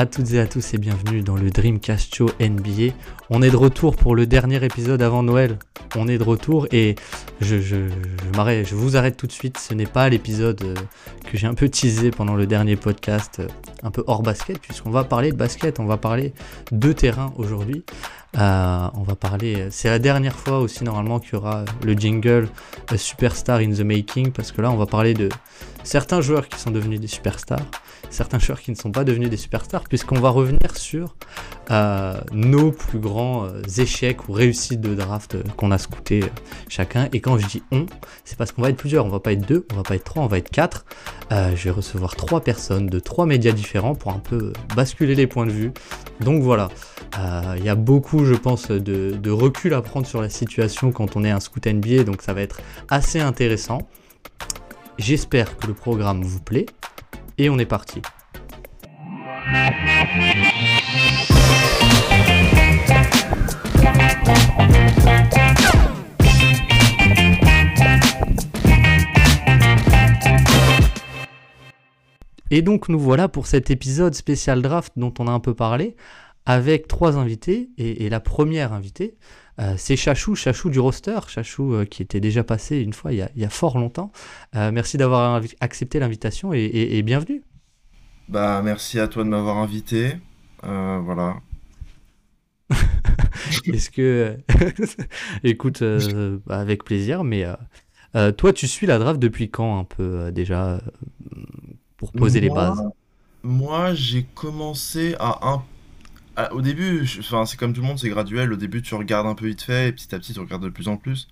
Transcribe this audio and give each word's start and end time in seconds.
À 0.00 0.06
toutes 0.06 0.32
et 0.32 0.40
à 0.40 0.46
tous 0.46 0.72
et 0.72 0.78
bienvenue 0.78 1.20
dans 1.20 1.36
le 1.36 1.50
Dreamcast 1.50 2.14
Show 2.14 2.30
NBA. 2.40 2.94
On 3.28 3.42
est 3.42 3.50
de 3.50 3.56
retour 3.56 3.96
pour 3.96 4.16
le 4.16 4.24
dernier 4.26 4.64
épisode 4.64 5.02
avant 5.02 5.22
Noël. 5.22 5.58
On 5.94 6.08
est 6.08 6.16
de 6.16 6.24
retour 6.24 6.66
et 6.72 6.94
je, 7.42 7.60
je 7.60 8.74
vous 8.74 8.96
arrête 8.96 9.18
tout 9.18 9.26
de 9.26 9.32
suite. 9.32 9.58
Ce 9.58 9.74
n'est 9.74 9.84
pas 9.84 10.08
l'épisode 10.08 10.58
euh, 10.64 10.74
que 11.30 11.36
j'ai 11.36 11.46
un 11.46 11.52
peu 11.52 11.68
teasé 11.68 12.12
pendant 12.12 12.34
le 12.34 12.46
dernier 12.46 12.76
podcast, 12.76 13.40
euh, 13.40 13.48
un 13.82 13.90
peu 13.90 14.02
hors 14.06 14.22
basket, 14.22 14.58
puisqu'on 14.58 14.88
va 14.88 15.04
parler 15.04 15.32
de 15.32 15.36
basket, 15.36 15.80
on 15.80 15.84
va 15.84 15.98
parler 15.98 16.32
de 16.72 16.92
terrain 16.92 17.34
aujourd'hui. 17.36 17.84
Euh, 18.38 18.88
on 18.94 19.02
va 19.02 19.16
parler. 19.16 19.68
C'est 19.70 19.90
la 19.90 19.98
dernière 19.98 20.36
fois 20.36 20.60
aussi 20.60 20.82
normalement 20.82 21.18
qu'il 21.18 21.34
y 21.34 21.36
aura 21.36 21.66
le 21.84 21.92
jingle 21.92 22.48
Superstar 22.96 23.58
in 23.58 23.72
the 23.72 23.80
Making 23.80 24.32
parce 24.32 24.50
que 24.50 24.62
là 24.62 24.70
on 24.70 24.76
va 24.76 24.86
parler 24.86 25.12
de 25.12 25.28
certains 25.82 26.22
joueurs 26.22 26.48
qui 26.48 26.58
sont 26.58 26.70
devenus 26.70 27.00
des 27.00 27.06
superstars, 27.06 27.66
certains 28.10 28.38
joueurs 28.38 28.60
qui 28.60 28.70
ne 28.70 28.76
sont 28.76 28.92
pas 28.92 29.04
devenus 29.04 29.30
des 29.30 29.36
superstars, 29.36 29.84
puisqu'on 29.84 30.20
va 30.20 30.30
revenir 30.30 30.76
sur 30.76 31.16
euh, 31.70 32.20
nos 32.32 32.72
plus 32.72 32.98
grands 32.98 33.46
euh, 33.46 33.62
échecs 33.78 34.28
ou 34.28 34.32
réussites 34.32 34.80
de 34.80 34.94
draft 34.94 35.36
qu'on 35.56 35.70
a 35.70 35.78
scouté 35.78 36.24
chacun. 36.68 37.08
Et 37.12 37.20
quand 37.20 37.38
je 37.38 37.46
dis 37.46 37.62
on, 37.72 37.86
c'est 38.24 38.36
parce 38.36 38.52
qu'on 38.52 38.62
va 38.62 38.70
être 38.70 38.76
plusieurs. 38.76 39.06
On 39.06 39.10
va 39.10 39.20
pas 39.20 39.32
être 39.32 39.46
deux, 39.46 39.66
on 39.72 39.76
va 39.76 39.82
pas 39.82 39.94
être 39.94 40.04
trois, 40.04 40.22
on 40.22 40.28
va 40.28 40.38
être 40.38 40.50
quatre. 40.50 40.84
je 41.30 41.64
vais 41.64 41.70
recevoir 41.70 42.16
trois 42.16 42.40
personnes 42.40 42.86
de 42.86 42.98
trois 42.98 43.26
médias 43.26 43.52
différents 43.52 43.94
pour 43.94 44.12
un 44.12 44.18
peu 44.18 44.52
basculer 44.76 45.14
les 45.14 45.26
points 45.26 45.46
de 45.46 45.52
vue. 45.52 45.72
Donc 46.20 46.42
voilà. 46.42 46.68
Euh, 47.18 47.54
il 47.58 47.64
y 47.64 47.68
a 47.68 47.74
beaucoup, 47.74 48.24
je 48.24 48.34
pense, 48.34 48.70
de, 48.70 49.30
recul 49.30 49.74
à 49.74 49.82
prendre 49.82 50.06
sur 50.06 50.20
la 50.20 50.28
situation 50.28 50.92
quand 50.92 51.16
on 51.16 51.24
est 51.24 51.30
un 51.30 51.40
scout 51.40 51.66
NBA, 51.66 52.04
donc 52.04 52.22
ça 52.22 52.32
va 52.32 52.42
être 52.42 52.60
assez 52.88 53.20
intéressant. 53.20 53.88
J'espère 54.98 55.56
que 55.56 55.66
le 55.66 55.74
programme 55.74 56.22
vous 56.22 56.40
plaît, 56.40 56.66
et 57.40 57.48
on 57.48 57.58
est 57.58 57.64
parti. 57.64 58.02
Et 72.52 72.60
donc 72.62 72.90
nous 72.90 72.98
voilà 72.98 73.28
pour 73.28 73.46
cet 73.46 73.70
épisode 73.70 74.14
spécial 74.14 74.60
draft 74.60 74.92
dont 74.96 75.14
on 75.18 75.26
a 75.26 75.30
un 75.30 75.40
peu 75.40 75.54
parlé 75.54 75.96
avec 76.44 76.88
trois 76.88 77.16
invités. 77.16 77.70
Et, 77.78 78.10
la 78.10 78.20
première 78.20 78.74
invitée, 78.74 79.16
euh, 79.58 79.74
c'est 79.76 79.96
Chachou, 79.96 80.34
Chachou 80.34 80.70
du 80.70 80.80
roster, 80.80 81.18
Chachou 81.28 81.74
euh, 81.74 81.84
qui 81.84 82.02
était 82.02 82.20
déjà 82.20 82.44
passé 82.44 82.78
une 82.78 82.92
fois 82.92 83.12
il 83.12 83.28
y 83.34 83.44
a, 83.44 83.50
fort 83.50 83.78
longtemps. 83.78 84.12
Euh, 84.54 84.70
merci 84.72 84.96
d'avoir 84.96 85.42
accepté 85.60 85.98
l'invitation 85.98 86.52
et, 86.54 87.02
bienvenue. 87.02 87.42
Bah 88.28 88.62
merci 88.62 89.00
à 89.00 89.08
toi 89.08 89.24
de 89.24 89.28
m'avoir 89.28 89.58
invité. 89.58 90.16
voilà. 90.62 91.36
Est-ce 93.66 93.90
que... 93.90 94.38
Écoute, 95.44 95.82
avec 96.48 96.84
plaisir, 96.84 97.24
mais 97.24 97.44
toi 98.36 98.52
tu 98.52 98.68
suis 98.68 98.86
la 98.86 98.98
draft 98.98 99.20
depuis 99.20 99.50
quand 99.50 99.78
un 99.78 99.84
peu 99.84 100.30
déjà 100.32 100.80
pour 101.96 102.12
poser 102.12 102.40
les 102.40 102.50
bases? 102.50 102.82
Moi 103.42 103.94
j'ai 103.94 104.22
commencé 104.34 105.16
à 105.18 105.50
un 105.50 105.64
ah, 106.42 106.54
au 106.54 106.62
début, 106.62 107.02
enfin, 107.18 107.44
c'est 107.44 107.58
comme 107.58 107.74
tout 107.74 107.82
le 107.82 107.86
monde, 107.86 107.98
c'est 107.98 108.08
graduel. 108.08 108.50
Au 108.52 108.56
début, 108.56 108.80
tu 108.80 108.94
regardes 108.94 109.26
un 109.26 109.34
peu 109.34 109.46
vite 109.46 109.60
fait, 109.60 109.88
et 109.88 109.92
petit 109.92 110.14
à 110.14 110.18
petit, 110.18 110.32
tu 110.32 110.40
regardes 110.40 110.62
de 110.64 110.70
plus 110.70 110.88
en 110.88 110.96
plus. 110.96 111.28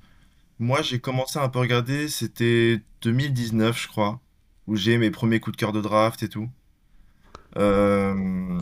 Moi, 0.58 0.82
j'ai 0.82 0.98
commencé 0.98 1.38
à 1.38 1.44
un 1.44 1.48
peu 1.48 1.60
regarder, 1.60 2.08
c'était 2.08 2.82
2019, 3.00 3.80
je 3.80 3.88
crois, 3.88 4.20
où 4.66 4.76
j'ai 4.76 4.98
mes 4.98 5.10
premiers 5.10 5.41
coups 5.41 5.56
de 5.56 5.60
cœur 5.60 5.72
de 5.72 5.80
draft 5.80 6.22
et 6.22 6.28
tout. 6.28 6.50
Euh, 7.56 8.60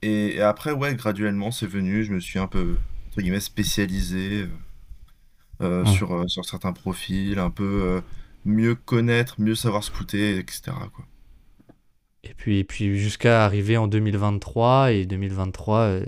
et, 0.00 0.40
après, 0.40 0.72
ouais, 0.72 0.94
graduellement, 0.94 1.50
c'est 1.50 1.66
venu. 1.66 2.04
Je 2.04 2.12
me 2.14 2.20
suis 2.20 2.38
un 2.38 2.46
peu, 2.46 2.78
entre 3.08 3.20
guillemets, 3.20 3.40
spécialisé 3.40 4.48
euh, 5.60 5.84
sur, 5.84 6.14
euh, 6.14 6.26
sur 6.26 6.46
certains 6.46 6.72
profils, 6.72 7.38
un 7.38 7.50
peu 7.50 8.00
mieux 8.46 8.74
connaître, 8.74 9.42
mieux 9.42 9.54
savoir 9.54 9.84
scouter, 9.84 10.38
etc. 10.38 10.72
Quoi. 10.94 11.04
Et 12.24 12.34
puis, 12.34 12.64
puis 12.64 12.98
jusqu'à 12.98 13.44
arriver 13.44 13.76
en 13.76 13.88
2023, 13.88 14.92
et 14.92 15.06
2023, 15.06 16.00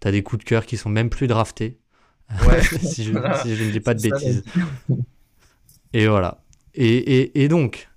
tu 0.00 0.08
as 0.08 0.10
des 0.10 0.22
coups 0.22 0.44
de 0.44 0.48
cœur 0.48 0.66
qui 0.66 0.76
sont 0.76 0.90
même 0.90 1.10
plus 1.10 1.26
draftés. 1.26 1.78
Ouais. 2.46 2.62
si, 2.82 3.04
je, 3.04 3.12
ne 3.12 3.70
dis 3.70 3.80
pas 3.80 3.94
de 3.94 4.02
bêtises. 4.02 4.44
et 5.92 6.06
voilà. 6.06 6.42
Et, 6.74 7.42
et, 7.42 7.48
donc, 7.48 7.88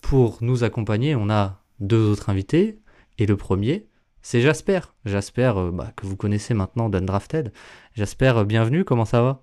pour 0.00 0.38
nous 0.40 0.64
accompagner, 0.64 1.14
on 1.14 1.28
a 1.30 1.62
deux 1.80 2.10
autres 2.10 2.30
invités. 2.30 2.78
Et 3.18 3.26
le 3.26 3.36
premier, 3.36 3.86
c'est 4.22 4.40
Jasper. 4.40 4.80
Jasper, 5.04 5.52
euh, 5.56 5.70
bah, 5.70 5.92
que 5.94 6.06
vous 6.06 6.16
connaissez 6.16 6.54
maintenant 6.54 6.88
d'Undrafted. 6.88 7.52
Jasper, 7.94 8.32
euh, 8.36 8.44
bienvenue, 8.44 8.84
comment 8.84 9.04
ça 9.04 9.20
va? 9.20 9.42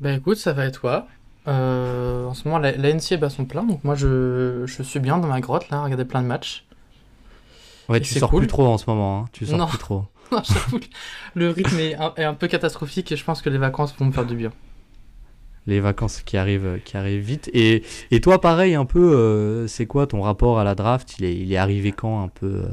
Bah 0.00 0.12
écoute, 0.12 0.36
ça 0.36 0.52
va 0.52 0.66
et 0.66 0.72
toi? 0.72 1.06
Euh, 1.48 2.26
En 2.26 2.34
ce 2.34 2.46
moment, 2.46 2.58
la, 2.58 2.72
la 2.72 2.92
NCA 2.92 3.16
bat 3.16 3.30
son 3.30 3.46
plein, 3.46 3.64
donc 3.64 3.82
moi 3.82 3.94
je, 3.94 4.64
je, 4.66 4.82
suis 4.82 5.00
bien 5.00 5.18
dans 5.18 5.26
ma 5.26 5.40
grotte 5.40 5.70
là, 5.70 5.78
à 5.78 5.84
regarder 5.84 6.04
plein 6.04 6.22
de 6.22 6.26
matchs. 6.26 6.66
Ouais, 7.88 8.00
tu 8.00 8.18
sors 8.18 8.30
plus 8.30 8.46
trop 8.46 8.66
en 8.66 8.78
ce 8.78 8.84
moment. 8.88 9.20
Hein. 9.20 9.24
Tu 9.32 9.46
sors 9.46 9.68
plus 9.68 9.78
trop. 9.78 10.04
le 11.34 11.50
rythme 11.50 11.78
est 11.78 11.94
un, 11.94 12.34
peu 12.34 12.48
catastrophique 12.48 13.10
et 13.12 13.16
je 13.16 13.24
pense 13.24 13.40
que 13.40 13.48
les 13.48 13.58
vacances 13.58 13.94
vont 13.98 14.06
me 14.06 14.12
faire 14.12 14.26
du 14.26 14.36
bien. 14.36 14.52
Les 15.66 15.80
vacances 15.80 16.22
qui 16.22 16.36
arrivent, 16.36 16.80
qui 16.84 16.96
arrivent 16.96 17.24
vite. 17.24 17.50
Et, 17.52 17.82
et 18.10 18.20
toi, 18.20 18.40
pareil, 18.40 18.74
un 18.74 18.84
peu, 18.84 19.14
euh, 19.14 19.66
c'est 19.66 19.86
quoi 19.86 20.06
ton 20.06 20.22
rapport 20.22 20.58
à 20.58 20.64
la 20.64 20.74
draft? 20.74 21.18
Il 21.18 21.24
est, 21.24 21.36
il 21.36 21.52
est 21.52 21.56
arrivé 21.56 21.92
quand 21.92 22.22
un 22.22 22.28
peu 22.28 22.46
euh? 22.46 22.68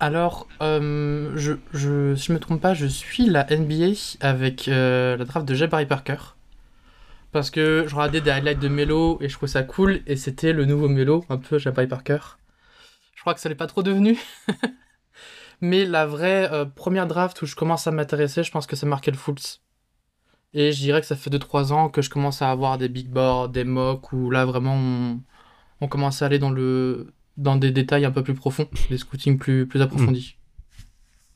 Alors, 0.00 0.48
euh, 0.60 1.32
je, 1.36 1.52
je, 1.72 2.14
si 2.14 2.26
je 2.26 2.32
me 2.32 2.38
trompe 2.38 2.60
pas, 2.60 2.74
je 2.74 2.86
suis 2.86 3.26
la 3.26 3.46
NBA 3.50 3.92
avec 4.20 4.66
la 4.66 5.16
draft 5.16 5.46
de 5.46 5.54
Jabari 5.54 5.86
Parker. 5.86 6.16
Parce 7.32 7.50
que 7.50 7.84
je 7.86 7.94
regardais 7.94 8.20
des 8.20 8.30
highlights 8.30 8.60
de 8.60 8.68
Melo 8.68 9.18
et 9.20 9.28
je 9.28 9.34
trouvais 9.34 9.50
ça 9.50 9.62
cool. 9.62 10.00
Et 10.06 10.16
c'était 10.16 10.52
le 10.52 10.66
nouveau 10.66 10.88
Melo, 10.88 11.24
un 11.30 11.38
peu 11.38 11.58
Jabari 11.58 11.86
Parker. 11.86 12.18
Je 13.24 13.26
crois 13.26 13.32
que 13.36 13.40
ça 13.40 13.48
n'est 13.48 13.54
pas 13.54 13.66
trop 13.66 13.82
devenu. 13.82 14.18
Mais 15.62 15.86
la 15.86 16.04
vraie 16.04 16.46
euh, 16.52 16.66
première 16.66 17.06
draft 17.06 17.40
où 17.40 17.46
je 17.46 17.56
commence 17.56 17.86
à 17.86 17.90
m'intéresser, 17.90 18.42
je 18.42 18.50
pense 18.50 18.66
que 18.66 18.76
c'est 18.76 18.84
Markel 18.84 19.14
Fultz. 19.14 19.62
Et 20.52 20.72
je 20.72 20.78
dirais 20.78 21.00
que 21.00 21.06
ça 21.06 21.16
fait 21.16 21.30
2-3 21.30 21.72
ans 21.72 21.88
que 21.88 22.02
je 22.02 22.10
commence 22.10 22.42
à 22.42 22.50
avoir 22.50 22.76
des 22.76 22.90
big 22.90 23.08
boards, 23.08 23.48
des 23.48 23.64
mocks, 23.64 24.12
où 24.12 24.28
là 24.28 24.44
vraiment 24.44 25.18
on, 25.80 25.88
commence 25.88 26.20
à 26.20 26.26
aller 26.26 26.38
dans, 26.38 26.50
le, 26.50 27.14
dans 27.38 27.56
des 27.56 27.70
détails 27.70 28.04
un 28.04 28.10
peu 28.10 28.22
plus 28.22 28.34
profonds, 28.34 28.68
des 28.90 28.98
scootings 28.98 29.38
plus, 29.38 29.66
plus 29.66 29.80
approfondis. 29.80 30.36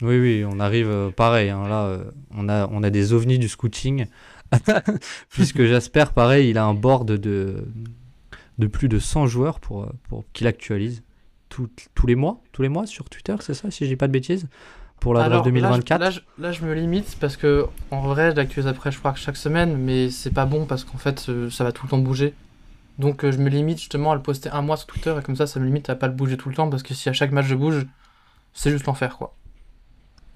Hmm. 0.03 0.09
Oui, 0.09 0.21
oui, 0.21 0.45
on 0.47 0.61
arrive 0.61 0.91
euh, 0.91 1.09
pareil. 1.09 1.49
Hein, 1.49 1.67
là, 1.69 1.87
euh, 1.87 2.11
on, 2.33 2.51
a, 2.51 2.69
on 2.71 2.83
a 2.83 2.91
des 2.91 3.15
ovnis 3.15 3.39
du 3.39 3.49
scouting. 3.49 4.09
Puisque 5.31 5.63
j'espère, 5.65 6.13
pareil, 6.13 6.51
il 6.51 6.59
a 6.59 6.67
un 6.67 6.75
board 6.75 7.11
de, 7.11 7.65
de 8.59 8.67
plus 8.67 8.91
de 8.91 8.99
100 8.99 9.27
joueurs 9.27 9.59
pour, 9.59 9.91
pour 10.11 10.27
qu'il 10.35 10.47
actualise 10.47 11.03
tous 11.49 12.07
les 12.07 12.15
mois, 12.15 12.41
tous 12.53 12.63
les 12.63 12.69
mois 12.69 12.87
sur 12.87 13.09
Twitter, 13.09 13.35
c'est 13.41 13.55
ça, 13.55 13.71
si 13.71 13.85
je 13.85 13.91
dis 13.91 13.97
pas 13.97 14.07
de 14.07 14.13
bêtises, 14.13 14.47
pour 15.01 15.15
la 15.15 15.29
draft 15.29 15.45
2024. 15.45 16.01
Là 16.01 16.11
je, 16.11 16.21
là, 16.39 16.53
je, 16.53 16.65
me 16.65 16.75
limite 16.75 17.17
parce 17.21 17.37
que 17.37 17.67
en 17.91 18.01
vrai, 18.03 18.35
l'actualise 18.35 18.69
après, 18.69 18.91
je 18.91 18.99
crois 18.99 19.13
que 19.13 19.19
chaque 19.19 19.37
semaine, 19.37 19.77
mais 19.77 20.11
c'est 20.11 20.33
pas 20.33 20.45
bon 20.45 20.67
parce 20.67 20.85
qu'en 20.85 20.99
fait, 20.99 21.27
euh, 21.29 21.51
ça 21.51 21.65
va 21.65 21.73
tout 21.73 21.87
le 21.87 21.91
temps 21.91 21.99
bouger. 21.99 22.35
Donc 22.99 23.25
euh, 23.25 23.31
je 23.31 23.39
me 23.39 23.49
limite 23.49 23.79
justement 23.79 24.13
à 24.13 24.15
le 24.17 24.23
poster 24.23 24.53
un 24.53 24.63
mois 24.63 24.77
sur 24.77 24.87
Twitter 24.87 25.15
et 25.19 25.23
comme 25.23 25.37
ça, 25.37 25.47
ça 25.47 25.61
me 25.61 25.67
limite 25.67 25.89
à 25.89 25.95
pas 25.95 26.09
le 26.09 26.15
bouger 26.15 26.37
tout 26.37 26.49
le 26.49 26.55
temps 26.55 26.69
parce 26.69 26.83
que 26.83 26.95
si 26.95 27.09
à 27.09 27.13
chaque 27.13 27.31
match 27.31 27.47
je 27.47 27.55
bouge, 27.55 27.87
c'est 28.55 28.71
juste 28.71 28.87
l'enfer 28.87 29.17
quoi. 29.17 29.35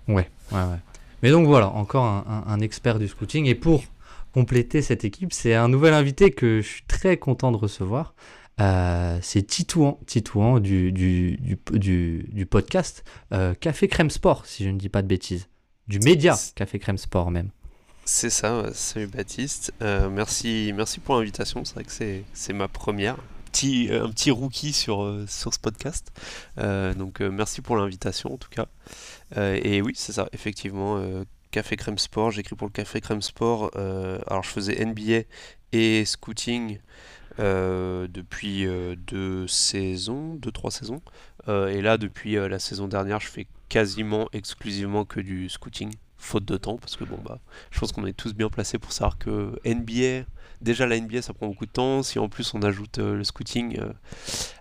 Ouais, 0.06 0.30
ouais, 0.52 0.58
ouais. 0.58 0.78
Mais 1.22 1.30
donc 1.30 1.46
voilà, 1.46 1.68
encore 1.68 2.04
un, 2.04 2.44
un 2.46 2.60
expert 2.60 2.98
du 2.98 3.08
scouting. 3.08 3.46
Et 3.46 3.54
pour 3.54 3.84
compléter 4.32 4.82
cette 4.82 5.04
équipe, 5.04 5.32
c'est 5.32 5.54
un 5.54 5.68
nouvel 5.68 5.94
invité 5.94 6.30
que 6.30 6.60
je 6.60 6.68
suis 6.68 6.82
très 6.88 7.16
content 7.16 7.52
de 7.52 7.56
recevoir. 7.56 8.14
Euh, 8.60 9.18
c'est 9.22 9.42
Titouan, 9.42 9.98
Titouan 10.06 10.60
du, 10.60 10.92
du, 10.92 11.38
du, 11.38 12.26
du, 12.28 12.46
podcast 12.46 13.02
euh, 13.32 13.54
Café 13.54 13.88
Crème 13.88 14.10
Sport, 14.10 14.44
si 14.46 14.64
je 14.64 14.68
ne 14.68 14.78
dis 14.78 14.88
pas 14.88 15.02
de 15.02 15.06
bêtises. 15.06 15.48
Du 15.88 15.98
média 16.00 16.38
Café 16.54 16.78
Crème 16.78 16.98
Sport 16.98 17.30
même. 17.30 17.50
C'est 18.04 18.30
ça, 18.30 18.64
salut 18.74 19.06
Baptiste. 19.06 19.72
Euh, 19.80 20.10
merci, 20.10 20.72
merci 20.74 21.00
pour 21.00 21.16
l'invitation, 21.16 21.64
c'est 21.64 21.74
vrai 21.74 21.84
que 21.84 22.22
c'est 22.32 22.52
ma 22.52 22.68
première. 22.68 23.16
Petit, 23.46 23.88
un 23.92 24.08
petit 24.08 24.30
rookie 24.30 24.72
sur, 24.72 25.24
sur 25.28 25.52
ce 25.52 25.58
podcast. 25.58 26.10
donc 26.56 27.20
merci 27.20 27.60
pour 27.60 27.76
l'invitation 27.76 28.32
en 28.32 28.38
tout 28.38 28.48
cas. 28.48 28.66
et 29.36 29.82
oui, 29.82 29.92
c'est 29.94 30.12
ça, 30.12 30.28
effectivement. 30.32 31.02
Café 31.50 31.76
Crème 31.76 31.98
Sport, 31.98 32.30
j'écris 32.30 32.56
pour 32.56 32.66
le 32.66 32.72
Café 32.72 33.02
Crème 33.02 33.20
Sport. 33.20 33.70
alors 33.76 34.42
je 34.42 34.48
faisais 34.48 34.82
NBA 34.82 35.26
et 35.72 36.04
scouting 36.06 36.78
euh, 37.38 38.06
depuis 38.08 38.66
euh, 38.66 38.94
deux 38.96 39.46
saisons, 39.48 40.34
deux 40.34 40.52
trois 40.52 40.70
saisons. 40.70 41.00
Euh, 41.48 41.68
et 41.68 41.80
là, 41.80 41.98
depuis 41.98 42.34
la 42.34 42.58
saison 42.58 42.88
dernière, 42.88 43.20
je 43.20 43.28
fais 43.28 43.46
quasiment 43.68 44.28
exclusivement 44.32 45.04
que 45.04 45.20
du 45.20 45.48
scouting, 45.48 45.92
faute 46.18 46.44
de 46.44 46.56
temps, 46.56 46.76
parce 46.76 46.96
que 46.96 47.04
bon 47.04 47.18
bah, 47.24 47.40
je 47.70 47.80
pense 47.80 47.92
qu'on 47.92 48.06
est 48.06 48.12
tous 48.12 48.34
bien 48.34 48.48
placés 48.48 48.78
pour 48.78 48.92
savoir 48.92 49.18
que 49.18 49.58
NBA 49.64 50.26
déjà 50.60 50.86
la 50.86 51.00
NBA 51.00 51.22
ça 51.22 51.32
prend 51.32 51.48
beaucoup 51.48 51.66
de 51.66 51.72
temps, 51.72 52.04
si 52.04 52.20
en 52.20 52.28
plus 52.28 52.54
on 52.54 52.62
ajoute 52.62 52.98
le 52.98 53.24
scouting, 53.24 53.80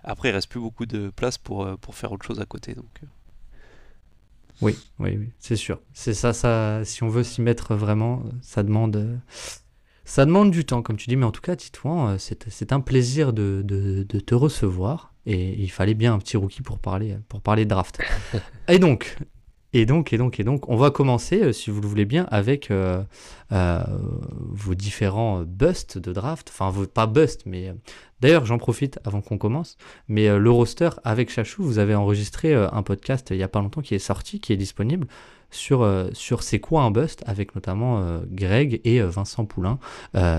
après 0.02 0.30
il 0.30 0.32
reste 0.32 0.48
plus 0.48 0.58
beaucoup 0.58 0.86
de 0.86 1.10
place 1.10 1.38
pour, 1.38 1.78
pour 1.78 1.94
faire 1.94 2.10
autre 2.10 2.26
chose 2.26 2.40
à 2.40 2.46
côté. 2.46 2.74
Donc, 2.74 3.02
Oui, 4.62 4.76
oui, 4.98 5.16
oui, 5.16 5.28
c'est 5.38 5.54
sûr. 5.54 5.78
C'est 5.92 6.14
ça, 6.14 6.32
ça, 6.32 6.84
si 6.84 7.04
on 7.04 7.08
veut 7.08 7.22
s'y 7.22 7.40
mettre 7.42 7.76
vraiment, 7.76 8.24
ça 8.40 8.64
demande, 8.64 9.20
ça 10.04 10.24
demande 10.24 10.50
du 10.50 10.64
temps, 10.64 10.82
comme 10.82 10.96
tu 10.96 11.08
dis, 11.08 11.16
mais 11.16 11.26
en 11.26 11.30
tout 11.30 11.40
cas, 11.40 11.56
Titouan, 11.56 12.16
c'est 12.18 12.72
un 12.72 12.80
plaisir 12.80 13.32
de, 13.32 13.62
de, 13.64 14.02
de, 14.02 14.20
te 14.20 14.34
recevoir. 14.34 15.14
Et 15.24 15.60
il 15.62 15.70
fallait 15.70 15.94
bien 15.94 16.14
un 16.14 16.18
petit 16.18 16.36
rookie 16.36 16.62
pour 16.62 16.78
parler, 16.78 17.16
pour 17.28 17.40
parler 17.40 17.64
de 17.64 17.70
draft. 17.70 18.00
et 18.68 18.80
donc, 18.80 19.16
et 19.74 19.86
donc, 19.86 20.12
et 20.12 20.18
donc, 20.18 20.38
et 20.38 20.44
donc, 20.44 20.68
on 20.68 20.76
va 20.76 20.90
commencer, 20.90 21.42
euh, 21.42 21.52
si 21.52 21.70
vous 21.70 21.80
le 21.80 21.86
voulez 21.86 22.04
bien, 22.04 22.26
avec 22.30 22.70
euh, 22.70 23.02
euh, 23.52 23.82
vos 24.50 24.74
différents 24.74 25.42
busts 25.42 25.96
de 25.96 26.12
draft. 26.12 26.50
Enfin, 26.52 26.68
vos, 26.70 26.86
pas 26.86 27.06
busts, 27.06 27.46
mais 27.46 27.74
d'ailleurs, 28.20 28.44
j'en 28.44 28.58
profite 28.58 28.98
avant 29.04 29.22
qu'on 29.22 29.38
commence. 29.38 29.78
Mais 30.08 30.36
le 30.38 30.50
roster 30.50 30.90
avec 31.04 31.30
Chachou, 31.30 31.62
vous 31.62 31.78
avez 31.78 31.94
enregistré 31.94 32.54
un 32.54 32.82
podcast 32.82 33.28
il 33.30 33.38
n'y 33.38 33.42
a 33.42 33.48
pas 33.48 33.60
longtemps 33.60 33.80
qui 33.80 33.94
est 33.94 33.98
sorti, 33.98 34.40
qui 34.40 34.52
est 34.52 34.56
disponible 34.58 35.06
sur, 35.52 35.82
euh, 35.82 36.08
sur 36.12 36.42
c'est 36.42 36.58
quoi 36.58 36.82
un 36.82 36.90
bust, 36.90 37.22
avec 37.26 37.54
notamment 37.54 38.00
euh, 38.00 38.20
Greg 38.28 38.80
et 38.84 39.00
euh, 39.00 39.08
Vincent 39.08 39.44
Poulain 39.44 39.78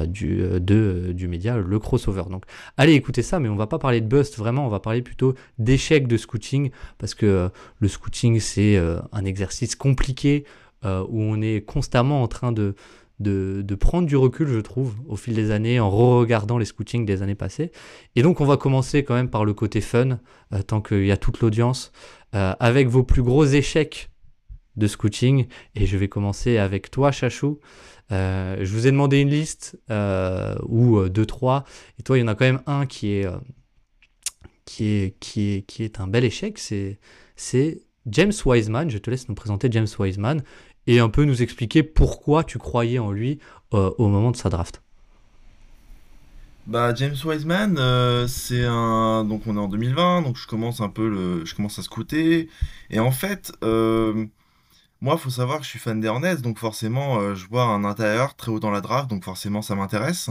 du, 0.07 0.43
de, 0.59 1.11
du 1.13 1.27
média 1.27 1.57
Le 1.57 1.79
Crossover. 1.79 2.23
Donc 2.29 2.43
allez 2.77 2.93
écouter 2.93 3.21
ça, 3.21 3.39
mais 3.39 3.47
on 3.47 3.55
va 3.55 3.67
pas 3.67 3.79
parler 3.79 4.01
de 4.01 4.07
bust 4.07 4.37
vraiment, 4.37 4.65
on 4.65 4.69
va 4.69 4.79
parler 4.79 5.01
plutôt 5.01 5.35
d'échec 5.59 6.07
de 6.07 6.17
scouting, 6.17 6.71
parce 6.97 7.13
que 7.13 7.49
le 7.79 7.87
scouting 7.87 8.39
c'est 8.39 8.77
un 9.11 9.25
exercice 9.25 9.75
compliqué 9.75 10.45
où 10.83 11.21
on 11.21 11.41
est 11.41 11.61
constamment 11.65 12.23
en 12.23 12.27
train 12.27 12.51
de, 12.51 12.75
de, 13.19 13.61
de, 13.63 13.75
prendre 13.75 14.07
du 14.07 14.17
recul, 14.17 14.47
je 14.47 14.59
trouve, 14.59 14.95
au 15.07 15.15
fil 15.15 15.35
des 15.35 15.51
années, 15.51 15.79
en 15.79 15.89
re-regardant 15.89 16.57
les 16.57 16.65
scootings 16.65 17.05
des 17.05 17.21
années 17.21 17.35
passées. 17.35 17.71
Et 18.15 18.21
donc, 18.21 18.41
on 18.41 18.45
va 18.45 18.57
commencer 18.57 19.03
quand 19.03 19.13
même 19.13 19.29
par 19.29 19.45
le 19.45 19.53
côté 19.53 19.81
fun, 19.81 20.19
tant 20.67 20.81
qu'il 20.81 21.05
y 21.05 21.11
a 21.11 21.17
toute 21.17 21.39
l'audience, 21.39 21.91
avec 22.31 22.87
vos 22.87 23.03
plus 23.03 23.23
gros 23.23 23.45
échecs 23.45 24.09
de 24.75 24.87
scouting. 24.87 25.47
Et 25.75 25.85
je 25.85 25.97
vais 25.97 26.07
commencer 26.07 26.57
avec 26.57 26.91
toi, 26.91 27.11
Chachou. 27.11 27.59
Euh, 28.11 28.57
je 28.61 28.71
vous 28.73 28.87
ai 28.87 28.91
demandé 28.91 29.19
une 29.19 29.29
liste, 29.29 29.79
euh, 29.89 30.55
ou 30.67 30.97
euh, 30.97 31.09
deux, 31.09 31.25
trois. 31.25 31.63
Et 31.99 32.03
toi, 32.03 32.17
il 32.17 32.21
y 32.21 32.23
en 32.23 32.27
a 32.27 32.35
quand 32.35 32.45
même 32.45 32.61
un 32.67 32.85
qui 32.85 33.13
est, 33.13 33.27
qui 34.65 34.85
est, 34.85 35.17
qui 35.19 35.53
est, 35.53 35.61
qui 35.63 35.83
est 35.83 35.99
un 35.99 36.07
bel 36.07 36.23
échec. 36.23 36.59
C'est, 36.59 36.99
c'est 37.35 37.81
James 38.07 38.33
Wiseman. 38.45 38.89
Je 38.89 38.97
te 38.97 39.09
laisse 39.09 39.29
nous 39.29 39.35
présenter 39.35 39.69
James 39.71 39.87
Wiseman 39.97 40.43
et 40.85 40.99
un 40.99 41.09
peu 41.09 41.23
nous 41.23 41.41
expliquer 41.41 41.81
pourquoi 41.81 42.43
tu 42.43 42.57
croyais 42.57 42.99
en 42.99 43.11
lui 43.11 43.39
au 43.71 44.07
moment 44.07 44.31
de 44.31 44.35
sa 44.35 44.49
draft. 44.49 44.83
Bah 46.67 46.93
James 46.93 47.15
Wiseman, 47.25 47.77
c'est 48.27 48.63
un 48.63 49.25
donc 49.25 49.47
on 49.47 49.55
est 49.55 49.59
en 49.59 49.67
2020, 49.67 50.21
donc 50.21 50.37
je 50.37 50.45
commence 50.45 50.79
un 50.81 50.89
peu 50.89 51.09
le, 51.09 51.45
je 51.45 51.55
commence 51.55 51.79
à 51.79 51.81
scouter 51.81 52.49
et 52.89 52.99
en 52.99 53.11
fait 53.11 53.51
moi, 55.03 55.17
faut 55.17 55.29
savoir 55.29 55.59
que 55.59 55.65
je 55.65 55.69
suis 55.69 55.79
fan 55.79 55.99
des 55.99 56.07
donc 56.41 56.59
forcément, 56.59 57.19
euh, 57.19 57.35
je 57.35 57.47
vois 57.47 57.65
un 57.65 57.83
intérieur 57.83 58.35
très 58.35 58.51
haut 58.51 58.59
dans 58.61 58.71
la 58.71 58.81
draft, 58.81 59.09
donc 59.09 59.25
forcément, 59.25 59.61
ça 59.61 59.75
m'intéresse. 59.75 60.29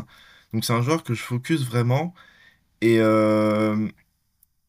Donc 0.55 0.65
c'est 0.65 0.73
un 0.73 0.83
joueur 0.83 1.05
que 1.05 1.15
je 1.15 1.23
focus 1.23 1.63
vraiment. 1.65 2.15
Et, 2.83 2.99
euh, 3.01 3.89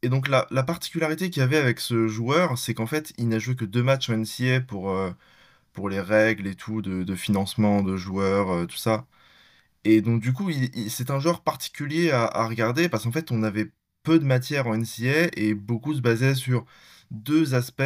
et 0.03 0.09
donc 0.09 0.27
la, 0.29 0.45
particularité 0.63 1.29
qu'il 1.29 1.41
y 1.41 1.43
avait 1.43 1.57
avec 1.57 1.79
ce 1.79 2.07
joueur, 2.07 2.57
c'est 2.57 2.73
qu'en 2.73 2.87
fait, 2.87 3.13
il 3.17 3.29
n'a 3.29 3.39
joué 3.39 3.55
que 3.55 3.65
deux 3.65 3.83
matchs 3.83 4.09
en 4.09 4.15
NCA 4.15 4.61
pour, 4.61 4.91
euh, 4.91 5.11
pour 5.73 5.89
les 5.89 6.01
règles 6.01 6.47
et 6.47 6.55
tout, 6.55 6.81
de, 6.81 7.15
financement 7.15 7.83
de 7.83 7.97
joueurs, 7.97 8.67
tout 8.67 8.77
ça. 8.77 9.07
Et 9.85 10.01
donc 10.01 10.21
du 10.21 10.33
coup, 10.33 10.51
c'est 10.89 11.11
un 11.11 11.19
joueur 11.19 11.41
particulier 11.43 12.11
à, 12.11 12.25
à 12.25 12.47
regarder 12.47 12.89
parce 12.89 13.05
qu'en 13.05 13.11
fait, 13.13 13.31
on 13.31 13.43
avait 13.43 13.71
peu 14.03 14.19
de 14.19 14.25
matière 14.25 14.67
en 14.67 14.75
NCA 14.77 15.29
et 15.37 15.55
beaucoup 15.55 15.93
se 15.95 16.01
basait 16.01 16.35
sur 16.35 16.65
deux 17.11 17.55
aspects 17.55 17.83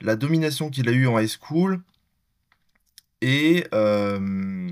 la 0.00 0.16
domination 0.16 0.70
qu'il 0.70 0.88
a 0.88 0.92
eue 0.92 1.06
en 1.06 1.18
high 1.18 1.28
school 1.28 1.82
et, 3.20 3.66
euh, 3.74 4.70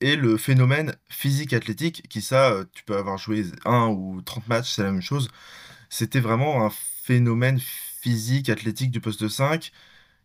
et 0.00 0.16
le 0.16 0.36
phénomène 0.36 0.94
physique-athlétique, 1.08 2.08
qui 2.08 2.20
ça, 2.22 2.50
euh, 2.52 2.64
tu 2.72 2.84
peux 2.84 2.96
avoir 2.96 3.18
joué 3.18 3.44
1 3.64 3.88
ou 3.88 4.22
30 4.22 4.48
matchs, 4.48 4.72
c'est 4.74 4.82
la 4.82 4.92
même 4.92 5.02
chose. 5.02 5.28
C'était 5.90 6.20
vraiment 6.20 6.64
un 6.66 6.70
phénomène 6.70 7.60
physique-athlétique 7.60 8.90
du 8.90 9.00
poste 9.00 9.28
5. 9.28 9.72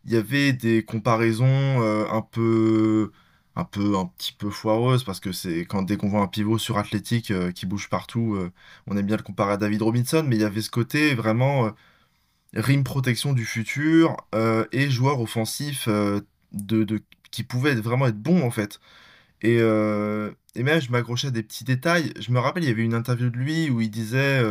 Il 0.05 0.13
y 0.13 0.17
avait 0.17 0.53
des 0.53 0.83
comparaisons 0.83 1.47
euh, 1.83 2.05
un 2.11 2.21
peu 2.21 3.11
un 3.55 3.65
peu 3.65 3.97
un 3.97 4.05
petit 4.05 4.33
peu 4.33 4.49
foireuses 4.49 5.03
parce 5.03 5.19
que 5.19 5.31
c'est 5.33 5.65
quand 5.65 5.83
dès 5.83 5.97
qu'on 5.97 6.07
voit 6.09 6.21
un 6.21 6.27
pivot 6.27 6.57
sur 6.57 6.77
athlétique 6.77 7.33
qui 7.53 7.65
bouge 7.65 7.89
partout, 7.89 8.37
on 8.87 8.97
aime 8.97 9.05
bien 9.05 9.17
le 9.17 9.23
comparer 9.23 9.53
à 9.53 9.57
David 9.57 9.81
Robinson, 9.81 10.23
mais 10.27 10.37
il 10.37 10.41
y 10.41 10.45
avait 10.45 10.61
ce 10.61 10.69
côté 10.71 11.15
vraiment 11.15 11.71
rim 12.55 12.83
protection 12.83 13.33
du 13.33 13.45
futur 13.45 14.17
euh, 14.35 14.65
et 14.71 14.89
joueur 14.89 15.21
offensif 15.21 15.85
euh, 15.87 16.21
de, 16.51 16.83
de, 16.83 17.01
qui 17.31 17.43
pouvait 17.43 17.75
vraiment 17.75 18.07
être 18.07 18.17
bon 18.21 18.43
en 18.43 18.51
fait. 18.51 18.79
Et, 19.41 19.57
euh, 19.59 20.31
et 20.55 20.63
même 20.63 20.81
je 20.81 20.91
m'accrochais 20.91 21.27
à 21.27 21.31
des 21.31 21.43
petits 21.43 21.63
détails. 21.63 22.13
Je 22.19 22.31
me 22.31 22.39
rappelle, 22.39 22.63
il 22.63 22.67
y 22.69 22.71
avait 22.71 22.83
une 22.83 22.93
interview 22.93 23.29
de 23.29 23.37
lui 23.37 23.69
où 23.69 23.81
il 23.81 23.91
disait 23.91 24.43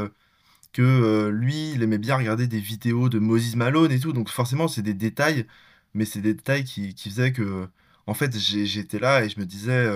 que 0.72 1.28
lui, 1.28 1.72
il 1.72 1.82
aimait 1.82 1.98
bien 1.98 2.16
regarder 2.16 2.46
des 2.48 2.60
vidéos 2.60 3.08
de 3.08 3.18
Moses 3.18 3.56
Malone 3.56 3.92
et 3.92 4.00
tout. 4.00 4.12
Donc 4.12 4.28
forcément, 4.30 4.68
c'est 4.68 4.82
des 4.82 4.94
détails, 4.94 5.46
mais 5.94 6.04
c'est 6.04 6.20
des 6.20 6.34
détails 6.34 6.64
qui, 6.64 6.94
qui 6.94 7.10
faisaient 7.10 7.32
que, 7.32 7.68
en 8.06 8.14
fait, 8.14 8.36
j'étais 8.38 8.98
là 8.98 9.24
et 9.24 9.28
je 9.28 9.38
me 9.40 9.46
disais, 9.46 9.86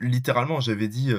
littéralement, 0.00 0.60
j'avais 0.60 0.88
dit 0.88 1.12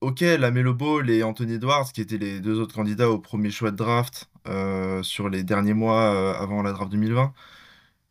Ok, 0.00 0.20
la 0.20 0.52
Melo 0.52 0.74
Ball 0.74 1.10
et 1.10 1.24
Anthony 1.24 1.54
Edwards, 1.54 1.90
qui 1.92 2.00
étaient 2.00 2.18
les 2.18 2.38
deux 2.38 2.60
autres 2.60 2.74
candidats 2.74 3.10
au 3.10 3.18
premier 3.18 3.50
choix 3.50 3.72
de 3.72 3.76
draft 3.76 4.30
euh, 4.46 5.02
sur 5.02 5.28
les 5.28 5.42
derniers 5.42 5.74
mois 5.74 6.14
euh, 6.14 6.34
avant 6.40 6.62
la 6.62 6.72
draft 6.72 6.92
2020, 6.92 7.32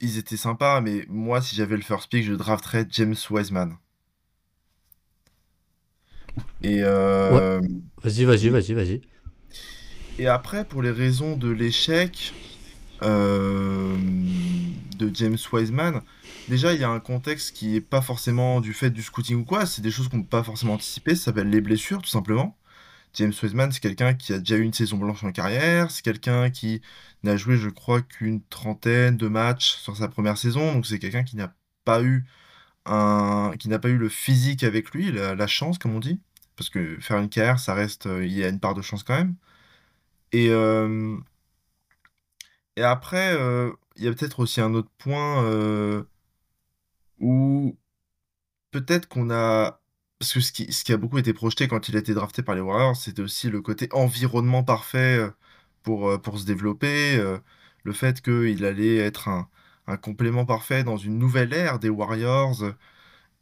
ils 0.02 0.18
étaient 0.18 0.36
sympas, 0.36 0.82
mais 0.82 1.06
moi, 1.08 1.42
si 1.42 1.56
j'avais 1.56 1.78
le 1.78 1.82
first 1.82 2.10
pick, 2.10 2.26
je 2.26 2.34
drafterais 2.34 2.86
James 2.90 3.16
Wiseman. 3.30 3.78
Et, 6.62 6.82
euh, 6.84 7.62
Vas-y, 8.04 8.26
vas-y, 8.26 8.50
vas-y, 8.50 8.74
vas-y. 8.74 9.02
et 10.20 10.28
après, 10.28 10.66
pour 10.66 10.82
les 10.82 10.92
raisons 10.92 11.38
de 11.38 11.50
l'échec 11.50 12.34
de 13.02 13.96
James 15.14 15.38
Wiseman, 15.54 16.02
Déjà, 16.48 16.74
il 16.74 16.80
y 16.80 16.84
a 16.84 16.90
un 16.90 17.00
contexte 17.02 17.56
qui 17.56 17.76
est 17.76 17.82
pas 17.82 18.02
forcément 18.02 18.62
du 18.62 18.74
fait 18.74 18.90
du 18.90 19.04
scouting 19.04 19.38
ou 19.42 19.46
quoi, 19.46 19.66
c'est 19.66 19.82
des 19.82 19.92
choses 19.92 20.08
qu'on 20.08 20.22
peut 20.22 20.30
pas 20.30 20.44
forcément 20.44 20.74
anticiper, 20.76 21.14
ça 21.16 21.26
s'appelle 21.26 21.50
les 21.50 21.60
blessures, 21.62 22.02
tout 22.02 22.10
simplement. 22.10 22.58
James 23.14 23.34
Wiseman, 23.42 23.72
c'est 23.72 23.80
quelqu'un 23.82 24.14
qui 24.14 24.34
a 24.34 24.40
déjà 24.40 24.58
eu 24.58 24.62
une 24.62 24.74
saison 24.74 24.98
blanche 24.98 25.24
en 25.24 25.32
carrière, 25.32 25.92
c'est 25.92 26.04
quelqu'un 26.04 26.50
qui 26.50 26.82
n'a 27.24 27.36
joué, 27.38 27.58
je 27.58 27.70
crois, 27.70 28.02
qu'une 28.02 28.42
trentaine 28.44 29.18
de 29.18 29.28
matchs 29.28 29.76
sur 29.78 29.98
sa 29.98 30.08
première 30.08 30.38
saison, 30.38 30.74
donc 30.74 30.86
c'est 30.86 31.00
quelqu'un 31.00 31.24
qui 31.24 31.36
n'a 31.36 31.54
pas 31.84 32.02
eu 32.04 32.26
un, 32.86 33.54
qui 33.60 33.70
n'a 33.70 33.80
pas 33.80 33.90
eu 33.90 33.98
le 33.98 34.10
physique 34.10 34.64
avec 34.64 34.92
lui, 34.92 35.12
la, 35.12 35.48
chance, 35.48 35.78
comme 35.78 35.96
on 35.96 36.00
dit, 36.00 36.20
parce 36.56 36.70
que 36.70 36.98
faire 37.00 37.20
une 37.20 37.30
carrière, 37.30 37.60
ça 37.60 37.74
reste, 37.74 38.08
euh, 38.08 38.26
il 38.26 38.34
y 38.34 38.44
a 38.44 38.50
une 38.50 38.60
part 38.60 38.76
de 38.76 38.82
chance 38.82 39.04
quand 39.04 39.18
même. 39.18 39.36
Et, 40.32 40.50
euh, 40.52 41.18
et 42.76 42.84
après, 42.84 43.34
euh, 43.36 43.72
il 43.96 44.04
y 44.06 44.08
a 44.08 44.14
peut-être 44.14 44.40
aussi 44.40 44.62
un 44.62 44.74
autre 44.74 44.92
point 44.98 45.44
ou 47.20 47.78
peut-être 48.72 49.08
qu'on 49.08 49.30
a 49.32 49.82
parce 50.20 50.34
que 50.34 50.40
ce 50.42 50.52
qui 50.52 50.72
ce 50.74 50.84
qui 50.84 50.94
a 50.94 50.98
beaucoup 50.98 51.18
été 51.20 51.34
projeté 51.34 51.68
quand 51.68 51.90
il 51.90 51.96
a 51.96 52.00
été 52.00 52.14
drafté 52.14 52.42
par 52.44 52.56
les 52.56 52.62
Warriors, 52.62 52.96
c'était 52.96 53.22
aussi 53.22 53.50
le 53.50 53.62
côté 53.62 53.88
environnement 53.94 54.64
parfait, 54.64 55.18
euh, 55.20 55.30
pour, 55.84 56.10
euh, 56.10 56.18
pour 56.18 56.40
se 56.40 56.46
développer, 56.46 57.18
euh, 57.18 57.38
le 57.84 57.94
fait 57.94 58.22
qu'il 58.22 58.66
allait 58.66 58.98
être 58.98 59.28
un 59.30 59.50
un 59.90 59.96
complément 59.98 60.46
parfait 60.46 60.84
dans 60.84 60.98
une 60.98 61.18
nouvelle 61.18 61.54
ère 61.54 61.80
des 61.80 61.90
Warriors, 61.90 62.64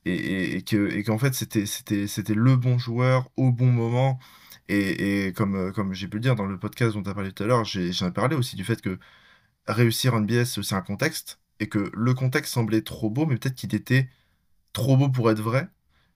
et 0.05 0.58
et 0.58 0.63
et 0.98 1.03
qu'en 1.03 1.17
fait 1.17 1.34
c'était 1.34 1.65
c'était 1.65 2.08
c'était 2.08 2.34
le 2.36 2.55
bon 2.58 2.77
joueur 2.77 3.29
au 3.38 3.51
bon 3.51 3.67
moment. 3.72 4.20
Et 4.67 5.27
et 5.27 5.34
comme, 5.34 5.72
comme 5.74 5.94
j'ai 5.94 6.08
pu 6.08 6.17
le 6.17 6.22
dire 6.22 6.36
dans 6.36 6.46
le 6.46 6.60
podcast 6.60 6.94
dont 6.96 7.03
tu 7.03 7.10
as 7.10 7.13
parlé 7.13 7.32
tout 7.32 7.44
à 7.44 7.48
l'heure, 7.48 7.65
j'ai 7.65 7.91
parlé 8.13 8.36
aussi 8.36 8.55
du 8.55 8.63
fait 8.63 8.82
que 8.82 9.00
réussir 9.67 10.15
en 10.15 10.22
NBA, 10.22 10.46
c'est 10.46 10.60
aussi 10.60 10.75
un 10.75 10.82
contexte 10.82 11.39
et 11.60 11.68
que 11.68 11.92
le 11.94 12.14
contexte 12.14 12.54
semblait 12.54 12.82
trop 12.82 13.10
beau, 13.10 13.26
mais 13.26 13.38
peut-être 13.38 13.56
qu'il 13.56 13.74
était 13.76 14.10
trop 14.74 14.98
beau 14.98 15.10
pour 15.10 15.32
être 15.32 15.42
vrai, 15.42 15.68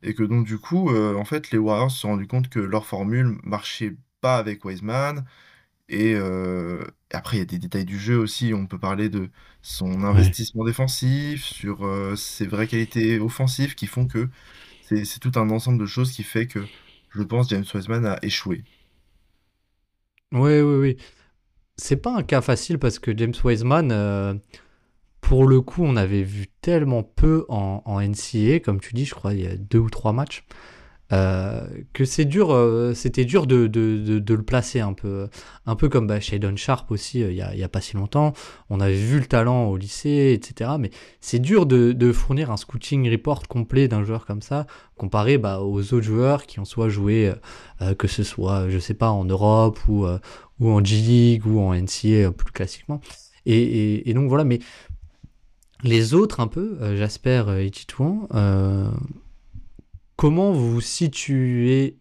et 0.04 0.14
que 0.14 0.24
donc 0.24 0.46
du 0.46 0.58
coup, 0.58 0.90
euh, 0.92 1.16
en 1.16 1.26
fait, 1.26 1.52
les 1.52 1.58
Warriors 1.58 1.92
se 1.92 2.00
sont 2.00 2.10
rendus 2.10 2.28
compte 2.28 2.50
que 2.50 2.60
leur 2.60 2.86
formule 2.86 3.38
marchait 3.44 3.96
pas 4.22 4.38
avec 4.38 4.66
Wiseman, 4.66 5.26
et, 5.90 6.14
euh, 6.16 6.84
après 7.12 7.38
il 7.38 7.40
y 7.40 7.44
a 7.44 7.46
des 7.46 7.58
détails 7.58 7.86
du 7.86 8.00
jeu 8.00 8.18
aussi, 8.18 8.54
on 8.54 8.68
peut 8.68 8.78
parler 8.78 9.10
de 9.10 9.30
son 9.62 10.04
investissement 10.04 10.64
défensif, 10.66 11.44
sur 11.44 11.86
euh, 11.86 12.16
ses 12.16 12.48
vraies 12.48 12.68
qualités 12.68 13.20
offensives 13.20 13.76
qui 13.76 13.88
font 13.88 14.08
que 14.08 14.30
c'est 14.82 15.20
tout 15.20 15.32
un 15.36 15.50
ensemble 15.52 15.80
de 15.80 15.86
choses 15.86 16.12
qui 16.12 16.24
fait 16.24 16.48
que 16.48 16.66
je 17.12 17.22
pense 17.24 17.50
James 17.50 17.66
Wiseman 17.74 18.06
a 18.06 18.18
échoué. 18.24 18.64
Oui, 20.32 20.62
oui, 20.62 20.76
oui. 20.78 20.98
C'est 21.78 21.98
pas 21.98 22.16
un 22.16 22.24
cas 22.24 22.42
facile 22.42 22.78
parce 22.78 23.00
que 23.00 23.16
James 23.16 23.34
Wiseman, 23.44 24.40
pour 25.22 25.46
le 25.46 25.62
coup, 25.62 25.84
on 25.84 25.96
avait 25.96 26.24
vu 26.24 26.48
tellement 26.62 27.04
peu 27.04 27.46
en, 27.50 27.82
en 27.86 28.00
comme 28.64 28.80
tu 28.80 28.94
dis, 28.94 29.06
je 29.06 29.16
crois, 29.16 29.34
il 29.34 29.42
y 29.42 29.48
a 29.48 29.56
deux 29.56 29.80
ou 29.80 29.90
trois 29.90 30.14
matchs. 30.14 30.46
Euh, 31.12 31.68
que 31.94 32.06
c'est 32.06 32.26
dur, 32.26 32.54
euh, 32.54 32.94
c'était 32.94 33.26
dur 33.26 33.48
de, 33.48 33.66
de, 33.66 34.20
de, 34.20 34.34
le 34.36 34.44
placer 34.44 34.80
un 34.80 34.94
peu, 34.94 35.28
un 35.66 35.76
peu 35.76 35.90
comme 35.90 36.06
bah, 36.06 36.20
Shadon 36.20 36.56
Sharp 36.56 36.92
aussi, 36.92 37.24
euh, 37.24 37.32
il 37.32 37.36
n'y 37.36 37.42
a, 37.42 37.66
a, 37.66 37.68
pas 37.68 37.82
si 37.82 37.96
longtemps. 37.96 38.34
On 38.70 38.80
avait 38.80 38.94
vu 38.94 39.20
le 39.20 39.26
talent 39.26 39.66
au 39.66 39.78
lycée, 39.78 40.34
etc. 40.40 40.72
Mais 40.80 40.92
c'est 41.20 41.40
dur 41.40 41.66
de, 41.66 42.12
fournir 42.12 42.52
un 42.52 42.58
scouting 42.58 43.10
report 43.10 43.48
complet 43.48 43.88
d'un 43.88 44.04
joueur 44.04 44.26
comme 44.26 44.44
ça, 44.44 44.68
comparé 44.98 45.40
bah, 45.40 45.62
aux 45.62 45.94
autres 45.94 46.02
joueurs 46.02 46.46
qui 46.46 46.60
ont 46.60 46.66
soit 46.66 46.90
joué, 46.90 47.34
que 47.98 48.08
ce 48.08 48.24
soit, 48.24 48.70
je 48.70 48.78
sais 48.78 48.94
pas, 48.94 49.10
en 49.10 49.26
Europe 49.26 49.80
ou, 49.88 50.06
ou 50.60 50.70
en 50.70 50.84
G-League 50.84 51.46
ou 51.48 51.60
en 51.60 51.74
NCA 51.74 52.32
plus 52.32 52.52
classiquement. 52.52 53.02
Et, 53.46 54.10
et, 54.10 54.14
donc 54.14 54.28
voilà, 54.28 54.44
mais 54.44 54.60
les 55.84 56.14
autres 56.14 56.40
un 56.40 56.48
peu, 56.48 56.96
Jasper 56.96 57.44
et 57.60 57.70
Titouan, 57.70 58.28
comment 60.20 60.52
vous 60.52 60.74
vous 60.74 60.82
situiez 60.82 61.98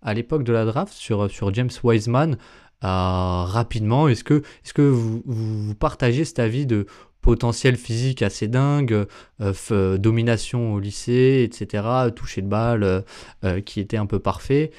à 0.00 0.14
l'époque 0.14 0.44
de 0.44 0.52
la 0.52 0.64
draft 0.64 0.92
sur, 0.94 1.28
James 1.52 1.70
Wiseman 1.82 2.34
euh, 2.34 2.38
rapidement? 2.84 4.06
Est-ce 4.06 4.22
que, 4.22 4.42
vous, 4.80 5.74
partagez 5.74 6.24
cet 6.24 6.38
avis 6.38 6.66
de 6.66 6.86
potentiel 7.20 7.74
physique 7.74 8.22
assez 8.22 8.46
dingue, 8.46 9.06
euh, 9.40 9.98
domination 9.98 10.74
au 10.74 10.78
lycée, 10.78 11.42
etc., 11.42 11.82
toucher 12.14 12.42
de 12.42 12.46
balle 12.46 13.04
euh, 13.42 13.60
qui 13.60 13.80
était 13.80 13.96
un 13.96 14.06
peu 14.06 14.20
parfait? 14.20 14.70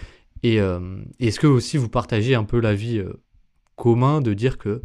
Et 0.43 0.59
est-ce 1.19 1.37
que 1.37 1.47
aussi 1.47 1.75
vous 1.75 1.89
partagez 1.89 2.33
un 2.33 2.45
peu 2.45 2.61
l'avis 2.61 3.03
commun 3.75 4.21
de 4.21 4.33
dire 4.33 4.57
que 4.57 4.83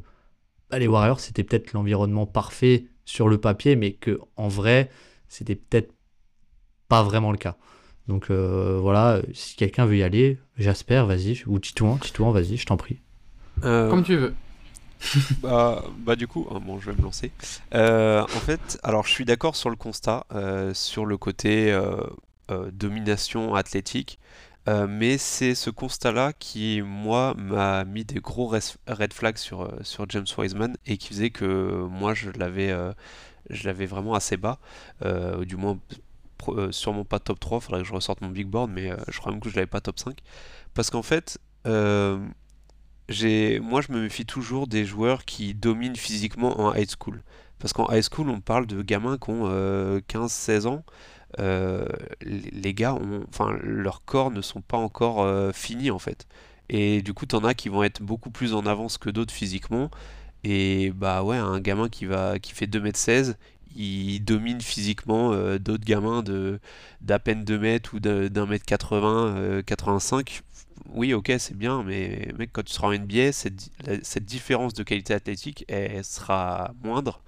bah, 0.68 0.80
les 0.80 0.88
Warriors, 0.88 1.20
c'était 1.20 1.44
peut-être 1.44 1.74
l'environnement 1.74 2.26
parfait 2.26 2.86
sur 3.04 3.28
le 3.28 3.38
papier, 3.38 3.76
mais 3.76 3.92
que 3.92 4.20
en 4.36 4.48
vrai, 4.48 4.90
c'était 5.28 5.54
peut-être 5.54 5.92
pas 6.88 7.02
vraiment 7.02 7.32
le 7.32 7.38
cas 7.38 7.56
donc 8.08 8.30
euh, 8.30 8.78
voilà, 8.80 9.20
si 9.32 9.56
quelqu'un 9.56 9.86
veut 9.86 9.96
y 9.96 10.02
aller, 10.02 10.38
Jasper, 10.58 11.04
vas-y, 11.06 11.42
ou 11.46 11.58
Titouan, 11.58 11.96
Titouan, 11.96 12.32
vas-y, 12.32 12.56
je 12.56 12.66
t'en 12.66 12.76
prie. 12.76 13.00
Euh, 13.64 13.88
Comme 13.88 14.02
tu 14.02 14.16
veux. 14.16 14.34
bah, 15.42 15.84
bah, 15.98 16.16
du 16.16 16.26
coup, 16.26 16.46
hein, 16.50 16.60
bon, 16.64 16.78
je 16.78 16.90
vais 16.90 16.96
me 16.96 17.02
lancer. 17.02 17.32
Euh, 17.74 18.22
en 18.22 18.26
fait, 18.26 18.78
alors 18.82 19.06
je 19.06 19.10
suis 19.10 19.24
d'accord 19.24 19.56
sur 19.56 19.70
le 19.70 19.76
constat, 19.76 20.26
sur 20.74 21.06
le 21.06 21.16
côté 21.16 21.76
domination 22.72 23.54
athlétique, 23.54 24.18
mais 24.66 25.18
c'est 25.18 25.54
ce 25.54 25.70
constat-là 25.70 26.32
qui, 26.32 26.82
moi, 26.82 27.34
m'a 27.36 27.84
mis 27.84 28.04
des 28.04 28.20
gros 28.20 28.46
red 28.48 29.12
flags 29.12 29.36
sur, 29.36 29.70
sur 29.82 30.08
James 30.08 30.26
Wiseman 30.38 30.76
et 30.86 30.96
qui 30.96 31.08
faisait 31.08 31.30
que 31.30 31.86
moi, 31.90 32.14
je 32.14 32.30
l'avais 32.30 32.74
je 33.50 33.64
l'avais 33.66 33.86
vraiment 33.86 34.14
assez 34.14 34.36
bas, 34.36 34.58
du 35.44 35.56
moins 35.56 35.78
euh, 36.48 36.72
sûrement 36.72 37.04
pas 37.04 37.18
top 37.18 37.40
3, 37.40 37.60
faudrait 37.60 37.82
que 37.82 37.88
je 37.88 37.92
ressorte 37.92 38.20
mon 38.20 38.28
big 38.28 38.46
board, 38.46 38.70
mais 38.70 38.90
euh, 38.90 38.96
je 39.08 39.18
crois 39.18 39.32
même 39.32 39.40
que 39.40 39.48
je 39.48 39.54
l'avais 39.56 39.66
pas 39.66 39.80
top 39.80 39.98
5. 39.98 40.18
Parce 40.74 40.90
qu'en 40.90 41.02
fait, 41.02 41.38
euh, 41.66 42.18
j'ai, 43.08 43.60
moi 43.60 43.80
je 43.80 43.92
me 43.92 44.02
méfie 44.02 44.26
toujours 44.26 44.66
des 44.66 44.84
joueurs 44.84 45.24
qui 45.24 45.54
dominent 45.54 45.96
physiquement 45.96 46.60
en 46.60 46.74
high 46.74 46.88
school. 46.88 47.22
Parce 47.58 47.72
qu'en 47.72 47.90
high 47.92 48.02
school, 48.02 48.28
on 48.28 48.40
parle 48.40 48.66
de 48.66 48.82
gamins 48.82 49.16
qui 49.16 49.30
ont 49.30 49.48
15-16 50.08 50.66
ans. 50.66 50.84
Les 51.38 52.74
gars, 52.74 52.94
ont, 52.94 53.24
enfin, 53.28 53.56
leurs 53.62 54.04
corps 54.04 54.30
ne 54.30 54.42
sont 54.42 54.60
pas 54.60 54.78
encore 54.78 55.26
finis 55.54 55.90
en 55.90 55.98
fait. 55.98 56.26
Et 56.68 57.02
du 57.02 57.12
coup, 57.14 57.26
t'en 57.26 57.44
as 57.44 57.54
qui 57.54 57.68
vont 57.68 57.82
être 57.82 58.02
beaucoup 58.02 58.30
plus 58.30 58.54
en 58.54 58.66
avance 58.66 58.98
que 58.98 59.10
d'autres 59.10 59.34
physiquement. 59.34 59.90
Et 60.44 60.92
bah 60.94 61.22
ouais, 61.22 61.36
un 61.36 61.60
gamin 61.60 61.88
qui 61.88 62.06
va 62.06 62.38
qui 62.38 62.52
fait 62.52 62.66
2m16, 62.66 63.34
il 63.76 64.20
domine 64.20 64.60
physiquement 64.60 65.32
euh, 65.32 65.58
d'autres 65.58 65.84
gamins 65.84 66.22
de 66.22 66.60
d'à 67.00 67.18
peine 67.18 67.44
2 67.44 67.58
mètres 67.58 67.94
ou 67.94 68.00
d'un 68.00 68.46
mètre 68.46 68.64
80, 68.64 69.62
85. 69.66 70.42
Euh, 70.42 70.60
oui, 70.94 71.14
ok, 71.14 71.32
c'est 71.38 71.56
bien, 71.56 71.82
mais 71.82 72.28
mec, 72.38 72.50
quand 72.52 72.62
tu 72.64 72.72
seras 72.72 72.88
en 72.88 72.92
NBA, 72.92 73.32
cette, 73.32 73.70
cette 74.02 74.24
différence 74.24 74.74
de 74.74 74.82
qualité 74.82 75.14
athlétique, 75.14 75.64
elle, 75.68 76.04
sera 76.04 76.72
moindre. 76.82 77.22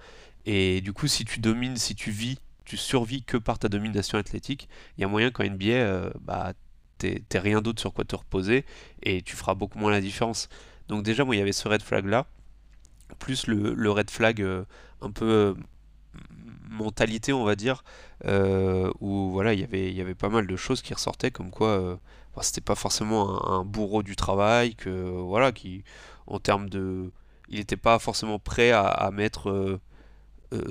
Et 0.45 0.81
du 0.81 0.93
coup, 0.93 1.07
si 1.07 1.25
tu 1.25 1.39
domines, 1.39 1.75
si 1.77 1.95
tu 1.95 2.11
vis, 2.11 2.39
tu 2.67 2.77
survis 2.77 3.23
que 3.23 3.37
par 3.37 3.59
ta 3.59 3.69
domination 3.69 4.17
athlétique, 4.17 4.69
il 4.97 5.01
y 5.01 5.03
a 5.03 5.07
moyen 5.07 5.31
qu'en 5.31 5.43
NBA, 5.43 5.65
euh, 5.65 6.11
bah, 6.21 6.53
t'aies 6.99 7.23
rien 7.33 7.61
d'autre 7.61 7.79
sur 7.79 7.93
quoi 7.93 8.05
te 8.05 8.15
reposer 8.15 8.65
et 9.03 9.21
tu 9.21 9.35
feras 9.35 9.55
beaucoup 9.55 9.79
moins 9.79 9.91
la 9.91 10.01
différence. 10.01 10.49
Donc 10.87 11.03
déjà, 11.03 11.25
moi, 11.25 11.35
il 11.35 11.39
y 11.39 11.41
avait 11.41 11.51
ce 11.51 11.67
red 11.67 11.81
flag 11.81 12.05
là, 12.05 12.27
plus 13.19 13.47
le, 13.47 13.73
le 13.73 13.91
red 13.91 14.09
flag 14.09 14.41
un 15.01 15.11
peu 15.11 15.55
mentalité, 16.69 17.33
on 17.33 17.43
va 17.43 17.55
dire, 17.55 17.83
euh, 18.25 18.91
où 18.99 19.31
voilà, 19.31 19.53
y 19.53 19.67
il 19.71 19.93
y 19.93 20.01
avait 20.01 20.15
pas 20.15 20.29
mal 20.29 20.47
de 20.47 20.55
choses 20.55 20.81
qui 20.81 20.93
ressortaient, 20.93 21.31
comme 21.31 21.51
quoi 21.51 21.69
euh, 21.69 21.95
c'était 22.41 22.61
pas 22.61 22.75
forcément 22.75 23.47
un, 23.49 23.63
bourreau 23.65 24.03
du 24.03 24.15
travail, 24.15 24.75
que 24.75 24.89
voilà, 24.89 25.51
qui 25.51 25.83
en 26.27 26.39
termes 26.39 26.69
de. 26.69 27.11
Il 27.49 27.59
n'était 27.59 27.77
pas 27.77 27.97
forcément 27.99 28.39
prêt 28.39 28.71
à, 28.71 29.09
mettre 29.13 29.49
euh, 29.49 29.79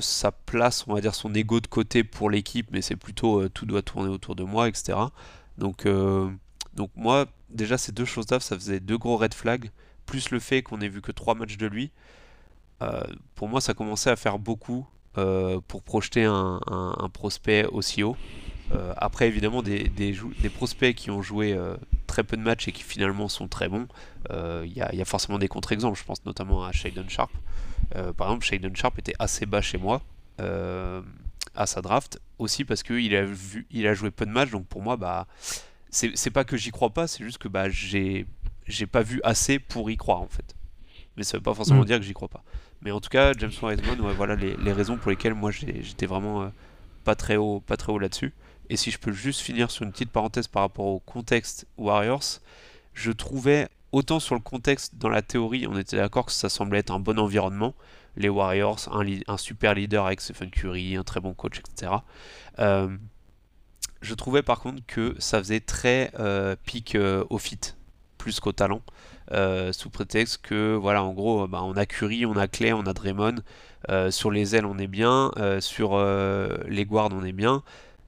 sa 0.00 0.32
place, 0.32 0.84
on 0.86 0.94
va 0.94 1.00
dire 1.00 1.14
son 1.14 1.34
ego 1.34 1.60
de 1.60 1.66
côté 1.66 2.02
pour 2.02 2.30
l'équipe, 2.30 2.68
mais 2.72 2.82
c'est 2.82 2.96
plutôt 2.96 3.48
tout 3.48 3.66
doit 3.66 3.82
tourner 3.82 4.08
autour 4.08 4.34
de 4.34 4.42
moi, 4.42 4.68
etc. 4.68 4.98
Donc, 5.58 5.86
donc 6.74 6.90
moi, 6.96 7.26
déjà 7.50 7.76
ces 7.76 7.92
deux 7.92 8.06
choses-là, 8.06 8.40
ça 8.40 8.56
faisait 8.56 8.80
deux 8.80 8.96
gros 8.96 9.16
red 9.16 9.34
flags, 9.34 9.70
plus 10.06 10.30
le 10.30 10.40
fait 10.40 10.62
qu'on 10.62 10.80
ait 10.80 10.88
vu 10.88 11.02
que 11.02 11.12
trois 11.12 11.34
matchs 11.34 11.58
de 11.58 11.66
lui. 11.66 11.90
pour 13.34 13.48
moi, 13.48 13.60
ça 13.60 13.74
commençait 13.74 14.10
à 14.10 14.16
faire 14.16 14.38
beaucoup 14.38 14.86
euh, 15.18 15.60
pour 15.66 15.82
projeter 15.82 16.24
un, 16.24 16.60
prospect 17.12 17.64
aussi 17.66 18.02
haut. 18.02 18.16
Euh, 18.74 18.92
après, 18.98 19.28
évidemment, 19.28 19.62
des, 19.62 19.90
prospects 20.54 20.94
qui 20.94 21.10
ont 21.10 21.22
joué 21.22 21.54
euh, 21.54 21.76
très 22.06 22.22
peu 22.22 22.36
de 22.36 22.42
matchs 22.42 22.68
et 22.68 22.72
qui 22.72 22.82
finalement 22.82 23.28
sont 23.28 23.48
très 23.48 23.68
bons, 23.68 23.86
il 24.30 24.72
y, 24.72 24.80
a 24.82 25.04
forcément 25.04 25.38
des 25.38 25.48
contre-exemples. 25.48 25.98
Je 25.98 26.04
pense 26.04 26.24
notamment 26.26 26.64
à 26.64 26.72
Shaden 26.72 27.08
Sharp. 27.08 27.30
Par 28.16 28.28
exemple, 28.28 28.44
Shaden 28.44 28.74
Sharp 28.74 28.98
était 28.98 29.14
assez 29.18 29.46
bas 29.46 29.60
chez 29.60 29.78
moi 29.78 30.02
à 30.38 31.66
sa 31.66 31.80
draft, 31.80 32.20
aussi 32.38 32.64
parce 32.64 32.82
qu'il 32.82 33.16
a, 33.16 33.24
il 33.70 33.86
a 33.86 33.94
joué 33.94 34.10
peu 34.10 34.26
de 34.26 34.30
matchs, 34.30 34.50
donc 34.50 34.66
pour 34.66 34.82
moi, 34.82 34.96
bah, 34.96 35.26
c'est 35.90 36.30
pas 36.30 36.44
que 36.44 36.56
j'y 36.56 36.70
crois 36.70 36.90
pas, 36.90 37.06
c'est 37.06 37.24
juste 37.24 37.38
que 37.38 37.48
bah, 37.48 37.68
j'ai 37.70 38.26
pas 38.90 39.02
vu 39.02 39.20
assez 39.24 39.58
pour 39.58 39.90
y 39.90 39.96
croire 39.96 40.20
en 40.20 40.28
fait. 40.28 40.54
Mais 41.16 41.24
ça 41.24 41.38
veut 41.38 41.42
pas 41.42 41.54
forcément 41.54 41.82
mm. 41.82 41.86
dire 41.86 41.98
que 41.98 42.04
j'y 42.04 42.12
crois 42.12 42.28
pas. 42.28 42.44
Mais 42.82 42.90
en 42.90 43.00
tout 43.00 43.08
cas, 43.08 43.32
James 43.38 43.52
Wiseman, 43.62 43.98
voilà 44.16 44.36
les, 44.36 44.72
raisons 44.72 44.98
pour 44.98 45.10
lesquelles 45.10 45.34
moi 45.34 45.50
j'étais 45.50 46.06
vraiment 46.06 46.42
euh, 46.42 46.48
pas 47.04 47.14
très 47.14 47.36
haut, 47.36 47.60
pas 47.60 47.76
très 47.76 47.92
haut 47.92 47.98
là-dessus. 47.98 48.34
Et 48.68 48.76
si 48.76 48.90
je 48.90 48.98
peux 48.98 49.12
juste 49.12 49.40
finir 49.40 49.70
sur 49.70 49.84
une 49.84 49.92
petite 49.92 50.10
parenthèse 50.10 50.48
par 50.48 50.62
rapport 50.62 50.86
au 50.86 50.98
contexte 51.00 51.66
Warriors, 51.78 52.40
je 52.92 53.12
trouvais 53.12 53.68
autant 53.92 54.20
sur 54.20 54.34
le 54.34 54.40
contexte, 54.40 54.96
dans 54.96 55.08
la 55.08 55.22
théorie, 55.22 55.66
on 55.66 55.78
était 55.78 55.96
d'accord 55.96 56.26
que 56.26 56.32
ça 56.32 56.48
semblait 56.48 56.78
être 56.78 56.90
un 56.90 57.00
bon 57.00 57.18
environnement. 57.18 57.74
Les 58.16 58.28
Warriors, 58.28 58.88
un, 58.92 59.36
super 59.36 59.74
leader 59.74 60.06
avec 60.06 60.20
Stephen 60.20 60.50
Curry, 60.50 60.96
un 60.96 61.04
très 61.04 61.20
bon 61.20 61.34
coach, 61.34 61.58
etc. 61.58 61.92
Euh, 62.58 62.96
je 64.00 64.14
trouvais 64.14 64.42
par 64.42 64.60
contre 64.60 64.82
que 64.86 65.14
ça 65.18 65.38
faisait 65.38 65.60
très 65.60 66.10
euh, 66.18 66.56
pic 66.64 66.96
au 67.28 67.38
fit, 67.38 67.60
plus 68.16 68.40
qu'au 68.40 68.52
talent. 68.52 68.80
Euh, 69.32 69.72
sous 69.72 69.90
prétexte 69.90 70.38
que, 70.42 70.74
voilà, 70.76 71.02
en 71.02 71.12
gros, 71.12 71.48
bah, 71.48 71.60
on 71.62 71.76
a 71.76 71.86
Curry, 71.86 72.26
on 72.26 72.36
a 72.36 72.46
Clay, 72.46 72.72
on 72.72 72.86
a 72.86 72.92
Draymond. 72.92 73.36
Euh, 73.90 74.10
sur 74.10 74.30
les 74.30 74.56
ailes, 74.56 74.66
on 74.66 74.78
est 74.78 74.86
bien. 74.86 75.30
Euh, 75.36 75.60
sur 75.60 75.98
les 76.68 76.84
guards, 76.84 77.10
on 77.12 77.24
est 77.24 77.32
bien. 77.32 77.62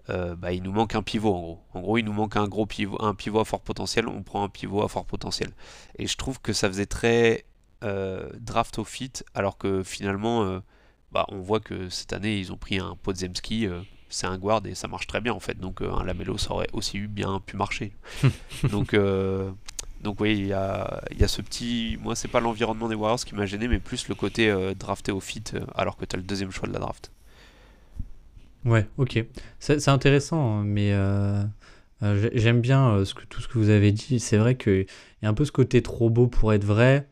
Bah, 0.09 0.53
il 0.53 0.63
nous 0.63 0.73
manque 0.73 0.95
un 0.95 1.03
pivot 1.03 1.35
en 1.35 1.41
gros. 1.41 1.61
En 1.75 1.81
gros, 1.81 1.99
il 1.99 2.05
nous 2.05 2.13
manque 2.13 2.37
un 2.37 2.49
gros 2.49 2.67
pivot, 2.67 2.97
un 3.03 3.15
pivot 3.15 3.41
à 3.41 3.45
fort 3.45 3.61
potentiel. 3.61 4.09
On 4.09 4.23
prend 4.23 4.43
un 4.43 4.49
pivot 4.49 4.83
à 4.83 4.89
fort 4.89 5.05
potentiel. 5.05 5.51
Et 5.99 6.07
je 6.07 6.17
trouve 6.17 6.41
que 6.41 6.53
ça 6.53 6.69
faisait 6.69 6.87
très 6.87 7.45
draft 7.83 8.79
au 8.79 8.85
fit, 8.85 9.13
alors 9.35 9.57
que 9.57 9.83
finalement, 9.83 10.61
bah, 11.13 11.27
on 11.29 11.39
voit 11.39 11.61
que 11.61 11.89
cette 11.89 12.13
année, 12.13 12.39
ils 12.39 12.53
ont 12.53 12.57
pris 12.57 12.79
un 12.79 12.97
Podzemski 13.03 13.69
c'est 14.11 14.27
un 14.27 14.39
guard 14.39 14.63
et 14.65 14.75
ça 14.75 14.89
marche 14.89 15.07
très 15.07 15.21
bien 15.21 15.35
en 15.35 15.41
fait. 15.41 15.59
Donc 15.59 15.83
un 15.83 16.03
Lamelo 16.03 16.39
ça 16.39 16.53
aurait 16.53 16.71
aussi 16.73 16.97
eu 16.97 17.09
bien 17.09 17.41
pu 17.41 17.57
marcher. 17.57 17.93
donc 18.71 18.95
donc 20.01 20.21
oui, 20.21 20.39
il 20.39 20.47
y 20.47 20.53
a, 20.53 21.01
ce 21.27 21.43
petit... 21.43 21.99
Moi, 22.01 22.15
c'est 22.15 22.29
pas 22.29 22.41
l'environnement 22.41 22.89
des 22.89 22.95
Warriors 22.95 23.25
qui 23.25 23.35
m'a 23.35 23.47
gêné, 23.47 23.69
mais 23.69 23.79
plus 23.79 24.09
le 24.09 24.15
côté 24.15 24.51
euh, 24.51 24.75
drafté 24.75 25.13
au 25.13 25.21
fit, 25.21 25.43
euh, 25.55 25.61
alors 25.75 25.97
que 25.97 26.05
tu 26.05 26.15
as 26.15 26.19
le 26.19 26.23
deuxième 26.23 26.51
choix 26.51 26.69
de 26.69 26.73
la 26.73 26.79
draft. 26.79 27.11
Ouais, 28.65 28.87
ok. 28.99 29.25
C'est 29.59 29.89
intéressant, 29.89 30.59
hein, 30.59 30.65
mais 30.65 30.93
euh, 30.93 31.43
j'aime 32.35 32.61
bien 32.61 33.03
que, 33.15 33.25
tout 33.27 33.41
ce 33.41 33.49
que 33.49 33.59
vous 33.59 33.71
avez 33.71 33.93
dit. 33.93 34.21
C'est 34.21 34.37
vrai 34.37 34.57
qu'il 34.57 34.87
y 35.23 35.27
a 35.27 35.29
un 35.29 35.35
peu 35.35 35.45
ce 35.45 35.53
côté 35.53 35.83
trop 35.83 36.11
beau 36.11 36.27
pour 36.27 36.53
être 36.53 36.65
vrai. 36.65 37.09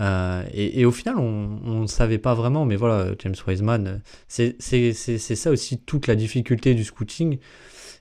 Et, 0.00 0.84
au 0.84 0.92
final, 0.92 1.18
on 1.18 1.80
ne 1.80 1.86
savait 1.86 2.18
pas 2.18 2.34
vraiment, 2.34 2.64
mais 2.64 2.76
voilà, 2.76 3.14
James 3.18 3.34
Wiseman, 3.46 4.00
c'est 4.28 4.54
ça 4.60 5.50
aussi 5.50 5.78
toute 5.78 6.06
la 6.06 6.14
difficulté 6.14 6.74
du 6.74 6.84
scouting. 6.84 7.38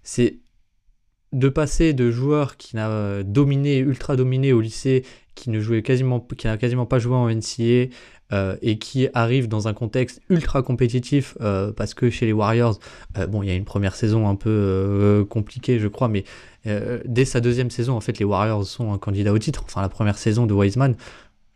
C'est 0.03 0.39
de 1.34 1.50
passer 1.50 1.94
de 1.94 2.10
joueurs 2.10 2.56
qui 2.58 2.75
n'a 2.75 3.24
dominé, 3.24 3.79
ultra 3.79 4.15
dominé 4.15 4.53
au 4.53 4.62
lycée, 4.62 5.03
qui 5.36 5.50
ne 5.50 5.60
jouait 5.60 5.82
quasiment, 5.84 6.20
qui 6.20 6.48
n'a 6.48 6.58
quasiment 6.58 6.86
pas 6.86 7.00
joué 7.00 7.15
en 7.15 7.29
NCA, 7.29 7.94
euh, 8.34 8.57
et 8.62 8.77
qui 8.77 9.07
arrive 9.13 9.48
dans 9.48 9.69
un 9.69 9.74
contexte 9.74 10.22
ultra 10.29 10.62
compétitif 10.62 11.38
euh, 11.39 11.72
parce 11.72 11.93
que 11.93 12.10
chez 12.10 12.25
les 12.25 12.34
Warriors, 12.34 12.77
euh, 13.17 13.25
bon, 13.25 13.41
il 13.41 13.48
y 13.48 13.51
a 13.53 13.55
une 13.55 13.63
première 13.63 13.96
saison 13.96 14.27
un 14.27 14.36
peu 14.36 15.25
compliquée, 15.29 15.79
je 15.79 15.88
crois, 15.88 16.10
mais 16.10 16.25
dès 17.05 17.24
sa 17.24 17.39
deuxième 17.39 17.72
saison, 17.72 17.96
en 17.96 18.01
fait, 18.01 18.19
les 18.19 18.25
Warriors 18.25 18.65
sont 18.65 18.91
un 18.91 18.98
candidat 18.98 19.31
au 19.31 19.38
titre. 19.38 19.63
Enfin, 19.63 19.81
la 19.81 19.88
première 19.88 20.17
saison 20.17 20.46
de 20.46 20.53
Wiseman, 20.53 20.98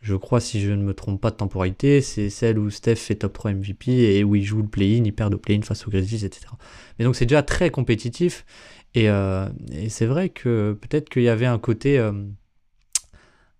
je 0.00 0.14
crois, 0.14 0.40
si 0.40 0.62
je 0.62 0.70
ne 0.70 0.82
me 0.82 0.94
trompe 0.94 1.20
pas 1.20 1.30
de 1.30 1.36
temporalité, 1.36 2.00
c'est 2.00 2.30
celle 2.30 2.58
où 2.58 2.70
Steph 2.70 2.96
fait 2.96 3.16
top 3.16 3.34
3 3.34 3.52
MVP 3.52 3.92
et 4.16 4.24
où 4.24 4.34
il 4.36 4.42
joue 4.42 4.62
le 4.62 4.68
play-in, 4.68 5.04
il 5.04 5.12
perd 5.14 5.34
au 5.34 5.36
play-in 5.36 5.60
face 5.60 5.86
aux 5.86 5.90
Grizzlies, 5.90 6.24
etc. 6.24 6.46
Mais 6.98 7.04
donc, 7.04 7.16
c'est 7.16 7.26
déjà 7.26 7.42
très 7.42 7.68
compétitif. 7.68 8.46
Et, 8.94 9.08
c'est 9.90 10.06
vrai 10.06 10.30
que 10.30 10.78
peut-être 10.80 11.10
qu'il 11.10 11.22
y 11.22 11.28
avait 11.28 11.44
un 11.44 11.58
côté, 11.58 11.98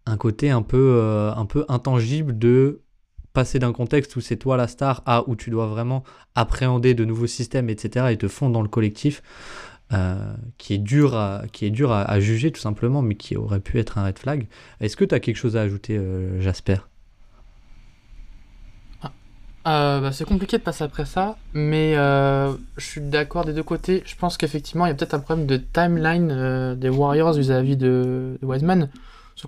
un 0.06 0.16
côté 0.16 0.48
un 0.48 0.62
peu, 0.62 1.30
un 1.36 1.44
peu 1.44 1.66
intangible 1.68 2.38
de 2.38 2.81
passer 3.32 3.58
d'un 3.58 3.72
contexte 3.72 4.16
où 4.16 4.20
c'est 4.20 4.36
toi 4.36 4.56
la 4.56 4.68
star 4.68 5.02
à 5.06 5.28
où 5.28 5.36
tu 5.36 5.50
dois 5.50 5.66
vraiment 5.66 6.04
appréhender 6.34 6.94
de 6.94 7.04
nouveaux 7.04 7.26
systèmes, 7.26 7.70
etc., 7.70 8.06
et 8.10 8.16
te 8.16 8.28
fondre 8.28 8.52
dans 8.52 8.62
le 8.62 8.68
collectif, 8.68 9.22
euh, 9.92 10.16
qui 10.56 10.74
est 10.74 10.78
dur, 10.78 11.14
à, 11.14 11.42
qui 11.52 11.66
est 11.66 11.70
dur 11.70 11.92
à, 11.92 12.18
juger 12.20 12.50
tout 12.50 12.60
simplement, 12.60 13.02
mais 13.02 13.14
qui 13.14 13.36
aurait 13.36 13.60
pu 13.60 13.78
être 13.78 13.98
un 13.98 14.06
red 14.06 14.18
flag. 14.18 14.46
Est-ce 14.80 14.96
que 14.96 15.04
tu 15.04 15.14
as 15.14 15.20
quelque 15.20 15.36
chose 15.36 15.56
à 15.56 15.60
ajouter, 15.60 15.98
euh, 15.98 16.40
Jasper? 16.40 16.78
Ah, 19.02 19.12
euh, 19.66 20.00
bah, 20.00 20.12
C'est 20.12 20.24
compliqué 20.24 20.56
de 20.56 20.62
passer 20.62 20.84
après 20.84 21.04
ça, 21.04 21.36
mais 21.52 21.94
je 21.94 22.56
suis 22.78 23.02
d'accord 23.02 23.44
des 23.44 23.52
deux 23.52 23.62
côtés. 23.62 24.02
Je 24.06 24.16
pense 24.16 24.38
qu'effectivement, 24.38 24.86
il 24.86 24.88
y 24.88 24.92
a 24.92 24.94
peut-être 24.94 25.14
un 25.14 25.20
problème 25.20 25.46
de 25.46 25.56
timeline 25.56 26.74
des 26.74 26.88
Warriors 26.88 27.34
vis-à-vis 27.34 27.76
de, 27.76 28.38
de 28.40 28.46
Wiseman. 28.46 28.88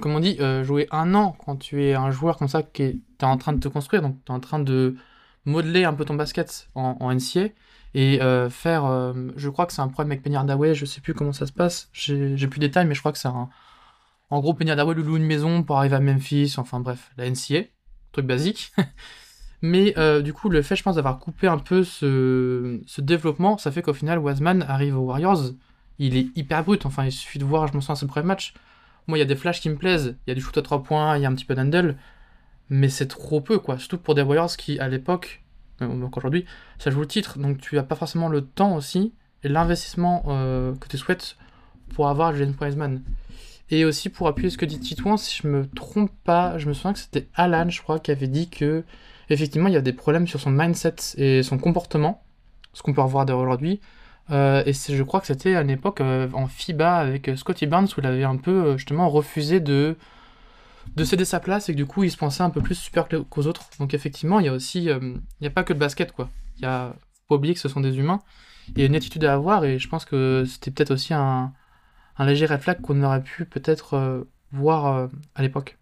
Comme 0.00 0.14
on 0.14 0.20
dit, 0.20 0.38
jouer 0.62 0.88
un 0.90 1.14
an 1.14 1.36
quand 1.44 1.56
tu 1.56 1.84
es 1.84 1.94
un 1.94 2.10
joueur 2.10 2.36
comme 2.36 2.48
ça 2.48 2.62
qui 2.62 2.82
est 2.82 2.98
en 3.22 3.36
train 3.36 3.52
de 3.52 3.60
te 3.60 3.68
construire, 3.68 4.02
donc 4.02 4.16
tu 4.24 4.32
es 4.32 4.34
en 4.34 4.40
train 4.40 4.58
de 4.58 4.96
modeler 5.44 5.84
un 5.84 5.94
peu 5.94 6.04
ton 6.04 6.14
basket 6.14 6.68
en, 6.74 7.12
NCA 7.12 7.48
et 7.94 8.20
euh, 8.22 8.50
faire. 8.50 8.84
Euh, 8.86 9.12
je 9.36 9.48
crois 9.48 9.66
que 9.66 9.72
c'est 9.72 9.82
un 9.82 9.88
problème 9.88 10.12
avec 10.12 10.22
Penny 10.22 10.36
Hardaway, 10.36 10.74
je 10.74 10.84
sais 10.84 11.00
plus 11.00 11.14
comment 11.14 11.32
ça 11.32 11.46
se 11.46 11.52
passe, 11.52 11.88
j'ai 11.92 12.48
plus 12.48 12.60
de 12.60 12.66
détails, 12.66 12.86
mais 12.86 12.94
je 12.94 13.00
crois 13.00 13.12
que 13.12 13.18
c'est 13.18 13.28
un. 13.28 13.48
En 14.30 14.40
gros, 14.40 14.54
Penny 14.54 14.70
Hardaway 14.70 14.94
lui 14.94 15.02
loue 15.02 15.16
une 15.16 15.24
maison 15.24 15.62
pour 15.62 15.78
arriver 15.78 15.96
à 15.96 16.00
Memphis, 16.00 16.54
enfin 16.56 16.80
bref, 16.80 17.12
la 17.16 17.28
NCA, 17.28 17.66
truc 18.12 18.26
basique. 18.26 18.72
mais 19.62 19.94
euh, 19.98 20.22
du 20.22 20.32
coup, 20.32 20.48
le 20.48 20.62
fait, 20.62 20.76
je 20.76 20.82
pense, 20.82 20.96
d'avoir 20.96 21.18
coupé 21.18 21.46
un 21.46 21.58
peu 21.58 21.84
ce, 21.84 22.80
ce 22.86 23.00
développement, 23.00 23.58
ça 23.58 23.70
fait 23.70 23.82
qu'au 23.82 23.94
final, 23.94 24.18
Wasman 24.18 24.62
arrive 24.62 24.98
aux 24.98 25.02
Warriors, 25.02 25.52
il 25.98 26.16
est 26.16 26.36
hyper 26.36 26.64
brut, 26.64 26.86
enfin 26.86 27.04
il 27.04 27.12
suffit 27.12 27.38
de 27.38 27.44
voir, 27.44 27.68
je 27.68 27.76
me 27.76 27.80
sens 27.80 27.98
à 27.98 28.00
ce 28.00 28.06
premier 28.06 28.26
match. 28.26 28.54
Moi, 29.06 29.18
il 29.18 29.20
y 29.20 29.22
a 29.22 29.26
des 29.26 29.36
flashs 29.36 29.60
qui 29.60 29.68
me 29.68 29.76
plaisent, 29.76 30.16
il 30.26 30.30
y 30.30 30.32
a 30.32 30.34
du 30.34 30.40
shoot 30.40 30.56
à 30.56 30.62
3 30.62 30.82
points, 30.82 31.16
il 31.16 31.22
y 31.22 31.26
a 31.26 31.28
un 31.28 31.34
petit 31.34 31.44
peu 31.44 31.54
d'handle, 31.54 31.96
mais 32.70 32.88
c'est 32.88 33.06
trop 33.06 33.40
peu, 33.40 33.58
quoi. 33.58 33.78
Surtout 33.78 33.98
pour 33.98 34.14
des 34.14 34.22
Warriors 34.22 34.56
qui, 34.56 34.78
à 34.78 34.88
l'époque, 34.88 35.44
donc 35.80 36.16
aujourd'hui, 36.16 36.44
ça 36.78 36.90
joue 36.90 37.00
le 37.00 37.06
titre, 37.06 37.38
donc 37.38 37.60
tu 37.60 37.74
n'as 37.74 37.82
pas 37.82 37.96
forcément 37.96 38.28
le 38.28 38.42
temps 38.42 38.76
aussi 38.76 39.12
et 39.42 39.48
l'investissement 39.48 40.24
euh, 40.28 40.74
que 40.76 40.88
tu 40.88 40.96
souhaites 40.96 41.36
pour 41.94 42.08
avoir 42.08 42.34
James 42.36 42.54
Wiseman. 42.60 43.02
Et 43.70 43.84
aussi 43.84 44.08
pour 44.08 44.28
appuyer 44.28 44.50
ce 44.50 44.58
que 44.58 44.66
dit 44.66 44.78
Titouan, 44.78 45.16
si 45.16 45.40
je 45.42 45.48
me 45.48 45.66
trompe 45.66 46.10
pas, 46.24 46.58
je 46.58 46.68
me 46.68 46.74
souviens 46.74 46.92
que 46.92 46.98
c'était 46.98 47.28
Alan, 47.34 47.68
je 47.68 47.80
crois, 47.82 47.98
qui 47.98 48.10
avait 48.10 48.28
dit 48.28 48.48
que 48.48 48.84
effectivement 49.30 49.68
il 49.68 49.74
y 49.74 49.76
a 49.76 49.80
des 49.80 49.92
problèmes 49.92 50.26
sur 50.26 50.40
son 50.40 50.50
mindset 50.50 50.96
et 51.16 51.42
son 51.42 51.58
comportement, 51.58 52.22
ce 52.72 52.82
qu'on 52.82 52.92
peut 52.92 53.00
revoir 53.00 53.28
aujourd'hui. 53.28 53.80
Euh, 54.30 54.62
et 54.66 54.72
je 54.72 55.02
crois 55.02 55.20
que 55.20 55.26
c'était 55.26 55.54
à 55.54 55.60
une 55.60 55.70
époque 55.70 56.00
euh, 56.00 56.28
en 56.32 56.46
FIBA 56.46 56.96
avec 56.96 57.30
Scotty 57.36 57.66
Barnes 57.66 57.88
où 57.96 58.00
il 58.00 58.06
avait 58.06 58.24
un 58.24 58.36
peu 58.36 58.76
justement 58.78 59.08
refusé 59.10 59.60
de 59.60 59.96
de 60.96 61.04
céder 61.04 61.24
sa 61.24 61.40
place 61.40 61.68
et 61.68 61.72
que 61.72 61.76
du 61.76 61.86
coup 61.86 62.04
il 62.04 62.10
se 62.10 62.16
pensait 62.16 62.42
un 62.42 62.50
peu 62.50 62.60
plus 62.60 62.74
super 62.74 63.08
qu'aux 63.08 63.46
autres. 63.46 63.68
Donc 63.78 63.94
effectivement, 63.94 64.40
il 64.40 64.46
y 64.46 64.48
a 64.48 64.52
aussi, 64.52 64.90
euh, 64.90 65.16
n'y 65.40 65.46
a 65.46 65.50
pas 65.50 65.64
que 65.64 65.72
le 65.72 65.78
basket 65.78 66.12
quoi. 66.12 66.28
Il 66.56 66.62
y 66.62 66.66
a, 66.66 66.94
faut 67.28 67.36
oublier 67.36 67.54
que 67.54 67.60
ce 67.60 67.68
sont 67.68 67.80
des 67.80 67.96
humains. 67.98 68.20
Il 68.68 68.78
y 68.78 68.82
a 68.82 68.86
une 68.86 68.96
attitude 68.96 69.24
à 69.24 69.34
avoir 69.34 69.64
et 69.64 69.78
je 69.78 69.88
pense 69.88 70.04
que 70.04 70.44
c'était 70.46 70.70
peut-être 70.70 70.92
aussi 70.92 71.12
un, 71.12 71.52
un 72.16 72.26
léger 72.26 72.46
red 72.46 72.80
qu'on 72.80 73.02
aurait 73.02 73.22
pu 73.22 73.44
peut-être 73.44 73.94
euh, 73.94 74.24
voir 74.52 74.86
euh, 74.86 75.06
à 75.34 75.42
l'époque. 75.42 75.78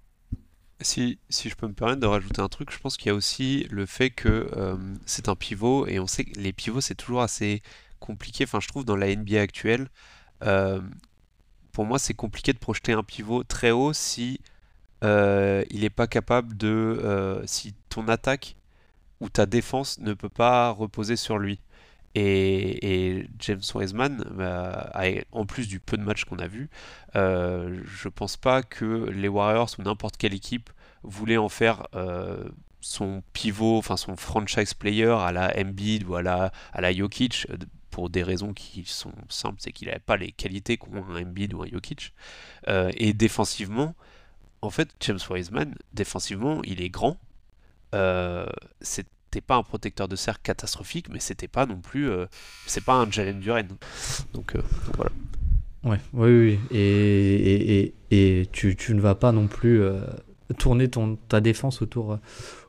Si, 0.80 1.20
si, 1.28 1.48
je 1.48 1.54
peux 1.54 1.68
me 1.68 1.74
permettre 1.74 2.00
de 2.00 2.06
rajouter 2.06 2.42
un 2.42 2.48
truc, 2.48 2.72
je 2.72 2.78
pense 2.80 2.96
qu'il 2.96 3.06
y 3.06 3.10
a 3.10 3.14
aussi 3.14 3.68
le 3.70 3.86
fait 3.86 4.10
que 4.10 4.50
c'est 5.06 5.28
un 5.28 5.36
pivot 5.36 5.86
et 5.86 6.00
on 6.00 6.08
sait 6.08 6.24
que 6.24 6.40
les 6.40 6.52
pivots 6.52 6.80
c'est 6.80 6.96
toujours 6.96 7.22
assez 7.22 7.62
compliqué. 8.02 8.44
Enfin, 8.44 8.60
je 8.60 8.68
trouve 8.68 8.84
dans 8.84 8.96
la 8.96 9.14
NBA 9.14 9.40
actuelle, 9.40 9.88
pour 11.72 11.86
moi 11.86 11.98
c'est 11.98 12.14
compliqué 12.14 12.52
de 12.52 12.58
projeter 12.58 12.92
un 12.92 13.02
pivot 13.02 13.44
très 13.44 13.70
haut 13.70 13.92
si 13.92 14.40
euh, 15.02 15.64
il 15.70 15.80
n'est 15.80 15.90
pas 15.90 16.06
capable 16.06 16.56
de... 16.56 16.68
Euh, 16.68 17.42
si 17.46 17.74
ton 17.88 18.08
attaque 18.08 18.56
ou 19.20 19.28
ta 19.28 19.46
défense 19.46 19.98
ne 19.98 20.14
peut 20.14 20.28
pas 20.28 20.70
reposer 20.70 21.16
sur 21.16 21.38
lui. 21.38 21.60
Et, 22.14 23.26
James 23.38 23.62
Wiseman, 23.74 24.22
en 25.32 25.46
plus 25.46 25.66
du 25.66 25.80
peu 25.80 25.96
de 25.96 26.02
matchs 26.02 26.24
qu'on 26.24 26.38
a 26.38 26.46
vu, 26.46 26.68
euh, 27.16 27.80
je 27.84 28.08
pense 28.08 28.36
pas 28.36 28.62
que 28.62 29.08
les 29.10 29.28
Warriors 29.28 29.70
ou 29.78 29.82
n'importe 29.82 30.18
quelle 30.18 30.34
équipe 30.34 30.70
voulait 31.02 31.38
en 31.38 31.48
faire 31.48 31.86
son 32.80 33.22
pivot, 33.32 33.78
enfin 33.78 33.96
son 33.96 34.16
franchise 34.16 34.74
player 34.74 35.14
à 35.18 35.32
la 35.32 35.54
Embiid 35.58 36.04
ou 36.04 36.16
à 36.16 36.22
la, 36.22 36.52
à 36.72 36.80
la 36.80 36.92
Jokic 36.92 37.46
pour 37.92 38.10
des 38.10 38.24
raisons 38.24 38.52
qui 38.52 38.84
sont 38.84 39.12
simples, 39.28 39.58
c'est 39.60 39.70
qu'il 39.70 39.86
n'avait 39.86 40.00
pas 40.00 40.16
les 40.16 40.32
qualités 40.32 40.76
qu'ont 40.78 41.04
un 41.04 41.22
Embiid 41.22 41.54
ou 41.54 41.62
un 41.62 41.66
Jokic. 41.66 42.12
et 42.66 43.12
défensivement, 43.12 43.94
en 44.62 44.70
fait, 44.70 44.88
James 45.00 45.18
Wiseman, 45.28 45.74
défensivement, 45.92 46.62
il 46.64 46.80
est 46.80 46.88
grand. 46.88 47.18
Euh, 47.94 48.46
c'était 48.80 49.40
pas 49.40 49.56
un 49.56 49.64
protecteur 49.64 50.08
de 50.08 50.16
cercle 50.16 50.40
catastrophique, 50.44 51.08
mais 51.10 51.18
c'était 51.18 51.48
pas 51.48 51.66
non 51.66 51.80
plus. 51.80 52.08
Euh, 52.08 52.26
c'est 52.66 52.84
pas 52.84 52.94
un 52.94 53.10
Jalen 53.10 53.40
Duren. 53.40 53.68
Donc, 54.32 54.54
euh, 54.54 54.62
voilà. 54.94 55.10
Ouais, 55.82 56.00
oui, 56.12 56.30
oui. 56.30 56.60
Et, 56.70 57.92
et, 58.10 58.40
et, 58.40 58.46
tu, 58.52 58.76
tu, 58.76 58.94
ne 58.94 59.00
vas 59.00 59.16
pas 59.16 59.32
non 59.32 59.48
plus 59.48 59.82
euh, 59.82 60.00
tourner 60.58 60.88
ton, 60.88 61.16
ta 61.16 61.40
défense 61.40 61.82
autour, 61.82 62.18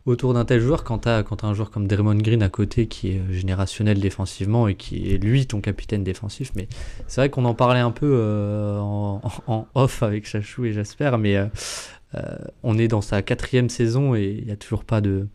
autour 0.06 0.34
d'un 0.34 0.46
tel 0.46 0.60
joueur 0.60 0.84
quand 0.84 1.00
tu 1.00 1.10
as, 1.10 1.20
as, 1.20 1.46
un 1.46 1.54
joueur 1.54 1.72
comme 1.72 1.88
Draymond 1.88 2.16
Green 2.16 2.44
à 2.44 2.50
côté 2.50 2.88
qui 2.88 3.10
est 3.10 3.22
générationnel 3.32 4.00
défensivement 4.00 4.68
et 4.68 4.76
qui 4.76 5.14
est 5.14 5.18
lui 5.18 5.46
ton 5.48 5.62
capitaine 5.62 6.04
défensif. 6.04 6.52
Mais 6.56 6.68
c'est 7.08 7.22
vrai 7.22 7.30
qu'on 7.30 7.46
en 7.46 7.54
parlait 7.54 7.80
un 7.80 7.92
peu 7.92 8.12
euh, 8.14 8.80
en, 8.80 9.22
en, 9.48 9.68
off 9.76 10.04
avec 10.04 10.28
Chachou 10.28 10.66
et 10.66 10.74
Jasper, 10.74 11.16
mais 11.18 11.38
euh, 11.38 11.48
euh, 12.16 12.38
on 12.64 12.78
est 12.78 12.88
dans 12.88 13.02
sa 13.02 13.22
quatrième 13.22 13.70
saison 13.70 14.16
et 14.16 14.38
il 14.40 14.46
n'y 14.46 14.52
a 14.52 14.58
toujours 14.58 14.84
pas 14.84 15.02
de 15.02 15.28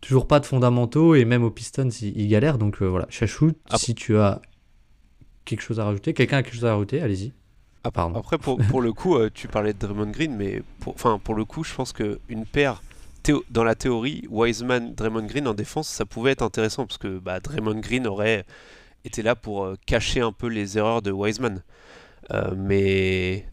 toujours 0.00 0.28
pas 0.28 0.38
de 0.38 0.44
fondamentaux 0.44 1.14
et 1.14 1.24
même 1.24 1.42
aux 1.42 1.50
Pistons 1.50 1.88
il, 1.88 2.28
galère 2.28 2.58
donc 2.58 2.82
voilà 2.82 3.06
Chachou 3.08 3.52
ah 3.70 3.78
si 3.78 3.94
tu 3.94 4.18
as 4.18 4.42
quelque 5.46 5.62
chose 5.62 5.80
à 5.80 5.84
rajouter 5.84 6.12
quelqu'un 6.12 6.38
a 6.38 6.42
quelque 6.42 6.54
chose 6.54 6.66
à 6.66 6.72
rajouter 6.72 7.00
allez-y 7.00 7.32
ah. 7.84 7.90
Après, 8.14 8.38
pour, 8.38 8.56
pour 8.70 8.80
le 8.80 8.94
coup, 8.94 9.18
tu 9.34 9.46
parlais 9.46 9.74
de 9.74 9.78
Draymond 9.78 10.10
Green, 10.10 10.34
mais 10.34 10.62
pour, 10.80 10.94
pour 10.94 11.34
le 11.34 11.44
coup, 11.44 11.64
je 11.64 11.74
pense 11.74 11.92
qu'une 11.92 12.46
paire 12.50 12.80
dans 13.50 13.64
la 13.64 13.74
théorie, 13.74 14.24
Wiseman, 14.28 14.94
Draymond 14.94 15.26
Green 15.26 15.48
en 15.48 15.54
défense, 15.54 15.88
ça 15.88 16.04
pouvait 16.04 16.32
être 16.32 16.42
intéressant 16.42 16.86
parce 16.86 16.98
que 16.98 17.18
bah, 17.18 17.40
Draymond 17.40 17.80
Green 17.80 18.06
aurait 18.06 18.44
été 19.04 19.22
là 19.22 19.34
pour 19.34 19.64
euh, 19.64 19.76
cacher 19.86 20.20
un 20.20 20.32
peu 20.32 20.48
les 20.48 20.78
erreurs 20.78 21.02
de 21.02 21.10
Wiseman. 21.10 21.62
Euh, 22.32 22.54
mais 22.56 23.46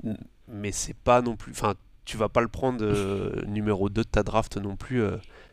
mais 0.48 0.72
c'est 0.72 0.96
pas 0.96 1.22
non 1.22 1.36
plus. 1.36 1.52
Enfin, 1.52 1.76
tu 2.06 2.18
vas 2.18 2.30
pas 2.30 2.42
le 2.42 2.48
prendre 2.48 2.84
euh, 2.84 3.42
numéro 3.48 3.90
2 3.90 4.02
de 4.02 4.08
ta 4.08 4.24
draft 4.24 4.58
non 4.58 4.76
plus 4.76 5.04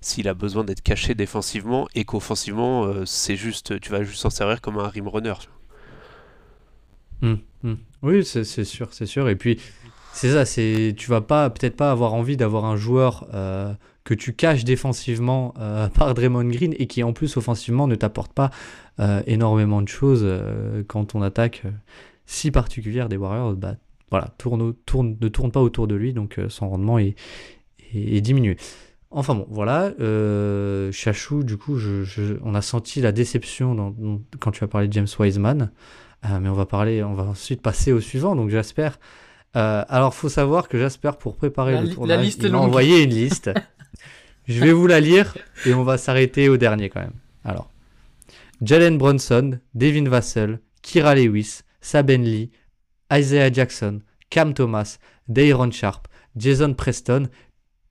s'il 0.00 0.28
a 0.28 0.34
besoin 0.34 0.64
d'être 0.64 0.82
caché 0.82 1.14
défensivement 1.14 1.88
et 1.94 2.04
qu'offensivement, 2.04 3.04
juste, 3.04 3.80
tu 3.80 3.90
vas 3.90 4.04
juste 4.04 4.20
s'en 4.20 4.30
servir 4.30 4.60
comme 4.60 4.78
un 4.78 4.88
rim 4.88 5.08
runner. 5.08 5.34
Hum, 7.22 7.40
hum. 7.64 7.78
Oui, 8.02 8.24
c'est 8.24 8.44
sûr, 8.44 8.88
c'est 8.92 9.06
sûr. 9.06 9.28
Et 9.28 9.34
puis, 9.34 9.60
c'est 10.12 10.32
ça, 10.32 10.44
tu 10.46 11.10
vas 11.10 11.20
pas 11.20 11.50
peut-être 11.50 11.76
pas 11.76 11.90
avoir 11.90 12.14
envie 12.14 12.36
d'avoir 12.36 12.64
un 12.64 12.76
joueur 12.76 13.26
que 14.08 14.14
tu 14.14 14.32
caches 14.32 14.64
défensivement 14.64 15.52
euh, 15.58 15.88
par 15.94 16.14
Draymond 16.14 16.48
Green 16.48 16.74
et 16.78 16.86
qui 16.86 17.02
en 17.02 17.12
plus 17.12 17.36
offensivement 17.36 17.86
ne 17.86 17.94
t'apporte 17.94 18.32
pas 18.32 18.50
euh, 19.00 19.22
énormément 19.26 19.82
de 19.82 19.88
choses 19.88 20.22
euh, 20.24 20.82
quand 20.88 21.14
on 21.14 21.20
attaque 21.20 21.64
si 22.24 22.50
particulière 22.50 23.10
des 23.10 23.18
Warriors, 23.18 23.52
bah, 23.54 23.76
voilà, 24.10 24.28
tourne, 24.38 24.72
tourne, 24.86 25.18
ne 25.20 25.28
tourne 25.28 25.50
pas 25.50 25.60
autour 25.60 25.86
de 25.86 25.94
lui, 25.94 26.14
donc 26.14 26.38
son 26.48 26.70
rendement 26.70 26.98
est, 26.98 27.16
est, 27.94 28.20
diminué. 28.20 28.56
Enfin 29.10 29.34
bon, 29.34 29.46
voilà, 29.48 29.92
Chachou, 30.92 31.42
du 31.42 31.56
coup, 31.56 31.78
on 32.42 32.54
a 32.54 32.60
senti 32.60 33.00
la 33.00 33.12
déception 33.12 33.94
quand 34.40 34.50
tu 34.50 34.62
as 34.62 34.68
parlé 34.68 34.88
de 34.88 34.92
James 34.92 35.08
Wiseman, 35.18 35.70
mais 36.22 36.48
on 36.50 36.54
va 36.54 36.66
parler, 36.66 37.02
on 37.02 37.14
va 37.14 37.24
ensuite 37.24 37.62
passer 37.62 37.92
au 37.92 38.00
suivant, 38.00 38.36
donc 38.36 38.50
j'espère. 38.50 38.98
Alors, 39.54 40.14
faut 40.14 40.28
savoir 40.28 40.68
que 40.68 40.78
Jasper, 40.78 41.12
pour 41.18 41.36
préparer 41.36 41.80
le 41.80 41.88
tournage, 41.88 42.34
il 42.40 42.52
m'a 42.52 42.58
envoyé 42.58 43.02
une 43.02 43.10
liste. 43.10 43.50
Je 44.46 44.60
vais 44.60 44.72
vous 44.72 44.86
la 44.86 45.00
lire 45.00 45.36
et 45.66 45.74
on 45.74 45.84
va 45.84 45.98
s'arrêter 45.98 46.48
au 46.48 46.56
dernier 46.56 46.88
quand 46.88 47.00
même. 47.00 47.18
Alors, 47.44 47.70
Jalen 48.62 48.96
Bronson, 48.96 49.58
Devin 49.74 50.08
Vassell, 50.08 50.60
Kira 50.80 51.14
Lewis, 51.14 51.60
Saben 51.82 52.22
Lee, 52.22 52.50
Isaiah 53.12 53.52
Jackson, 53.52 54.00
Cam 54.30 54.54
Thomas, 54.54 54.98
Dayron 55.28 55.70
Sharp, 55.70 56.08
Jason 56.34 56.72
Preston, 56.72 57.28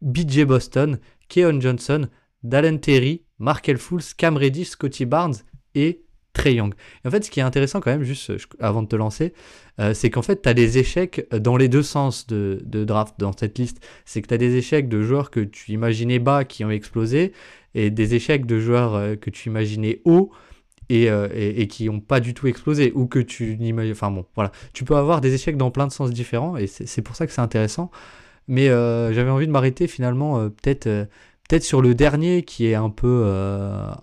BJ 0.02 0.46
Boston, 0.46 1.00
Keon 1.30 1.62
Johnson, 1.62 2.08
Dallin 2.44 2.78
Terry, 2.78 3.24
Markel 3.40 3.78
Fools, 3.78 4.14
Cam 4.18 4.36
Reddish, 4.36 4.70
Scotty 4.70 5.06
Barnes 5.06 5.36
et 5.76 6.06
Young. 6.46 6.74
en 7.06 7.10
fait, 7.10 7.24
ce 7.24 7.32
qui 7.32 7.40
est 7.40 7.44
intéressant 7.44 7.80
quand 7.80 7.92
même, 7.92 8.04
juste 8.04 8.32
avant 8.60 8.82
de 8.82 8.88
te 8.88 8.96
lancer, 8.96 9.34
euh, 9.80 9.94
c'est 9.94 10.10
qu'en 10.10 10.22
fait, 10.22 10.42
tu 10.42 10.50
as 10.50 10.54
des 10.54 10.78
échecs 10.78 11.28
dans 11.32 11.58
les 11.58 11.68
deux 11.68 11.84
sens 11.84 12.28
de, 12.28 12.62
draft 12.64 13.16
dans 13.20 13.36
cette 13.36 13.58
liste. 13.58 13.86
C'est 14.06 14.22
que 14.22 14.28
tu 14.28 14.34
as 14.34 14.38
des 14.38 14.56
échecs 14.56 14.90
de 14.90 15.02
joueurs 15.02 15.32
que 15.32 15.40
tu 15.40 15.72
imaginais 15.72 16.20
bas 16.20 16.44
qui 16.44 16.66
ont 16.66 16.72
explosé 16.72 17.34
et 17.76 17.90
des 17.90 18.16
échecs 18.16 18.46
de 18.46 18.60
joueurs 18.60 18.96
euh, 18.96 19.16
que 19.16 19.30
tu 19.30 19.50
imaginais 19.50 20.02
haut 20.06 20.32
euh, 20.92 21.30
et, 21.34 21.68
qui 21.68 21.86
n'ont 21.86 22.00
pas 22.00 22.20
du 22.20 22.34
tout 22.34 22.48
explosé 22.48 22.92
ou 22.96 23.08
que 23.08 23.20
tu 23.20 23.58
n'imagines. 23.58 23.92
Enfin 23.92 24.12
bon, 24.12 24.26
voilà. 24.36 24.52
Tu 24.74 24.84
peux 24.84 24.96
avoir 24.96 25.22
des 25.22 25.34
échecs 25.34 25.58
dans 25.58 25.72
plein 25.72 25.88
de 25.88 25.92
sens 25.92 26.12
différents 26.12 26.58
et 26.58 26.68
c'est 26.68 27.02
pour 27.02 27.16
ça 27.16 27.28
que 27.28 27.34
c'est 27.34 27.42
intéressant. 27.42 27.92
Mais 28.48 28.68
j'avais 28.68 29.30
envie 29.30 29.46
de 29.46 29.52
m'arrêter 29.52 29.88
finalement 29.88 30.50
peut-être 30.50 30.88
Peut-être 31.48 31.64
sur 31.64 31.82
le 31.82 31.96
dernier 31.96 32.44
qui 32.44 32.68
est 32.68 32.76
un 32.76 32.90
peu 32.90 33.24
euh, 33.26 33.94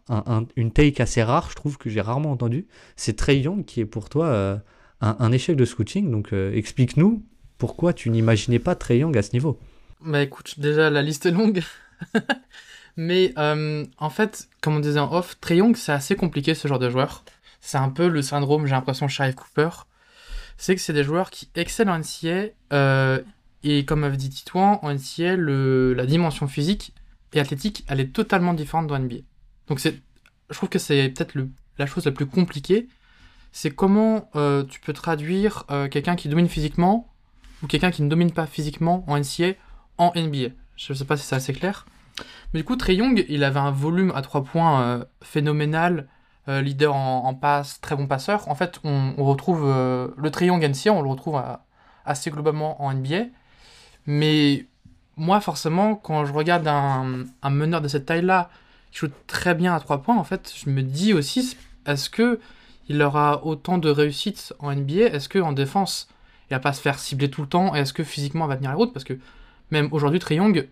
une 0.57 0.72
take 0.72 1.02
assez 1.02 1.22
rare, 1.22 1.50
je 1.50 1.54
trouve 1.54 1.76
que 1.76 1.90
j'ai 1.90 2.00
rarement 2.00 2.33
entendu. 2.33 2.66
C'est 2.96 3.16
Trey 3.16 3.40
Young 3.40 3.66
qui 3.66 3.80
est 3.80 3.87
pour 3.87 4.09
toi 4.09 4.26
euh, 4.26 4.57
un, 5.02 5.30
échec 5.30 5.54
de 5.54 5.66
scouting. 5.66 6.11
Donc 6.11 6.33
euh, 6.33 6.54
explique-nous 6.54 7.22
pourquoi 7.59 7.92
tu 7.92 8.09
n'imaginais 8.09 8.59
pas 8.59 8.74
Trey 8.74 8.98
Young 8.98 9.16
à 9.18 9.22
ce 9.22 9.33
niveau. 9.35 9.59
Bah 10.00 10.22
écoute, 10.22 10.59
déjà 10.59 10.88
la 10.88 11.02
liste 11.02 11.26
est 11.26 11.33
longue. 11.33 11.62
Mais 12.96 13.35
en 13.37 14.11
fait, 14.11 14.48
comme 14.62 14.76
on 14.76 14.80
disait 14.80 15.00
en 15.00 15.12
off, 15.12 15.38
Trey 15.40 15.59
Young 15.59 15.76
c'est 15.76 15.92
assez 15.92 16.16
compliqué 16.16 16.54
ce 16.54 16.66
genre 16.66 16.78
de 16.78 16.88
joueur. 16.88 17.24
C'est 17.61 17.78
un 17.78 17.90
peu 17.90 18.09
le 18.09 18.22
syndrome, 18.22 18.66
j'ai 18.66 18.74
l'impression, 18.74 19.07
Sheriff 19.07 19.35
Cooper. 19.35 19.68
C'est 20.57 20.74
que 20.74 20.80
c'est 20.80 20.92
des 20.92 21.04
joueurs 21.04 21.30
qui 21.30 21.50
excellent 21.57 21.92
en 21.92 21.98
NCA. 21.98 23.20
et 23.64 23.85
comme 23.85 24.04
avait 24.04 24.16
dit 24.16 24.30
Titouan, 24.30 24.78
en 24.80 24.94
NCA, 24.94 25.37
la 25.37 26.07
dimension 26.07 26.48
physique 26.48 26.94
et 27.35 27.40
athlétique, 27.40 27.85
elle 27.88 28.01
est 28.01 28.12
totalement 28.12 28.55
différente 28.55 28.87
dans 28.87 28.99
NBA. 28.99 29.16
Donc 29.68 29.81
c'est, 29.81 30.01
je 30.51 30.55
trouve 30.57 30.68
que 30.68 30.79
c'est 30.79 31.09
peut-être 31.11 31.35
la 31.79 31.87
chose 31.87 32.05
la 32.07 32.12
plus 32.12 32.27
compliquée, 32.27 32.88
c'est 33.53 33.70
comment 33.70 34.31
euh, 34.37 34.64
tu 34.64 34.81
peux 34.81 34.92
traduire 34.92 35.64
euh, 35.70 35.88
quelqu'un 35.88 36.16
qui 36.16 36.29
domine 36.29 36.49
physiquement 36.49 37.12
ou 37.62 37.66
quelqu'un 37.66 37.90
qui 37.90 38.03
ne 38.03 38.09
domine 38.09 38.33
pas 38.33 38.47
physiquement 38.47 39.05
en 39.07 39.18
NCA 39.18 39.53
en 39.99 40.12
NBA. 40.14 40.55
Je 40.77 40.92
ne 40.92 40.99
sais 40.99 41.05
pas 41.05 41.16
si 41.16 41.27
c'est 41.27 41.37
assez 41.37 41.53
clair. 41.53 41.87
Mais 42.53 42.61
du 42.61 42.64
coup, 42.64 42.77
Trey 42.77 42.97
Young, 42.97 43.25
il 43.29 43.42
avait 43.44 43.61
un 43.61 43.70
volume 43.70 44.12
à 44.14 44.23
3 44.23 44.44
points 44.44 44.83
euh, 44.83 45.05
phénoménal, 45.23 46.09
leader 46.47 46.94
en, 46.94 47.33
passe, 47.33 47.81
très 47.81 47.97
bon 47.97 48.07
passeur. 48.07 48.49
En 48.49 48.55
fait, 48.55 48.79
on, 48.85 49.14
retrouve 49.25 49.62
le 49.64 50.31
Trey 50.31 50.44
Young 50.44 50.62
NCA, 50.62 50.92
on 50.92 51.01
le 51.01 51.09
retrouve 51.09 51.42
assez 52.05 52.31
globalement 52.31 52.85
en 52.85 52.92
NBA. 52.92 53.29
Mais 54.07 54.66
moi, 55.16 55.40
forcément, 55.40 55.94
quand 55.94 56.24
je 56.24 56.33
regarde 56.33 56.66
un, 56.66 57.50
meneur 57.50 57.81
de 57.81 57.88
cette 57.88 58.07
taille-là 58.07 58.50
qui 58.92 58.98
joue 59.00 59.09
très 59.27 59.55
bien 59.55 59.74
à 59.74 59.81
3 59.81 60.03
points, 60.03 60.16
en 60.16 60.24
fait, 60.24 60.53
je 60.57 60.70
me 60.70 60.83
dis 60.83 61.12
aussi, 61.12 61.57
est-ce 61.87 62.11
que 62.11 62.40
il 62.88 63.00
aura 63.03 63.44
autant 63.44 63.79
de 63.79 63.88
réussite 63.88 64.53
en 64.59 64.74
NBA 64.74 65.07
Est-ce 65.07 65.29
qu'en 65.29 65.53
défense, 65.53 66.09
il 66.50 66.55
va 66.55 66.61
pas 66.61 66.72
se 66.72 66.81
faire 66.81 66.98
cibler 66.98 67.31
tout 67.31 67.42
le 67.42 67.48
temps? 67.48 67.74
Est-ce 67.74 67.92
que 67.92 68.05
physiquement, 68.05 68.46
il 68.46 68.48
va 68.48 68.57
tenir 68.57 68.70
la 68.70 68.77
route? 68.77 68.92
Parce 68.92 69.05
que 69.05 69.18
même 69.70 69.88
aujourd'hui, 69.92 70.18
Triong, 70.18 70.68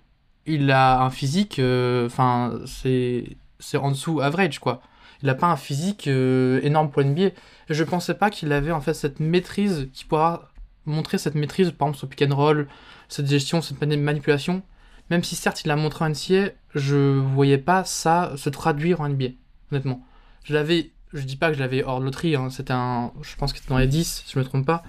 il 0.47 0.71
a 0.71 1.03
un 1.03 1.11
physique, 1.11 1.59
euh, 1.59 2.07
enfin, 2.07 2.61
c'est 2.67 3.37
en 3.77 3.91
dessous 3.91 4.21
average, 4.21 4.59
quoi. 4.59 4.83
Il 5.23 5.27
n'a 5.27 5.35
pas 5.35 5.47
un 5.47 5.57
physique 5.57 6.09
euh, 6.09 6.61
énorme 6.63 6.91
pour 6.91 7.05
NBA. 7.05 7.31
Je 7.71 7.85
pensais 7.85 8.15
pas 8.15 8.29
qu'il 8.29 8.53
avait 8.53 8.73
en 8.73 8.81
fait 8.81 8.95
cette 8.95 9.21
maîtrise, 9.21 9.89
qui 9.93 10.05
pourra 10.05 10.52
montrer 10.87 11.19
cette 11.19 11.35
maîtrise, 11.35 11.71
par 11.71 11.89
exemple, 11.89 11.99
sur 11.99 12.09
pick 12.09 12.23
and 12.23 12.35
roll, 12.35 12.69
cette 13.09 13.29
gestion, 13.29 13.63
cette 13.63 13.81
manipulation, 13.81 14.63
même 15.11 15.23
si 15.23 15.37
certes 15.37 15.65
il 15.65 15.69
l'a 15.69 15.77
montré 15.77 16.05
en 16.05 16.11
NCA, 16.11 16.51
je 16.75 17.19
voyais 17.19 17.59
pas 17.59 17.85
ça 17.85 18.33
se 18.37 18.49
traduire 18.51 19.01
en 19.01 19.09
NBA, 19.09 19.27
honnêtement. 19.71 20.05
Je 20.45 20.55
l'avais, 20.55 20.91
je 21.13 21.23
dis 21.23 21.37
pas 21.37 21.49
que 21.51 21.55
je 21.55 21.61
l'avais 21.61 21.85
hors 21.85 22.01
de 22.01 22.05
loterie, 22.05 22.37
hein, 22.37 22.51
c'était 22.51 22.73
un, 22.73 23.13
je 23.23 23.37
pense 23.37 23.53
que 23.53 23.59
c'était 23.59 23.71
dans 23.71 23.79
les 23.79 23.87
10, 23.87 24.25
si 24.27 24.33
je 24.33 24.39
me 24.39 24.45
trompe 24.45 24.67
pas, 24.67 24.83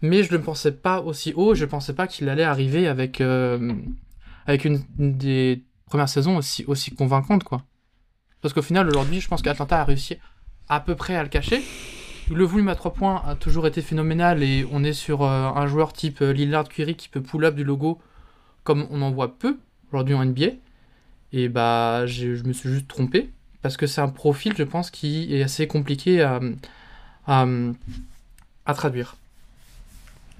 mais 0.00 0.22
je 0.22 0.32
ne 0.32 0.38
pensais 0.38 0.72
pas 0.72 1.00
aussi 1.00 1.32
haut, 1.34 1.54
je 1.54 1.64
pensais 1.64 1.94
pas 1.94 2.06
qu'il 2.06 2.28
allait 2.28 2.44
arriver 2.44 2.88
avec, 2.88 3.20
euh, 3.20 3.74
avec 4.46 4.64
une, 4.64 4.82
des 4.98 5.64
premières 5.86 6.08
saisons 6.08 6.36
aussi, 6.36 6.64
aussi 6.66 6.94
convaincante, 6.94 7.44
quoi. 7.44 7.62
Parce 8.40 8.54
qu'au 8.54 8.62
final, 8.62 8.88
aujourd'hui, 8.88 9.20
je 9.20 9.28
pense 9.28 9.42
qu'Atlanta 9.42 9.80
a 9.80 9.84
réussi 9.84 10.16
à 10.68 10.80
peu 10.80 10.94
près 10.94 11.16
à 11.16 11.22
le 11.22 11.28
cacher, 11.28 11.62
le 12.30 12.44
volume 12.44 12.68
à 12.68 12.74
3 12.74 12.92
points 12.92 13.22
a 13.26 13.34
toujours 13.34 13.66
été 13.66 13.82
phénoménal 13.82 14.42
et 14.42 14.66
on 14.70 14.84
est 14.84 14.92
sur 14.92 15.22
euh, 15.22 15.48
un 15.48 15.66
joueur 15.66 15.92
type 15.92 16.22
euh, 16.22 16.32
Lillard 16.32 16.68
Curry 16.68 16.94
qui 16.94 17.08
peut 17.08 17.22
pull 17.22 17.44
up 17.44 17.54
du 17.54 17.64
logo 17.64 17.98
comme 18.64 18.86
on 18.90 19.02
en 19.02 19.10
voit 19.10 19.38
peu 19.38 19.56
aujourd'hui 19.90 20.14
en 20.14 20.24
NBA. 20.24 20.48
Et 21.32 21.48
bah 21.48 22.06
je 22.06 22.42
me 22.44 22.52
suis 22.52 22.70
juste 22.70 22.88
trompé 22.88 23.30
parce 23.62 23.76
que 23.76 23.86
c'est 23.86 24.00
un 24.00 24.08
profil 24.08 24.54
je 24.56 24.62
pense 24.62 24.90
qui 24.90 25.34
est 25.34 25.42
assez 25.42 25.66
compliqué 25.66 26.22
à, 26.22 26.40
à, 27.26 28.74
traduire. 28.74 29.16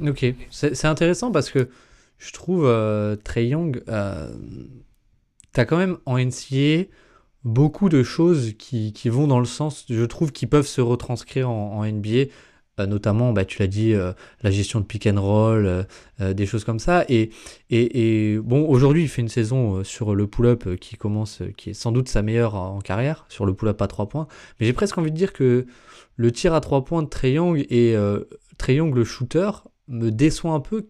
Ok, 0.00 0.24
c'est 0.50 0.84
intéressant 0.84 1.32
parce 1.32 1.50
que 1.50 1.68
je 2.18 2.32
trouve 2.32 2.66
euh, 2.66 3.16
Trey 3.16 3.48
Young, 3.48 3.82
euh, 3.88 4.32
t'as 5.52 5.64
quand 5.64 5.76
même 5.76 5.98
en 6.06 6.18
NCA 6.18 6.84
beaucoup 7.44 7.88
de 7.88 8.02
choses 8.02 8.54
qui, 8.58 8.92
vont 9.08 9.26
dans 9.26 9.40
le 9.40 9.46
sens, 9.46 9.84
je 9.88 10.04
trouve, 10.04 10.32
qui 10.32 10.46
peuvent 10.46 10.66
se 10.66 10.80
retranscrire 10.80 11.50
en, 11.50 11.84
NBA. 11.84 12.30
Euh, 12.80 12.86
notamment, 12.86 13.32
bah, 13.32 13.44
tu 13.44 13.58
l'as 13.58 13.66
dit, 13.66 13.92
euh, 13.92 14.12
la 14.42 14.52
gestion 14.52 14.78
de 14.78 14.84
pick 14.84 15.08
and 15.08 15.20
roll, 15.20 15.86
euh, 16.20 16.32
des 16.32 16.46
choses 16.46 16.64
comme 16.64 16.78
ça. 16.78 17.04
Et, 17.08 17.30
et, 17.70 18.38
bon, 18.38 18.68
aujourd'hui, 18.68 19.02
il 19.02 19.08
fait 19.08 19.22
une 19.22 19.28
saison 19.28 19.82
sur 19.82 20.14
le 20.14 20.26
pull-up 20.26 20.76
qui 20.76 20.96
commence, 20.96 21.42
qui 21.56 21.70
est 21.70 21.74
sans 21.74 21.90
doute 21.90 22.08
sa 22.08 22.22
meilleure 22.22 22.54
en 22.54 22.80
carrière, 22.80 23.24
sur 23.28 23.46
le 23.46 23.54
pull-up 23.54 23.80
à 23.82 23.88
3 23.88 24.08
points. 24.08 24.28
Mais 24.60 24.66
j'ai 24.66 24.72
presque 24.72 24.96
envie 24.98 25.10
de 25.10 25.16
dire 25.16 25.32
que 25.32 25.66
le 26.16 26.32
tir 26.32 26.54
à 26.54 26.60
3 26.60 26.84
points 26.84 27.02
de 27.02 27.28
Young 27.28 27.66
et 27.68 27.96
Trey 28.58 28.76
Young, 28.76 28.94
le 28.94 29.04
shooter, 29.04 29.50
me 29.88 30.10
déçoit 30.10 30.52
un 30.52 30.60
peu 30.60 30.88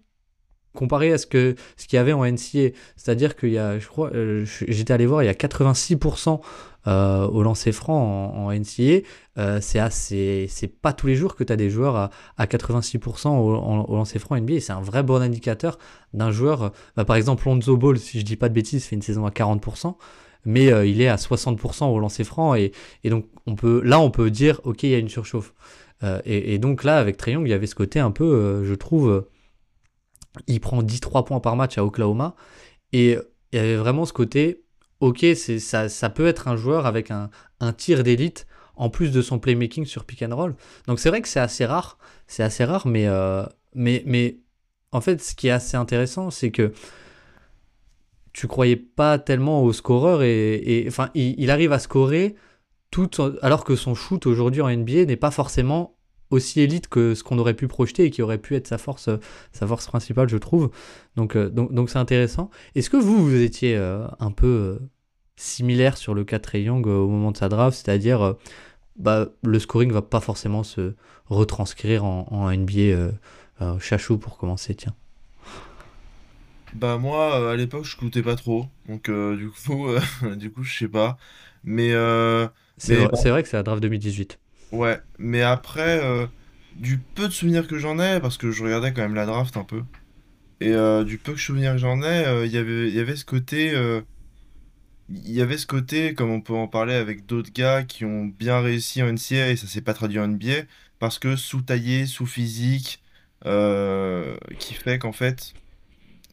comparé 0.78 1.12
à 1.12 1.18
ce 1.18 1.26
que 1.26 1.56
ce 1.76 1.86
qu'il 1.88 1.96
y 1.96 2.00
avait 2.00 2.12
en 2.12 2.24
NCA. 2.24 2.70
C'est-à-dire 2.96 3.36
qu'il 3.36 3.58
euh, 3.58 4.44
j'étais 4.68 4.92
allé 4.92 5.06
voir, 5.06 5.22
il 5.24 5.26
y 5.26 5.28
a 5.28 5.34
86% 5.34 6.40
euh, 6.86 7.26
au 7.26 7.42
lancer 7.42 7.72
franc 7.72 8.32
en, 8.36 8.52
NCA. 8.52 9.04
Euh, 9.38 9.58
c'est 9.60 10.46
c'est 10.48 10.68
pas 10.68 10.92
tous 10.92 11.08
les 11.08 11.16
jours 11.16 11.34
que 11.34 11.42
tu 11.42 11.52
as 11.52 11.56
des 11.56 11.68
joueurs 11.68 11.96
à, 11.96 12.10
à 12.36 12.46
86% 12.46 13.28
au, 13.28 13.96
lancer 13.96 14.20
franc 14.20 14.36
NBA. 14.36 14.60
C'est 14.60 14.72
un 14.72 14.80
vrai 14.80 15.02
bon 15.02 15.20
indicateur 15.20 15.78
d'un 16.14 16.30
joueur. 16.30 16.72
Bah, 16.96 17.04
par 17.04 17.16
exemple, 17.16 17.46
Lonzo 17.46 17.76
Ball, 17.76 17.98
si 17.98 18.20
je 18.20 18.24
dis 18.24 18.36
pas 18.36 18.48
de 18.48 18.54
bêtises, 18.54 18.84
fait 18.84 18.94
une 18.94 19.02
saison 19.02 19.26
à 19.26 19.30
40%. 19.30 19.96
Mais 20.44 20.66
il 20.88 21.02
est 21.02 21.08
à 21.08 21.16
60% 21.16 21.86
au 21.86 21.98
lancer 21.98 22.22
franc 22.22 22.54
et, 22.54 22.72
donc 23.04 23.26
là 23.64 23.98
on 23.98 24.10
peut 24.10 24.30
dire 24.30 24.60
ok 24.64 24.84
il 24.84 24.90
y 24.90 24.94
a 24.94 24.98
une 24.98 25.08
surchauffe. 25.08 25.52
Et, 26.24 26.54
et, 26.54 26.58
donc 26.58 26.84
là 26.84 26.98
avec 26.98 27.16
Trayon 27.16 27.44
il 27.44 27.48
y 27.48 27.52
avait 27.52 27.66
ce 27.66 27.74
côté 27.74 27.98
un 27.98 28.12
peu, 28.12 28.62
je 28.64 28.74
trouve, 28.74 29.26
il 30.46 30.60
prend 30.60 30.82
10-3 30.82 31.24
points 31.24 31.40
par 31.40 31.56
match 31.56 31.78
à 31.78 31.84
Oklahoma. 31.84 32.34
Et 32.92 33.18
il 33.52 33.56
y 33.56 33.58
avait 33.58 33.76
vraiment 33.76 34.04
ce 34.04 34.12
côté, 34.12 34.62
ok, 35.00 35.24
ça, 35.58 35.88
ça 35.88 36.10
peut 36.10 36.26
être 36.26 36.48
un 36.48 36.56
joueur 36.56 36.86
avec 36.86 37.10
un, 37.10 37.30
tir 37.76 38.02
d'élite 38.02 38.46
en 38.76 38.90
plus 38.90 39.10
de 39.10 39.22
son 39.22 39.38
playmaking 39.38 39.84
sur 39.84 40.04
pick 40.04 40.22
and 40.22 40.34
roll. 40.34 40.54
Donc 40.86 41.00
c'est 41.00 41.08
vrai 41.08 41.20
que 41.20 41.28
c'est 41.28 41.40
assez 41.40 41.64
rare, 41.66 41.98
c'est 42.26 42.42
assez 42.42 42.64
rare, 42.64 42.86
mais, 42.86 43.06
euh, 43.06 43.44
mais, 43.74 44.02
mais 44.06 44.38
en 44.92 45.00
fait, 45.00 45.20
ce 45.20 45.34
qui 45.34 45.48
est 45.48 45.52
assez 45.52 45.76
intéressant, 45.76 46.30
c'est 46.30 46.50
que 46.50 46.72
tu 48.32 48.46
croyais 48.46 48.76
pas 48.76 49.18
tellement 49.18 49.62
au 49.64 49.72
scoreur 49.72 50.22
et, 50.22 50.84
enfin, 50.86 51.10
il, 51.14 51.50
arrive 51.50 51.72
à 51.72 51.80
scorer 51.80 52.36
tout 52.90 53.10
alors 53.42 53.64
que 53.64 53.74
son 53.74 53.94
shoot 53.96 54.26
aujourd'hui 54.26 54.62
en 54.62 54.70
NBA 54.70 55.06
n'est 55.06 55.16
pas 55.16 55.32
forcément 55.32 55.97
aussi 56.30 56.60
élite 56.60 56.88
que 56.88 57.14
ce 57.14 57.22
qu'on 57.22 57.38
aurait 57.38 57.54
pu 57.54 57.68
projeter 57.68 58.04
et 58.04 58.10
qui 58.10 58.22
aurait 58.22 58.38
pu 58.38 58.54
être 58.54 58.66
sa 58.66 58.78
force, 58.78 59.08
sa 59.52 59.66
force 59.66 59.86
principale, 59.86 60.28
je 60.28 60.36
trouve. 60.36 60.70
Donc, 61.16 61.36
euh, 61.36 61.48
donc, 61.48 61.72
donc 61.72 61.90
c'est 61.90 61.98
intéressant. 61.98 62.50
Est-ce 62.74 62.90
que 62.90 62.96
vous, 62.96 63.24
vous 63.24 63.34
étiez 63.34 63.76
euh, 63.76 64.06
un 64.20 64.30
peu 64.30 64.46
euh, 64.46 64.78
similaire 65.36 65.96
sur 65.96 66.14
le 66.14 66.24
cas 66.24 66.38
Trey 66.38 66.62
Young 66.62 66.86
au 66.86 67.08
moment 67.08 67.32
de 67.32 67.36
sa 67.36 67.48
draft, 67.48 67.76
c'est-à-dire 67.76 68.34
bah, 68.96 69.28
le 69.44 69.58
scoring 69.58 69.92
va 69.92 70.02
pas 70.02 70.20
forcément 70.20 70.62
se 70.64 70.94
retranscrire 71.26 72.04
en, 72.04 72.26
en 72.30 72.50
NBA 72.50 73.12
chachou 73.80 74.18
pour 74.18 74.38
commencer, 74.38 74.74
tiens. 74.74 74.94
Bah 76.74 76.98
moi 76.98 77.50
à 77.50 77.56
l'époque 77.56 77.86
je 77.86 77.96
coûtais 77.96 78.22
pas 78.22 78.36
trop 78.36 78.66
donc 78.86 79.10
du 79.10 79.48
coup 79.48 79.86
du 80.36 80.52
coup 80.52 80.64
je 80.64 80.78
sais 80.80 80.88
pas 80.88 81.16
mais 81.64 81.94
c'est 82.76 83.06
vrai 83.30 83.42
que 83.42 83.48
c'est 83.48 83.56
la 83.56 83.62
draft 83.62 83.80
2018 83.80 84.38
Ouais, 84.72 85.00
mais 85.18 85.42
après, 85.42 86.02
euh, 86.04 86.26
du 86.76 86.98
peu 86.98 87.28
de 87.28 87.32
souvenirs 87.32 87.66
que 87.66 87.78
j'en 87.78 87.98
ai, 87.98 88.20
parce 88.20 88.36
que 88.36 88.50
je 88.50 88.62
regardais 88.62 88.92
quand 88.92 89.02
même 89.02 89.14
la 89.14 89.26
draft 89.26 89.56
un 89.56 89.64
peu, 89.64 89.82
et 90.60 90.72
euh, 90.72 91.04
du 91.04 91.18
peu 91.18 91.32
de 91.32 91.38
souvenirs 91.38 91.72
que 91.72 91.78
j'en 91.78 92.02
ai, 92.02 92.26
euh, 92.26 92.46
il 92.46 92.52
y 92.52 92.58
avait, 92.58 92.90
y 92.90 93.00
avait 93.00 93.16
ce 93.16 93.24
côté, 93.24 93.72
il 95.10 95.30
y 95.32 95.40
avait 95.40 95.56
ce 95.58 95.66
côté, 95.66 96.14
comme 96.14 96.30
on 96.30 96.40
peut 96.40 96.54
en 96.54 96.68
parler 96.68 96.94
avec 96.94 97.24
d'autres 97.26 97.52
gars 97.52 97.82
qui 97.82 98.04
ont 98.04 98.26
bien 98.26 98.60
réussi 98.60 99.02
en 99.02 99.06
NCA 99.12 99.50
et 99.50 99.56
ça 99.56 99.66
s'est 99.66 99.80
pas 99.80 99.94
traduit 99.94 100.18
en 100.18 100.28
NBA, 100.28 100.64
parce 100.98 101.18
que 101.18 101.36
sous-taillé, 101.36 102.06
sous-physique, 102.06 103.02
qui 103.44 104.74
fait 104.74 104.98
qu'en 104.98 105.12
fait, 105.12 105.54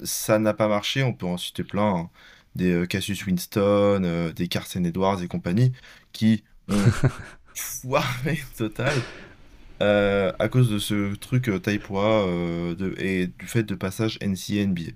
ça 0.03 0.39
n'a 0.39 0.53
pas 0.53 0.67
marché. 0.67 1.03
On 1.03 1.13
peut 1.13 1.25
en 1.25 1.37
citer 1.37 1.63
plein, 1.63 1.95
hein. 1.95 2.09
des 2.55 2.85
Cassius 2.89 3.25
Winston, 3.25 4.33
des 4.35 4.47
Carson 4.49 4.83
Edwards 4.83 5.23
et 5.23 5.27
compagnie, 5.27 5.71
qui 6.11 6.43
ont 6.69 6.75
foiré 7.55 8.39
total. 8.57 8.93
à 9.79 10.49
cause 10.49 10.69
de 10.69 10.79
ce 10.79 11.15
truc 11.15 11.49
taille 11.61 11.79
poids 11.79 12.27
et 12.97 13.27
du 13.27 13.47
fait 13.47 13.63
de 13.63 13.75
passage 13.75 14.17
NCA 14.21 14.65
NBA. 14.67 14.91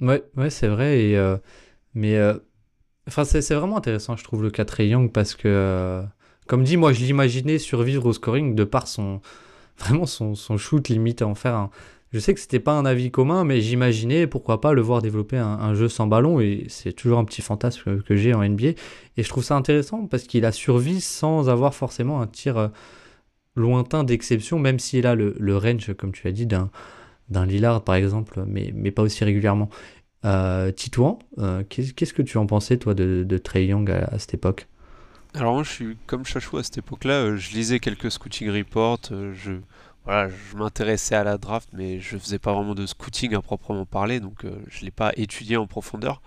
Ouais, 0.00 0.24
ouais, 0.36 0.50
c'est 0.50 0.68
vrai. 0.68 1.00
Et, 1.00 1.36
mais 1.94 2.18
enfin, 3.08 3.24
c'est 3.24 3.54
vraiment 3.54 3.76
intéressant, 3.76 4.16
je 4.16 4.24
trouve, 4.24 4.42
le 4.42 4.50
4 4.50 4.80
Young 4.82 5.12
parce 5.12 5.34
que, 5.34 6.02
comme 6.46 6.64
dit, 6.64 6.76
moi, 6.76 6.92
je 6.92 7.04
l'imaginais 7.04 7.58
survivre 7.58 8.06
au 8.06 8.12
scoring 8.12 8.54
de 8.54 8.64
par 8.64 8.88
son 8.88 9.20
vraiment 9.78 10.06
son, 10.06 10.34
son 10.34 10.56
shoot 10.58 10.88
limite 10.88 11.22
à 11.22 11.26
en 11.26 11.34
faire 11.34 11.54
un. 11.54 11.70
Je 12.12 12.18
sais 12.18 12.34
que 12.34 12.40
c'était 12.40 12.60
pas 12.60 12.72
un 12.72 12.84
avis 12.84 13.10
commun, 13.10 13.44
mais 13.44 13.60
j'imaginais 13.60 14.26
pourquoi 14.26 14.60
pas 14.60 14.74
le 14.74 14.82
voir 14.82 15.00
développer 15.00 15.38
un, 15.38 15.74
jeu 15.74 15.88
sans 15.88 16.06
ballon 16.06 16.40
et 16.40 16.66
c'est 16.68 16.92
toujours 16.92 17.18
un 17.18 17.24
petit 17.24 17.40
fantasme 17.40 18.02
que, 18.02 18.16
j'ai 18.16 18.34
en 18.34 18.46
NBA 18.46 18.68
et 19.16 19.22
je 19.22 19.28
trouve 19.28 19.44
ça 19.44 19.56
intéressant 19.56 20.06
parce 20.06 20.24
qu'il 20.24 20.44
a 20.44 20.52
survécu 20.52 21.00
sans 21.00 21.48
avoir 21.48 21.74
forcément 21.74 22.20
un 22.20 22.26
tir 22.26 22.58
euh, 22.58 22.68
lointain 23.56 24.04
d'exception, 24.04 24.58
même 24.58 24.78
s'il 24.78 25.06
a 25.06 25.14
le, 25.14 25.34
le, 25.38 25.56
range, 25.56 25.94
comme 25.94 26.12
tu 26.12 26.28
as 26.28 26.32
dit, 26.32 26.46
d'un 26.46 26.70
d'un 27.32 27.46
Lillard 27.46 27.82
par 27.82 27.96
exemple, 27.96 28.44
mais, 28.46 28.90
pas 28.90 29.02
aussi 29.02 29.24
régulièrement. 29.24 29.68
Euh, 30.24 30.70
Titouan, 30.70 31.18
euh, 31.38 31.64
qu'est-ce 31.68 32.12
que 32.12 32.22
tu 32.22 32.38
en 32.38 32.46
pensais 32.46 32.76
toi 32.76 32.94
de, 32.94 33.24
de 33.26 33.38
Trey 33.38 33.66
Young 33.66 33.90
à 33.90 34.18
cette 34.18 34.34
époque? 34.34 34.68
Alors 35.34 35.54
moi 35.54 35.62
je 35.64 35.70
suis 35.70 35.96
comme 36.06 36.24
Chachou 36.24 36.58
à 36.58 36.62
cette 36.62 36.78
époque-là, 36.78 37.14
euh, 37.14 37.36
je 37.36 37.52
lisais 37.52 37.80
quelques 37.80 38.10
scouting 38.10 38.50
reports, 38.50 39.00
je, 39.10 39.52
voilà, 40.04 40.28
je 40.28 40.56
m'intéressais 40.56 41.14
à 41.14 41.24
la 41.24 41.38
draft 41.38 41.68
mais 41.72 42.00
je 42.00 42.18
faisais 42.18 42.38
pas 42.38 42.52
vraiment 42.52 42.74
de 42.74 42.86
scouting 42.86 43.34
à 43.34 43.42
proprement 43.42 43.86
parler 43.86 44.20
donc 44.20 44.44
euh, 44.44 44.62
je 44.68 44.84
l'ai 44.84 44.90
pas 44.90 45.12
étudié 45.16 45.56
en 45.56 45.66
profondeur. 45.66 46.22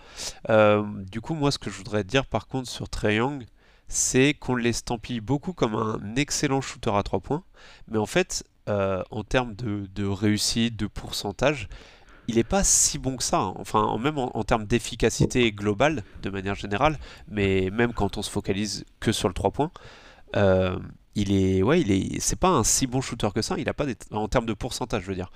du 0.48 1.22
coup 1.22 1.34
moi 1.34 1.52
ce 1.52 1.60
que 1.60 1.70
je 1.70 1.78
voudrais 1.78 2.04
dire 2.04 2.26
par 2.26 2.48
contre 2.48 2.70
sur 2.70 2.90
Trey 2.90 3.16
Young 3.16 3.46
c'est 3.88 4.34
qu'on 4.34 4.56
l'estampille 4.56 5.22
beaucoup 5.22 5.54
comme 5.54 5.76
un 5.76 6.16
excellent 6.16 6.62
shooter 6.62 6.92
à 6.96 7.04
3 7.04 7.20
points 7.20 7.44
mais 7.88 7.98
en 7.98 8.06
fait 8.06 8.44
en 8.68 9.24
termes 9.24 9.54
de, 9.56 9.88
de 9.94 10.06
réussite, 10.08 10.76
de 10.76 10.88
pourcentage, 10.88 11.70
il 12.28 12.36
n'est 12.36 12.44
pas 12.44 12.64
si 12.64 12.98
bon 12.98 13.18
que 13.18 13.24
ça. 13.24 13.40
Hein. 13.40 13.54
Enfin, 13.58 13.98
même 13.98 14.18
en, 14.18 14.44
termes 14.44 14.66
d'efficacité 14.66 15.52
globale, 15.52 16.04
de 16.22 16.30
manière 16.30 16.56
générale, 16.56 16.98
mais 17.28 17.70
même 17.72 17.94
quand 17.94 18.18
on 18.18 18.22
se 18.22 18.30
focalise 18.30 18.86
que 19.00 19.12
sur 19.12 19.28
le 19.28 19.34
3 19.34 19.52
points, 19.52 19.72
euh, 20.36 20.78
il 21.15 21.34
est, 21.34 21.63
ouais, 21.63 21.82
il 21.82 21.91
est, 21.91 22.19
c'est 22.19 22.39
pas 22.39 22.49
un 22.49 22.63
si 22.63 22.88
bon 22.88 23.01
shooter 23.01 23.30
que 23.34 23.41
ça. 23.41 23.56
Il 23.58 23.69
a 23.69 23.73
pas 23.73 23.86
des, 23.86 23.95
en 24.12 24.28
termes 24.28 24.45
de 24.45 24.54
pourcentage, 24.54 25.04
je 25.04 25.08
veux 25.08 25.15
dire. 25.15 25.32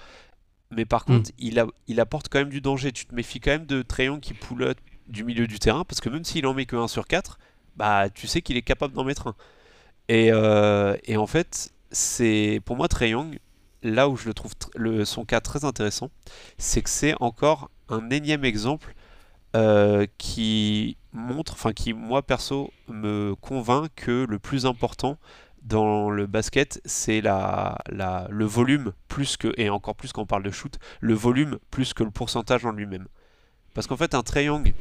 Mais 0.71 0.85
par 0.85 1.03
hmm. 1.03 1.17
contre, 1.17 1.31
il, 1.39 1.59
a, 1.59 1.67
il 1.87 1.99
apporte 1.99 2.29
quand 2.29 2.39
même 2.39 2.49
du 2.49 2.61
danger. 2.61 2.91
Tu 2.91 3.05
te 3.05 3.15
méfies 3.15 3.39
quand 3.39 3.51
même 3.51 3.65
de 3.65 3.81
Trayon 3.81 4.19
qui 4.19 4.33
poulotte 4.33 4.77
du 5.07 5.23
milieu 5.23 5.47
du 5.47 5.57
terrain, 5.57 5.85
parce 5.85 6.01
que 6.01 6.09
même 6.09 6.23
s'il 6.23 6.45
en 6.45 6.53
met 6.53 6.65
que 6.65 6.75
1 6.75 6.87
sur 6.87 7.07
4, 7.07 7.39
bah, 7.75 8.09
tu 8.09 8.27
sais 8.27 8.41
qu'il 8.41 8.57
est 8.57 8.61
capable 8.61 8.93
d'en 8.93 9.03
mettre 9.03 9.27
un. 9.27 9.35
Et, 10.07 10.29
euh, 10.31 10.97
et 11.05 11.17
en 11.17 11.27
fait, 11.27 11.71
c'est 11.91 12.61
pour 12.65 12.75
moi 12.75 12.87
Trey 12.87 13.13
là 13.81 14.09
où 14.09 14.17
je 14.17 14.27
le 14.27 14.33
trouve 14.33 14.53
le, 14.75 15.05
son 15.05 15.25
cas 15.25 15.39
très 15.39 15.65
intéressant, 15.65 16.09
c'est 16.57 16.81
que 16.81 16.89
c'est 16.89 17.15
encore 17.21 17.71
un 17.87 18.09
énième 18.09 18.43
exemple 18.43 18.93
euh, 19.55 20.05
qui 20.17 20.97
montre, 21.13 21.53
enfin 21.53 21.73
qui 21.73 21.93
moi 21.93 22.21
perso 22.21 22.71
me 22.87 23.35
convainc 23.39 23.89
que 23.95 24.25
le 24.29 24.37
plus 24.37 24.65
important 24.65 25.17
dans 25.69 26.09
le 26.09 26.25
basket, 26.27 26.81
c'est 26.85 27.21
la, 27.21 27.77
la, 27.89 28.27
le 28.29 28.45
volume 28.45 28.93
plus 29.07 29.37
que, 29.37 29.53
et 29.57 29.69
encore 29.69 29.95
plus 29.95 30.11
quand 30.11 30.23
on 30.23 30.25
parle 30.25 30.43
de 30.43 30.51
shoot, 30.51 30.77
le 30.99 31.13
volume 31.13 31.59
plus 31.71 31.93
que 31.93 32.03
le 32.03 32.11
pourcentage 32.11 32.65
en 32.65 32.71
lui-même. 32.71 33.07
Parce 33.73 33.87
qu'en 33.87 33.97
fait, 33.97 34.15
un 34.15 34.23
triangle 34.23 34.73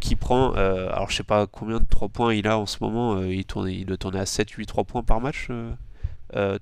qui 0.00 0.14
prend, 0.16 0.56
euh, 0.56 0.88
alors 0.92 1.10
je 1.10 1.16
sais 1.16 1.22
pas 1.24 1.46
combien 1.46 1.80
de 1.80 1.86
3 1.86 2.08
points 2.08 2.34
il 2.34 2.46
a 2.46 2.58
en 2.58 2.66
ce 2.66 2.78
moment, 2.80 3.16
euh, 3.16 3.32
il, 3.32 3.44
tourne, 3.44 3.68
il 3.68 3.84
doit 3.84 3.96
tourner 3.96 4.20
à 4.20 4.24
7-8 4.24 4.66
3 4.66 4.84
points 4.84 5.02
par 5.02 5.20
match 5.20 5.48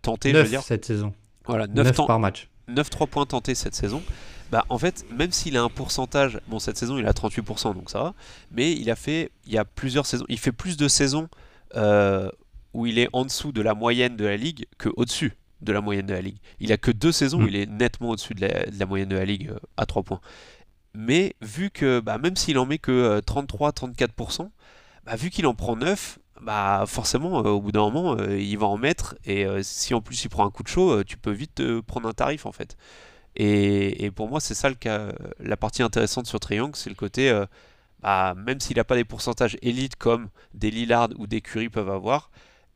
tenté, 0.02 0.32
je 0.32 0.38
veux 0.38 0.44
dire. 0.44 0.62
cette 0.62 0.84
saison. 0.84 1.14
Voilà, 1.46 1.66
9, 1.66 2.06
par 2.06 2.18
match. 2.18 2.48
9-3 2.68 3.06
points 3.08 3.26
tentés 3.26 3.54
cette 3.54 3.74
saison. 3.74 4.02
Bah, 4.50 4.64
en 4.68 4.78
fait, 4.78 5.04
même 5.10 5.32
s'il 5.32 5.56
a 5.56 5.62
un 5.62 5.68
pourcentage, 5.68 6.38
bon, 6.48 6.58
cette 6.58 6.76
saison 6.76 6.98
il 6.98 7.06
a 7.06 7.12
38%, 7.12 7.74
donc 7.74 7.90
ça 7.90 7.98
va, 7.98 8.14
mais 8.52 8.72
il 8.72 8.90
a 8.90 8.96
fait, 8.96 9.30
il 9.46 9.52
y 9.52 9.58
a 9.58 9.64
plusieurs 9.64 10.06
saisons, 10.06 10.24
il 10.28 10.38
fait 10.38 10.52
plus 10.52 10.76
de 10.76 10.86
saisons 10.86 11.28
euh, 11.76 12.30
où 12.74 12.86
il 12.86 12.98
est 12.98 13.08
en 13.12 13.24
dessous 13.24 13.52
de 13.52 13.62
la 13.62 13.74
moyenne 13.74 14.16
de 14.16 14.24
la 14.24 14.36
ligue 14.36 14.66
que 14.78 14.90
au-dessus 14.96 15.32
de 15.60 15.72
la 15.72 15.80
moyenne 15.80 16.06
de 16.06 16.12
la 16.12 16.20
ligue. 16.20 16.36
Il 16.60 16.72
a 16.72 16.76
que 16.76 16.90
deux 16.90 17.12
saisons 17.12 17.38
où 17.38 17.44
mm. 17.44 17.48
il 17.48 17.56
est 17.56 17.66
nettement 17.66 18.10
au-dessus 18.10 18.34
de, 18.34 18.46
la, 18.46 18.86
moyenne 18.86 19.08
de 19.08 19.16
la 19.16 19.24
ligue 19.24 19.48
euh, 19.48 19.58
à 19.78 19.86
3 19.86 20.02
points. 20.02 20.20
Mais 20.92 21.34
vu 21.40 21.70
que, 21.70 22.00
bah, 22.00 22.18
même 22.18 22.36
s'il 22.36 22.58
en 22.58 22.66
met 22.66 22.78
que 22.78 23.20
33-34%, 23.20 24.42
euh, 24.42 24.48
bah, 25.06 25.16
vu 25.16 25.30
qu'il 25.30 25.46
en 25.46 25.54
prend 25.54 25.76
9, 25.76 26.18
bah 26.44 26.84
forcément, 26.86 27.40
euh, 27.44 27.50
au 27.50 27.60
bout 27.60 27.72
d'un 27.72 27.80
moment, 27.90 28.16
euh, 28.18 28.38
il 28.38 28.58
va 28.58 28.66
en 28.66 28.76
mettre. 28.76 29.16
Et 29.24 29.46
euh, 29.46 29.62
si 29.62 29.94
en 29.94 30.00
plus 30.00 30.24
il 30.24 30.28
prend 30.28 30.46
un 30.46 30.50
coup 30.50 30.62
de 30.62 30.68
chaud, 30.68 31.02
tu 31.04 31.16
peux 31.16 31.30
vite 31.32 31.62
prendre 31.82 32.08
un 32.08 32.12
tarif 32.12 32.46
en 32.46 32.52
fait. 32.52 32.76
Et, 33.36 34.10
pour 34.14 34.28
moi, 34.28 34.40
c'est 34.40 34.54
ça 34.54 34.68
le 34.68 34.76
cas, 34.76 35.12
la 35.40 35.56
partie 35.56 35.82
intéressante 35.82 36.26
sur 36.26 36.38
Triangle, 36.40 36.76
c'est 36.76 36.90
le 36.90 36.94
côté, 36.96 37.32
bah, 38.00 38.34
même 38.36 38.60
s'il 38.60 38.76
n'a 38.76 38.84
pas 38.84 38.94
des 38.94 39.04
pourcentages 39.04 39.56
élites 39.62 39.96
comme 39.96 40.28
des 40.54 40.70
Lillard 40.70 41.08
ou 41.18 41.26
des 41.26 41.40
Curry 41.40 41.68
peuvent 41.68 41.90
avoir, 41.90 42.30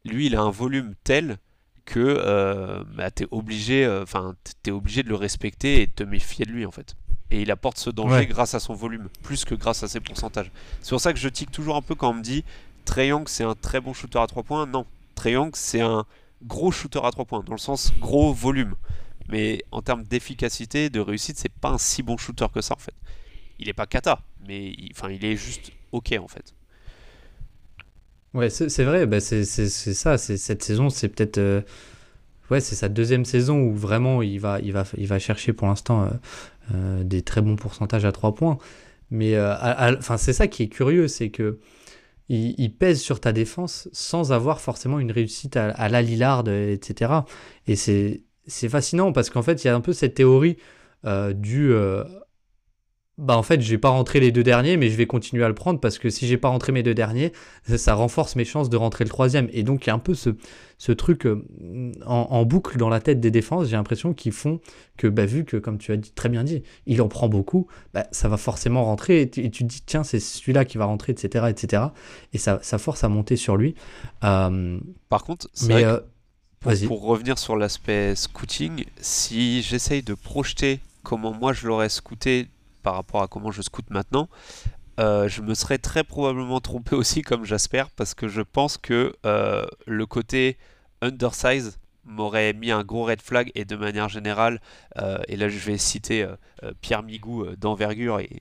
lui, 0.08 0.26
il 0.26 0.36
a 0.36 0.40
un 0.40 0.50
volume 0.50 0.94
tel 1.04 1.38
que 1.84 2.84
bah, 2.96 3.10
tu 3.10 3.22
es 3.22 3.28
obligé, 3.30 3.88
enfin, 4.02 4.34
es 4.66 4.70
obligé 4.70 5.02
de 5.02 5.08
le 5.08 5.14
respecter 5.14 5.82
et 5.82 5.86
de 5.86 5.92
te 5.92 6.02
méfier 6.02 6.44
de 6.44 6.50
lui 6.50 6.66
en 6.66 6.70
fait. 6.70 6.96
Et 7.30 7.42
il 7.42 7.50
apporte 7.50 7.78
ce 7.78 7.90
danger 7.90 8.26
grâce 8.26 8.54
à 8.54 8.60
son 8.60 8.74
volume, 8.74 9.08
plus 9.22 9.44
que 9.44 9.54
grâce 9.54 9.82
à 9.82 9.88
ses 9.88 10.00
pourcentages. 10.00 10.50
C'est 10.82 10.90
pour 10.90 11.00
ça 11.00 11.12
que 11.12 11.18
je 11.18 11.28
tique 11.28 11.50
toujours 11.50 11.76
un 11.76 11.82
peu 11.82 11.94
quand 11.94 12.10
on 12.10 12.14
me 12.14 12.22
dit 12.22 12.44
Young 12.96 13.28
c'est 13.28 13.44
un 13.44 13.54
très 13.54 13.80
bon 13.80 13.92
shooter 13.92 14.18
à 14.18 14.26
3 14.26 14.42
points. 14.42 14.66
Non, 14.66 14.86
Young 15.24 15.50
c'est 15.54 15.82
un 15.82 16.04
gros 16.42 16.70
shooter 16.70 17.00
à 17.02 17.10
3 17.10 17.24
points, 17.26 17.42
dans 17.44 17.52
le 17.52 17.58
sens 17.58 17.92
gros 17.98 18.32
volume. 18.32 18.74
Mais 19.28 19.62
en 19.72 19.82
termes 19.82 20.04
d'efficacité, 20.04 20.88
de 20.88 21.00
réussite, 21.00 21.36
c'est 21.36 21.52
pas 21.52 21.68
un 21.68 21.78
si 21.78 22.02
bon 22.02 22.16
shooter 22.16 22.46
que 22.52 22.62
ça 22.62 22.74
en 22.74 22.78
fait. 22.78 22.94
Il 23.58 23.68
est 23.68 23.74
pas 23.74 23.86
kata, 23.86 24.20
mais 24.46 24.70
il 24.70 25.24
est 25.24 25.36
juste 25.36 25.72
ok 25.92 26.14
en 26.18 26.28
fait. 26.28 26.54
Ouais, 28.34 28.50
c'est 28.50 28.84
vrai, 28.84 29.06
bah 29.06 29.20
c'est 29.20 29.44
ça. 29.44 30.18
Cette 30.18 30.62
saison, 30.62 30.90
c'est 30.90 31.08
peut-être. 31.08 31.38
Euh, 31.38 31.62
ouais, 32.50 32.60
c'est 32.60 32.74
sa 32.74 32.88
deuxième 32.88 33.24
saison 33.24 33.60
où 33.60 33.74
vraiment 33.74 34.22
il 34.22 34.38
va, 34.38 34.60
il 34.60 34.72
va, 34.72 34.84
il 34.98 35.06
va 35.06 35.18
chercher 35.18 35.52
pour 35.54 35.66
l'instant 35.66 36.02
euh, 36.04 36.08
euh, 36.74 37.04
des 37.04 37.22
très 37.22 37.40
bons 37.40 37.56
pourcentages 37.56 38.04
à 38.04 38.12
3 38.12 38.34
points. 38.34 38.58
Mais 39.10 39.40
enfin, 39.40 40.18
c'est 40.18 40.34
ça 40.34 40.48
qui 40.48 40.64
est 40.64 40.68
curieux, 40.68 41.08
c'est 41.08 41.30
que 41.30 41.58
il, 42.28 42.74
pèse 42.76 43.00
sur 43.00 43.20
ta 43.20 43.32
défense 43.32 43.88
sans 43.92 44.32
avoir 44.32 44.60
forcément 44.60 44.98
une 45.00 45.10
réussite 45.12 45.56
à, 45.56 45.88
la 45.88 46.02
Lillard, 46.02 46.46
etc. 46.46 47.12
Et 47.66 47.74
c'est 47.76 48.68
fascinant 48.68 49.12
parce 49.12 49.30
qu'en 49.30 49.42
fait, 49.42 49.64
il 49.64 49.68
y 49.68 49.70
a 49.70 49.74
un 49.74 49.80
peu 49.80 49.94
cette 49.94 50.14
théorie 50.14 50.58
du 51.34 51.72
bah 53.18 53.36
en 53.36 53.42
fait, 53.42 53.60
je 53.60 53.68
vais 53.68 53.78
pas 53.78 53.88
rentrer 53.88 54.20
les 54.20 54.30
deux 54.30 54.44
derniers, 54.44 54.76
mais 54.76 54.88
je 54.88 54.96
vais 54.96 55.06
continuer 55.06 55.44
à 55.44 55.48
le 55.48 55.54
prendre 55.54 55.80
parce 55.80 55.98
que 55.98 56.08
si 56.08 56.28
j'ai 56.28 56.36
pas 56.38 56.48
rentré 56.48 56.70
mes 56.70 56.84
deux 56.84 56.94
derniers, 56.94 57.32
ça 57.64 57.94
renforce 57.94 58.36
mes 58.36 58.44
chances 58.44 58.70
de 58.70 58.76
rentrer 58.76 59.04
le 59.04 59.10
troisième. 59.10 59.48
Et 59.52 59.64
donc, 59.64 59.84
il 59.84 59.88
y 59.88 59.90
a 59.90 59.94
un 59.94 59.98
peu 59.98 60.14
ce, 60.14 60.30
ce 60.78 60.92
truc 60.92 61.26
euh, 61.26 61.44
en, 62.06 62.44
boucle 62.44 62.78
dans 62.78 62.88
la 62.88 63.00
tête 63.00 63.18
des 63.18 63.32
défenses, 63.32 63.66
j'ai 63.66 63.76
l'impression 63.76 64.14
qu'ils 64.14 64.30
font 64.30 64.60
que, 64.96 65.08
bah, 65.08 65.26
vu 65.26 65.44
que, 65.44 65.56
comme 65.56 65.78
tu 65.78 65.90
as 65.90 65.96
dit, 65.96 66.12
très 66.12 66.28
bien 66.28 66.44
dit, 66.44 66.62
il 66.86 67.02
en 67.02 67.08
prend 67.08 67.28
beaucoup, 67.28 67.66
bah, 67.92 68.06
ça 68.12 68.28
va 68.28 68.36
forcément 68.36 68.84
rentrer. 68.84 69.22
Et 69.22 69.30
tu, 69.30 69.50
te 69.50 69.64
dis, 69.64 69.82
tiens, 69.84 70.04
c'est 70.04 70.20
celui-là 70.20 70.64
qui 70.64 70.78
va 70.78 70.84
rentrer, 70.84 71.10
etc. 71.10 71.46
etc. 71.48 71.82
Et 72.32 72.38
ça, 72.38 72.60
ça 72.62 72.78
force 72.78 73.02
à 73.02 73.08
monter 73.08 73.34
sur 73.34 73.56
lui. 73.56 73.74
Euh, 74.22 74.78
Par 75.08 75.24
contre, 75.24 75.48
mais, 75.66 75.84
euh, 75.84 75.98
pour, 76.60 76.72
pour 76.86 77.02
revenir 77.02 77.36
sur 77.36 77.56
l'aspect 77.56 78.14
scouting, 78.14 78.84
si 79.00 79.62
j'essaye 79.62 80.02
de 80.02 80.14
projeter 80.14 80.78
comment 81.02 81.32
moi 81.32 81.52
je 81.52 81.66
l'aurais 81.66 81.88
scouté 81.88 82.48
par 82.82 82.94
rapport 82.94 83.22
à 83.22 83.28
comment 83.28 83.50
je 83.50 83.62
scoute 83.62 83.90
maintenant, 83.90 84.28
euh, 84.98 85.28
je 85.28 85.42
me 85.42 85.54
serais 85.54 85.78
très 85.78 86.04
probablement 86.04 86.60
trompé 86.60 86.96
aussi 86.96 87.22
comme 87.22 87.44
j'espère 87.44 87.90
parce 87.90 88.14
que 88.14 88.28
je 88.28 88.42
pense 88.42 88.76
que 88.76 89.14
euh, 89.26 89.64
le 89.86 90.06
côté 90.06 90.58
undersize 91.00 91.78
m'aurait 92.04 92.54
mis 92.54 92.70
un 92.70 92.84
gros 92.84 93.04
red 93.04 93.20
flag 93.20 93.52
et 93.54 93.66
de 93.66 93.76
manière 93.76 94.08
générale, 94.08 94.62
euh, 94.96 95.18
et 95.28 95.36
là 95.36 95.50
je 95.50 95.58
vais 95.58 95.76
citer 95.76 96.26
Pierre 96.80 97.02
Migou 97.02 97.44
d'envergure 97.56 98.18
et, 98.18 98.40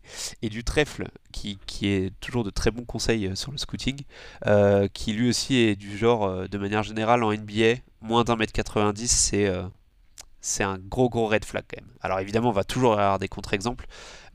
du 0.49 0.63
trèfle 0.63 1.09
qui, 1.33 1.59
qui, 1.65 1.89
est 1.89 2.17
toujours 2.21 2.45
de 2.45 2.49
très 2.49 2.71
bons 2.71 2.85
conseils 2.85 3.35
sur 3.35 3.51
le 3.51 3.57
scouting, 3.57 4.03
qui 4.93 5.11
lui 5.11 5.27
aussi 5.27 5.57
est 5.57 5.75
du 5.75 5.97
genre 5.97 6.47
de 6.47 6.57
manière 6.57 6.83
générale 6.83 7.25
en 7.25 7.33
NBA, 7.33 7.81
moins 7.99 8.23
d'un 8.23 8.37
mètre 8.37 8.53
90 8.53 9.11
c'est 9.11 9.51
c'est 10.39 10.63
un 10.63 10.77
gros 10.77 11.09
gros 11.09 11.27
red 11.27 11.43
flag 11.43 11.65
quand 11.69 11.81
même. 11.81 11.91
Alors 11.99 12.21
évidemment 12.21 12.49
on 12.49 12.53
va 12.53 12.63
toujours 12.63 12.93
avoir 12.93 13.19
des 13.19 13.27
contre-exemples, 13.27 13.85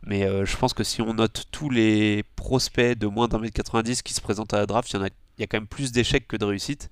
mais 0.05 0.25
euh, 0.25 0.45
je 0.45 0.57
pense 0.57 0.75
que 0.75 0.85
si 0.85 1.01
on 1.03 1.15
note 1.15 1.45
tous 1.51 1.71
les 1.71 2.25
prospects 2.37 2.99
de 2.99 3.07
moins 3.07 3.29
d'un 3.29 3.39
mètre 3.39 3.55
90 3.55 4.03
qui 4.03 4.15
se 4.15 4.21
présentent 4.21 4.55
à 4.55 4.59
la 4.59 4.67
draft, 4.67 4.91
il 4.91 4.97
y 4.97 4.99
en 4.99 5.05
a 5.05 5.09
il 5.39 5.41
y 5.41 5.45
a 5.45 5.47
quand 5.47 5.57
même 5.57 5.67
plus 5.67 5.93
d'échecs 5.93 6.29
que 6.29 6.37
de 6.37 6.45
réussites. 6.45 6.91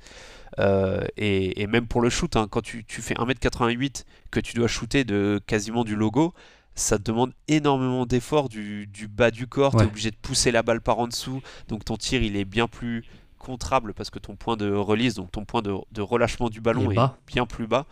Euh, 0.58 1.04
et, 1.16 1.66
même 1.66 1.86
pour 1.86 2.00
le 2.00 2.10
shoot, 2.10 2.34
hein, 2.36 2.48
quand 2.50 2.62
tu, 2.62 2.84
fais 2.88 3.14
1m88, 3.14 4.04
que 4.30 4.40
tu 4.40 4.54
dois 4.54 4.68
shooter 4.68 5.04
de 5.04 5.40
quasiment 5.46 5.84
du 5.84 5.94
logo, 5.94 6.34
ça 6.74 6.98
te 6.98 7.04
demande 7.04 7.32
énormément 7.48 8.06
d'efforts 8.06 8.48
du, 8.48 8.88
bas 9.08 9.30
du 9.30 9.46
corps, 9.46 9.76
tu 9.76 9.82
es 9.82 9.86
obligé 9.86 10.10
de 10.10 10.16
pousser 10.16 10.50
la 10.50 10.62
balle 10.62 10.80
par 10.80 10.98
en 10.98 11.08
dessous, 11.08 11.42
donc 11.68 11.84
ton 11.84 11.96
tir 11.96 12.22
il 12.22 12.36
est 12.36 12.44
bien 12.44 12.66
plus 12.66 13.04
contrable 13.38 13.94
parce 13.94 14.10
que 14.10 14.18
ton 14.18 14.36
point 14.36 14.56
de 14.56 14.70
release, 14.72 15.14
donc 15.14 15.30
ton 15.30 15.44
point 15.44 15.62
de, 15.62 16.00
relâchement 16.00 16.48
du 16.48 16.60
ballon 16.60 16.90
est, 16.90 16.98
bien 17.26 17.46
plus 17.46 17.66
bas. 17.66 17.86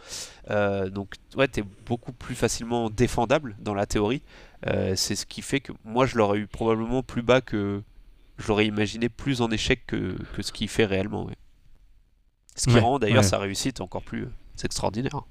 Euh, 0.51 0.91
donc 0.91 1.15
ouais, 1.37 1.49
tu 1.49 1.61
es 1.61 1.65
beaucoup 1.87 2.13
plus 2.13 2.35
facilement 2.35 2.91
défendable 2.91 3.57
dans 3.61 3.75
la 3.75 3.87
théorie. 3.87 4.23
Euh, 4.67 4.95
c'est 4.97 5.15
ce 5.15 5.25
qui 5.25 5.43
fait 5.43 5.61
que 5.61 5.73
moi 5.85 6.05
je 6.07 6.17
l'aurais 6.17 6.39
eu 6.39 6.47
probablement 6.47 7.03
plus 7.03 7.23
bas 7.23 7.41
que 7.41 7.83
je 8.39 8.49
l'aurais 8.49 8.67
imaginé 8.67 9.09
plus 9.09 9.41
en 9.41 9.51
échec 9.51 9.87
que, 9.87 10.17
ce 10.41 10.53
qu'il 10.53 10.69
fait 10.69 10.85
réellement. 10.85 11.29
Ce 12.55 12.69
qui 12.69 12.79
rend 12.79 12.99
d'ailleurs 12.99 13.25
sa 13.25 13.39
réussite 13.39 13.81
encore 13.81 14.03
plus 14.03 14.29
extraordinaire. 14.65 15.23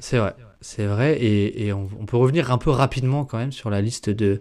C'est 0.00 0.18
vrai, 0.18 0.34
c'est 0.60 0.86
vrai. 0.86 1.22
Et, 1.22 1.72
on, 1.72 1.86
peut 2.06 2.16
revenir 2.16 2.52
un 2.52 2.58
peu 2.58 2.70
rapidement 2.70 3.24
quand 3.24 3.38
même 3.38 3.52
sur 3.52 3.70
la 3.70 3.80
liste 3.80 4.10
de, 4.10 4.40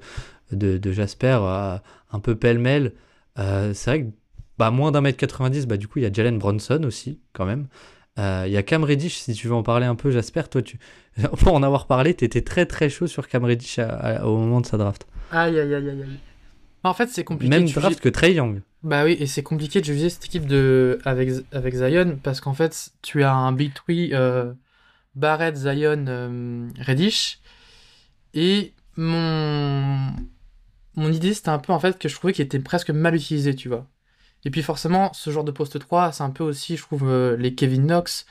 de, 0.52 0.92
Jasper, 0.92 1.40
euh, 1.42 1.78
un 2.12 2.20
peu 2.20 2.36
pêle-mêle. 2.36 2.94
Euh, 3.40 3.74
c'est 3.74 3.90
vrai 3.90 4.04
que 4.04 4.12
bah, 4.58 4.72
moins 4.72 4.92
d'un 4.92 5.02
mètre 5.02 5.18
90, 5.18 5.66
bah, 5.66 5.78
du 5.78 5.88
coup, 5.88 6.00
il 6.00 6.04
y 6.04 6.06
a 6.06 6.14
Jalen 6.14 6.38
Bronson 6.38 6.84
aussi, 6.84 7.20
quand 7.34 7.46
même. 7.46 7.68
Euh, 8.18 8.44
il 8.48 8.52
y 8.52 8.58
a 8.58 8.64
Cam 8.64 8.84
Reddish, 8.84 9.18
si 9.18 9.34
tu 9.34 9.48
veux 9.48 9.54
en 9.54 9.64
parler 9.64 9.86
un 9.86 9.96
peu, 9.96 10.12
Jasper. 10.12 10.44
Toi, 10.50 10.62
tu... 10.62 10.80
pour 11.40 11.54
en 11.54 11.64
avoir 11.64 11.88
parlé, 11.88 12.14
tu 12.16 12.26
étais 12.26 12.42
très 12.42 12.66
très 12.66 12.90
chaud 12.90 13.08
sur 13.08 13.28
Cam 13.28 13.46
Reddish 13.46 13.80
au 14.24 14.38
moment 14.38 14.62
de 14.62 14.66
sa 14.66 14.78
draft. 14.78 15.08
Aïe, 15.32 15.60
aïe, 15.60 15.74
aïe, 15.74 15.90
aïe. 15.90 16.06
En 16.84 16.94
fait, 16.94 17.10
c'est 17.10 17.24
compliqué. 17.24 17.50
Même 17.50 17.70
draft 17.70 18.00
que 18.00 18.10
Trey 18.10 18.34
Young. 18.34 18.62
Bah 18.84 19.04
oui, 19.04 19.18
et 19.20 19.26
c'est 19.28 19.44
compliqué 19.44 19.82
de 19.82 19.86
juger 19.86 20.10
cette 20.10 20.26
équipe 20.26 20.46
de... 20.46 21.00
avec, 21.04 21.30
avec 21.52 21.76
Zion 21.76 22.20
parce 22.22 22.40
qu'en 22.40 22.54
fait, 22.54 22.92
tu 23.02 23.24
as 23.24 23.34
un 23.34 23.52
Big 23.52 23.74
Three 23.74 24.12
euh, 24.14 24.54
Barrett, 25.16 25.56
Zion, 25.56 26.06
euh, 26.08 26.70
Reddish. 26.80 27.40
Et 28.34 28.74
mon, 28.96 30.14
mon 30.96 31.12
idée, 31.12 31.34
c'était 31.34 31.50
un 31.50 31.60
peu 31.60 31.74
en 31.74 31.80
fait 31.80 31.98
que 31.98 32.08
je 32.08 32.16
trouvais 32.16 32.34
qu'il 32.34 32.46
était 32.46 32.60
presque 32.60 32.92
mal 32.92 33.16
utilisé, 33.16 33.56
tu 33.56 33.68
vois. 33.68 33.88
Et 34.46 34.50
puis 34.52 34.64
forcément, 34.64 35.12
ce 35.14 35.30
genre 35.30 35.44
de 35.44 35.52
poste 35.52 35.80
3, 35.80 36.12
c'est 36.12 36.24
un 36.24 36.30
peu 36.30 36.44
aussi, 36.44 36.78
je 36.78 36.82
trouve, 36.84 37.10
euh, 37.10 37.36
les 37.38 37.56
Kevin 37.56 37.86
Knox. 37.86 38.26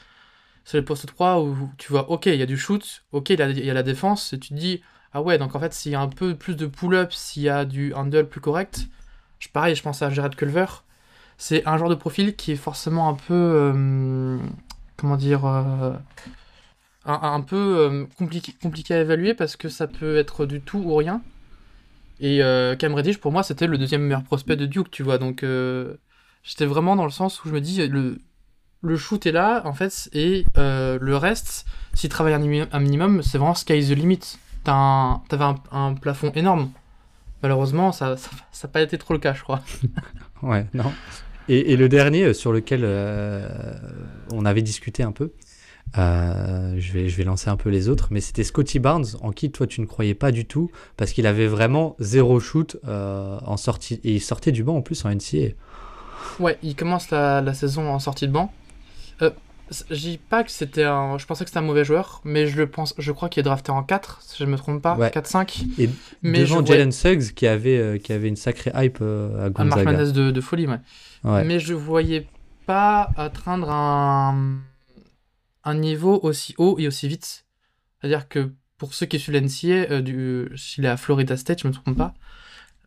C'est 0.64 0.78
le 0.78 0.84
poste 0.84 1.06
3 1.06 1.40
où 1.42 1.70
tu 1.78 1.92
vois, 1.92 2.10
ok, 2.10 2.26
il 2.26 2.36
y 2.36 2.42
a 2.42 2.46
du 2.46 2.58
shoot, 2.58 3.04
ok, 3.12 3.30
il 3.30 3.38
y, 3.38 3.70
a 3.70 3.74
la 3.74 3.82
défense, 3.82 4.32
et 4.32 4.38
tu 4.38 4.48
te 4.50 4.54
dis, 4.54 4.82
ah 5.12 5.22
ouais, 5.22 5.38
donc 5.38 5.54
en 5.54 5.60
fait, 5.60 5.72
s'il 5.72 5.92
y 5.92 5.94
a 5.94 6.00
un 6.00 6.08
peu 6.08 6.34
plus 6.34 6.56
de 6.56 6.66
pull-up, 6.66 7.12
s'il 7.12 7.42
y 7.44 7.48
a 7.48 7.64
du 7.64 7.94
handle 7.94 8.28
plus 8.28 8.40
correct, 8.40 8.88
je, 9.38 9.48
pareil, 9.48 9.76
je 9.76 9.82
pense 9.82 10.02
à 10.02 10.10
Gerard 10.10 10.34
Culver, 10.34 10.66
c'est 11.38 11.66
un 11.68 11.78
genre 11.78 11.88
de 11.88 11.94
profil 11.94 12.34
qui 12.36 12.52
est 12.52 12.56
forcément 12.56 13.08
un 13.08 13.14
peu, 13.14 13.34
euh, 13.34 14.38
comment 14.96 15.16
dire, 15.16 15.44
un, 17.06 17.40
peu 17.42 17.56
euh, 17.56 18.06
compliqué 18.60 18.94
à 18.94 19.00
évaluer 19.00 19.34
parce 19.34 19.56
que 19.56 19.68
ça 19.68 19.86
peut 19.86 20.16
être 20.16 20.46
du 20.46 20.60
tout 20.60 20.78
ou 20.78 20.94
rien. 20.96 21.22
Et 22.20 22.42
euh, 22.42 22.76
Cam 22.76 22.94
Reddish, 22.94 23.18
pour 23.18 23.32
moi, 23.32 23.42
c'était 23.42 23.66
le 23.66 23.78
deuxième 23.78 24.02
meilleur 24.02 24.22
prospect 24.22 24.56
de 24.56 24.66
Duke, 24.66 24.90
tu 24.90 25.02
vois. 25.02 25.18
Donc, 25.18 25.42
euh, 25.42 25.94
j'étais 26.42 26.66
vraiment 26.66 26.96
dans 26.96 27.04
le 27.04 27.10
sens 27.10 27.44
où 27.44 27.48
je 27.48 27.54
me 27.54 27.60
dis, 27.60 27.86
le, 27.86 28.18
le 28.82 28.96
shoot 28.96 29.24
est 29.26 29.32
là, 29.32 29.62
en 29.64 29.74
fait, 29.74 30.08
et 30.12 30.44
le 30.56 31.16
reste, 31.16 31.66
s'il 31.94 32.10
travaille 32.10 32.34
un, 32.34 32.80
minimum, 32.80 33.22
c'est 33.22 33.38
vraiment 33.38 33.54
sky 33.54 33.86
the 33.86 33.90
limit. 33.90 34.38
T'avais 34.64 35.44
un, 35.44 35.56
un, 35.70 35.94
plafond 35.94 36.32
énorme. 36.34 36.70
Malheureusement, 37.42 37.92
ça 37.92 38.10
n'a 38.10 38.16
ça, 38.50 38.68
pas 38.68 38.80
été 38.80 38.98
trop 38.98 39.14
le 39.14 39.20
cas, 39.20 39.34
je 39.34 39.42
crois. 39.42 39.62
ouais, 40.42 40.66
non. 40.74 40.92
Et, 41.48 41.72
et, 41.72 41.76
le 41.76 41.88
dernier 41.88 42.34
sur 42.34 42.50
lequel 42.50 42.84
on 44.32 44.44
avait 44.44 44.62
discuté 44.62 45.02
un 45.04 45.12
peu, 45.12 45.32
euh, 45.98 46.74
je, 46.78 46.92
vais, 46.92 47.08
je 47.08 47.16
vais 47.16 47.24
lancer 47.24 47.48
un 47.48 47.56
peu 47.56 47.70
les 47.70 47.88
autres, 47.88 48.08
mais 48.10 48.20
c'était 48.20 48.44
Scotty 48.44 48.78
Barnes, 48.78 49.06
en 49.22 49.32
qui 49.32 49.50
toi 49.50 49.66
tu 49.66 49.80
ne 49.80 49.86
croyais 49.86 50.14
pas 50.14 50.30
du 50.30 50.44
tout, 50.44 50.70
parce 50.96 51.12
qu'il 51.12 51.26
avait 51.26 51.46
vraiment 51.46 51.96
zéro 51.98 52.38
shoot 52.40 52.76
euh, 52.86 53.38
en 53.44 53.56
sortie, 53.56 54.00
et 54.04 54.14
il 54.14 54.20
sortait 54.20 54.52
du 54.52 54.62
banc 54.62 54.76
en 54.76 54.82
plus 54.82 55.04
en 55.04 55.10
NCA. 55.10 55.54
Ouais, 56.38 56.58
il 56.62 56.76
commence 56.76 57.10
la, 57.10 57.54
saison 57.54 57.88
en 57.88 57.98
sortie 57.98 58.26
de 58.26 58.32
banc. 58.32 58.52
Euh, 59.22 59.30
je 59.90 59.96
dis 59.96 60.18
pas 60.18 60.44
que 60.44 60.50
c'était 60.50 60.84
un. 60.84 61.18
Je 61.18 61.26
pensais 61.26 61.44
que 61.44 61.50
c'était 61.50 61.58
un 61.58 61.62
mauvais 61.62 61.84
joueur, 61.84 62.20
mais 62.24 62.46
je 62.46 62.56
le 62.56 62.68
pense. 62.68 62.94
Je 62.98 63.10
crois 63.10 63.28
qu'il 63.28 63.40
est 63.40 63.44
drafté 63.44 63.72
en 63.72 63.82
4, 63.82 64.20
si 64.22 64.36
je 64.38 64.44
ne 64.44 64.50
me 64.50 64.56
trompe 64.56 64.82
pas. 64.82 64.96
4-5. 64.96 65.64
Et 65.78 65.88
mais 66.22 66.40
devant 66.40 66.64
Jalen 66.64 66.92
Suggs 66.92 67.32
qui 67.34 67.46
avait, 67.46 67.98
qui 67.98 68.12
avait 68.12 68.28
une 68.28 68.36
sacrée 68.36 68.70
hype 68.74 69.00
à 69.00 69.48
Gonzaga. 69.50 69.90
Un 69.90 70.12
de, 70.12 70.30
de 70.30 70.40
folie, 70.40 70.66
ouais. 70.66 70.78
ouais. 71.24 71.44
Mais 71.44 71.58
je 71.58 71.74
voyais 71.74 72.28
pas 72.66 73.10
atteindre 73.16 73.70
un 73.70 74.60
un 75.66 75.74
niveau 75.74 76.18
aussi 76.22 76.54
haut 76.56 76.76
et 76.78 76.86
aussi 76.86 77.08
vite. 77.08 77.44
C'est-à-dire 78.00 78.28
que 78.28 78.52
pour 78.78 78.94
ceux 78.94 79.04
qui 79.06 79.18
suivent 79.18 79.34
l'NCA, 79.34 79.92
euh, 79.92 80.00
du, 80.00 80.48
s'il 80.56 80.84
est 80.84 80.88
à 80.88 80.96
Florida 80.96 81.36
State, 81.36 81.62
je 81.62 81.68
me 81.68 81.72
trompe 81.72 81.96
pas, 81.96 82.14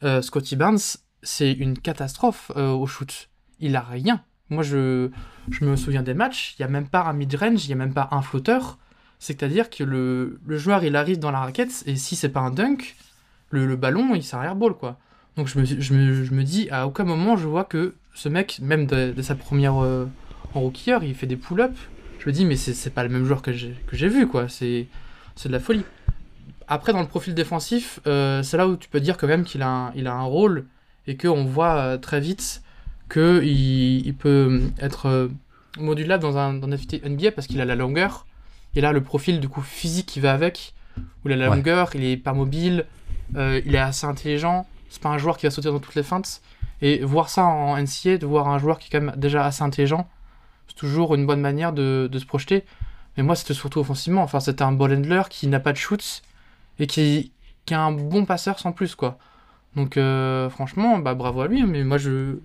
euh, 0.04 0.22
Scotty 0.22 0.56
Barnes, 0.56 0.80
c'est 1.22 1.52
une 1.52 1.78
catastrophe 1.78 2.52
euh, 2.56 2.72
au 2.72 2.88
shoot. 2.88 3.30
Il 3.60 3.76
a 3.76 3.82
rien. 3.82 4.24
Moi, 4.50 4.64
je, 4.64 5.10
je 5.52 5.66
me 5.66 5.76
souviens 5.76 6.02
des 6.02 6.14
matchs, 6.14 6.56
il 6.58 6.62
n'y 6.62 6.66
a 6.66 6.70
même 6.70 6.88
pas 6.88 7.04
un 7.04 7.14
mid-range, 7.14 7.66
il 7.66 7.68
n'y 7.68 7.74
a 7.74 7.76
même 7.76 7.94
pas 7.94 8.08
un 8.12 8.22
flotteur. 8.22 8.80
C'est-à-dire 9.20 9.70
que 9.70 9.84
le, 9.84 10.40
le, 10.46 10.58
joueur, 10.58 10.84
il 10.84 10.96
arrive 10.96 11.20
dans 11.20 11.32
la 11.32 11.40
raquette, 11.40 11.84
et 11.86 11.98
si 11.98 12.16
c'est 12.16 12.30
pas 12.30 12.40
un 12.40 12.52
dunk, 12.52 12.96
le, 13.50 13.66
le 13.66 13.76
ballon, 13.76 14.16
il 14.16 14.24
s'arrière 14.24 14.56
ball, 14.56 14.74
quoi. 14.74 14.98
Donc 15.36 15.48
je 15.48 15.60
me, 15.60 15.66
je, 15.66 15.94
me, 15.94 16.24
je 16.24 16.34
me, 16.34 16.44
dis, 16.44 16.70
à 16.70 16.88
aucun 16.88 17.04
moment, 17.04 17.36
je 17.36 17.48
vois 17.48 17.66
que 17.66 17.96
ce 18.14 18.30
mec, 18.30 18.60
même 18.62 18.86
de, 18.86 19.22
sa 19.22 19.36
première 19.36 19.76
en 19.76 20.10
rookie 20.62 20.92
il 21.04 21.14
fait 21.14 21.28
des 21.28 21.36
pull-ups, 21.36 21.78
je 22.20 22.26
me 22.28 22.32
dis, 22.32 22.46
mais 22.46 22.56
c'est 22.56 22.94
pas 22.94 23.04
le 23.04 23.10
même 23.10 23.26
joueur 23.26 23.42
que 23.42 23.52
j'ai 23.52 24.08
vu, 24.08 24.28
quoi. 24.28 24.48
C'est 24.50 24.88
de 25.46 25.52
la 25.52 25.60
folie. 25.60 25.84
Après, 26.68 26.94
dans 26.94 27.02
le 27.02 27.08
profil 27.08 27.34
défensif, 27.34 28.00
euh, 28.06 28.44
c'est 28.44 28.58
là 28.58 28.68
où 28.68 28.78
tu 28.78 28.90
peux 28.90 29.00
dire 29.00 29.18
quand 29.18 29.28
même 29.28 29.44
qu'il 29.44 29.64
a, 29.64 29.70
un, 29.70 29.94
il 29.96 30.06
a 30.06 30.14
un 30.14 30.24
rôle 30.24 30.66
et 31.08 31.18
qu'on 31.18 31.44
voit 31.46 31.76
euh, 31.78 31.98
très 31.98 32.20
vite 32.20 32.62
qu'il 33.12 34.06
il 34.06 34.14
peut 34.14 34.62
être 34.80 35.08
euh, 35.08 35.28
modulable 35.80 36.22
dans 36.22 36.38
un, 36.38 36.54
dans 36.54 36.68
NBA 36.68 37.32
parce 37.32 37.48
qu'il 37.48 37.60
a 37.60 37.66
la 37.66 37.76
longueur. 37.76 38.28
Et 38.76 38.82
là, 38.82 38.92
le 38.92 39.02
profil 39.02 39.40
du 39.40 39.50
coup 39.50 39.62
physique 39.62 40.06
qui 40.06 40.20
va 40.20 40.32
avec, 40.32 40.76
où 40.98 41.30
il 41.30 41.32
a 41.32 41.38
la 41.38 41.48
longueur, 41.48 41.90
il 41.96 42.04
est 42.04 42.18
pas 42.18 42.34
mobile, 42.34 42.86
il 43.36 43.74
est 43.74 43.80
assez 43.80 44.06
intelligent. 44.06 44.68
C'est 44.90 45.02
pas 45.02 45.10
un 45.10 45.18
joueur 45.18 45.38
qui 45.38 45.48
va 45.48 45.52
sauter 45.52 45.70
dans 45.70 45.80
toutes 45.80 45.96
les 45.96 46.04
feintes. 46.04 46.42
Et 46.82 47.04
voir 47.04 47.30
ça 47.30 47.46
en 47.46 47.78
NCA, 47.82 48.20
de 48.20 48.28
voir 48.28 48.48
un 48.48 48.60
joueur 48.60 48.78
qui 48.78 48.88
est 48.88 48.92
quand 48.92 49.04
même 49.04 49.16
déjà 49.18 49.44
assez 49.44 49.64
intelligent, 49.64 50.08
c'est 50.70 50.76
toujours 50.76 51.16
une 51.16 51.26
bonne 51.26 51.42
manière 51.42 51.74
de, 51.74 52.10
se 52.12 52.26
projeter. 52.26 52.64
Mais 53.18 53.24
moi, 53.24 53.36
c'était 53.36 53.54
surtout 53.54 53.80
offensivement. 53.80 54.24
Enfin, 54.24 54.40
c'était 54.40 54.62
un 54.62 54.72
ball 54.72 54.94
handler 54.94 55.24
qui 55.30 55.48
n'a 55.48 55.60
pas 55.60 55.74
de 55.74 55.78
shoots 55.78 56.22
et 56.78 56.88
qui, 56.88 57.34
qui 57.66 57.74
a 57.74 57.82
un 57.82 57.92
bon 57.92 58.26
passeur 58.26 58.60
sans 58.60 58.72
plus, 58.72 58.96
quoi. 58.96 59.18
Donc, 59.76 59.98
euh, 59.98 60.50
franchement, 60.50 61.00
bah, 61.00 61.16
bravo 61.16 61.42
à 61.42 61.48
lui. 61.48 61.62
Hein. 61.62 61.68
Mais 61.68 61.84
moi, 61.84 61.98
je 61.98 62.38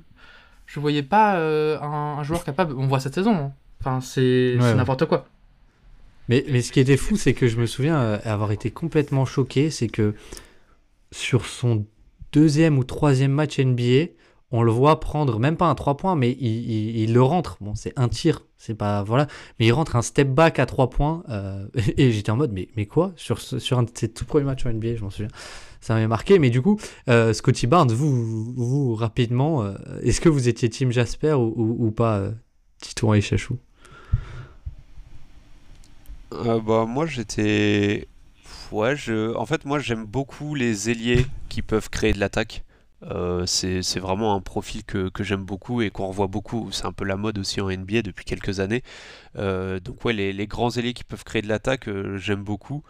je 0.67 0.81
voyais 0.81 1.03
pas 1.03 1.37
euh, 1.37 1.79
un, 1.81 2.23
joueur 2.23 2.45
capable. 2.45 2.75
On 2.77 2.87
voit 2.87 3.01
cette 3.01 3.15
saison. 3.15 3.35
Hein. 3.35 3.53
Enfin, 3.81 4.01
c'est 4.01 4.57
n'importe 4.59 5.05
quoi. 5.07 5.27
Mais, 6.29 6.45
mais 6.49 6.63
ce 6.63 6.73
qui 6.73 6.81
était 6.81 6.97
fou, 6.97 7.17
c'est 7.17 7.35
que 7.35 7.47
je 7.47 7.59
me 7.59 7.67
souviens 7.67 8.01
euh, 8.01 8.19
avoir 8.25 8.51
été 8.51 8.71
complètement 8.71 9.27
choqué. 9.27 9.71
C'est 9.71 9.89
que 9.89 10.15
sur 11.13 11.45
son 11.45 11.85
deuxième 12.33 12.79
ou 12.79 12.85
troisième 12.85 13.33
match 13.33 13.59
NBA, 13.61 14.07
on 14.55 14.63
le 14.63 14.71
voit 14.71 15.01
prendre 15.01 15.41
même 15.41 15.57
pas 15.57 15.67
un 15.67 15.75
3 15.75 15.97
points, 15.97 16.15
mais 16.15 16.31
il, 16.31 17.13
le 17.13 17.23
rentre. 17.23 17.57
Bon, 17.61 17.75
c'est 17.75 17.93
un 17.97 18.09
tir, 18.09 18.45
c'est 18.57 18.77
pas 18.77 19.03
voilà, 19.03 19.27
mais 19.59 19.67
il 19.67 19.73
rentre 19.73 19.97
un 19.97 20.03
step 20.03 20.29
back 20.29 20.61
à 20.61 20.67
3 20.67 20.91
points. 20.91 21.25
Euh, 21.29 21.67
et 21.97 22.13
j'étais 22.13 22.31
en 22.31 22.37
mode, 22.37 22.53
mais, 22.53 22.87
quoi? 22.87 23.13
Sur, 23.17 23.41
sur 23.41 23.79
un 23.81 23.83
de 23.83 23.91
ses 23.93 24.09
tout 24.09 24.25
premiers 24.25 24.45
matchs 24.45 24.65
en 24.65 24.73
NBA, 24.73 24.95
je 24.95 25.03
m'en 25.03 25.11
souviens. 25.11 25.31
Ça 25.81 25.95
m'avait 25.95 26.07
marqué, 26.07 26.39
mais 26.39 26.51
du 26.51 26.63
coup, 26.63 26.79
euh, 27.09 27.33
Scotty 27.33 27.67
Barnes, 27.67 27.91
vous, 27.91 28.55
vous 28.55 28.95
rapidement, 28.95 29.65
euh, 29.65 29.75
est-ce 30.03 30.21
que 30.21 30.29
vous 30.29 30.47
étiez 30.49 30.71
Team 30.71 30.93
Jasper 30.93 31.35
ou, 31.35 31.91
pas, 31.91 32.23
Titouan 32.79 33.15
et 33.15 33.21
Chachou? 33.21 33.59
Bah, 36.31 36.85
Moi, 36.87 37.07
j'étais. 37.07 38.07
En 38.73 39.47
fait, 39.47 39.65
moi, 39.65 39.81
j'aime 39.81 40.05
beaucoup 40.05 40.55
les 40.55 40.91
ailiers 40.91 41.27
qui 41.49 41.61
peuvent 41.61 41.91
créer 41.91 42.13
de 42.13 42.21
l'attaque. 42.21 42.65
Euh, 43.11 43.45
c'est 43.47 43.99
vraiment 43.99 44.35
un 44.35 44.41
profil 44.41 44.85
que, 44.85 45.11
j'aime 45.21 45.45
beaucoup 45.45 45.83
et 45.83 45.91
qu'on 45.91 46.09
revoit 46.09 46.27
beaucoup. 46.27 46.71
C'est 46.73 46.87
un 46.87 46.93
peu 46.93 47.05
la 47.05 47.17
mode 47.17 47.39
aussi 47.39 47.61
en 47.61 47.69
NBA 47.71 48.03
depuis 48.03 48.25
quelques 48.25 48.61
années. 48.61 48.83
Euh, 49.37 49.81
donc 49.81 50.05
ouais, 50.05 50.13
les, 50.13 50.47
grands 50.47 50.71
ailiers 50.71 50.95
qui 50.95 51.05
peuvent 51.05 51.25
créer 51.25 51.43
de 51.43 51.49
l'attaque, 51.49 51.89
euh, 51.89 52.17
j'aime 52.17 52.43
beaucoup. 52.43 52.83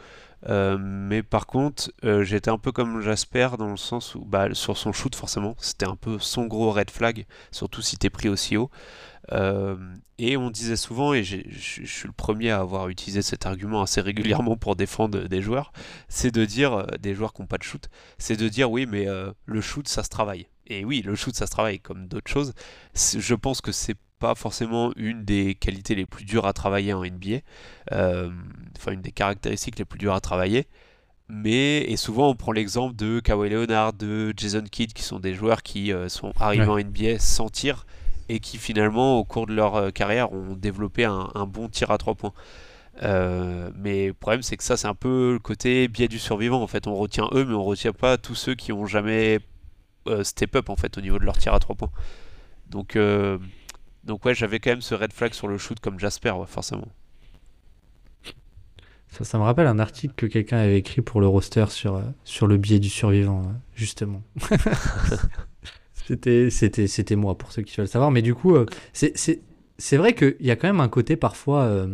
mais 0.48 1.22
par 1.22 1.46
contre, 1.46 1.90
j'étais 2.22 2.50
un 2.50 2.58
peu 2.58 2.72
comme 2.72 3.00
Jasper 3.00 3.50
dans 3.58 3.70
le 3.70 3.76
sens 3.76 4.14
où, 4.14 4.24
bah, 4.24 4.48
sur 4.52 4.76
son 4.76 4.92
shoot 4.92 5.14
forcément, 5.14 5.56
c'était 5.58 5.86
un 5.86 5.96
peu 5.96 6.18
son 6.18 6.46
gros 6.46 6.70
red 6.72 6.90
flag, 6.90 7.26
surtout 7.50 7.82
si 7.82 7.96
t'es 7.96 8.10
pris 8.10 8.28
aussi 8.28 8.56
haut. 8.56 8.70
Euh, 9.32 9.76
et 10.18 10.36
on 10.36 10.50
disait 10.50 10.76
souvent, 10.76 11.14
et 11.14 11.24
je 11.24 11.38
suis 11.84 12.06
le 12.06 12.12
premier 12.12 12.50
à 12.50 12.60
avoir 12.60 12.88
utilisé 12.88 13.22
cet 13.22 13.46
argument 13.46 13.82
assez 13.82 14.00
régulièrement 14.00 14.56
pour 14.56 14.76
défendre 14.76 15.26
des 15.26 15.42
joueurs, 15.42 15.72
c'est 16.08 16.30
de 16.30 16.44
dire, 16.44 16.74
euh, 16.74 16.86
des 17.00 17.14
joueurs 17.14 17.32
qui 17.32 17.42
n'ont 17.42 17.48
pas 17.48 17.58
de 17.58 17.62
shoot, 17.62 17.88
c'est 18.18 18.36
de 18.36 18.48
dire 18.48 18.70
oui, 18.70 18.86
mais 18.86 19.08
euh, 19.08 19.32
le 19.46 19.60
shoot, 19.60 19.88
ça 19.88 20.02
se 20.02 20.08
travaille. 20.08 20.46
et 20.66 20.84
oui, 20.84 21.02
le 21.02 21.14
shoot, 21.14 21.34
ça 21.34 21.46
se 21.46 21.50
travaille 21.50 21.80
comme 21.80 22.06
d'autres 22.06 22.30
choses. 22.30 22.52
Je 22.94 23.34
pense 23.34 23.60
que 23.60 23.72
c'est 23.72 23.96
pas 24.18 24.34
forcément 24.34 24.92
une 24.96 25.24
des 25.24 25.54
qualités 25.54 25.94
les 25.94 26.06
plus 26.06 26.24
dures 26.24 26.46
à 26.46 26.52
travailler 26.52 26.92
en 26.92 27.04
NBA, 27.04 27.40
euh, 27.92 28.30
enfin 28.76 28.92
une 28.92 29.02
des 29.02 29.12
caractéristiques 29.12 29.78
les 29.78 29.84
plus 29.84 29.98
dures 29.98 30.14
à 30.14 30.20
travailler. 30.20 30.66
Mais 31.28 31.82
et 31.82 31.96
souvent 31.96 32.30
on 32.30 32.34
prend 32.34 32.52
l'exemple 32.52 32.94
de 32.96 33.20
Kawhi 33.20 33.50
Leonard, 33.50 33.92
de 33.92 34.32
Jason 34.36 34.64
Kidd, 34.70 34.92
qui 34.92 35.02
sont 35.02 35.20
des 35.20 35.34
joueurs 35.34 35.62
qui 35.62 35.92
euh, 35.92 36.08
sont 36.08 36.32
arrivés 36.38 36.66
en 36.66 36.78
NBA 36.78 37.18
sans 37.18 37.48
tir 37.48 37.86
et 38.28 38.40
qui 38.40 38.58
finalement 38.58 39.18
au 39.18 39.24
cours 39.24 39.46
de 39.46 39.54
leur 39.54 39.76
euh, 39.76 39.90
carrière 39.90 40.32
ont 40.32 40.54
développé 40.54 41.04
un, 41.04 41.46
bon 41.46 41.68
tir 41.68 41.90
à 41.90 41.98
trois 41.98 42.14
points. 42.14 42.32
mais 43.02 44.08
le 44.08 44.14
problème 44.14 44.42
c'est 44.42 44.56
que 44.56 44.64
ça 44.64 44.76
c'est 44.76 44.86
un 44.88 44.94
peu 44.94 45.32
le 45.32 45.38
côté 45.38 45.88
biais 45.88 46.08
du 46.08 46.18
survivant 46.18 46.62
en 46.62 46.66
fait 46.66 46.86
on 46.86 46.94
retient 46.94 47.28
eux 47.32 47.44
mais 47.44 47.54
on 47.54 47.64
retient 47.64 47.92
pas 47.92 48.18
tous 48.18 48.34
ceux 48.34 48.54
qui 48.54 48.72
ont 48.72 48.86
jamais 48.86 49.40
step 50.22 50.56
up 50.56 50.70
en 50.70 50.76
fait 50.76 50.96
au 50.98 51.00
niveau 51.00 51.18
de 51.18 51.24
leur 51.24 51.36
tir 51.36 51.54
à 51.54 51.58
trois 51.58 51.76
points 51.76 51.90
donc 52.70 52.96
donc 54.04 54.24
ouais, 54.24 54.34
j'avais 54.34 54.60
quand 54.60 54.70
même 54.70 54.82
ce 54.82 54.94
red 54.94 55.12
flag 55.12 55.32
sur 55.32 55.48
le 55.48 55.58
shoot 55.58 55.80
comme 55.80 55.98
Jasper, 55.98 56.34
forcément. 56.46 56.88
Ça, 59.08 59.24
ça, 59.24 59.38
me 59.38 59.44
rappelle 59.44 59.66
un 59.66 59.78
article 59.78 60.14
que 60.14 60.26
quelqu'un 60.26 60.58
avait 60.58 60.78
écrit 60.78 61.00
pour 61.00 61.20
le 61.20 61.28
roster 61.28 61.66
sur, 61.68 61.96
euh, 61.96 62.02
sur 62.24 62.46
le 62.46 62.56
biais 62.56 62.80
du 62.80 62.90
survivant, 62.90 63.42
euh, 63.42 63.52
justement. 63.74 64.22
c'était, 66.07 66.50
c'était, 66.50 66.86
c'était 66.86 67.16
moi, 67.16 67.36
pour 67.36 67.52
ceux 67.52 67.62
qui 67.62 67.76
veulent 67.76 67.88
savoir. 67.88 68.11
Mais 68.11 68.22
du 68.22 68.34
coup, 68.34 68.55
euh, 68.55 68.66
c'est, 68.92 69.96
vrai 69.96 70.14
qu'il 70.14 70.36
y 70.40 70.50
a 70.50 70.57
quand 70.57 70.68
même 70.68 70.80
un 70.80 70.88
côté 70.88 71.16
parfois, 71.16 71.86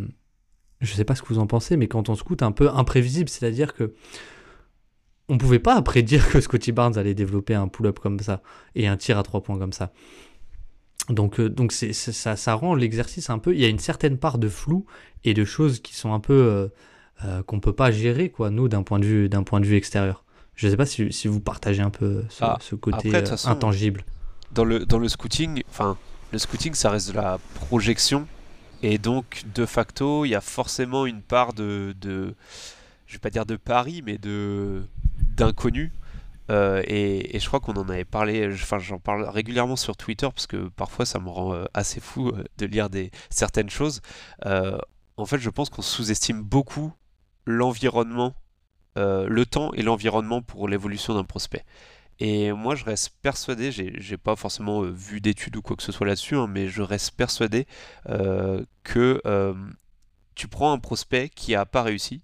je 0.81 0.93
sais 0.93 1.05
pas 1.05 1.15
ce 1.15 1.23
que 1.23 1.29
vous 1.29 1.39
en 1.39 1.47
pensez, 1.47 1.77
mais 1.77 1.89
quand 1.89 2.09
on 2.09 2.15
scout 2.15 2.43
un 2.43 2.53
peu 2.53 2.69
imprévisible, 2.71 3.29
c'est-à-dire 3.29 3.75
que 3.75 3.95
on 5.31 5.39
pouvait 5.39 5.61
pas 5.61 5.81
prédire 5.81 6.29
que 6.29 6.41
Scotty 6.41 6.73
Barnes 6.73 6.99
allait 6.99 7.15
développer 7.15 7.55
un 7.55 7.69
pull-up 7.69 8.01
comme 8.01 8.19
ça 8.19 8.43
et 8.75 8.89
un 8.89 8.97
tir 8.97 9.17
à 9.17 9.23
trois 9.23 9.43
points 9.43 9.59
comme 9.59 9.73
ça. 9.73 9.93
Donc, 11.09 11.41
euh, 11.41 11.49
donc 11.49 11.73
ça 11.73 12.55
rend 12.55 12.75
l'exercice 12.75 13.31
un 13.31 13.39
peu. 13.39 13.55
Il 13.55 13.61
y 13.61 13.65
a 13.65 13.69
une 13.69 13.79
certaine 13.79 14.19
part 14.19 14.39
de 14.39 14.49
flou 14.49 14.87
et 15.25 15.33
de 15.33 15.45
choses 15.45 15.81
qui 15.81 15.95
sont 15.95 16.13
un 16.13 16.21
peu 16.21 16.33
euh, 16.33 16.69
euh, 17.25 17.43
qu'on 17.43 17.61
peut 17.61 17.73
pas 17.73 17.91
gérer, 17.91 18.31
quoi, 18.31 18.51
nous, 18.51 18.69
d'un 18.69 18.83
point 18.83 18.99
de 18.99 19.07
vue, 19.07 19.29
d'un 19.29 19.43
point 19.43 19.61
de 19.61 19.67
vue 19.67 19.77
extérieur. 19.77 20.25
Je 20.61 20.69
sais 20.69 20.77
pas 20.77 20.85
si, 20.85 21.11
si 21.11 21.27
vous 21.27 21.41
partagez 21.41 21.81
un 21.81 21.89
peu 21.89 22.23
ce, 22.29 22.45
ah, 22.45 22.59
côté 22.79 23.11
intangible. 23.47 24.05
Dans 24.53 24.65
le, 24.65 24.85
dans 24.85 24.99
le 24.99 25.09
scouting, 25.09 25.63
enfin, 25.71 25.97
le 26.33 26.39
scouting, 26.39 26.75
ça 26.75 26.91
reste 26.91 27.09
de 27.09 27.15
la 27.15 27.39
projection. 27.55 28.27
Et 28.83 28.99
donc, 28.99 29.45
de 29.55 29.65
facto, 29.65 30.27
il 30.27 30.31
y 30.31 30.35
a 30.35 30.43
forcément 30.43 31.07
une 31.07 31.23
part 31.23 31.55
de, 31.55 31.95
de 31.99 32.35
je 33.07 33.15
vais 33.15 33.21
pas 33.21 33.31
dire 33.31 33.47
de 33.47 33.57
pari, 33.57 34.03
mais 34.05 34.19
de 34.19 34.83
d'inconnu 35.35 35.93
euh, 36.51 36.83
et, 36.87 37.39
je 37.39 37.47
crois 37.47 37.61
qu'on 37.61 37.75
en 37.75 37.89
avait 37.89 38.05
parlé, 38.05 38.49
enfin 38.53 38.79
j'en 38.79 38.99
parle 38.99 39.25
régulièrement 39.29 39.77
sur 39.77 39.97
Twitter 39.97 40.29
parce 40.35 40.47
que 40.47 40.69
parfois 40.69 41.07
ça 41.07 41.21
me 41.21 41.29
rend 41.29 41.55
euh, 41.55 41.65
assez 41.75 42.01
fou 42.01 42.29
euh, 42.29 42.45
de 42.59 42.67
lire 42.67 42.91
des, 42.91 43.11
certaines 43.31 43.71
choses. 43.71 44.01
en 44.45 45.27
fait, 45.27 45.39
je 45.39 45.51
pense 45.51 45.71
qu'on 45.71 45.83
sous-estime 45.83 46.43
beaucoup 46.43 46.93
l'environnement, 47.47 48.35
le 48.97 49.45
temps 49.45 49.73
et 49.75 49.83
l'environnement 49.83 50.43
pour 50.43 50.69
l'évolution 50.69 51.15
d'un 51.15 51.25
prospect. 51.25 51.65
Et 52.19 52.53
moi, 52.53 52.75
je 52.75 52.85
reste 52.85 53.15
persuadé, 53.23 53.73
j'ai 53.73 54.17
pas 54.17 54.37
forcément 54.37 54.83
vu 54.83 55.21
d'études 55.21 55.57
ou 55.57 55.63
quoi 55.63 55.77
que 55.77 55.83
ce 55.83 55.93
soit 55.93 56.07
là-dessus, 56.07 56.37
hein, 56.37 56.47
mais 56.49 56.69
je 56.69 56.83
reste 56.83 57.13
persuadé 57.13 57.67
que 58.83 59.21
tu 60.35 60.49
prends 60.49 60.73
un 60.73 60.79
prospect 60.79 61.29
qui 61.29 61.55
a 61.55 61.65
pas 61.67 61.83
réussi, 61.83 62.23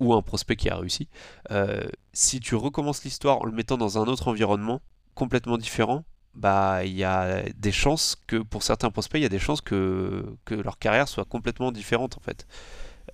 ou 0.00 0.14
un 0.14 0.22
prospect 0.22 0.56
qui 0.56 0.68
a 0.68 0.76
réussi, 0.76 1.08
euh, 1.50 1.86
si 2.12 2.40
tu 2.40 2.54
recommences 2.54 3.04
l'histoire 3.04 3.40
en 3.40 3.46
le 3.46 3.52
mettant 3.52 3.78
dans 3.78 3.98
un 3.98 4.06
autre 4.06 4.28
environnement 4.28 4.80
complètement 5.14 5.58
différent, 5.58 6.04
bah 6.34 6.84
il 6.84 6.92
y 6.92 7.04
a 7.04 7.42
des 7.56 7.72
chances 7.72 8.16
que 8.26 8.36
pour 8.36 8.62
certains 8.62 8.90
prospects, 8.90 9.18
il 9.18 9.22
y 9.22 9.26
a 9.26 9.30
des 9.30 9.38
chances 9.38 9.62
que, 9.62 10.36
que 10.44 10.54
leur 10.54 10.78
carrière 10.78 11.08
soit 11.08 11.24
complètement 11.24 11.72
différente 11.72 12.16
en 12.18 12.20
fait. 12.20 12.46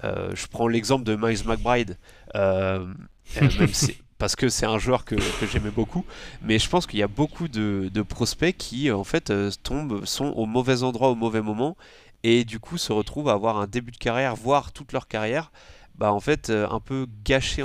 Euh, 0.04 0.34
je 0.34 0.46
prends 0.48 0.66
l'exemple 0.66 1.04
de 1.04 1.14
Miles 1.14 1.46
McBride, 1.46 1.98
euh, 2.34 2.86
parce 4.18 4.36
que 4.36 4.48
c'est 4.48 4.66
un 4.66 4.78
joueur 4.78 5.04
que, 5.04 5.16
j'aimais 5.50 5.70
beaucoup, 5.70 6.04
mais 6.42 6.58
je 6.58 6.68
pense 6.68 6.86
qu'il 6.86 6.98
y 6.98 7.02
a 7.02 7.08
beaucoup 7.08 7.48
de, 7.48 8.02
prospects 8.02 8.56
qui 8.56 8.90
en 8.90 9.04
fait 9.04 9.32
tombent, 9.62 10.04
sont 10.04 10.26
au 10.26 10.46
mauvais 10.46 10.82
endroit 10.82 11.08
au 11.10 11.14
mauvais 11.14 11.42
moment, 11.42 11.76
et 12.22 12.44
du 12.44 12.60
coup 12.60 12.78
se 12.78 12.92
retrouvent 12.92 13.28
à 13.28 13.32
avoir 13.32 13.58
un 13.58 13.66
début 13.66 13.90
de 13.90 13.96
carrière, 13.96 14.36
voire 14.36 14.72
toute 14.72 14.92
leur 14.92 15.08
carrière, 15.08 15.50
bah 15.96 16.12
en 16.12 16.20
fait 16.20 16.50
euh, 16.50 16.68
un 16.70 16.80
peu 16.80 17.06
gâché 17.24 17.62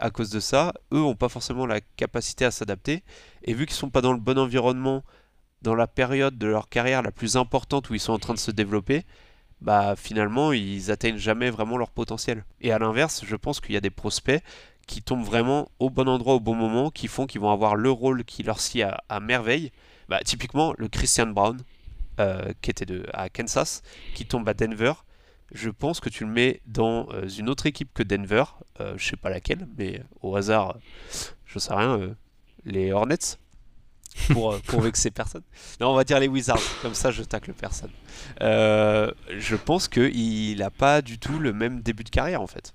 à 0.00 0.10
cause 0.10 0.30
de 0.30 0.40
ça. 0.40 0.72
Eux 0.92 1.02
ont 1.02 1.16
pas 1.16 1.28
forcément 1.28 1.66
la 1.66 1.80
capacité 1.80 2.44
à 2.44 2.50
s'adapter 2.50 3.02
et 3.42 3.54
vu 3.54 3.66
qu'ils 3.66 3.76
sont 3.76 3.90
pas 3.90 4.00
dans 4.00 4.12
le 4.12 4.20
bon 4.20 4.38
environnement 4.38 5.04
dans 5.62 5.74
la 5.74 5.86
période 5.86 6.38
de 6.38 6.46
leur 6.46 6.68
carrière 6.68 7.02
la 7.02 7.10
plus 7.10 7.36
importante 7.36 7.90
où 7.90 7.94
ils 7.94 8.00
sont 8.00 8.12
en 8.12 8.18
train 8.18 8.34
de 8.34 8.38
se 8.38 8.50
développer, 8.50 9.04
bah 9.60 9.94
finalement 9.96 10.52
ils 10.52 10.90
atteignent 10.90 11.18
jamais 11.18 11.50
vraiment 11.50 11.76
leur 11.76 11.90
potentiel. 11.90 12.44
Et 12.60 12.72
à 12.72 12.78
l'inverse, 12.78 13.24
je 13.26 13.36
pense 13.36 13.60
qu'il 13.60 13.74
y 13.74 13.78
a 13.78 13.80
des 13.80 13.90
prospects 13.90 14.42
qui 14.86 15.02
tombent 15.02 15.24
vraiment 15.24 15.68
au 15.78 15.90
bon 15.90 16.08
endroit 16.08 16.34
au 16.34 16.40
bon 16.40 16.54
moment, 16.54 16.90
qui 16.90 17.08
font 17.08 17.26
qu'ils 17.26 17.40
vont 17.40 17.50
avoir 17.50 17.76
le 17.76 17.90
rôle 17.90 18.24
qui 18.24 18.42
leur 18.42 18.60
sied 18.60 18.86
à, 19.08 19.20
merveille. 19.20 19.72
Bah, 20.08 20.20
typiquement 20.24 20.74
le 20.78 20.88
Christian 20.88 21.26
Brown, 21.26 21.58
euh, 22.20 22.52
qui 22.62 22.70
était 22.70 22.86
à 23.12 23.28
Kansas, 23.28 23.82
qui 24.14 24.26
tombe 24.26 24.48
à 24.48 24.54
Denver 24.54 24.92
je 25.52 25.70
pense 25.70 26.00
que 26.00 26.08
tu 26.08 26.24
le 26.24 26.30
mets 26.30 26.60
dans 26.66 27.08
euh, 27.12 27.28
une 27.28 27.48
autre 27.48 27.66
équipe 27.66 27.92
que 27.94 28.02
Denver, 28.02 28.44
euh, 28.80 28.94
je 28.96 29.08
sais 29.08 29.16
pas 29.16 29.30
laquelle, 29.30 29.68
mais 29.76 30.02
au 30.20 30.36
hasard, 30.36 30.76
je 31.44 31.58
sais 31.58 31.72
rien, 31.72 31.98
euh, 31.98 32.14
les 32.64 32.92
Hornets, 32.92 33.38
pour, 34.30 34.58
pour 34.62 34.80
vexer 34.80 35.10
personne. 35.10 35.42
Non, 35.80 35.90
on 35.90 35.94
va 35.94 36.04
dire 36.04 36.18
les 36.20 36.28
Wizards, 36.28 36.62
comme 36.82 36.94
ça 36.94 37.10
je 37.10 37.22
tacle 37.22 37.52
personne. 37.52 37.90
je 38.40 39.56
pense 39.56 39.88
qu'il 39.88 40.58
n'a 40.58 40.70
pas 40.70 41.02
du 41.02 41.18
tout 41.18 41.38
le 41.38 41.52
même 41.52 41.80
début 41.80 42.04
de 42.04 42.10
carrière 42.10 42.42
en 42.42 42.46
fait. 42.46 42.74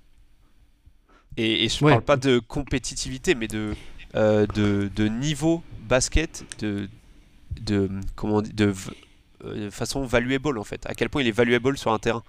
Et, 1.36 1.68
je 1.68 1.84
ne 1.84 1.90
parle 1.90 2.02
pas 2.02 2.16
de 2.16 2.38
compétitivité, 2.38 3.34
mais 3.34 3.48
de, 3.48 3.74
de, 4.14 4.90
de, 4.94 5.08
niveau 5.08 5.62
basket, 5.88 6.44
de, 6.60 6.88
de, 7.60 7.88
comment 8.14 8.42
de, 8.42 8.74
de 9.44 9.70
façon 9.70 10.04
valuable 10.04 10.58
en 10.58 10.64
fait. 10.64 10.84
À 10.86 10.94
quel 10.94 11.08
point 11.08 11.22
il 11.22 11.28
est 11.28 11.32
valuable 11.32 11.78
sur 11.78 11.92
un 11.92 11.98
terrain. 11.98 12.22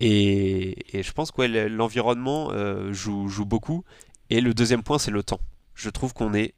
Et, 0.00 0.76
je 0.94 1.12
pense 1.12 1.30
que 1.30 1.42
l'environnement 1.68 2.50
euh, 2.52 2.92
joue, 2.92 3.44
beaucoup. 3.44 3.84
Et 4.30 4.40
le 4.40 4.54
deuxième 4.54 4.82
point, 4.82 4.98
c'est 4.98 5.10
le 5.10 5.22
temps. 5.22 5.40
Je 5.74 5.90
trouve 5.90 6.12
qu'on 6.12 6.30
n'est 6.30 6.54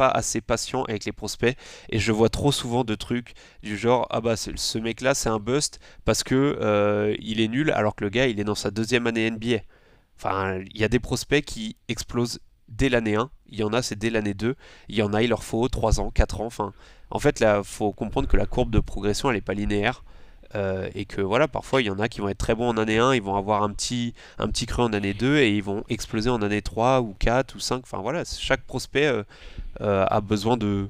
pas 0.00 0.08
assez 0.08 0.40
patient 0.40 0.84
avec 0.84 1.04
les 1.04 1.12
prospects 1.12 1.54
et 1.90 1.98
je 1.98 2.10
vois 2.10 2.30
trop 2.30 2.52
souvent 2.52 2.84
de 2.84 2.94
trucs 2.94 3.34
du 3.62 3.76
genre 3.76 4.06
ah 4.08 4.22
bah 4.22 4.34
ce 4.34 4.78
mec 4.78 5.02
là 5.02 5.12
c'est 5.14 5.28
un 5.28 5.38
bust 5.38 5.78
parce 6.06 6.22
que 6.24 6.56
euh, 6.58 7.14
il 7.18 7.38
est 7.38 7.48
nul 7.48 7.70
alors 7.70 7.94
que 7.94 8.04
le 8.04 8.08
gars 8.08 8.26
il 8.26 8.40
est 8.40 8.44
dans 8.44 8.54
sa 8.54 8.70
deuxième 8.70 9.06
année 9.06 9.30
NBA. 9.30 9.58
Enfin 10.16 10.58
il 10.72 10.80
y 10.80 10.84
a 10.84 10.88
des 10.88 11.00
prospects 11.00 11.44
qui 11.44 11.76
explosent 11.88 12.40
dès 12.68 12.88
l'année 12.88 13.16
1, 13.16 13.30
il 13.50 13.58
y 13.58 13.62
en 13.62 13.74
a 13.74 13.82
c'est 13.82 13.98
dès 13.98 14.08
l'année 14.08 14.32
2, 14.32 14.54
il 14.88 14.94
y 14.94 15.02
en 15.02 15.12
a 15.12 15.22
il 15.22 15.28
leur 15.28 15.44
faut 15.44 15.68
3 15.68 16.00
ans, 16.00 16.10
4 16.10 16.40
ans, 16.40 16.46
enfin 16.46 16.72
en 17.10 17.18
fait 17.18 17.38
là 17.38 17.62
faut 17.62 17.92
comprendre 17.92 18.26
que 18.26 18.38
la 18.38 18.46
courbe 18.46 18.70
de 18.70 18.80
progression 18.80 19.28
elle 19.28 19.36
n'est 19.36 19.42
pas 19.42 19.52
linéaire. 19.52 20.02
Euh, 20.56 20.88
et 20.94 21.04
que 21.04 21.20
voilà, 21.20 21.46
parfois 21.46 21.80
il 21.80 21.86
y 21.86 21.90
en 21.90 22.00
a 22.00 22.08
qui 22.08 22.20
vont 22.20 22.28
être 22.28 22.38
très 22.38 22.54
bons 22.54 22.68
en 22.68 22.76
année 22.76 22.98
1, 22.98 23.14
ils 23.14 23.22
vont 23.22 23.36
avoir 23.36 23.62
un 23.62 23.70
petit, 23.70 24.14
un 24.38 24.48
petit 24.48 24.66
creux 24.66 24.84
en 24.84 24.92
année 24.92 25.14
2 25.14 25.36
et 25.36 25.50
ils 25.56 25.62
vont 25.62 25.84
exploser 25.88 26.28
en 26.28 26.42
année 26.42 26.60
3 26.60 27.02
ou 27.02 27.14
4 27.18 27.54
ou 27.54 27.60
5. 27.60 27.82
Enfin 27.84 27.98
voilà, 27.98 28.24
chaque 28.24 28.62
prospect 28.62 29.06
euh, 29.06 29.22
euh, 29.80 30.04
a 30.08 30.20
besoin 30.20 30.56
de 30.56 30.88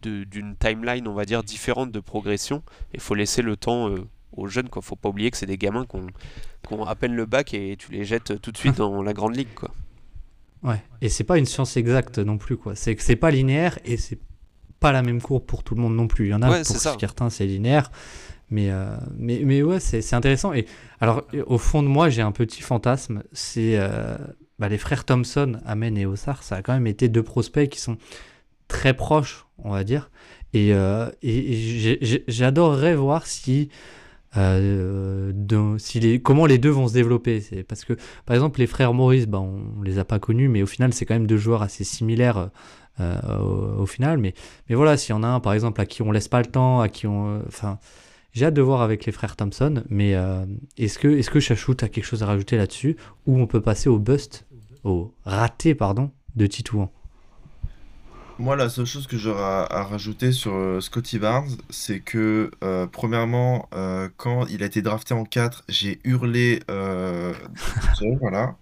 d'une 0.00 0.54
timeline, 0.54 1.08
on 1.08 1.12
va 1.12 1.24
dire, 1.24 1.42
différente 1.42 1.90
de 1.90 1.98
progression. 1.98 2.62
Il 2.94 3.00
faut 3.00 3.16
laisser 3.16 3.42
le 3.42 3.56
temps 3.56 3.92
aux 4.36 4.46
jeunes. 4.46 4.68
Quoi. 4.68 4.80
Faut 4.80 4.94
pas 4.94 5.08
oublier 5.08 5.32
que 5.32 5.36
c'est 5.36 5.44
des 5.44 5.58
gamins 5.58 5.86
qui 5.86 5.96
ont, 6.72 6.84
à 6.84 6.94
peine 6.94 7.16
le 7.16 7.26
bac 7.26 7.52
et 7.52 7.76
tu 7.76 7.90
les 7.90 8.04
jettes 8.04 8.40
tout 8.40 8.52
de 8.52 8.56
suite 8.56 8.76
dans 8.78 9.02
la 9.02 9.12
grande 9.12 9.34
ligue. 9.34 9.52
Quoi. 9.56 9.72
Ouais, 10.62 10.80
et 11.00 11.08
c'est 11.08 11.24
pas 11.24 11.36
une 11.36 11.46
science 11.46 11.76
exacte 11.76 12.20
non 12.20 12.38
plus. 12.38 12.56
quoi. 12.56 12.76
C'est 12.76 12.94
que 12.94 13.02
c'est 13.02 13.16
pas 13.16 13.32
linéaire 13.32 13.76
et 13.84 13.96
c'est 13.96 14.20
pas 14.80 14.92
la 14.92 15.02
même 15.02 15.20
courbe 15.20 15.44
pour 15.44 15.62
tout 15.62 15.74
le 15.74 15.80
monde 15.80 15.94
non 15.94 16.06
plus. 16.06 16.26
Il 16.26 16.30
y 16.30 16.34
en 16.34 16.42
a 16.42 16.62
pour 16.62 16.76
certains 16.76 17.30
c'est 17.30 17.46
linéaire, 17.46 17.90
mais, 18.50 18.70
euh, 18.70 18.96
mais, 19.16 19.42
mais 19.44 19.62
ouais, 19.62 19.80
c'est 19.80 20.14
intéressant. 20.14 20.52
Et 20.54 20.66
alors, 21.00 21.24
au 21.46 21.58
fond 21.58 21.82
de 21.82 21.88
moi, 21.88 22.08
j'ai 22.08 22.22
un 22.22 22.32
petit 22.32 22.62
fantasme. 22.62 23.22
C'est 23.32 23.74
euh, 23.76 24.16
bah, 24.58 24.68
les 24.68 24.78
frères 24.78 25.04
Thompson, 25.04 25.60
Amen 25.66 25.98
et 25.98 26.06
Ossar. 26.06 26.42
Ça 26.42 26.56
a 26.56 26.62
quand 26.62 26.72
même 26.72 26.86
été 26.86 27.08
deux 27.08 27.22
prospects 27.22 27.68
qui 27.68 27.80
sont 27.80 27.98
très 28.66 28.94
proches, 28.94 29.46
on 29.58 29.70
va 29.70 29.84
dire. 29.84 30.10
Et, 30.54 30.72
euh, 30.72 31.10
et, 31.22 32.24
j'adorerais 32.26 32.94
voir 32.94 33.26
si, 33.26 33.68
les, 34.34 36.20
comment 36.22 36.46
les 36.46 36.58
deux 36.58 36.70
vont 36.70 36.88
se 36.88 36.94
développer. 36.94 37.42
Parce 37.68 37.84
que, 37.84 37.92
par 38.24 38.34
exemple, 38.34 38.60
les 38.60 38.66
frères 38.66 38.94
Maurice, 38.94 39.26
bah, 39.26 39.40
on, 39.40 39.82
les 39.82 39.98
a 39.98 40.06
pas 40.06 40.18
connus, 40.18 40.48
mais 40.48 40.62
au 40.62 40.66
final, 40.66 40.94
c'est 40.94 41.04
quand 41.04 41.14
même 41.14 41.26
deux 41.26 41.36
joueurs 41.36 41.60
assez 41.60 41.84
similaires. 41.84 42.48
au, 42.98 43.84
final, 43.84 44.16
mais, 44.16 44.32
mais 44.70 44.74
voilà, 44.74 44.96
s'il 44.96 45.10
y 45.10 45.18
en 45.18 45.22
a 45.22 45.28
un 45.28 45.38
par 45.38 45.52
exemple 45.52 45.80
à 45.80 45.86
qui 45.86 46.02
on 46.02 46.10
laisse 46.12 46.28
pas 46.28 46.40
le 46.40 46.46
temps, 46.46 46.80
à 46.80 46.88
qui 46.88 47.06
on. 47.06 47.42
Enfin, 47.46 47.78
j'ai 48.32 48.46
hâte 48.46 48.54
de 48.54 48.62
voir 48.62 48.82
avec 48.82 49.06
les 49.06 49.12
frères 49.12 49.36
Thompson, 49.36 49.82
mais 49.88 50.14
euh, 50.14 50.44
est-ce 50.76 50.98
que, 50.98 51.08
est-ce 51.08 51.30
que 51.30 51.40
Chachou 51.40 51.72
a 51.80 51.88
quelque 51.88 52.04
chose 52.04 52.22
à 52.22 52.26
rajouter 52.26 52.56
là-dessus? 52.56 52.96
Ou 53.26 53.40
on 53.40 53.46
peut 53.46 53.60
passer 53.60 53.88
au 53.88 53.98
bust, 53.98 54.46
au 54.84 55.14
raté, 55.24 55.74
pardon, 55.74 56.10
de 56.36 56.46
Titouan 56.46 56.92
Moi, 58.38 58.54
la 58.54 58.68
seule 58.68 58.86
chose 58.86 59.06
que 59.06 59.16
j'aurais 59.16 59.42
à, 59.42 59.82
rajouter 59.82 60.32
sur 60.32 60.52
euh, 60.54 60.80
Scotty 60.80 61.18
Barnes, 61.18 61.56
c'est 61.70 62.00
que, 62.00 62.50
euh, 62.62 62.86
premièrement, 62.86 63.68
quand 64.16 64.46
il 64.46 64.62
a 64.62 64.66
été 64.66 64.82
drafté 64.82 65.14
en 65.14 65.24
4, 65.24 65.64
j'ai 65.68 65.98
hurlé, 66.04 66.60
voilà. 68.20 68.56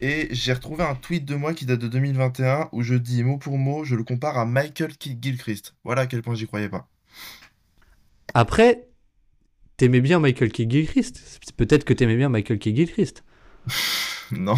Et 0.00 0.28
j'ai 0.30 0.52
retrouvé 0.52 0.84
un 0.84 0.94
tweet 0.94 1.24
de 1.24 1.34
moi 1.36 1.54
qui 1.54 1.64
date 1.64 1.80
de 1.80 1.88
2021 1.88 2.68
où 2.72 2.82
je 2.82 2.94
dis 2.94 3.22
mot 3.22 3.38
pour 3.38 3.56
mot, 3.56 3.82
je 3.84 3.94
le 3.94 4.04
compare 4.04 4.36
à 4.36 4.44
Michael 4.44 4.92
Gilchrist. 5.00 5.74
Voilà 5.84 6.02
à 6.02 6.06
quel 6.06 6.20
point 6.22 6.34
j'y 6.34 6.46
croyais 6.46 6.68
pas. 6.68 6.86
Après, 8.38 8.86
t'aimais 9.78 10.02
bien 10.02 10.18
Michael 10.20 10.52
Kidd-Gilchrist. 10.52 11.40
Peut-être 11.56 11.84
que 11.84 11.94
t'aimais 11.94 12.16
bien 12.16 12.28
Michael 12.28 12.58
Kidd-Gilchrist. 12.58 13.24
non, 14.30 14.56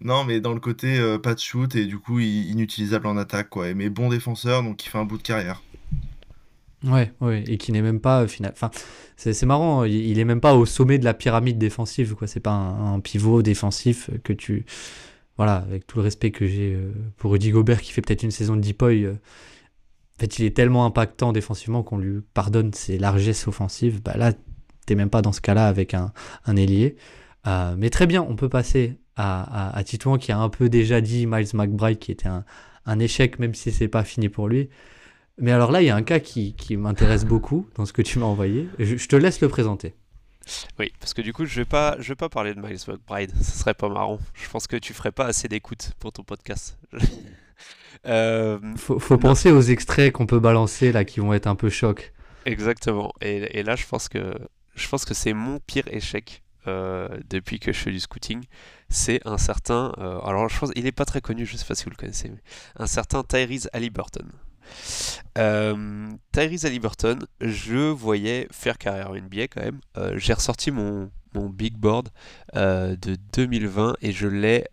non, 0.00 0.24
mais 0.24 0.40
dans 0.40 0.52
le 0.52 0.58
côté 0.58 0.98
euh, 0.98 1.16
pas 1.16 1.34
de 1.34 1.38
shoot 1.38 1.76
et 1.76 1.86
du 1.86 1.96
coup 1.96 2.18
inutilisable 2.18 3.06
en 3.06 3.16
attaque, 3.18 3.50
quoi. 3.50 3.72
Mais 3.72 3.88
bon 3.88 4.08
défenseur, 4.08 4.64
donc 4.64 4.84
il 4.84 4.88
fait 4.88 4.98
un 4.98 5.04
bout 5.04 5.16
de 5.16 5.22
carrière. 5.22 5.62
Ouais, 6.82 7.12
ouais, 7.20 7.44
et 7.46 7.56
qui 7.56 7.70
n'est 7.70 7.82
même 7.82 8.00
pas 8.00 8.22
euh, 8.22 8.26
final. 8.26 8.50
Enfin, 8.52 8.72
c'est 9.16 9.46
marrant, 9.46 9.84
il, 9.84 10.18
est 10.18 10.24
même 10.24 10.40
pas 10.40 10.56
au 10.56 10.66
sommet 10.66 10.98
de 10.98 11.04
la 11.04 11.14
pyramide 11.14 11.58
défensive, 11.58 12.16
quoi. 12.16 12.26
C'est 12.26 12.40
pas 12.40 12.50
un, 12.50 12.98
pivot 12.98 13.42
défensif 13.42 14.10
que 14.24 14.32
tu. 14.32 14.66
Voilà, 15.36 15.58
avec 15.58 15.86
tout 15.86 15.98
le 15.98 16.02
respect 16.02 16.32
que 16.32 16.48
j'ai 16.48 16.74
euh, 16.74 16.90
pour 17.16 17.30
Rudy 17.30 17.52
Gobert 17.52 17.80
qui 17.80 17.92
fait 17.92 18.02
peut-être 18.02 18.24
une 18.24 18.32
saison 18.32 18.56
de 18.56 18.60
Deepoy. 18.60 19.06
En 20.16 20.20
fait, 20.20 20.38
il 20.38 20.46
est 20.46 20.56
tellement 20.56 20.86
impactant 20.86 21.32
défensivement 21.32 21.82
qu'on 21.82 21.98
lui 21.98 22.22
pardonne 22.32 22.72
ses 22.72 22.98
largesses 22.98 23.46
offensives. 23.46 24.00
Bah 24.02 24.16
là, 24.16 24.32
t'es 24.86 24.94
même 24.94 25.10
pas 25.10 25.20
dans 25.20 25.32
ce 25.32 25.42
cas-là 25.42 25.66
avec 25.66 25.92
un, 25.92 26.12
un 26.46 26.56
ailier. 26.56 26.96
Euh, 27.46 27.74
mais 27.76 27.90
très 27.90 28.06
bien, 28.06 28.22
on 28.22 28.34
peut 28.34 28.48
passer 28.48 28.98
à, 29.16 29.76
à, 29.76 29.84
Titouan 29.84 30.18
qui 30.18 30.32
a 30.32 30.38
un 30.38 30.48
peu 30.48 30.68
déjà 30.68 31.00
dit 31.00 31.26
Miles 31.26 31.48
McBride 31.54 31.98
qui 31.98 32.12
était 32.12 32.28
un, 32.28 32.44
un 32.86 32.98
échec, 32.98 33.38
même 33.38 33.54
si 33.54 33.72
c'est 33.72 33.88
pas 33.88 34.04
fini 34.04 34.28
pour 34.28 34.48
lui. 34.48 34.70
Mais 35.38 35.52
alors 35.52 35.70
là, 35.70 35.82
il 35.82 35.86
y 35.86 35.90
a 35.90 35.96
un 35.96 36.02
cas 36.02 36.18
qui, 36.18 36.54
qui 36.54 36.78
m'intéresse 36.78 37.24
beaucoup 37.26 37.68
dans 37.74 37.84
ce 37.84 37.92
que 37.92 38.02
tu 38.02 38.18
m'as 38.18 38.26
envoyé. 38.26 38.68
Je, 38.78 38.96
je, 38.96 39.08
te 39.08 39.16
laisse 39.16 39.42
le 39.42 39.48
présenter. 39.48 39.94
Oui, 40.78 40.92
parce 40.98 41.12
que 41.12 41.20
du 41.20 41.32
coup, 41.32 41.44
je 41.44 41.56
vais 41.56 41.64
pas, 41.66 41.96
je 42.00 42.08
vais 42.08 42.14
pas 42.16 42.30
parler 42.30 42.54
de 42.54 42.60
Miles 42.60 42.78
McBride. 42.88 43.32
Ce 43.42 43.58
serait 43.58 43.74
pas 43.74 43.90
marrant. 43.90 44.18
Je 44.32 44.48
pense 44.48 44.66
que 44.66 44.76
tu 44.76 44.94
ferais 44.94 45.12
pas 45.12 45.26
assez 45.26 45.48
d'écoute 45.48 45.92
pour 45.98 46.12
ton 46.12 46.22
podcast. 46.22 46.78
euh, 48.06 48.58
faut, 48.76 48.98
faut 48.98 49.18
penser 49.18 49.50
aux 49.50 49.62
extraits 49.62 50.12
qu'on 50.12 50.26
peut 50.26 50.40
balancer 50.40 50.92
là, 50.92 51.04
qui 51.04 51.20
vont 51.20 51.32
être 51.32 51.46
un 51.46 51.56
peu 51.56 51.70
chocs. 51.70 52.12
Exactement. 52.44 53.12
Et, 53.20 53.58
et 53.58 53.62
là, 53.62 53.76
je 53.76 53.86
pense 53.86 54.08
que, 54.08 54.34
je 54.74 54.88
pense 54.88 55.04
que 55.04 55.14
c'est 55.14 55.32
mon 55.32 55.58
pire 55.58 55.88
échec 55.90 56.42
euh, 56.68 57.08
depuis 57.28 57.60
que 57.60 57.72
je 57.72 57.78
fais 57.78 57.92
du 57.92 58.00
scouting, 58.00 58.42
c'est 58.88 59.20
un 59.26 59.38
certain. 59.38 59.92
Euh, 59.98 60.18
alors, 60.20 60.48
je 60.48 60.58
pense 60.58 60.70
il 60.74 60.84
n'est 60.84 60.92
pas 60.92 61.04
très 61.04 61.20
connu, 61.20 61.46
je 61.46 61.52
ne 61.52 61.58
sais 61.58 61.64
pas 61.64 61.74
si 61.74 61.84
vous 61.84 61.90
le 61.90 61.96
connaissez, 61.96 62.28
mais 62.28 62.42
un 62.76 62.86
certain 62.86 63.22
Tyrese 63.22 63.68
Halliburton. 63.72 64.26
Euh, 65.38 66.08
Tyrese 66.32 66.64
Halliburton, 66.64 67.18
je 67.40 67.90
voyais 67.90 68.48
faire 68.50 68.78
carrière 68.78 69.10
en 69.10 69.14
NBA 69.14 69.48
quand 69.48 69.62
même. 69.62 69.80
Euh, 69.96 70.14
j'ai 70.18 70.32
ressorti 70.32 70.72
mon, 70.72 71.10
mon 71.34 71.48
big 71.48 71.76
board 71.76 72.08
de 72.54 73.16
2020 73.32 73.96
et 74.02 74.12
je 74.12 74.26
l'ai 74.26 74.64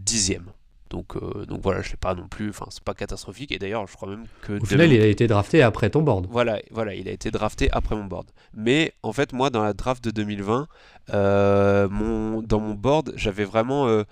dixième. 0.00 0.46
Donc, 0.90 1.16
euh, 1.16 1.44
donc 1.46 1.60
voilà, 1.62 1.82
je 1.82 1.90
sais 1.90 1.96
pas 1.96 2.14
non 2.14 2.28
plus, 2.28 2.50
enfin 2.50 2.66
c'est 2.70 2.82
pas 2.82 2.94
catastrophique. 2.94 3.52
Et 3.52 3.58
d'ailleurs, 3.58 3.86
je 3.86 3.94
crois 3.94 4.08
même 4.08 4.26
que. 4.42 4.60
Au 4.60 4.64
final, 4.64 4.92
il 4.92 5.00
a 5.00 5.06
été 5.06 5.26
drafté 5.26 5.62
après 5.62 5.90
ton 5.90 6.02
board. 6.02 6.26
Voilà, 6.30 6.60
voilà, 6.70 6.94
il 6.94 7.08
a 7.08 7.12
été 7.12 7.30
drafté 7.30 7.68
après 7.72 7.96
mon 7.96 8.04
board. 8.04 8.30
Mais 8.54 8.92
en 9.02 9.12
fait, 9.12 9.32
moi, 9.32 9.50
dans 9.50 9.62
la 9.62 9.72
draft 9.72 10.02
de 10.04 10.10
2020, 10.10 10.68
euh, 11.12 11.88
mon, 11.88 12.42
dans 12.42 12.60
mon 12.60 12.74
board, 12.74 13.12
j'avais 13.16 13.44
vraiment 13.44 13.86
euh, 13.86 14.04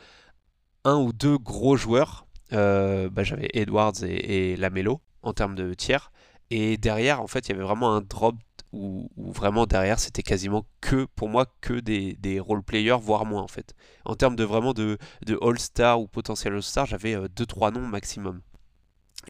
un 0.85 0.97
ou 0.97 1.12
deux 1.12 1.39
gros 1.39 1.77
joueurs. 1.77 2.27
Bah, 2.51 3.22
j'avais 3.22 3.49
Edwards 3.55 4.05
et, 4.05 4.53
et 4.53 4.57
Lamelo 4.57 5.01
en 5.22 5.33
termes 5.33 5.55
de 5.55 5.74
tiers. 5.74 6.12
Et 6.51 6.77
derrière, 6.77 7.20
en 7.20 7.27
fait, 7.27 7.49
il 7.49 7.53
y 7.53 7.55
avait 7.55 7.64
vraiment 7.64 7.93
un 7.95 8.01
drop 8.03 8.37
où, 8.77 9.11
vraiment 9.16 9.66
derrière 9.66 9.99
c'était 9.99 10.22
quasiment 10.22 10.66
que 10.81 11.07
pour 11.16 11.29
moi 11.29 11.47
que 11.61 11.74
des, 11.74 12.14
des 12.14 12.39
role 12.41 12.62
players 12.62 12.99
voire 13.01 13.24
moins 13.24 13.43
en 13.43 13.49
fait. 13.49 13.74
En 14.05 14.14
termes 14.14 14.37
de 14.37 14.45
vraiment 14.45 14.74
de, 14.74 14.99
de 15.24 15.39
all 15.43 15.59
star 15.59 16.01
ou 16.01 16.07
potentiel 16.07 16.55
all 16.55 16.62
star 16.62 16.87
j'avais 16.87 17.16
2-3 17.16 17.68
euh, 17.68 17.70
noms 17.72 17.87
maximum. 17.87 18.41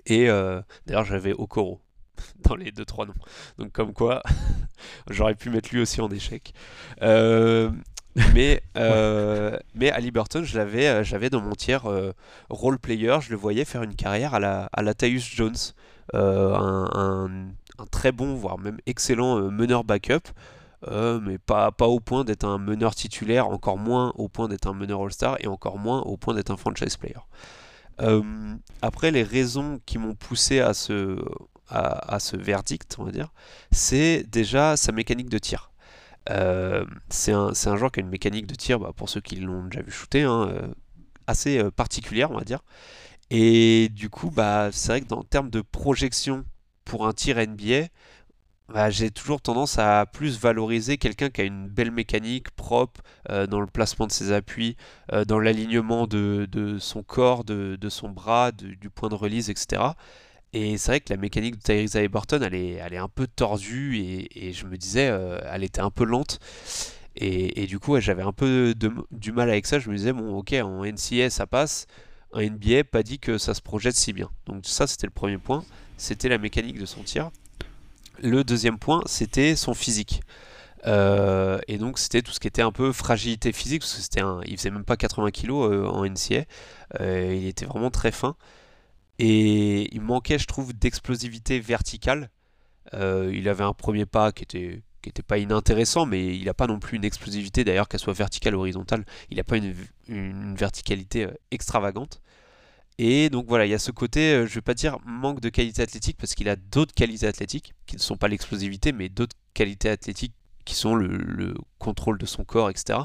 Et 0.05 0.29
euh, 0.29 0.61
d'ailleurs 0.87 1.05
j'avais 1.05 1.33
Okoro 1.33 1.81
dans 2.41 2.57
les 2.57 2.73
2-3 2.73 3.07
noms. 3.07 3.15
Donc 3.59 3.73
comme 3.73 3.93
quoi 3.93 4.23
j'aurais 5.11 5.35
pu 5.35 5.51
mettre 5.51 5.71
lui 5.73 5.81
aussi 5.81 6.01
en 6.01 6.11
échec. 6.11 6.53
Euh, 7.03 7.71
mais, 8.35 8.63
mais 9.75 9.91
Ali 9.91 10.11
Burton, 10.11 10.43
je 10.43 10.57
l'avais, 10.57 11.05
j'avais 11.05 11.29
dans 11.29 11.43
mon 11.43 11.53
tiers 11.53 11.85
role 12.49 12.79
player, 12.79 13.19
je 13.21 13.29
le 13.29 13.37
voyais 13.37 13.67
faire 13.67 13.83
une 13.83 13.95
carrière 13.95 14.33
à 14.33 14.41
la, 14.41 14.71
à 14.73 14.83
la 14.83 14.95
Jones, 14.99 15.55
un, 16.15 16.89
un, 16.95 17.29
un 17.79 17.87
très 17.87 18.13
bon, 18.13 18.35
voire 18.35 18.59
même 18.59 18.79
excellent 18.87 19.39
euh, 19.39 19.51
meneur 19.51 19.85
backup. 19.85 20.31
Euh, 20.89 21.21
mais 21.21 21.39
pas, 21.39 21.73
pas 21.73 21.87
au 21.87 22.01
point 22.01 22.25
d'être 22.25 22.45
un 22.45 22.59
meneur 22.59 22.95
titulaire, 22.95 23.49
encore 23.49 23.79
moins 23.79 24.13
au 24.17 24.29
point 24.29 24.47
d'être 24.47 24.67
un 24.67 24.75
meneur 24.75 25.03
All-Star 25.03 25.37
et 25.41 25.47
encore 25.47 25.79
moins 25.79 26.01
au 26.03 26.17
point 26.17 26.35
d'être 26.35 26.51
un 26.51 26.57
franchise 26.57 26.97
player. 26.97 27.17
Euh, 28.03 28.23
après, 28.83 29.11
les 29.11 29.23
raisons 29.23 29.81
qui 29.87 29.99
m'ont 29.99 30.15
poussé 30.15 30.61
à 30.61 30.75
ce, 30.75 31.19
à, 31.71 32.21
ce 32.21 32.37
verdict, 32.37 32.97
on 32.99 33.05
va 33.05 33.11
dire, 33.11 33.33
c'est 33.73 34.25
déjà 34.31 34.77
sa 34.77 34.93
mécanique 34.93 35.31
de 35.31 35.39
tir. 35.39 35.73
c'est 37.09 37.33
un, 37.33 37.53
un, 37.67 37.77
joueur 37.77 37.91
qui 37.91 38.01
a 38.01 38.03
une 38.03 38.11
mécanique 38.11 38.47
de 38.47 38.55
tir, 38.55 38.79
bah, 38.79 38.93
pour 38.95 39.09
ceux 39.09 39.23
qui 39.23 39.37
l'ont 39.37 39.65
déjà 39.65 39.81
vu 39.83 39.91
shooter, 39.91 40.23
hein, 40.23 40.53
assez 41.27 41.71
particulière, 41.71 42.31
on 42.31 42.39
va 42.39 42.45
dire. 42.45 42.61
Et 43.31 43.89
du 43.93 44.11
coup, 44.11 44.31
bah, 44.31 44.69
c'est 44.73 44.89
vrai 44.89 45.01
que 45.01 45.07
dans 45.07 45.23
termes 45.23 45.51
de 45.51 45.61
projection 45.63 46.45
pour 46.87 47.07
un 47.07 47.13
tir 47.13 47.37
NBA, 47.37 47.89
j'ai 48.89 49.11
toujours 49.11 49.41
tendance 49.41 49.79
à 49.79 50.07
plus 50.07 50.39
valoriser 50.41 50.97
quelqu'un 50.97 51.29
qui 51.29 51.43
a 51.43 51.45
une 51.45 51.69
belle 51.69 51.91
mécanique 51.91 52.51
propre 52.53 53.03
euh, 53.31 53.47
dans 53.47 53.61
le 53.61 53.67
placement 53.67 54.07
de 54.07 54.13
ses 54.13 54.33
appuis, 54.33 54.77
euh, 55.13 55.25
dans 55.25 55.39
l'alignement 55.39 56.07
de, 56.07 56.77
son 56.81 57.03
corps, 57.03 57.45
de, 57.45 57.89
son 57.89 58.09
bras, 58.09 58.53
du 58.53 58.91
point 58.91 59.09
de 59.09 59.15
release, 59.15 59.51
etc. 59.51 59.83
Et 60.53 60.79
c'est 60.79 60.93
vrai 60.93 61.01
que 61.01 61.13
la 61.13 61.19
mécanique 61.19 61.57
de 61.57 61.63
Tyrese 61.63 61.97
Haliburton, 61.97 62.43
elle 62.43 62.55
est, 62.55 62.73
elle 62.75 62.95
est 62.95 62.99
un 62.99 63.09
peu 63.09 63.27
tordue 63.27 63.99
et, 63.99 64.53
je 64.53 64.67
me 64.67 64.77
disais, 64.77 65.09
euh, 65.09 65.39
elle 65.53 65.65
était 65.65 65.83
un 65.83 65.91
peu 65.91 66.05
lente. 66.05 66.39
Et, 67.19 67.67
du 67.67 67.79
coup, 67.79 67.99
j'avais 67.99 68.23
un 68.23 68.33
peu 68.33 68.75
du 69.11 69.33
mal 69.33 69.49
avec 69.49 69.67
ça. 69.67 69.79
Je 69.79 69.89
me 69.91 69.97
disais, 69.97 70.13
bon, 70.13 70.37
ok, 70.37 70.55
en 70.63 70.85
NCA 70.85 71.31
ça 71.31 71.47
passe, 71.47 71.87
en 72.33 72.41
NBA, 72.43 72.85
pas 72.85 73.03
dit 73.03 73.19
que 73.19 73.39
ça 73.39 73.55
se 73.55 73.63
projette 73.63 73.97
si 73.97 74.13
bien. 74.13 74.29
Donc 74.47 74.67
ça, 74.67 74.87
c'était 74.87 75.07
le 75.07 75.13
premier 75.13 75.39
point 75.39 75.65
c'était 75.97 76.29
la 76.29 76.39
mécanique 76.39 76.79
de 76.79 76.87
son 76.87 77.03
tir. 77.03 77.31
Le 78.23 78.45
deuxième 78.45 78.79
point, 78.79 79.03
c'était 79.07 79.57
son 79.57 79.75
physique. 79.75 80.21
Euh, 80.87 81.59
et 81.67 81.79
donc 81.79 81.99
c'était 81.99 82.23
tout 82.23 82.33
ce 82.33 82.39
qui 82.39 82.47
était 82.47 82.63
un 82.63 82.71
peu 82.73 82.93
fragilité 82.93 83.53
physique, 83.53 83.83
il 84.47 84.57
faisait 84.57 84.71
même 84.71 84.85
pas 84.85 84.97
80 84.97 85.31
kg 85.33 85.51
euh, 85.51 85.87
en 85.87 86.05
NCA, 86.07 86.45
euh, 87.01 87.35
il 87.37 87.47
était 87.47 87.67
vraiment 87.67 87.91
très 87.91 88.13
fin. 88.13 88.37
Et 89.19 89.95
il 89.95 90.01
manquait, 90.03 90.39
je 90.39 90.47
trouve, 90.47 90.75
d'explosivité 90.75 91.59
verticale. 91.59 92.31
il 92.93 93.49
avait 93.49 93.65
un 93.65 93.73
premier 93.73 94.07
pas 94.07 94.31
qui 94.33 94.45
était, 94.45 94.83
qui 95.03 95.11
pas 95.23 95.39
inintéressant, 95.39 96.07
mais 96.07 96.37
il 96.37 96.45
n'a 96.45 96.55
pas 96.55 96.67
non 96.67 96.79
plus 96.79 96.97
une 96.99 97.05
explosivité, 97.05 97.65
d'ailleurs, 97.65 97.89
qu'elle 97.89 98.01
soit 98.01 98.13
verticale 98.13 98.55
ou 98.55 98.61
horizontale, 98.61 99.07
il 99.31 99.39
n'a 99.39 99.45
pas 99.45 99.57
une 99.57 100.55
verticalité 100.55 101.29
extravagante. 101.51 102.21
Et 102.99 103.29
donc 103.29 103.47
voilà, 103.47 103.67
il 103.67 103.71
y 103.71 103.75
a 103.75 103.79
ce 103.79 103.91
côté, 103.91 104.33
euh, 104.35 104.47
je 104.47 104.55
vais 104.55 104.63
pas 104.63 104.75
dire 104.75 104.99
manque 105.05 105.41
de 105.41 105.51
qualité 105.51 105.83
athlétique, 105.83 106.17
parce 106.19 106.35
qu'il 106.35 106.49
a 106.49 106.57
d'autres 106.57 106.95
qualités 106.95 107.27
athlétiques, 107.27 107.75
qui 107.87 107.97
ne 107.97 108.01
sont 108.01 108.17
pas 108.17 108.29
l'explosivité, 108.29 108.93
mais 108.93 109.09
d'autres 109.09 109.37
qualités 109.55 109.91
athlétiques 109.91 110.35
qui 110.65 110.75
sont 110.75 110.95
le, 110.97 111.55
contrôle 111.79 112.19
de 112.19 112.27
son 112.27 112.45
corps, 112.45 112.71
etc. 112.71 113.01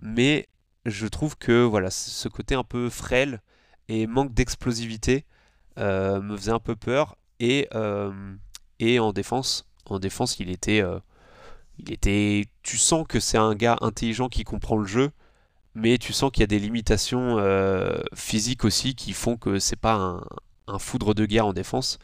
Mais 0.00 0.48
je 0.84 1.06
trouve 1.06 1.36
que 1.36 1.62
voilà, 1.62 1.90
ce 1.90 2.28
côté 2.28 2.54
un 2.54 2.64
peu 2.64 2.90
frêle 2.90 3.40
et 3.88 4.06
manque 4.06 4.34
d'explosivité 4.34 5.24
euh, 5.78 6.20
me 6.20 6.36
faisait 6.36 6.52
un 6.52 6.60
peu 6.60 6.76
peur. 6.76 7.16
Et, 7.40 7.68
euh, 7.74 8.12
et 8.78 9.00
en 9.00 9.12
défense, 9.12 9.66
en 9.86 9.98
défense, 9.98 10.38
il 10.38 10.50
était, 10.50 10.82
il 11.78 11.92
était. 11.92 12.44
Tu 12.62 12.76
sens 12.76 13.06
que 13.08 13.18
c'est 13.20 13.38
un 13.38 13.54
gars 13.54 13.78
intelligent 13.80 14.28
qui 14.28 14.44
comprend 14.44 14.76
le 14.76 14.86
jeu, 14.86 15.10
mais 15.74 15.98
tu 15.98 16.12
sens 16.12 16.30
qu'il 16.30 16.40
y 16.40 16.44
a 16.44 16.48
des 16.48 16.58
limitations 16.58 17.38
euh, 17.38 18.00
physiques 18.14 18.64
aussi 18.64 18.94
qui 18.94 19.12
font 19.12 19.36
que 19.36 19.58
c'est 19.58 19.76
pas 19.76 20.20
un, 20.66 20.78
foudre 20.78 21.14
de 21.14 21.26
guerre 21.26 21.46
en 21.46 21.52
défense. 21.52 21.98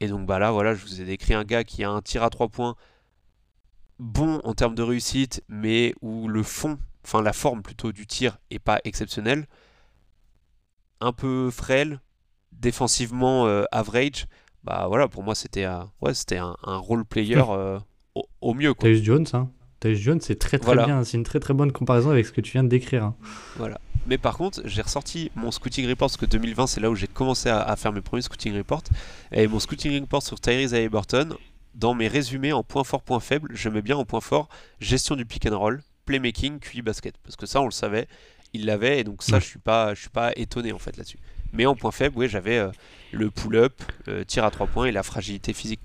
Et 0.00 0.08
donc 0.08 0.26
bah 0.26 0.38
là 0.38 0.50
voilà, 0.52 0.74
je 0.74 0.82
vous 0.82 1.00
ai 1.00 1.04
décrit 1.04 1.34
un 1.34 1.44
gars 1.44 1.64
qui 1.64 1.82
a 1.84 1.90
un 1.90 2.02
tir 2.02 2.22
à 2.22 2.30
3 2.30 2.48
points 2.48 2.76
bon 3.98 4.40
en 4.44 4.54
termes 4.54 4.74
de 4.74 4.82
réussite, 4.82 5.42
mais 5.48 5.94
où 6.02 6.28
le 6.28 6.42
fond, 6.42 6.78
enfin 7.04 7.22
la 7.22 7.32
forme 7.32 7.62
plutôt 7.62 7.92
du 7.92 8.06
tir 8.06 8.38
est 8.50 8.58
pas 8.58 8.80
exceptionnelle. 8.84 9.46
Un 11.00 11.12
peu 11.12 11.50
frêle, 11.50 12.00
défensivement 12.52 13.46
euh, 13.46 13.64
average. 13.72 14.26
Bah 14.64 14.86
voilà, 14.88 15.08
pour 15.08 15.22
moi 15.22 15.34
c'était 15.34 15.66
ouais, 16.00 16.14
c'était 16.14 16.38
un, 16.38 16.56
role 16.64 17.04
player 17.04 17.42
euh, 17.48 17.78
au, 18.40 18.54
mieux. 18.54 18.74
Quoi. 18.74 18.92
Jones, 18.94 19.26
hein? 19.32 19.50
Tyus 19.80 19.98
Jones, 19.98 20.20
c'est 20.20 20.38
très 20.38 20.58
très 20.58 20.64
Voilà. 20.66 20.86
bien. 20.86 21.04
C'est 21.04 21.16
une 21.16 21.24
très 21.24 21.40
très 21.40 21.54
bonne 21.54 21.72
comparaison 21.72 22.10
avec 22.10 22.26
ce 22.26 22.32
que 22.32 22.40
tu 22.40 22.52
viens 22.52 22.64
de 22.64 22.68
décrire. 22.68 23.04
hein. 23.04 23.14
Voilà. 23.56 23.80
Mais 24.06 24.18
par 24.18 24.36
contre, 24.36 24.62
j'ai 24.64 24.82
ressorti 24.82 25.30
mon 25.34 25.50
scouting 25.50 25.88
report 25.88 26.08
parce 26.08 26.16
que 26.16 26.26
2020, 26.26 26.66
c'est 26.68 26.80
là 26.80 26.90
où 26.90 26.94
j'ai 26.94 27.08
commencé 27.08 27.48
à, 27.48 27.60
à 27.60 27.74
faire 27.76 27.92
mes 27.92 28.00
premiers 28.00 28.22
scouting 28.22 28.56
reports. 28.56 28.84
Et 29.32 29.48
mon 29.48 29.58
scouting 29.58 30.00
report 30.00 30.22
sur 30.22 30.40
Tyrese 30.40 30.74
Haliburton, 30.74 31.36
dans 31.74 31.92
mes 31.92 32.06
résumés 32.08 32.52
en 32.52 32.62
point 32.62 32.84
fort, 32.84 33.02
point 33.02 33.20
faible, 33.20 33.50
je 33.52 33.68
mets 33.68 33.82
bien 33.82 33.96
en 33.96 34.04
point 34.04 34.20
fort 34.20 34.48
gestion 34.80 35.16
du 35.16 35.26
pick 35.26 35.44
and 35.46 35.58
roll, 35.58 35.82
playmaking, 36.04 36.58
QI 36.60 36.82
basket. 36.82 37.16
Parce 37.24 37.34
que 37.36 37.46
ça, 37.46 37.60
on 37.60 37.64
le 37.66 37.70
savait, 37.72 38.06
il 38.54 38.64
l'avait, 38.64 39.00
et 39.00 39.04
donc 39.04 39.22
ça, 39.24 39.40
je 39.40 39.44
suis 39.44 39.58
pas, 39.58 39.92
je 39.94 40.00
suis 40.02 40.08
pas 40.08 40.30
étonné 40.36 40.72
en 40.72 40.78
fait 40.78 40.96
là-dessus. 40.96 41.18
Mais 41.52 41.66
en 41.66 41.74
point 41.74 41.90
faible, 41.90 42.14
oui, 42.16 42.28
j'avais 42.28 42.58
euh, 42.58 42.70
le 43.12 43.30
pull-up, 43.30 43.74
euh, 44.08 44.22
tir 44.24 44.44
à 44.44 44.50
3 44.52 44.68
points 44.68 44.86
et 44.86 44.92
la 44.92 45.02
fragilité 45.02 45.52
physique. 45.52 45.80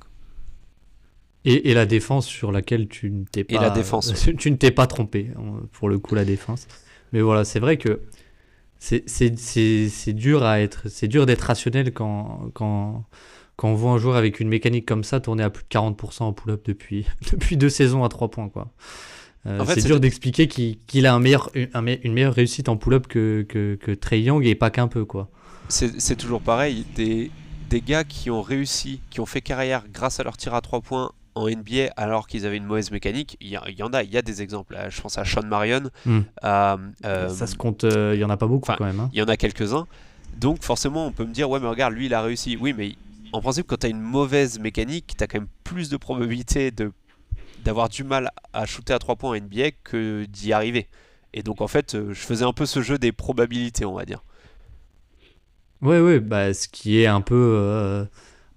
Et, 1.44 1.72
et 1.72 1.74
la 1.74 1.86
défense 1.86 2.28
sur 2.28 2.52
laquelle 2.52 2.88
tu 2.88 3.10
ne 3.10 3.24
t'es 3.26 3.42
Et 3.42 3.44
pas, 3.56 3.62
la 3.62 3.70
défense, 3.72 4.14
tu 4.38 4.52
ne 4.52 4.56
t'es 4.58 4.72
pas 4.72 4.88
trompé 4.88 5.32
hein, 5.38 5.62
pour 5.72 5.90
le 5.90 5.98
coup 6.00 6.14
la 6.16 6.26
défense. 6.26 6.68
Mais 7.14 7.22
voilà, 7.22 7.44
c'est 7.46 7.60
vrai 7.60 7.78
que 7.78 8.02
c'est 8.80 9.08
c'est- 9.10 9.38
c'est- 9.40 9.90
c'est 9.90 10.14
dur 10.14 10.44
à 10.44 10.62
être, 10.62 10.90
c'est 10.90 11.08
dur 11.08 11.26
d'être 11.26 11.42
rationnel 11.42 11.94
quand 11.94 12.50
quand 12.54 13.06
quand 13.58 13.70
on 13.70 13.76
voit 13.76 13.92
un 13.92 13.98
joueur 14.00 14.16
avec 14.16 14.40
une 14.40 14.50
mécanique 14.50 14.88
comme 14.88 15.04
ça 15.04 15.20
tourner 15.20 15.44
à 15.44 15.50
plus 15.52 15.64
de 15.64 15.70
40% 15.70 16.24
en 16.28 16.34
pull-up 16.34 16.64
depuis 16.66 17.06
depuis 17.32 17.58
deux 17.58 17.70
saisons 17.70 18.04
à 18.04 18.10
3 18.10 18.30
points 18.32 18.50
quoi. 18.50 18.72
Euh, 19.48 19.60
En 19.60 19.66
fait, 19.66 19.76
c'est 19.76 19.88
dur 19.88 20.00
d'expliquer 20.00 20.48
qu'il 20.48 20.78
qu'il 20.86 21.06
a 21.08 21.14
un 21.16 21.20
meilleur, 21.20 21.52
un 21.74 21.82
me- 21.82 22.06
une 22.06 22.14
meilleure 22.14 22.34
réussite 22.36 22.70
en 22.70 22.78
pull-up 22.78 23.08
que, 23.08 23.46
que, 23.50 23.76
que 23.76 23.92
Trey 23.92 24.22
Young 24.22 24.46
et 24.46 24.56
pas 24.56 24.70
qu'un 24.70 24.88
peu 24.88 25.06
quoi. 25.06 25.30
C'est 25.70 26.00
c'est 26.02 26.16
toujours 26.16 26.42
pareil, 26.42 26.86
des, 26.96 27.32
des 27.70 27.82
gars 27.82 28.04
qui 28.04 28.30
ont 28.30 28.42
réussi, 28.42 29.02
qui 29.10 29.20
ont 29.20 29.26
fait 29.26 29.42
carrière 29.42 29.86
grâce 29.92 30.20
à 30.20 30.24
leur 30.24 30.38
tir 30.38 30.54
à 30.54 30.62
3 30.62 30.82
points 30.82 31.12
en 31.36 31.48
NBA 31.48 31.92
alors 31.96 32.28
qu'ils 32.28 32.46
avaient 32.46 32.58
une 32.58 32.66
mauvaise 32.66 32.92
mécanique, 32.92 33.38
il 33.40 33.48
y, 33.50 33.58
en 33.84 33.94
a, 33.94 34.04
il 34.04 34.12
y 34.12 34.18
a 34.18 34.22
des 34.22 34.42
exemples. 34.42 34.76
Euh, 34.76 34.90
Je 34.90 35.02
pense 35.02 35.18
à 35.18 35.26
Sean 35.26 35.46
Marion, 35.46 35.84
Hmm. 36.06 36.22
à, 36.42 36.78
euh, 37.06 37.30
ça 37.30 37.48
se 37.48 37.56
compte, 37.56 37.84
euh, 37.86 38.12
il 38.16 38.20
y 38.20 38.24
en 38.24 38.30
a 38.30 38.38
pas 38.38 38.48
beaucoup 38.48 38.72
quand 38.78 38.84
même. 38.86 39.00
hein. 39.00 39.10
il 39.14 39.20
y 39.20 39.22
en 39.22 39.28
a 39.28 39.38
quelques-uns. 39.38 39.88
Donc 40.38 40.64
forcément, 40.64 41.06
on 41.08 41.12
peut 41.12 41.26
me 41.26 41.34
dire, 41.34 41.50
ouais, 41.50 41.60
mais 41.60 41.68
regarde, 41.68 41.94
lui, 41.94 42.06
il 42.08 42.14
a 42.14 42.22
réussi. 42.22 42.58
Oui, 42.60 42.74
mais 42.78 42.96
en 43.34 43.42
principe, 43.42 43.68
quand 43.68 43.78
tu 43.80 43.86
as 43.88 43.90
une 43.90 44.02
mauvaise 44.02 44.60
mécanique, 44.60 45.14
tu 45.18 45.24
as 45.24 45.28
quand 45.28 45.40
même 45.40 45.48
plus 45.64 45.90
de 45.90 45.98
probabilité 45.98 46.72
de 46.72 46.92
d'avoir 47.64 47.90
du 47.90 48.04
mal 48.04 48.32
à 48.54 48.66
shooter 48.66 48.92
à 48.94 48.98
3 49.00 49.16
points 49.18 49.30
en 49.30 49.36
NBA 49.36 49.72
que 49.84 50.26
d'y 50.26 50.52
arriver. 50.52 50.88
Et 51.34 51.44
donc 51.44 51.62
en 51.62 51.68
fait, 51.68 51.94
euh, 51.96 52.08
je 52.10 52.20
faisais 52.20 52.44
un 52.44 52.54
peu 52.54 52.66
ce 52.66 52.82
jeu 52.82 52.98
des 52.98 53.12
probabilités, 53.12 53.86
on 53.86 53.94
va 53.94 54.04
dire. 54.04 54.24
Ouais, 55.82 56.00
ouais, 56.00 56.20
bah, 56.20 56.54
ce 56.54 56.68
qui 56.68 57.00
est 57.02 57.08
un 57.08 57.22
peu. 57.22 58.08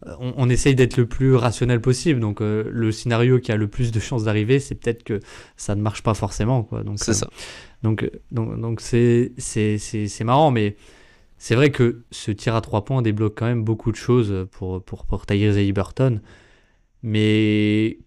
Euh, 0.07 0.15
on, 0.21 0.35
on 0.37 0.49
essaye 0.49 0.75
d'être 0.75 0.97
le 0.97 1.07
plus 1.07 1.35
rationnel 1.35 1.81
possible. 1.81 2.21
Donc, 2.21 2.41
euh, 2.41 2.65
le 2.71 2.93
scénario 2.93 3.39
qui 3.39 3.53
a 3.53 3.57
le 3.57 3.69
plus 3.69 3.93
de 3.93 4.01
chances 4.01 4.25
d'arriver, 4.25 4.61
c'est 4.61 4.75
peut-être 4.75 5.03
que 5.03 5.21
ça 5.57 5.75
ne 5.75 5.83
marche 5.83 6.03
pas 6.03 6.15
forcément. 6.15 6.63
Quoi. 6.63 6.83
Donc, 6.83 6.99
C'est 6.99 7.11
euh, 7.13 7.15
ça. 7.15 7.31
Donc, 7.83 8.11
donc, 8.31 8.61
donc 8.61 8.81
c'est, 8.81 9.33
c'est, 9.39 9.79
c'est, 9.79 10.09
c'est 10.09 10.25
marrant, 10.25 10.51
mais 10.51 10.77
c'est 11.37 11.55
vrai 11.55 11.71
que 11.71 12.05
ce 12.11 12.31
tir 12.31 12.55
à 12.55 12.61
trois 12.61 12.85
points 12.85 13.03
débloque 13.03 13.35
quand 13.37 13.47
même 13.47 13.65
beaucoup 13.65 13.93
de 13.93 13.97
choses 13.97 14.47
pour, 14.51 14.83
pour, 14.83 15.05
pour 15.07 15.27
Tyrese 15.27 15.57
Haliburton. 15.57 16.21
Mais 17.03 17.99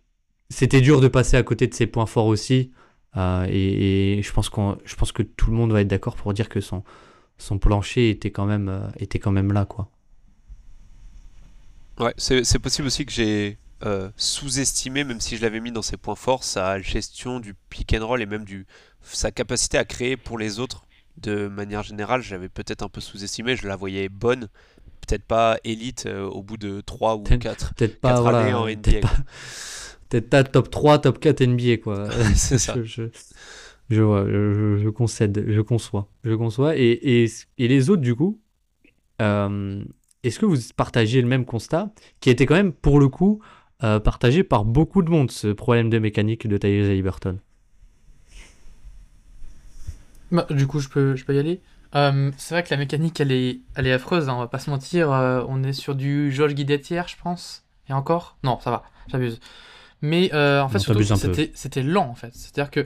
c'était 0.50 0.82
dur 0.82 1.02
de 1.02 1.08
passer 1.08 1.38
à 1.38 1.44
côté 1.44 1.68
de 1.68 1.74
ses 1.74 1.88
points 1.88 2.08
forts 2.08 2.26
aussi. 2.26 2.72
Euh, 3.16 3.46
et, 3.50 4.20
et 4.20 4.22
je, 4.22 4.32
pense 4.34 4.50
qu'on, 4.50 4.78
je 4.86 4.96
pense 4.96 5.12
que 5.12 5.24
tout 5.24 5.52
le 5.52 5.58
monde 5.58 5.72
va 5.72 5.82
être 5.82 5.88
d'accord 5.88 6.16
pour 6.16 6.34
dire 6.34 6.50
que 6.50 6.62
son, 6.62 6.84
son 7.38 7.58
plancher 7.58 8.10
était 8.10 8.32
quand 8.32 8.46
même, 8.46 8.70
euh, 8.70 8.88
était 9.00 9.20
quand 9.20 9.32
même 9.32 9.54
là. 9.54 9.66
Quoi. 9.66 9.90
Ouais, 12.00 12.14
c'est 12.18 12.60
possible 12.60 12.88
aussi 12.88 13.06
que 13.06 13.12
j'ai 13.12 13.58
euh, 13.84 14.10
sous-estimé, 14.18 15.04
même 15.04 15.20
si 15.20 15.36
je 15.38 15.42
l'avais 15.42 15.60
mis 15.60 15.72
dans 15.72 15.82
ses 15.82 15.98
points 15.98 16.16
forts, 16.16 16.44
sa 16.44 16.80
gestion 16.80 17.40
du 17.40 17.56
pick 17.70 17.94
and 17.94 18.06
roll 18.06 18.22
et 18.22 18.26
même 18.28 18.46
du, 18.46 18.68
sa 19.02 19.32
capacité 19.32 19.78
à 19.78 19.86
créer 19.86 20.16
pour 20.18 20.38
les 20.38 20.60
autres 20.60 20.86
de 21.18 21.48
manière 21.48 21.82
générale. 21.84 22.22
J'avais 22.22 22.50
peut-être 22.50 22.84
un 22.84 22.90
peu 22.90 23.02
sous-estimé, 23.02 23.56
je 23.56 23.68
la 23.68 23.76
voyais 23.76 24.10
bonne, 24.10 24.48
peut-être 25.08 25.24
pas 25.24 25.58
élite 25.64 26.06
euh, 26.06 26.24
au 26.26 26.44
bout 26.44 26.58
de 26.58 26.82
3 26.82 27.16
ou 27.16 27.24
Peut-être- 27.24 27.42
4. 27.42 27.74
Peut-être 27.74 28.00
pas, 28.00 28.10
Quatre 28.10 28.22
voilà, 28.22 28.40
années 28.42 28.54
en 28.54 28.66
peut-être 28.66 28.88
NBA, 28.90 29.00
pas, 29.02 29.16
peut-être 30.10 30.30
pas 30.30 30.44
top 30.44 30.70
3, 30.70 31.00
top 31.00 31.20
4 31.20 31.42
NBA. 31.46 31.78
Quoi. 31.78 32.10
C'est 32.36 32.60
ça. 32.60 32.76
je, 32.76 32.84
je, 32.84 33.04
je 33.90 34.02
vois, 34.04 34.24
je 34.28 34.90
concède, 34.90 35.46
je 35.48 35.62
conçois. 35.62 36.08
Je 36.24 36.36
conçois. 36.36 36.76
Et, 36.78 36.92
et, 37.24 37.32
et 37.58 37.68
les 37.68 37.90
autres, 37.90 38.04
du 38.04 38.14
coup, 38.16 38.40
euh, 39.22 39.84
est-ce 40.28 40.40
que 40.40 40.46
vous 40.46 40.58
partagez 40.76 41.22
le 41.22 41.28
même 41.28 41.46
constat 41.46 41.90
qui 42.20 42.30
était 42.30 42.46
quand 42.46 42.56
même, 42.56 42.74
pour 42.74 43.00
le 43.00 43.08
coup, 43.10 43.42
euh, 43.84 44.00
partagé 44.00 44.44
par 44.44 44.66
beaucoup 44.66 45.02
de 45.02 45.10
monde, 45.10 45.32
ce 45.32 45.48
problème 45.48 45.90
de 45.90 46.00
mécanique 46.00 46.48
de 46.48 46.58
Tyrese 46.58 46.90
Haliburton 46.90 47.40
Bah, 50.32 50.46
du 50.50 50.68
coup, 50.68 50.80
je 50.80 50.90
peux, 50.90 51.16
je 51.16 51.26
peux 51.26 51.36
y 51.36 51.40
aller. 51.40 51.62
Euh, 51.96 52.32
c'est 52.38 52.54
vrai 52.54 52.64
que 52.64 52.70
la 52.72 52.78
mécanique, 52.78 53.20
elle 53.22 53.32
est, 53.32 53.62
elle 53.76 53.88
est 53.88 53.94
affreuse, 53.94 54.28
hein, 54.30 54.34
on 54.36 54.40
va 54.40 54.48
pas 54.48 54.60
se 54.60 54.70
mentir. 54.70 55.12
euh, 55.12 55.44
on 55.48 55.64
est 55.64 55.74
sur 55.74 55.96
du 55.96 56.32
Georges 56.32 56.54
Guidetière, 56.54 57.08
je 57.08 57.16
pense. 57.22 57.64
Et 57.90 57.94
encore? 57.94 58.38
Non, 58.44 58.60
ça 58.60 58.72
va, 58.72 58.84
j'abuse. 59.08 59.40
Mais 60.02 60.26
en 60.34 60.68
fait, 60.68 60.78
Non, 60.78 60.80
surtout, 60.80 61.04
c'était 61.54 61.84
lent, 61.84 62.10
en 62.10 62.16
fait. 62.16 62.34
C'est-à-dire 62.34 62.72
que. 62.72 62.86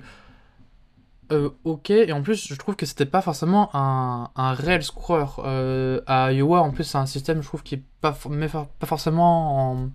Euh, 1.31 1.49
ok, 1.63 1.89
et 1.91 2.11
en 2.11 2.21
plus, 2.21 2.47
je 2.47 2.55
trouve 2.55 2.75
que 2.75 2.85
c'était 2.85 3.05
pas 3.05 3.21
forcément 3.21 3.69
un, 3.73 4.29
un 4.35 4.53
réel 4.53 4.83
scoreur. 4.83 5.41
Euh, 5.45 6.01
à 6.07 6.31
Iowa, 6.33 6.61
en 6.61 6.71
plus, 6.71 6.83
c'est 6.83 6.97
un 6.97 7.05
système, 7.05 7.41
je 7.41 7.47
trouve, 7.47 7.63
qui 7.63 7.75
est 7.75 7.83
pas, 8.01 8.13
for- 8.13 8.31
pas 8.79 8.87
forcément 8.87 9.89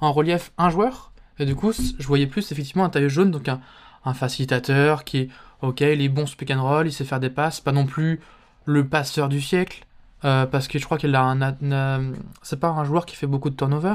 en, 0.00 0.12
relief 0.12 0.52
un 0.58 0.70
joueur. 0.70 1.12
Et 1.38 1.46
du 1.46 1.54
coup, 1.54 1.72
je 1.72 2.06
voyais 2.06 2.26
plus 2.26 2.52
effectivement 2.52 2.84
un 2.84 2.90
tailleur 2.90 3.10
jaune, 3.10 3.30
donc 3.30 3.48
un, 3.48 3.60
un 4.04 4.14
facilitateur 4.14 5.04
qui 5.04 5.18
est 5.18 5.28
Ok, 5.62 5.80
il 5.80 6.00
est 6.02 6.08
bon 6.08 6.26
sur 6.26 6.36
pick 6.36 6.50
and 6.50 6.60
roll, 6.60 6.88
il 6.88 6.92
sait 6.92 7.04
faire 7.04 7.20
des 7.20 7.30
passes, 7.30 7.60
pas 7.60 7.70
non 7.70 7.86
plus 7.86 8.20
le 8.64 8.88
passeur 8.88 9.28
du 9.28 9.40
siècle, 9.40 9.86
euh, 10.24 10.44
parce 10.44 10.66
que 10.66 10.76
je 10.80 10.84
crois 10.84 10.98
qu'il 10.98 11.14
a 11.14 11.22
un- 11.22 12.12
c'est 12.42 12.58
pas 12.58 12.68
un 12.70 12.82
joueur 12.84 13.06
qui 13.06 13.14
fait 13.14 13.28
beaucoup 13.28 13.48
de 13.48 13.54
turnover, 13.54 13.94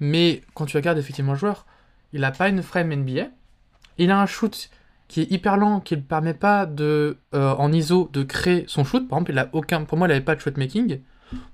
mais 0.00 0.42
quand 0.54 0.66
tu 0.66 0.76
regardes 0.76 0.98
effectivement 0.98 1.32
le 1.32 1.38
joueur, 1.38 1.66
il 2.12 2.24
a 2.24 2.32
pas 2.32 2.48
une 2.48 2.62
frame 2.62 2.90
NBA, 2.92 3.26
il 3.98 4.10
a 4.10 4.20
un 4.20 4.26
shoot 4.26 4.70
qui 5.12 5.20
est 5.20 5.30
hyper 5.30 5.58
lent, 5.58 5.80
qui 5.80 5.94
ne 5.94 6.00
permet 6.00 6.32
pas 6.32 6.64
de, 6.64 7.18
euh, 7.34 7.54
en 7.56 7.70
ISO 7.70 8.08
de 8.14 8.22
créer 8.22 8.64
son 8.66 8.82
shoot. 8.82 9.06
Par 9.06 9.18
exemple, 9.18 9.32
il 9.32 9.38
a 9.38 9.50
aucun, 9.52 9.84
pour 9.84 9.98
moi, 9.98 10.06
il 10.06 10.08
n'avait 10.08 10.22
pas 10.22 10.34
de 10.34 10.40
shot 10.40 10.52
making. 10.56 11.00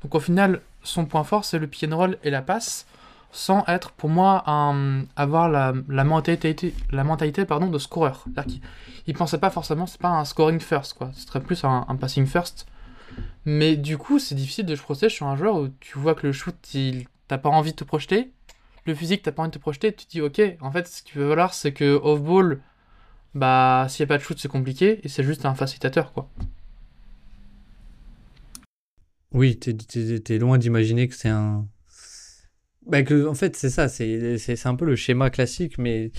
Donc 0.01 0.15
au 0.15 0.21
final, 0.21 0.61
son 0.85 1.07
point 1.07 1.25
fort, 1.25 1.45
c'est 1.45 1.59
le 1.59 1.67
pick 1.67 1.91
and 1.91 1.97
roll 1.97 2.19
et 2.23 2.31
la 2.31 2.41
passe, 2.41 2.87
sans 3.33 3.65
être 3.67 3.91
pour 3.91 4.11
moi 4.11 4.45
un, 4.47 5.03
avoir 5.17 5.49
la, 5.49 5.73
mentalité, 6.05 6.73
la 6.93 7.03
mentalité 7.03 7.45
pardon, 7.47 7.67
de 7.67 7.79
scoreur. 7.81 8.23
C'est-à-dire 8.27 8.45
qu'il 8.45 8.63
il 9.09 9.15
pensait 9.15 9.39
pas 9.39 9.51
forcément, 9.51 9.87
c'est 9.87 10.01
pas 10.01 10.11
un 10.11 10.25
scoring 10.25 10.61
first, 10.61 10.95
quoi. 10.95 11.11
Ce 11.13 11.27
serait 11.27 11.41
plus 11.41 11.65
un, 11.65 11.83
passing 12.01 12.27
first. 12.27 12.65
Mais 13.45 13.75
du 13.75 13.99
coup, 13.99 14.21
c'est 14.21 14.37
difficile 14.37 14.67
de 14.67 14.77
se 14.77 14.83
projeter 14.83 15.09
sur 15.09 15.27
un 15.27 15.35
joueur 15.35 15.57
où 15.57 15.67
tu 15.81 15.99
vois 15.99 16.15
que 16.15 16.29
le 16.29 16.33
shoot, 16.33 16.55
t'as 17.27 17.39
pas 17.39 17.49
envie 17.49 17.73
de 17.73 17.77
te 17.77 17.85
projeter. 17.85 18.31
Le 18.87 18.95
physique, 18.95 19.23
t'as 19.23 19.33
pas 19.33 19.43
envie 19.43 19.51
de 19.51 19.57
te 19.57 19.61
projeter. 19.61 19.93
Tu 19.93 20.07
te 20.07 20.11
dis, 20.13 20.21
ok, 20.21 20.41
en 20.61 20.71
fait, 20.71 20.87
ce 20.87 21.03
qu'il 21.03 21.21
veut 21.21 21.27
valoir, 21.27 21.55
c'est 21.55 21.73
que 21.73 21.99
off-ball, 22.01 22.61
bah, 23.35 23.87
s'il 23.89 24.05
n'y 24.05 24.09
a 24.09 24.15
pas 24.15 24.19
de 24.19 24.23
shoot, 24.23 24.39
c'est 24.39 24.49
compliqué. 24.49 25.01
Et 25.03 25.09
c'est 25.09 25.25
juste 25.25 25.45
un 25.45 25.55
facilitateur, 25.55 26.13
quoi. 26.13 26.29
Oui, 29.33 29.59
t'es, 29.59 29.75
t'es 29.75 30.39
loin 30.39 30.59
d'imaginer 30.59 31.09
que 31.09 31.15
c'est 31.15 31.29
un. 31.29 31.67
Bah 32.87 33.03
que, 33.03 33.27
en 33.27 33.35
fait, 33.35 33.55
c'est 33.57 33.69
ça, 33.69 33.89
c'est, 33.89 34.67
un 34.67 34.75
peu 34.75 34.87
le 34.87 34.97
schéma 34.97 35.29
classique, 35.29 35.77
mais 35.77 36.11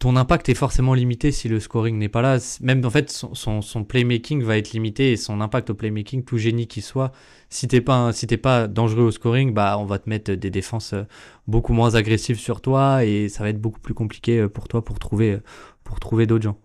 ton 0.00 0.16
impact 0.16 0.48
est 0.48 0.54
forcément 0.54 0.94
limité 0.94 1.30
si 1.30 1.48
le 1.48 1.60
scoring 1.60 1.96
n'est 1.98 2.08
pas 2.08 2.22
là. 2.22 2.38
Même 2.60 2.84
en 2.84 2.90
fait, 2.90 3.10
son, 3.10 3.34
son, 3.34 3.62
son 3.62 3.84
playmaking 3.84 4.42
va 4.42 4.58
être 4.58 4.72
limité 4.72 5.12
et 5.12 5.16
son 5.16 5.40
impact 5.40 5.70
au 5.70 5.74
playmaking, 5.74 6.24
tout 6.24 6.38
génie 6.38 6.66
qu'il 6.66 6.82
soit, 6.82 7.12
si 7.50 7.66
t'es 7.66 7.80
pas, 7.80 8.12
si 8.12 8.26
pas 8.26 8.68
dangereux 8.68 9.04
au 9.04 9.10
scoring, 9.10 9.54
bah 9.54 9.76
on 9.78 9.84
va 9.84 9.98
te 9.98 10.08
mettre 10.08 10.32
des 10.32 10.50
défenses 10.50 10.92
euh, 10.92 11.04
beaucoup 11.46 11.72
moins 11.72 11.94
agressives 11.94 12.38
sur 12.38 12.60
toi 12.60 13.04
et 13.04 13.28
ça 13.28 13.42
va 13.42 13.50
être 13.50 13.60
beaucoup 13.60 13.80
plus 13.80 13.94
compliqué 13.94 14.38
euh, 14.38 14.48
pour 14.48 14.68
toi 14.68 14.84
pour 14.84 14.98
trouver, 14.98 15.32
euh, 15.32 15.42
trouver 16.00 16.26
d'autres 16.26 16.44
gens. 16.44 16.58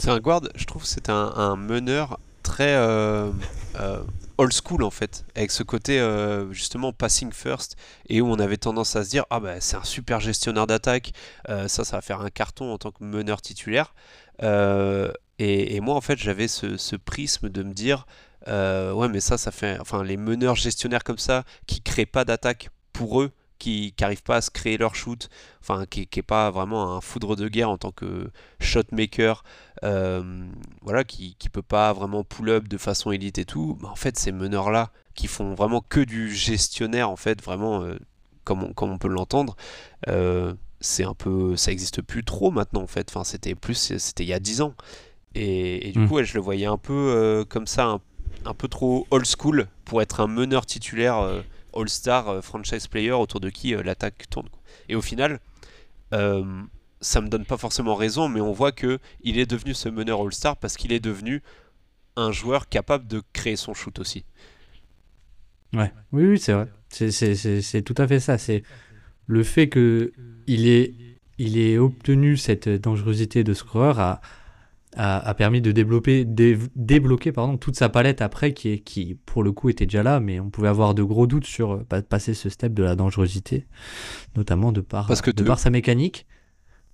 C'est 0.00 0.10
un 0.10 0.18
guard, 0.18 0.42
je 0.54 0.64
trouve 0.64 0.84
c'est 0.86 1.10
un, 1.10 1.56
meneur 1.56 2.18
très 2.42 2.74
euh, 2.74 3.30
euh, 3.78 4.02
old 4.38 4.52
school 4.52 4.82
en 4.82 4.90
fait, 4.90 5.26
avec 5.34 5.50
ce 5.50 5.62
côté 5.62 6.00
euh, 6.00 6.50
justement 6.52 6.92
passing 6.92 7.32
first, 7.32 7.76
et 8.08 8.22
où 8.22 8.26
on 8.26 8.38
avait 8.38 8.56
tendance 8.56 8.96
à 8.96 9.04
se 9.04 9.10
dire 9.10 9.26
ah 9.28 9.40
bah 9.40 9.60
c'est 9.60 9.76
un 9.76 9.84
super 9.84 10.18
gestionnaire 10.20 10.66
d'attaque, 10.66 11.12
ça 11.46 11.68
ça 11.68 11.96
va 11.96 12.00
faire 12.00 12.22
un 12.22 12.30
carton 12.30 12.72
en 12.72 12.78
tant 12.78 12.92
que 12.92 13.04
meneur 13.04 13.42
titulaire. 13.42 13.94
Et, 14.42 15.80
moi 15.80 15.94
en 15.94 16.00
fait 16.00 16.18
j'avais 16.18 16.48
ce, 16.48 16.78
ce 16.78 16.96
prisme 16.96 17.50
de 17.50 17.62
me 17.62 17.74
dire 17.74 18.06
ouais 18.46 19.08
mais 19.08 19.20
ça 19.20 19.36
ça 19.36 19.50
fait, 19.50 19.78
enfin 19.80 20.02
les 20.02 20.16
meneurs 20.16 20.56
gestionnaires 20.56 21.04
comme 21.04 21.18
ça 21.18 21.44
qui 21.66 21.82
créent 21.82 22.06
pas 22.06 22.24
d'attaque 22.24 22.70
pour 22.94 23.20
eux, 23.20 23.32
qui 23.60 23.94
n'arrivent 24.00 24.24
pas 24.24 24.36
à 24.36 24.40
se 24.40 24.50
créer 24.50 24.76
leur 24.78 24.96
shoot, 24.96 25.28
enfin 25.60 25.86
qui, 25.88 26.08
qui 26.08 26.18
est 26.18 26.22
pas 26.24 26.50
vraiment 26.50 26.96
un 26.96 27.00
foudre 27.00 27.36
de 27.36 27.46
guerre 27.46 27.70
en 27.70 27.78
tant 27.78 27.92
que 27.92 28.28
shot 28.58 28.82
maker 28.90 29.44
euh, 29.84 30.44
voilà, 30.82 31.04
qui, 31.04 31.36
qui 31.38 31.48
peut 31.48 31.62
pas 31.62 31.92
vraiment 31.92 32.24
pull-up 32.24 32.66
de 32.68 32.76
façon 32.78 33.12
élite 33.12 33.38
et 33.38 33.44
tout, 33.44 33.78
bah, 33.80 33.88
en 33.90 33.96
fait, 33.96 34.18
ces 34.18 34.32
meneurs-là, 34.32 34.90
qui 35.14 35.28
font 35.28 35.54
vraiment 35.54 35.82
que 35.88 36.00
du 36.00 36.34
gestionnaire, 36.34 37.08
en 37.10 37.16
fait, 37.16 37.42
vraiment, 37.42 37.82
euh, 37.82 37.96
comme, 38.44 38.64
on, 38.64 38.72
comme 38.72 38.90
on 38.90 38.98
peut 38.98 39.08
l'entendre, 39.08 39.56
euh, 40.08 40.54
c'est 40.80 41.04
un 41.04 41.14
peu, 41.14 41.56
ça 41.56 41.72
existe 41.72 42.00
plus 42.02 42.24
trop 42.24 42.50
maintenant 42.50 42.82
en 42.82 42.86
fait. 42.86 43.08
Enfin, 43.10 43.22
c'était 43.24 43.54
plus, 43.54 43.74
c'était 43.98 44.24
il 44.24 44.28
y 44.28 44.32
a 44.32 44.40
10 44.40 44.62
ans. 44.62 44.74
Et, 45.34 45.92
du 45.94 46.00
Mm. 46.00 46.08
coup, 46.08 46.14
ouais, 46.16 46.24
je 46.24 46.34
le 46.34 46.40
voyais 46.40 46.66
un 46.66 46.78
peu 46.78 46.92
euh, 46.94 47.44
comme 47.44 47.66
ça, 47.66 47.84
un, 47.86 48.00
un 48.44 48.54
peu 48.54 48.68
trop 48.68 49.06
old 49.10 49.26
school 49.26 49.68
pour 49.84 50.02
être 50.02 50.20
un 50.20 50.26
meneur 50.26 50.66
titulaire 50.66 51.18
all-star 51.74 52.28
euh, 52.28 52.40
franchise 52.40 52.86
player 52.86 53.12
autour 53.12 53.40
de 53.40 53.50
qui 53.50 53.74
euh, 53.74 53.82
l'attaque 53.82 54.28
tourne. 54.30 54.48
Et 54.88 54.94
au 54.94 55.02
final, 55.02 55.40
euh, 56.12 56.44
ça 57.00 57.20
me 57.20 57.28
donne 57.28 57.44
pas 57.44 57.56
forcément 57.56 57.94
raison, 57.94 58.28
mais 58.28 58.40
on 58.40 58.52
voit 58.52 58.72
que 58.72 58.98
il 59.22 59.38
est 59.38 59.50
devenu 59.50 59.74
ce 59.74 59.88
meneur 59.88 60.20
all-star 60.20 60.56
parce 60.56 60.76
qu'il 60.76 60.92
est 60.92 61.00
devenu 61.00 61.42
un 62.16 62.32
joueur 62.32 62.68
capable 62.68 63.06
de 63.06 63.22
créer 63.32 63.56
son 63.56 63.74
shoot 63.74 63.98
aussi. 63.98 64.24
Ouais. 65.72 65.92
Oui, 66.12 66.24
oui, 66.26 66.38
c'est 66.38 66.52
vrai. 66.52 66.68
C'est 66.90 67.82
tout 67.82 67.94
à 67.96 68.08
fait 68.08 68.20
ça. 68.20 68.36
C'est 68.36 68.62
le 69.26 69.44
fait 69.44 69.68
que 69.68 70.12
il 70.46 70.66
ait, 70.66 70.94
il 71.38 71.56
ait 71.56 71.78
obtenu 71.78 72.36
cette 72.36 72.68
dangerosité 72.68 73.44
de 73.44 73.54
scoreur 73.54 74.00
a, 74.00 74.20
a, 74.96 75.18
a 75.18 75.34
permis 75.34 75.60
de 75.60 75.72
développer, 75.72 76.24
dé- 76.24 76.58
débloquer 76.76 77.32
pardon, 77.32 77.56
toute 77.56 77.76
sa 77.76 77.88
palette 77.88 78.20
après 78.22 78.52
qui, 78.54 78.70
est, 78.70 78.78
qui, 78.80 79.14
pour 79.26 79.42
le 79.42 79.52
coup, 79.52 79.68
était 79.68 79.86
déjà 79.86 80.02
là, 80.02 80.20
mais 80.20 80.40
on 80.40 80.50
pouvait 80.50 80.68
avoir 80.68 80.94
de 80.94 81.02
gros 81.02 81.26
doutes 81.26 81.46
sur 81.46 81.74
euh, 81.74 81.86
pa- 81.88 82.02
passer 82.02 82.34
ce 82.34 82.48
step 82.48 82.74
de 82.74 82.82
la 82.82 82.96
dangerosité, 82.96 83.66
notamment 84.36 84.72
de 84.72 84.80
par, 84.80 85.06
Parce 85.06 85.22
que 85.22 85.30
de 85.30 85.42
par 85.44 85.58
sa 85.58 85.70
mécanique. 85.70 86.26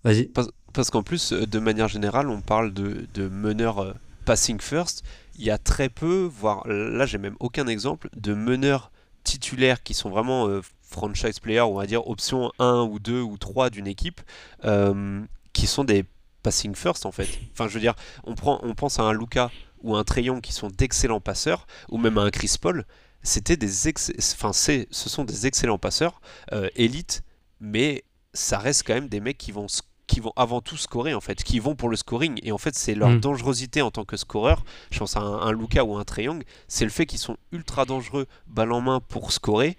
Vas-y. 0.04 0.30
Parce 0.72 0.90
qu'en 0.90 1.02
plus, 1.02 1.32
euh, 1.32 1.46
de 1.46 1.58
manière 1.58 1.88
générale, 1.88 2.28
on 2.28 2.40
parle 2.40 2.72
de, 2.74 3.06
de 3.14 3.28
meneurs 3.28 3.78
euh, 3.78 3.92
passing 4.24 4.60
first. 4.60 5.02
Il 5.38 5.44
y 5.44 5.50
a 5.50 5.58
très 5.58 5.88
peu, 5.88 6.28
voire 6.30 6.66
là, 6.68 7.06
j'ai 7.06 7.18
même 7.18 7.36
aucun 7.40 7.66
exemple 7.66 8.08
de 8.16 8.34
meneurs 8.34 8.90
titulaires 9.24 9.82
qui 9.82 9.94
sont 9.94 10.10
vraiment 10.10 10.48
euh, 10.48 10.60
franchise 10.82 11.40
players, 11.40 11.62
on 11.62 11.74
va 11.74 11.86
dire 11.86 12.06
option 12.08 12.52
1 12.58 12.82
ou 12.90 12.98
2 12.98 13.20
ou 13.20 13.36
3 13.38 13.70
d'une 13.70 13.86
équipe, 13.86 14.20
euh, 14.64 15.22
qui 15.52 15.66
sont 15.66 15.84
des 15.84 16.04
passing 16.46 16.74
first 16.74 17.06
en 17.06 17.12
fait. 17.12 17.28
Enfin, 17.52 17.66
je 17.68 17.74
veux 17.74 17.80
dire, 17.80 17.94
on, 18.24 18.34
prend, 18.34 18.60
on 18.62 18.74
pense 18.74 18.98
à 19.00 19.02
un 19.02 19.12
Luca 19.12 19.50
ou 19.82 19.96
un 19.96 20.04
Trayon 20.04 20.40
qui 20.40 20.52
sont 20.52 20.68
d'excellents 20.68 21.20
passeurs, 21.20 21.66
ou 21.90 21.98
même 21.98 22.18
à 22.18 22.22
un 22.22 22.30
Chris 22.30 22.54
Paul. 22.60 22.84
C'était 23.22 23.56
des 23.56 23.88
ex- 23.88 24.12
enfin, 24.34 24.52
ce 24.52 24.86
sont 24.90 25.24
des 25.24 25.46
excellents 25.48 25.78
passeurs, 25.78 26.20
euh, 26.52 26.68
élites, 26.76 27.22
mais 27.60 28.04
ça 28.32 28.58
reste 28.58 28.84
quand 28.86 28.94
même 28.94 29.08
des 29.08 29.20
mecs 29.20 29.38
qui 29.38 29.50
vont, 29.52 29.66
qui 30.06 30.20
vont 30.20 30.32
avant 30.36 30.60
tout 30.60 30.76
scorer 30.76 31.14
en 31.14 31.20
fait, 31.20 31.42
qui 31.42 31.58
vont 31.58 31.74
pour 31.74 31.88
le 31.88 31.96
scoring. 31.96 32.38
Et 32.44 32.52
en 32.52 32.58
fait, 32.58 32.74
c'est 32.76 32.94
leur 32.94 33.10
Mm. 33.10 33.20
dangerosité 33.20 33.82
en 33.82 33.90
tant 33.90 34.04
que 34.04 34.16
scoreur. 34.16 34.64
Je 34.92 34.98
pense 35.00 35.16
à 35.16 35.20
un, 35.20 35.40
un 35.48 35.52
Luca 35.52 35.82
ou 35.84 35.96
un 35.96 36.04
Young, 36.18 36.42
c'est 36.68 36.84
le 36.84 36.90
fait 36.90 37.06
qu'ils 37.06 37.18
sont 37.28 37.36
ultra 37.52 37.84
dangereux, 37.84 38.26
balle 38.46 38.72
en 38.72 38.80
main 38.80 39.00
pour 39.00 39.32
scorer, 39.32 39.76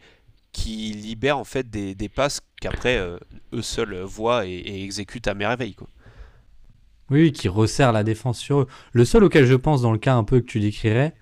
qui 0.51 0.91
libère 0.93 1.37
en 1.37 1.43
fait 1.45 1.69
des, 1.69 1.95
des 1.95 2.09
passes 2.09 2.41
qu'après 2.61 2.97
euh, 2.97 3.17
eux 3.53 3.61
seuls 3.61 3.95
voient 4.01 4.45
et, 4.45 4.55
et 4.55 4.83
exécutent 4.83 5.27
à 5.27 5.33
merveille. 5.35 5.75
Quoi. 5.75 5.87
Oui, 7.09 7.21
oui, 7.23 7.31
qui 7.31 7.47
resserre 7.47 7.91
la 7.91 8.03
défense 8.03 8.37
sur 8.39 8.61
eux. 8.61 8.67
Le 8.91 9.05
seul 9.05 9.23
auquel 9.23 9.45
je 9.45 9.55
pense 9.55 9.81
dans 9.81 9.91
le 9.91 9.97
cas 9.97 10.15
un 10.15 10.23
peu 10.23 10.39
que 10.41 10.45
tu 10.45 10.59
décrirais, 10.59 11.13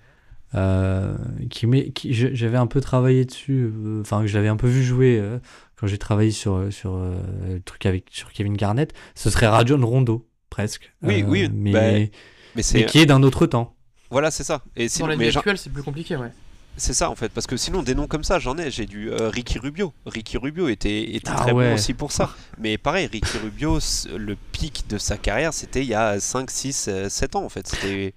euh, 0.54 1.16
qui, 1.50 1.66
met, 1.66 1.90
qui 1.90 2.14
je- 2.14 2.34
j'avais 2.34 2.56
un 2.56 2.66
peu 2.66 2.80
travaillé 2.80 3.24
dessus, 3.24 3.70
euh, 3.72 4.00
enfin 4.00 4.20
que 4.22 4.26
j'avais 4.26 4.48
un 4.48 4.56
peu 4.56 4.68
vu 4.68 4.82
jouer 4.82 5.18
euh, 5.20 5.38
quand 5.76 5.86
j'ai 5.86 5.98
travaillé 5.98 6.30
sur 6.30 6.72
sur 6.72 6.94
euh, 6.94 7.14
le 7.48 7.60
truc 7.60 7.84
avec 7.86 8.06
sur 8.10 8.32
Kevin 8.32 8.56
Garnett, 8.56 8.92
ce 9.14 9.30
serait 9.30 9.46
Rajon 9.48 9.84
Rondo 9.84 10.26
presque. 10.50 10.92
Oui, 11.02 11.22
Euh, 11.22 11.26
oui, 11.28 11.50
mais, 11.52 11.72
bah, 11.72 12.62
Mais 12.74 12.84
qui 12.86 12.98
est 13.00 13.06
d'un 13.06 13.22
autre 13.22 13.46
temps. 13.46 13.76
voilà, 14.10 14.30
c'est 14.30 14.44
ça. 14.44 14.62
Et 14.76 14.84
Dans 14.84 14.88
sinon, 14.88 15.08
la 15.08 15.16
mais 15.16 15.26
vie 15.26 15.30
genre- 15.30 15.40
actuelle, 15.40 15.58
c'est 15.58 15.70
plus 15.72 15.82
compliqué, 15.82 16.16
ouais. 16.16 16.30
C'est 16.76 16.92
ça 16.94 17.10
en 17.10 17.14
fait, 17.14 17.30
parce 17.30 17.46
que 17.46 17.56
sinon 17.56 17.82
des 17.82 17.94
noms 17.94 18.06
comme 18.06 18.24
ça, 18.24 18.38
j'en 18.38 18.56
ai. 18.58 18.70
J'ai 18.70 18.86
du 18.86 19.10
euh, 19.10 19.28
Ricky 19.28 19.58
Rubio. 19.58 19.92
Ricky 20.06 20.36
Rubio 20.38 20.68
était, 20.68 21.14
était 21.14 21.30
Ah 21.32 21.36
très 21.42 21.52
ouais. 21.52 21.68
bon 21.70 21.74
aussi 21.74 21.94
pour 21.94 22.12
ça. 22.12 22.30
Mais 22.58 22.78
pareil, 22.78 23.08
Ricky 23.10 23.38
Rubio, 23.38 23.78
le 24.16 24.36
pic 24.52 24.84
de 24.88 24.98
sa 24.98 25.16
carrière, 25.16 25.52
c'était 25.54 25.82
il 25.82 25.88
y 25.88 25.94
a 25.94 26.20
5, 26.20 26.50
6, 26.50 26.90
7 27.08 27.36
ans 27.36 27.44
en 27.44 27.48
fait. 27.48 27.66
C'était. 27.66 28.14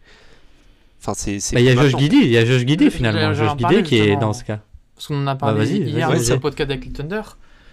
Enfin, 1.02 1.14
c'est. 1.16 1.38
Bah, 1.54 1.60
Il 1.62 1.66
y 1.66 1.70
a 1.70 1.76
Josh. 1.76 1.96
Giddy, 1.98 2.18
il 2.18 2.30
y 2.32 2.38
a 2.38 2.46
Josh 2.46 2.66
Je- 2.68 2.90
finalement, 2.90 3.34
Josh 3.34 3.58
Giddy 3.58 3.84
qui 3.84 3.98
est 3.98 4.16
dans 4.18 4.34
ce 4.34 4.44
cas. 4.44 4.60
Parce 4.96 5.08
qu'on 5.08 5.22
en 5.24 5.28
a 5.28 5.36
parlé 5.36 5.64
vas-y, 5.64 5.78
hier 5.90 6.10
dans 6.10 6.14
le 6.18 6.40
podcast 6.40 6.70
avec 6.70 6.86
le 6.86 6.92
Thunder, 6.92 7.22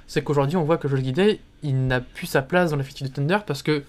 c'est 0.07 0.23
qu'aujourd'hui 0.23 0.57
on 0.57 0.63
voit 0.63 0.79
que 0.79 0.87
Joel 0.87 1.03
Guidet, 1.03 1.41
il 1.65 1.89
n'a 1.89 2.01
plus 2.01 2.27
sa 2.29 2.41
place 2.41 2.71
dans 2.71 2.77
l'effectif 2.77 3.09
de 3.09 3.13
Thunder 3.13 3.39
parce 3.45 3.65
que 3.65 3.83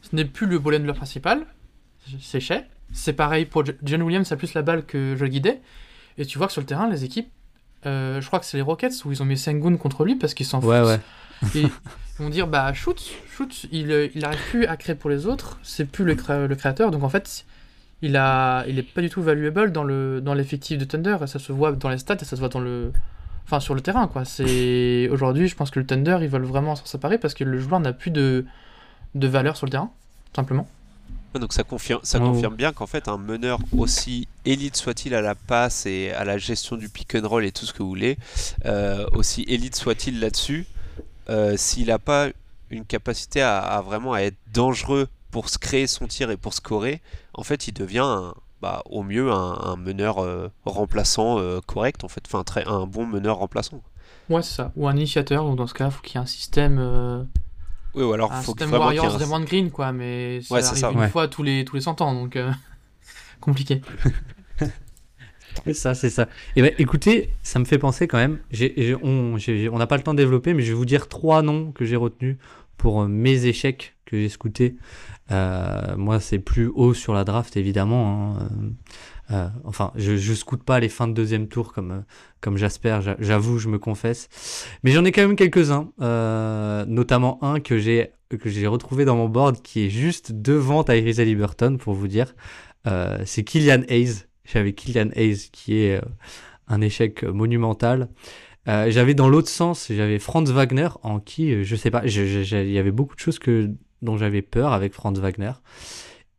ce 0.00 0.16
n'est 0.16 0.24
plus 0.24 0.46
le 0.46 0.58
ball 0.58 0.76
handler 0.76 0.94
principal, 0.94 1.44
c'est 2.22 2.40
Shea. 2.40 2.62
C'est 2.90 3.12
pareil 3.12 3.44
pour 3.44 3.62
John 3.82 4.00
Williams, 4.00 4.32
a 4.32 4.36
plus 4.36 4.54
la 4.54 4.62
balle 4.62 4.86
que 4.86 5.14
Joel 5.16 5.28
Guidet. 5.30 5.60
Et 6.18 6.26
tu 6.26 6.36
vois 6.38 6.46
que 6.48 6.52
sur 6.52 6.60
le 6.60 6.66
terrain, 6.66 6.88
les 6.88 7.04
équipes, 7.04 7.30
euh, 7.86 8.20
je 8.20 8.26
crois 8.26 8.40
que 8.40 8.44
c'est 8.46 8.56
les 8.56 8.62
Rockets 8.62 9.04
où 9.04 9.12
ils 9.12 9.22
ont 9.22 9.24
mis 9.26 9.38
Sengun 9.38 9.76
contre 9.76 10.04
lui 10.04 10.16
parce 10.16 10.34
qu'ils 10.34 10.46
s'en 10.46 10.60
foutent. 10.60 10.70
ouais. 10.70 11.00
Et 11.54 11.60
ils 11.62 11.70
vont 12.18 12.28
dire 12.30 12.48
bah 12.48 12.72
shoot, 12.74 13.00
shoot, 13.30 13.66
il, 13.70 13.92
euh, 13.92 14.08
il 14.14 14.24
arrive 14.24 14.40
plus 14.50 14.66
à 14.66 14.76
créer 14.76 14.96
pour 14.96 15.08
les 15.10 15.26
autres, 15.26 15.58
c'est 15.62 15.84
plus 15.84 16.04
le, 16.04 16.16
cré- 16.16 16.48
le 16.48 16.54
créateur, 16.56 16.90
donc 16.90 17.04
en 17.04 17.08
fait 17.08 17.44
il 18.02 18.16
a, 18.16 18.64
il 18.66 18.78
est 18.78 18.82
pas 18.82 19.00
du 19.00 19.08
tout 19.10 19.22
valuable 19.22 19.70
dans 19.70 19.84
le 19.84 20.20
dans 20.20 20.34
l'effectif 20.34 20.76
de 20.78 20.84
Thunder, 20.84 21.16
et 21.22 21.26
ça 21.28 21.38
se 21.38 21.52
voit 21.52 21.70
dans 21.72 21.88
les 21.88 21.98
stats 21.98 22.16
et 22.20 22.24
ça 22.24 22.34
se 22.34 22.40
voit 22.40 22.48
dans 22.48 22.58
le, 22.60 22.92
enfin 23.44 23.60
sur 23.60 23.74
le 23.76 23.80
terrain 23.80 24.08
quoi. 24.08 24.24
C'est 24.24 25.08
aujourd'hui 25.12 25.46
je 25.46 25.54
pense 25.54 25.70
que 25.70 25.78
le 25.78 25.86
Thunder 25.86 26.18
ils 26.20 26.28
veulent 26.28 26.42
vraiment 26.42 26.74
s'en 26.74 26.86
séparer 26.86 27.18
parce 27.18 27.34
que 27.34 27.44
le 27.44 27.58
joueur 27.60 27.78
n'a 27.78 27.92
plus 27.92 28.10
de 28.10 28.44
de 29.14 29.26
valeur 29.28 29.56
sur 29.56 29.66
le 29.66 29.70
terrain, 29.70 29.90
simplement. 30.34 30.68
Ouais, 31.34 31.40
Donc 31.40 31.52
ça 31.52 31.62
confirme, 31.62 32.00
ça 32.04 32.18
confirme 32.32 32.56
bien 32.56 32.72
qu'en 32.72 32.86
fait 32.86 33.06
un 33.08 33.18
meneur 33.18 33.58
aussi 33.76 34.28
élite 34.46 34.76
soit-il 34.76 35.14
à 35.14 35.20
la 35.20 35.34
passe 35.34 35.84
et 35.84 36.10
à 36.12 36.24
la 36.24 36.38
gestion 36.38 36.76
du 36.76 36.88
pick 36.88 37.14
and 37.14 37.28
roll 37.28 37.44
et 37.44 37.52
tout 37.52 37.66
ce 37.66 37.72
que 37.74 37.82
vous 37.82 37.88
voulez, 37.90 38.16
euh, 38.64 39.06
aussi 39.12 39.42
élite 39.46 39.76
soit-il 39.76 40.20
là-dessus, 40.20 40.66
euh, 41.28 41.56
s'il 41.58 41.88
n'a 41.88 41.98
pas 41.98 42.28
une 42.70 42.84
capacité 42.86 43.42
à, 43.42 43.58
à 43.58 43.82
vraiment 43.82 44.14
à 44.14 44.20
être 44.22 44.36
dangereux 44.54 45.08
pour 45.30 45.50
se 45.50 45.58
créer 45.58 45.86
son 45.86 46.06
tir 46.06 46.30
et 46.30 46.38
pour 46.38 46.54
scorer, 46.54 47.02
en 47.34 47.42
fait 47.42 47.68
il 47.68 47.72
devient 47.74 47.98
un- 48.04 48.34
bah, 48.62 48.82
au 48.86 49.02
mieux 49.02 49.30
un, 49.30 49.58
un 49.62 49.76
meneur 49.76 50.18
euh, 50.24 50.48
remplaçant 50.64 51.38
euh, 51.38 51.60
correct 51.66 52.04
en 52.04 52.08
fait, 52.08 52.22
enfin 52.26 52.42
très, 52.42 52.66
un 52.66 52.86
bon 52.86 53.06
meneur 53.06 53.36
remplaçant. 53.36 53.82
Ouais 54.30 54.42
c'est 54.42 54.54
ça. 54.56 54.72
Ou 54.76 54.88
un 54.88 54.96
initiateur, 54.96 55.44
donc 55.44 55.56
dans 55.56 55.66
ce 55.66 55.74
cas 55.74 55.90
faut 55.90 56.00
qu'il 56.02 56.14
y 56.14 56.18
ait 56.18 56.22
un 56.22 56.26
système, 56.26 56.78
euh, 56.80 57.22
Oui, 57.98 58.04
ou 58.04 58.12
alors 58.12 58.32
un 58.32 58.40
faut 58.42 58.54
que 58.54 58.62
système 58.62 58.78
Warriors 58.80 59.14
un- 59.14 59.18
Raymond 59.18 59.40
Green 59.40 59.70
quoi, 59.70 59.92
mais 59.92 60.40
ça 60.42 60.54
Ouais, 60.54 60.62
arrive 60.64 60.78
ça. 60.78 60.90
une 60.92 60.98
Ouais. 61.00 61.08
fois 61.08 61.28
tous 61.28 61.42
les 61.42 61.64
tous 61.64 61.76
les 61.76 61.82
100 61.82 62.00
ans 62.00 62.14
donc 62.14 62.36
euh, 62.36 62.50
compliqué. 63.40 63.82
C'est 65.64 65.74
ça, 65.74 65.94
c'est 65.94 66.10
ça. 66.10 66.28
Et 66.56 66.62
ben, 66.62 66.72
écoutez, 66.78 67.30
ça 67.42 67.58
me 67.58 67.64
fait 67.64 67.78
penser 67.78 68.06
quand 68.06 68.18
même. 68.18 68.38
j'ai- 68.50 68.74
j'ai- 68.76 68.94
on 69.02 69.36
j'ai- 69.38 69.68
on 69.68 69.78
n'a 69.78 69.86
pas 69.88 69.96
le 69.96 70.02
temps 70.02 70.12
de 70.14 70.18
développer, 70.18 70.54
mais 70.54 70.62
je 70.62 70.68
vais 70.68 70.76
vous 70.78 70.84
dire 70.84 71.08
trois 71.08 71.42
noms 71.42 71.72
que 71.72 71.84
j'ai 71.84 71.96
retenus 71.96 72.36
pour 72.76 73.02
euh, 73.02 73.08
mes 73.08 73.46
échecs 73.46 73.94
que 74.06 74.16
j'ai 74.20 74.28
scoutés. 74.28 74.76
Euh, 75.32 75.96
moi, 75.96 76.20
c'est 76.20 76.38
plus 76.38 76.68
haut 76.74 76.94
sur 76.94 77.12
la 77.12 77.24
draft, 77.24 77.56
évidemment. 77.56 78.36
hein. 78.40 78.48
Euh, 79.30 79.48
enfin, 79.64 79.92
je, 79.94 80.16
je 80.16 80.32
scoute 80.34 80.62
pas 80.62 80.80
les 80.80 80.88
fins 80.88 81.06
de 81.06 81.12
deuxième 81.12 81.48
tour 81.48 81.72
comme, 81.74 81.90
euh, 81.90 82.00
comme 82.40 82.56
Jasper, 82.56 83.00
j'a- 83.02 83.16
j'avoue, 83.18 83.58
je 83.58 83.68
me 83.68 83.78
confesse. 83.78 84.28
Mais 84.82 84.90
j'en 84.92 85.04
ai 85.04 85.12
quand 85.12 85.20
même 85.22 85.36
quelques-uns, 85.36 85.90
euh, 86.00 86.84
notamment 86.86 87.38
un 87.42 87.60
que 87.60 87.78
j'ai 87.78 88.10
que 88.38 88.50
j'ai 88.50 88.66
retrouvé 88.66 89.06
dans 89.06 89.16
mon 89.16 89.28
board 89.28 89.62
qui 89.62 89.86
est 89.86 89.90
juste 89.90 90.32
devant 90.32 90.84
Tyrese 90.84 91.20
Liberton 91.20 91.78
pour 91.78 91.94
vous 91.94 92.08
dire. 92.08 92.34
Euh, 92.86 93.18
c'est 93.24 93.42
Killian 93.44 93.82
Hayes. 93.88 94.24
J'avais 94.44 94.72
Killian 94.74 95.08
Hayes 95.14 95.48
qui 95.50 95.78
est 95.78 95.96
euh, 95.96 96.02
un 96.68 96.80
échec 96.82 97.22
monumental. 97.24 98.08
Euh, 98.68 98.90
j'avais 98.90 99.14
dans 99.14 99.28
l'autre 99.30 99.48
sens, 99.48 99.86
j'avais 99.90 100.18
Franz 100.18 100.52
Wagner 100.52 100.88
en 101.02 101.20
qui, 101.20 101.64
je 101.64 101.76
sais 101.76 101.90
pas, 101.90 102.02
il 102.04 102.70
y 102.70 102.78
avait 102.78 102.90
beaucoup 102.90 103.14
de 103.14 103.20
choses 103.20 103.38
que, 103.38 103.70
dont 104.02 104.18
j'avais 104.18 104.42
peur 104.42 104.74
avec 104.74 104.92
Franz 104.92 105.18
Wagner. 105.20 105.52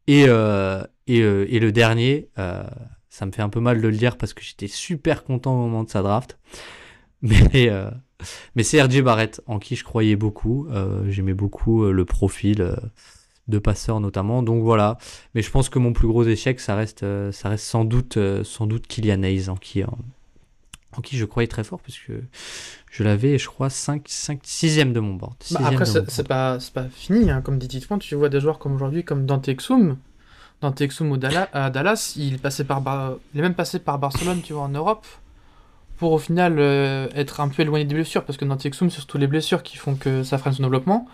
Et, 0.09 0.25
euh, 0.27 0.83
et, 1.05 1.21
euh, 1.21 1.45
et 1.49 1.59
le 1.59 1.71
dernier, 1.71 2.29
euh, 2.39 2.63
ça 3.09 3.27
me 3.27 3.31
fait 3.31 3.43
un 3.43 3.49
peu 3.49 3.59
mal 3.59 3.79
de 3.79 3.87
le 3.87 3.95
dire 3.95 4.17
parce 4.17 4.33
que 4.33 4.41
j'étais 4.41 4.65
super 4.65 5.23
content 5.23 5.53
au 5.53 5.67
moment 5.67 5.83
de 5.83 5.89
sa 5.89 6.01
draft. 6.01 6.39
Mais, 7.21 7.69
mais 8.55 8.63
c'est 8.63 8.81
RJ 8.81 9.01
Barrett 9.01 9.41
en 9.45 9.59
qui 9.59 9.75
je 9.75 9.83
croyais 9.83 10.15
beaucoup. 10.15 10.69
J'aimais 11.09 11.33
beaucoup 11.33 11.85
le 11.85 12.05
profil 12.05 12.75
de 13.49 13.59
passeur 13.59 13.99
notamment. 13.99 14.41
Donc 14.41 14.63
voilà. 14.63 14.97
Mais 15.35 15.41
je 15.41 15.51
pense 15.51 15.67
que 15.67 15.79
mon 15.79 15.91
plus 15.91 16.07
gros 16.07 16.23
échec, 16.23 16.61
ça 16.61 16.75
reste, 16.75 17.05
ça 17.31 17.49
reste 17.49 17.65
sans 17.65 17.83
doute, 17.83 18.17
sans 18.43 18.67
doute 18.67 18.87
Kylian 18.87 19.23
Hayes 19.23 19.49
en 19.49 19.57
qui, 19.57 19.83
en, 19.83 19.97
en 20.97 21.01
qui 21.01 21.17
je 21.17 21.25
croyais 21.25 21.47
très 21.47 21.63
fort 21.63 21.79
puisque 21.81 22.11
je 22.91 23.03
l'avais, 23.03 23.37
je 23.37 23.47
crois, 23.47 23.69
5, 23.69 24.03
5, 24.07 24.41
6ème 24.43 24.91
de 24.91 24.99
mon 24.99 25.13
board. 25.13 25.35
Bah, 25.51 25.59
après, 25.65 25.85
c'est 25.85 26.27
pas, 26.27 26.57
pas 26.73 26.85
fini, 26.89 27.29
hein, 27.29 27.41
comme 27.41 27.59
dit 27.59 27.67
Titouan. 27.67 27.99
Tu 27.99 28.15
vois 28.15 28.29
des 28.29 28.39
joueurs 28.39 28.57
comme 28.59 28.73
aujourd'hui, 28.73 29.03
comme 29.03 29.25
Dante 29.25 29.47
Exum. 29.47 29.97
Dante 30.61 30.81
Exum 30.81 31.17
à 31.53 31.69
Dallas, 31.69 32.13
il, 32.17 32.39
passait 32.39 32.63
par 32.65 32.81
Bar- 32.81 33.15
il 33.33 33.39
est 33.39 33.43
même 33.43 33.53
passé 33.53 33.79
par 33.79 33.99
Barcelone, 33.99 34.41
tu 34.41 34.53
vois, 34.53 34.63
en 34.63 34.69
Europe, 34.69 35.05
pour 35.97 36.11
au 36.11 36.17
final 36.17 36.55
euh, 36.59 37.07
être 37.15 37.39
un 37.39 37.47
peu 37.49 37.61
éloigné 37.61 37.85
des 37.85 37.93
blessures, 37.95 38.25
parce 38.25 38.37
que 38.37 38.43
Dante 38.45 38.65
Exum, 38.65 38.89
c'est 38.89 38.97
surtout 38.97 39.17
les 39.17 39.27
blessures 39.27 39.63
qui 39.63 39.77
font 39.77 39.95
que 39.95 40.23
ça 40.23 40.37
freine 40.37 40.53
son 40.53 40.63
développement. 40.63 41.07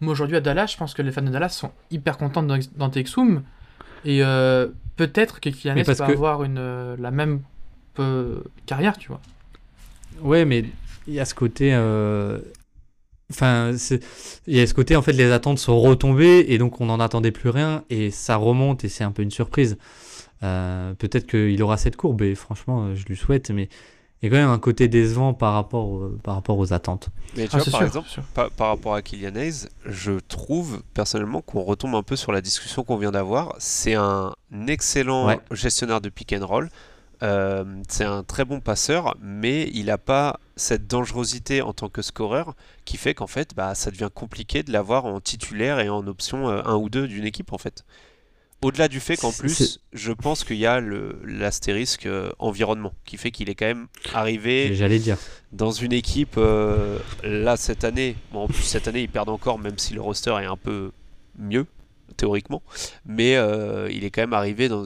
Mais 0.00 0.08
aujourd'hui, 0.08 0.36
à 0.36 0.40
Dallas, 0.40 0.66
je 0.72 0.76
pense 0.78 0.94
que 0.94 1.02
les 1.02 1.12
fans 1.12 1.22
de 1.22 1.28
Dallas 1.30 1.50
sont 1.50 1.70
hyper 1.92 2.18
contents 2.18 2.42
de 2.42 2.58
Dante 2.76 2.96
Exum. 2.96 3.42
Et 4.04 4.24
euh, 4.24 4.66
peut-être 4.96 5.38
que 5.38 5.48
Kylian 5.50 5.74
va 5.82 5.94
que- 5.94 6.02
avoir 6.02 6.42
une, 6.42 6.58
euh, 6.58 6.96
la 6.98 7.12
même 7.12 7.42
euh, 7.98 8.40
carrière, 8.66 8.96
tu 8.98 9.08
vois. 9.08 9.20
Ouais, 10.20 10.44
mais 10.44 10.64
il 11.06 11.14
y 11.14 11.20
a 11.20 11.24
ce 11.24 11.34
côté. 11.34 11.74
euh, 11.74 12.38
Enfin, 13.30 13.72
il 14.46 14.56
y 14.56 14.60
a 14.60 14.66
ce 14.66 14.74
côté, 14.74 14.94
en 14.94 15.00
fait, 15.00 15.12
les 15.12 15.32
attentes 15.32 15.58
sont 15.58 15.80
retombées 15.80 16.44
et 16.48 16.58
donc 16.58 16.82
on 16.82 16.86
n'en 16.86 17.00
attendait 17.00 17.30
plus 17.30 17.48
rien 17.48 17.82
et 17.88 18.10
ça 18.10 18.36
remonte 18.36 18.84
et 18.84 18.90
c'est 18.90 19.04
un 19.04 19.10
peu 19.10 19.22
une 19.22 19.30
surprise. 19.30 19.78
Euh, 20.42 20.92
peut-être 20.94 21.26
qu'il 21.26 21.62
aura 21.62 21.78
cette 21.78 21.96
courbe 21.96 22.20
et 22.20 22.34
franchement, 22.34 22.94
je 22.94 23.06
lui 23.06 23.16
souhaite, 23.16 23.50
mais 23.50 23.70
il 24.20 24.26
y 24.26 24.28
a 24.28 24.30
quand 24.30 24.42
même 24.42 24.52
un 24.52 24.58
côté 24.58 24.86
décevant 24.86 25.32
par 25.32 25.54
rapport, 25.54 26.10
par 26.22 26.34
rapport 26.34 26.58
aux 26.58 26.74
attentes. 26.74 27.08
Mais 27.36 27.48
tu 27.48 27.56
ah, 27.56 27.58
vois, 27.58 27.72
par 27.72 27.82
exemple, 27.84 28.08
par, 28.34 28.68
rapport 28.68 28.94
à 28.94 29.00
Kylian 29.00 29.34
Hayes, 29.34 29.68
je 29.86 30.12
trouve 30.12 30.82
personnellement 30.92 31.40
qu'on 31.40 31.62
retombe 31.62 31.94
un 31.94 32.02
peu 32.02 32.16
sur 32.16 32.32
la 32.32 32.42
discussion 32.42 32.84
qu'on 32.84 32.98
vient 32.98 33.12
d'avoir. 33.12 33.54
C'est 33.58 33.94
un 33.94 34.34
excellent 34.68 35.40
gestionnaire 35.50 36.02
de 36.02 36.10
pick 36.10 36.34
and 36.34 36.46
roll. 36.46 36.68
Euh, 37.22 37.64
c'est 37.88 38.04
un 38.04 38.24
très 38.24 38.44
bon 38.44 38.60
passeur, 38.60 39.16
mais 39.20 39.70
il 39.74 39.86
n'a 39.86 39.98
pas 39.98 40.40
cette 40.56 40.86
dangerosité 40.86 41.62
en 41.62 41.72
tant 41.72 41.88
que 41.88 42.02
scoreur 42.02 42.54
qui 42.84 42.96
fait 42.96 43.14
qu'en 43.14 43.26
fait, 43.26 43.54
bah, 43.54 43.74
ça 43.74 43.90
devient 43.90 44.10
compliqué 44.12 44.62
de 44.62 44.72
l'avoir 44.72 45.04
en 45.04 45.20
titulaire 45.20 45.78
et 45.78 45.88
en 45.88 46.06
option 46.06 46.48
1 46.48 46.52
euh, 46.52 46.76
ou 46.76 46.88
2 46.90 47.06
d'une 47.06 47.24
équipe 47.24 47.52
en 47.52 47.58
fait. 47.58 47.84
Au-delà 48.60 48.86
du 48.86 49.00
fait 49.00 49.16
qu'en 49.16 49.32
plus, 49.32 49.80
je 49.92 50.12
pense 50.12 50.44
qu'il 50.44 50.56
y 50.56 50.66
a 50.66 50.80
l'astérisque 50.80 52.06
euh, 52.06 52.30
environnement 52.38 52.92
qui 53.04 53.16
fait 53.16 53.32
qu'il 53.32 53.50
est 53.50 53.56
quand 53.56 53.66
même 53.66 53.88
arrivé 54.14 54.74
J'allais 54.74 55.00
dire. 55.00 55.18
dans 55.50 55.72
une 55.72 55.92
équipe 55.92 56.38
là 57.24 57.56
cette 57.56 57.84
année. 57.84 58.16
Bon, 58.32 58.44
en 58.44 58.48
plus, 58.48 58.62
cette 58.62 58.86
année, 58.88 59.02
ils 59.02 59.08
perdent 59.08 59.30
encore, 59.30 59.58
même 59.58 59.78
si 59.78 59.94
le 59.94 60.00
roster 60.00 60.34
est 60.40 60.46
un 60.46 60.56
peu 60.56 60.92
mieux 61.38 61.66
théoriquement, 62.12 62.62
mais 63.06 63.36
euh, 63.36 63.88
il 63.90 64.04
est 64.04 64.10
quand 64.10 64.22
même 64.22 64.32
arrivé 64.32 64.68
dans 64.68 64.84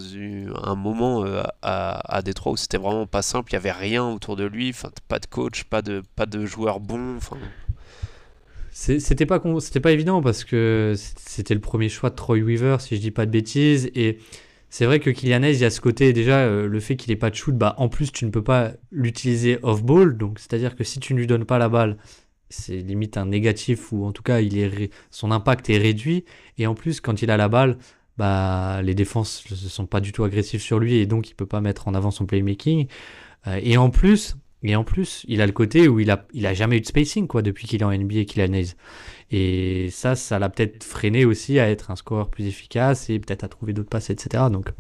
un 0.64 0.74
moment 0.74 1.24
euh, 1.24 1.43
à, 1.62 2.16
à 2.16 2.22
Détroit 2.22 2.53
où 2.53 2.57
c'était 2.57 2.79
vraiment 2.79 3.07
pas 3.07 3.22
simple, 3.22 3.51
il 3.53 3.55
y 3.55 3.57
avait 3.57 3.72
rien 3.72 4.05
autour 4.05 4.37
de 4.37 4.45
lui, 4.45 4.74
pas 5.09 5.18
de 5.18 5.27
coach, 5.27 5.64
pas 5.64 5.83
de 5.83 6.03
pas 6.14 6.27
de 6.27 6.47
joueurs 6.47 6.81
bons, 6.81 7.16
enfin. 7.16 7.37
C'était 8.79 9.24
pas 9.24 9.41
c'était 9.61 9.81
pas 9.81 9.93
évident 9.93 10.20
parce 10.20 10.45
que 10.45 10.93
c'était 11.16 11.55
le 11.55 11.61
premier 11.61 11.89
choix 11.89 12.11
de 12.11 12.14
Troy 12.14 12.41
Weaver 12.41 12.77
si 12.79 12.97
je 12.97 13.01
dis 13.01 13.11
pas 13.11 13.24
de 13.24 13.31
bêtises 13.31 13.91
et 13.95 14.18
c'est 14.68 14.85
vrai 14.85 15.01
que 15.01 15.09
Kylian 15.09 15.43
il 15.45 15.57
y 15.57 15.64
a 15.64 15.70
ce 15.70 15.81
côté 15.81 16.12
déjà 16.12 16.41
euh, 16.41 16.66
le 16.66 16.81
fait 16.81 16.97
qu'il 16.97 17.11
ait 17.11 17.16
pas 17.16 17.31
de 17.31 17.35
shoot, 17.35 17.57
bah 17.57 17.74
en 17.79 17.89
plus 17.89 18.12
tu 18.12 18.27
ne 18.27 18.31
peux 18.31 18.45
pas 18.45 18.72
l'utiliser 18.91 19.59
off 19.62 19.83
ball, 19.83 20.18
donc 20.18 20.39
c'est-à-dire 20.39 20.77
que 20.77 20.85
si 20.85 21.01
tu 21.01 21.14
ne 21.14 21.18
lui 21.18 21.27
donnes 21.27 21.47
pas 21.47 21.57
la 21.57 21.70
balle, 21.70 21.97
c'est 22.49 22.77
limite 22.77 23.17
un 23.17 23.27
négatif 23.27 23.93
ou 23.93 24.05
en 24.05 24.13
tout 24.13 24.23
cas 24.23 24.41
il 24.41 24.59
est 24.59 24.91
son 25.11 25.31
impact 25.31 25.71
est 25.71 25.79
réduit. 25.79 26.25
Et 26.59 26.67
en 26.67 26.75
plus 26.75 27.01
quand 27.01 27.23
il 27.23 27.31
a 27.31 27.37
la 27.37 27.49
balle 27.49 27.79
bah 28.19 28.81
les 28.83 28.95
défenses 28.95 29.45
ne 29.51 29.57
sont 29.57 29.87
pas 29.87 30.01
du 30.01 30.13
tout 30.13 30.25
agressives 30.25 30.63
sur 30.63 30.79
lui 30.79 30.97
et 30.97 31.07
donc 31.07 31.29
il 31.29 31.35
peut 31.35 31.47
pas 31.47 31.61
mettre 31.61 31.89
en 31.89 31.95
avant 31.95 32.11
son 32.11 32.27
playmaking. 32.27 32.87
Euh, 33.47 33.61
et 33.63 33.77
en 33.77 33.91
plus 33.91 34.37
et 34.63 34.75
en 34.75 34.85
plus 34.85 35.25
il 35.29 35.41
a 35.41 35.47
le 35.47 35.53
côté 35.53 35.89
où 35.89 36.01
il 36.01 36.11
a 36.11 36.27
il 36.33 36.47
a 36.47 36.55
jamais 36.55 36.79
eu 36.79 36.81
de 36.81 36.87
spacing 36.87 37.27
quoi 37.27 37.43
depuis 37.43 37.67
qu'il 37.67 37.83
est 37.83 37.85
en 37.85 37.93
NBA 37.93 38.25
qu'il 38.25 38.41
a 38.41 38.49
Naze 38.49 38.77
et 39.31 39.89
ça 39.91 40.17
ça 40.17 40.39
l'a 40.39 40.49
peut-être 40.49 40.83
freiné 40.83 41.25
aussi 41.25 41.59
à 41.59 41.69
être 41.69 41.91
un 41.91 41.97
scoreur 41.97 42.31
plus 42.31 42.47
efficace 42.47 43.11
et 43.11 43.19
peut-être 43.19 43.45
à 43.45 43.49
trouver 43.49 43.73
d'autres 43.73 43.91
passes 43.91 44.11
etc 44.11 44.45
donc 44.51 44.71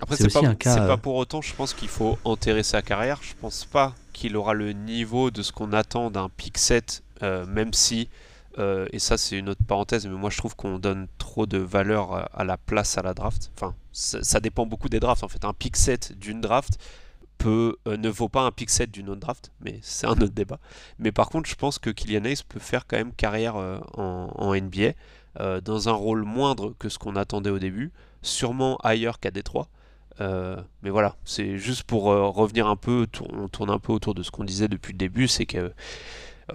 après, 0.00 0.16
c'est 0.16 0.32
pas, 0.32 0.86
pas, 0.86 0.96
pour 0.96 1.16
autant, 1.16 1.42
je 1.42 1.52
pense 1.54 1.74
qu'il 1.74 1.88
faut 1.88 2.18
enterrer 2.24 2.62
sa 2.62 2.82
carrière. 2.82 3.18
Je 3.20 3.34
pense 3.40 3.64
pas 3.64 3.94
qu'il 4.18 4.36
aura 4.36 4.52
le 4.52 4.72
niveau 4.72 5.30
de 5.30 5.42
ce 5.42 5.52
qu'on 5.52 5.72
attend 5.72 6.10
d'un 6.10 6.28
pick 6.28 6.58
set, 6.58 7.04
euh, 7.22 7.46
même 7.46 7.72
si, 7.72 8.08
euh, 8.58 8.88
et 8.92 8.98
ça 8.98 9.16
c'est 9.16 9.38
une 9.38 9.48
autre 9.48 9.62
parenthèse, 9.64 10.08
mais 10.08 10.18
moi 10.18 10.28
je 10.28 10.38
trouve 10.38 10.56
qu'on 10.56 10.80
donne 10.80 11.06
trop 11.18 11.46
de 11.46 11.58
valeur 11.58 12.28
à 12.36 12.42
la 12.42 12.56
place 12.56 12.98
à 12.98 13.02
la 13.02 13.14
draft. 13.14 13.52
Enfin, 13.54 13.76
ça, 13.92 14.40
dépend 14.40 14.66
beaucoup 14.66 14.88
des 14.88 14.98
drafts. 14.98 15.22
En 15.22 15.28
fait, 15.28 15.44
un 15.44 15.52
pick 15.52 15.76
set 15.76 16.18
d'une 16.18 16.40
draft 16.40 16.78
peut, 17.38 17.76
euh, 17.86 17.96
ne 17.96 18.08
vaut 18.08 18.28
pas 18.28 18.42
un 18.42 18.50
pick 18.50 18.70
set 18.70 18.90
d'une 18.90 19.08
autre 19.08 19.20
draft, 19.20 19.52
mais 19.60 19.78
c'est 19.82 20.08
un 20.08 20.12
autre 20.14 20.34
débat. 20.34 20.58
Mais 20.98 21.12
par 21.12 21.28
contre, 21.28 21.48
je 21.48 21.54
pense 21.54 21.78
que 21.78 21.90
Kylian 21.90 22.24
Hayes 22.24 22.42
peut 22.48 22.58
faire 22.58 22.88
quand 22.88 22.96
même 22.96 23.12
carrière 23.12 23.54
en, 23.54 24.32
en, 24.34 24.54
NBA, 24.54 24.94
dans 25.62 25.88
un 25.88 25.92
rôle 25.92 26.24
moindre 26.24 26.74
que 26.80 26.88
ce 26.88 26.98
qu'on 26.98 27.14
attendait 27.14 27.50
au 27.50 27.60
début, 27.60 27.92
sûrement 28.22 28.78
ailleurs 28.78 29.20
qu'à 29.20 29.30
Détroit. 29.30 29.68
Euh, 30.20 30.56
mais 30.82 30.90
voilà, 30.90 31.16
c'est 31.24 31.58
juste 31.58 31.84
pour 31.84 32.10
euh, 32.10 32.28
revenir 32.28 32.66
un 32.66 32.76
peu, 32.76 33.06
on 33.32 33.48
tourne 33.48 33.70
un 33.70 33.78
peu 33.78 33.92
autour 33.92 34.14
de 34.14 34.22
ce 34.22 34.30
qu'on 34.30 34.44
disait 34.44 34.68
depuis 34.68 34.92
le 34.92 34.98
début, 34.98 35.28
c'est 35.28 35.46
que 35.46 35.72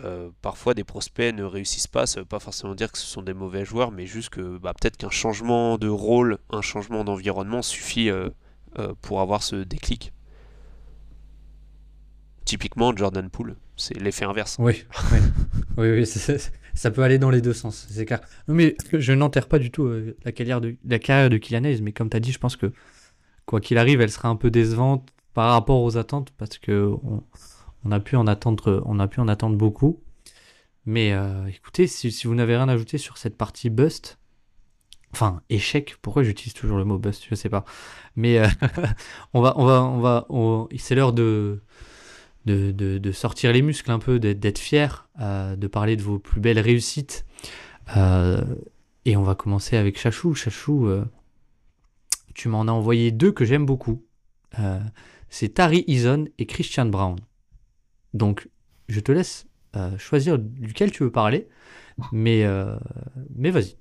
euh, 0.03 0.29
parfois 0.41 0.73
des 0.73 0.83
prospects 0.83 1.33
ne 1.33 1.43
réussissent 1.43 1.87
pas, 1.87 2.05
ça 2.05 2.19
veut 2.19 2.25
pas 2.25 2.39
forcément 2.39 2.75
dire 2.75 2.91
que 2.91 2.97
ce 2.97 3.05
sont 3.05 3.21
des 3.21 3.33
mauvais 3.33 3.63
joueurs, 3.63 3.91
mais 3.91 4.05
juste 4.05 4.29
que 4.29 4.57
bah, 4.57 4.73
peut-être 4.79 4.97
qu'un 4.97 5.09
changement 5.09 5.77
de 5.77 5.87
rôle, 5.87 6.39
un 6.49 6.61
changement 6.61 7.03
d'environnement 7.03 7.61
suffit 7.61 8.09
pour 9.01 9.21
avoir 9.21 9.43
ce 9.43 9.57
déclic. 9.57 10.11
Typiquement 12.43 12.93
Jordan 12.93 13.29
Poole, 13.29 13.55
c'est 13.77 13.97
l'effet 13.97 14.25
inverse. 14.25 14.57
Oui, 14.59 14.83
oui, 15.77 16.05
ça 16.73 16.91
peut 16.91 17.03
aller 17.03 17.19
dans 17.19 17.29
les 17.29 17.39
deux 17.39 17.53
sens, 17.53 17.87
clair. 18.05 18.19
mais 18.47 18.75
je 18.91 19.13
n'enterre 19.13 19.47
pas 19.47 19.59
du 19.59 19.71
tout 19.71 19.89
la 20.25 20.31
carrière 20.33 20.59
de, 20.59 20.75
la 20.85 20.99
carrière 20.99 21.29
de 21.29 21.37
Kylian 21.37 21.61
mais 21.81 21.93
comme 21.93 22.09
tu 22.09 22.17
as 22.17 22.19
dit, 22.19 22.33
je 22.33 22.39
pense 22.39 22.57
que 22.57 22.73
quoi 23.45 23.61
qu'il 23.61 23.77
arrive, 23.77 24.01
elle 24.01 24.11
sera 24.11 24.29
un 24.29 24.35
peu 24.35 24.51
décevante 24.51 25.09
par 25.33 25.51
rapport 25.51 25.81
aux 25.81 25.97
attentes 25.97 26.31
parce 26.37 26.57
que 26.57 26.93
on, 27.83 27.91
a 27.91 27.99
pu 27.99 28.15
en 28.15 28.27
attendre, 28.27 28.83
on 28.85 29.49
beaucoup. 29.49 30.01
Mais 30.85 31.13
euh, 31.13 31.47
écoutez, 31.47 31.87
si, 31.87 32.09
vous 32.25 32.35
n'avez 32.35 32.55
rien 32.55 32.67
à 32.67 32.73
ajouter 32.73 32.97
sur 32.97 33.17
cette 33.17 33.37
partie 33.37 33.69
bust, 33.69 34.17
enfin 35.13 35.41
échec, 35.49 35.95
pourquoi 36.01 36.23
j'utilise 36.23 36.53
toujours 36.53 36.77
le 36.77 36.85
mot 36.85 36.97
bust, 36.97 37.25
je 37.29 37.35
sais 37.35 37.49
pas. 37.49 37.63
Mais 38.15 38.39
euh, 38.39 38.47
on 39.33 39.41
va, 39.41 39.53
on 39.57 39.65
va, 39.65 39.83
on 39.83 39.99
va, 39.99 40.27
c'est 40.77 40.95
l'heure 40.95 41.13
de 41.13 41.61
de, 42.45 43.11
sortir 43.13 43.53
les 43.53 43.61
muscles 43.61 43.89
un 43.89 43.99
peu, 43.99 44.19
d'être 44.19 44.59
fier, 44.59 45.07
euh, 45.21 45.55
de 45.55 45.67
parler 45.67 45.95
de 45.95 46.01
vos 46.01 46.19
plus 46.19 46.41
belles 46.41 46.59
réussites. 46.59 47.25
et 49.05 49.17
on 49.17 49.23
va 49.23 49.35
commencer 49.35 49.77
avec 49.77 49.97
Chachou. 49.97 50.33
Chachou, 50.35 50.89
tu 52.33 52.49
m'en 52.49 52.67
as 52.67 52.71
envoyé 52.71 53.11
deux 53.11 53.31
que 53.31 53.45
j'aime 53.45 53.65
beaucoup. 53.65 54.03
Euh, 54.59 54.79
c'est 55.29 55.55
Tari 55.55 55.83
Eason 55.87 56.25
et 56.37 56.45
Christian 56.45 56.85
Brown. 56.85 57.17
Donc, 58.13 58.49
je 58.87 58.99
te 58.99 59.11
laisse 59.11 59.45
euh, 59.75 59.97
choisir 59.97 60.37
duquel 60.37 60.91
tu 60.91 61.03
veux 61.03 61.11
parler, 61.11 61.47
mais, 62.11 62.43
euh, 62.45 62.75
mais 63.35 63.51
vas-y. 63.51 63.75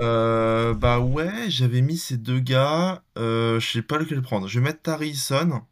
bah 0.00 1.00
ouais, 1.00 1.50
j'avais 1.50 1.82
mis 1.82 1.98
ces 1.98 2.16
deux 2.16 2.40
gars. 2.40 3.02
je 3.16 3.58
sais 3.60 3.82
pas 3.82 3.98
lequel 3.98 4.22
prendre. 4.22 4.48
Je 4.48 4.58
vais 4.58 4.64
mettre 4.64 4.82
Tari 4.82 5.10
Eason. 5.10 5.62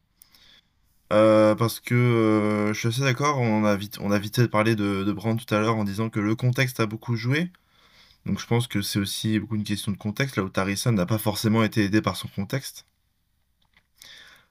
parce 1.10 1.80
que 1.80 2.70
je 2.74 2.78
suis 2.78 2.88
assez 2.88 3.02
d'accord, 3.02 3.38
on 3.38 3.64
a 3.64 3.76
vite, 3.76 3.98
on 4.00 4.10
a 4.10 4.18
vite 4.18 4.46
parlé 4.48 4.76
de, 4.76 5.04
de 5.04 5.12
Brown 5.12 5.38
tout 5.38 5.54
à 5.54 5.60
l'heure 5.60 5.76
en 5.76 5.84
disant 5.84 6.10
que 6.10 6.20
le 6.20 6.34
contexte 6.34 6.80
a 6.80 6.86
beaucoup 6.86 7.16
joué. 7.16 7.50
Donc 8.26 8.40
je 8.40 8.46
pense 8.46 8.66
que 8.66 8.82
c'est 8.82 8.98
aussi 8.98 9.38
beaucoup 9.38 9.54
une 9.54 9.64
question 9.64 9.92
de 9.92 9.96
contexte, 9.96 10.36
là 10.36 10.42
où 10.42 10.48
Tarison 10.48 10.90
n'a 10.90 11.06
pas 11.06 11.18
forcément 11.18 11.62
été 11.62 11.84
aidé 11.84 12.02
par 12.02 12.16
son 12.16 12.26
contexte. 12.28 12.86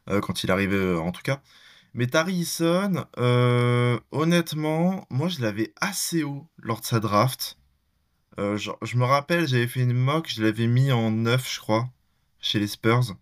Euh, 0.09 0.21
quand 0.21 0.43
il 0.43 0.51
arrivait 0.51 0.75
euh, 0.77 0.99
en 0.99 1.11
tout 1.11 1.21
cas. 1.21 1.41
Mais 1.93 2.07
Tarison, 2.07 3.05
euh, 3.17 3.99
honnêtement, 4.11 5.05
moi 5.09 5.27
je 5.27 5.41
l'avais 5.41 5.73
assez 5.81 6.23
haut 6.23 6.47
lors 6.57 6.79
de 6.79 6.85
sa 6.85 6.99
draft. 6.99 7.57
je 8.37 8.97
me 8.97 9.05
rappelle, 9.05 9.47
j'avais 9.47 9.67
fait 9.67 9.81
une 9.81 9.93
mock, 9.93 10.29
je 10.29 10.43
l'avais 10.43 10.67
mis 10.67 10.91
en 10.91 11.11
9, 11.11 11.53
je 11.53 11.59
crois, 11.59 11.89
chez 12.39 12.59
les 12.59 12.67
Spurs. 12.67 13.15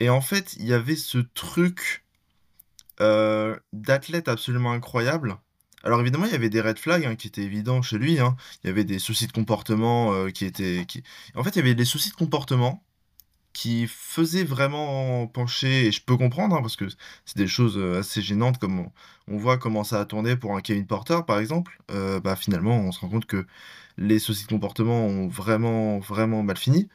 Et 0.00 0.10
en 0.10 0.20
fait, 0.20 0.54
il 0.58 0.66
y 0.66 0.72
avait 0.72 0.96
ce 0.96 1.18
truc 1.18 2.04
d'athlète 3.72 4.28
absolument 4.28 4.72
incroyable 4.72 5.38
alors 5.84 6.00
évidemment, 6.00 6.26
il 6.26 6.32
y 6.32 6.34
avait 6.34 6.50
des 6.50 6.60
red 6.60 6.78
flags 6.78 7.04
hein, 7.04 7.16
qui 7.16 7.28
étaient 7.28 7.42
évidents 7.42 7.82
chez 7.82 7.98
lui. 7.98 8.20
Hein. 8.20 8.36
Il 8.62 8.68
y 8.68 8.70
avait 8.70 8.84
des 8.84 8.98
soucis 8.98 9.26
de 9.26 9.32
comportement 9.32 10.12
euh, 10.12 10.30
qui 10.30 10.44
étaient. 10.44 10.84
Qui... 10.86 11.02
En 11.34 11.44
fait, 11.44 11.50
il 11.50 11.56
y 11.56 11.60
avait 11.60 11.74
des 11.74 11.84
soucis 11.84 12.10
de 12.10 12.16
comportement 12.16 12.84
qui 13.52 13.86
faisaient 13.88 14.44
vraiment 14.44 15.26
pencher, 15.26 15.86
et 15.86 15.92
je 15.92 16.02
peux 16.04 16.16
comprendre, 16.16 16.56
hein, 16.56 16.60
parce 16.62 16.76
que 16.76 16.86
c'est 17.24 17.36
des 17.36 17.48
choses 17.48 17.76
euh, 17.78 17.98
assez 18.00 18.22
gênantes, 18.22 18.58
comme 18.58 18.88
on, 19.28 19.36
voit 19.38 19.58
comment 19.58 19.84
ça 19.84 20.00
a 20.00 20.04
tourné 20.04 20.36
pour 20.36 20.56
un 20.56 20.60
Kevin 20.60 20.86
Porter, 20.86 21.20
par 21.26 21.38
exemple. 21.38 21.78
Euh, 21.90 22.20
bah, 22.20 22.36
finalement, 22.36 22.76
on 22.76 22.92
se 22.92 23.00
rend 23.00 23.08
compte 23.08 23.26
que 23.26 23.46
les 23.98 24.18
soucis 24.18 24.44
de 24.44 24.48
comportement 24.50 25.04
ont 25.06 25.28
vraiment, 25.28 25.98
vraiment 25.98 26.42
mal 26.42 26.56
fini. 26.58 26.88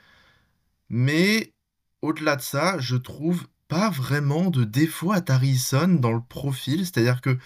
Mais 0.90 1.54
au-delà 2.02 2.36
de 2.36 2.42
ça, 2.42 2.78
je 2.80 2.96
trouve 2.96 3.48
pas 3.68 3.90
vraiment 3.90 4.50
de 4.50 4.64
défaut 4.64 5.12
à 5.12 5.22
Tarison 5.22 5.88
dans 5.88 6.14
le 6.14 6.22
profil, 6.22 6.86
c'est-à-dire 6.86 7.22
que 7.22 7.38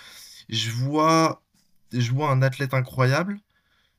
je 0.49 0.71
vois, 0.71 1.41
un 1.91 2.41
athlète 2.41 2.73
incroyable. 2.73 3.39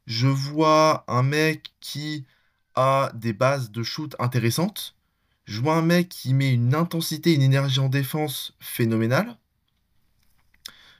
Je 0.06 0.26
vois 0.26 1.04
un 1.08 1.22
mec 1.22 1.72
qui 1.80 2.26
a 2.74 3.12
des 3.14 3.32
bases 3.32 3.70
de 3.70 3.82
shoot 3.82 4.14
intéressantes. 4.18 4.96
Je 5.44 5.60
vois 5.60 5.76
un 5.76 5.82
mec 5.82 6.08
qui 6.08 6.34
met 6.34 6.52
une 6.52 6.74
intensité, 6.74 7.34
une 7.34 7.42
énergie 7.42 7.80
en 7.80 7.88
défense 7.88 8.54
phénoménale. 8.60 9.36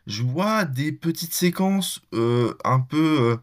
Je 0.06 0.22
vois 0.22 0.64
des 0.64 0.92
petites 0.92 1.34
séquences 1.34 2.00
euh, 2.14 2.54
un 2.64 2.80
peu, 2.80 3.38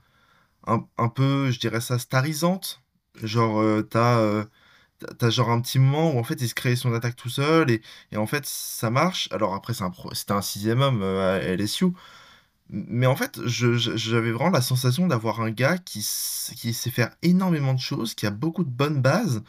euh, 0.68 0.78
un, 0.97 1.10
peu, 1.10 1.51
je 1.51 1.60
dirais 1.60 1.82
ça, 1.82 1.99
starisantes. 1.99 2.82
Genre, 3.24 3.62
euh, 3.62 3.82
t'as 3.84 4.45
t'as 5.20 5.30
genre 5.30 5.50
un 5.52 5.62
petit 5.62 5.80
moment 5.80 6.14
où 6.14 6.20
en 6.20 6.24
fait 6.24 6.41
il 6.41 6.50
se 6.50 6.56
crée 6.56 6.76
son 6.76 6.93
attaque 6.93 7.16
tout 7.16 7.30
seul 7.30 7.70
et, 7.72 7.82
et 8.12 8.18
en 8.18 8.28
fait 8.28 8.45
ça 8.45 8.89
marche. 8.89 9.30
Alors 9.32 9.54
après 9.56 9.74
c'est 9.74 9.84
un 9.84 9.91
c'était 10.14 10.34
un 10.34 10.41
sixième 10.41 10.82
homme 10.82 11.02
euh, 11.04 11.38
à 11.39 11.56
LSU, 11.56 11.88
Mais 12.70 13.08
en 13.08 13.16
fait, 13.16 13.39
j'avais 13.45 14.32
vraiment 14.32 14.52
la 14.52 14.62
sensation 14.62 15.08
d'avoir 15.08 15.41
un 15.41 15.52
gars 15.52 15.78
qui, 15.78 16.00
qui 16.56 16.74
sait 16.74 16.91
faire 16.91 17.12
énormément 17.22 17.74
de 17.74 17.80
choses, 17.80 18.14
qui 18.14 18.26
a 18.26 18.32
beaucoup 18.32 18.64
de 18.66 18.70
bonnes 18.70 19.02
bases. 19.02 19.43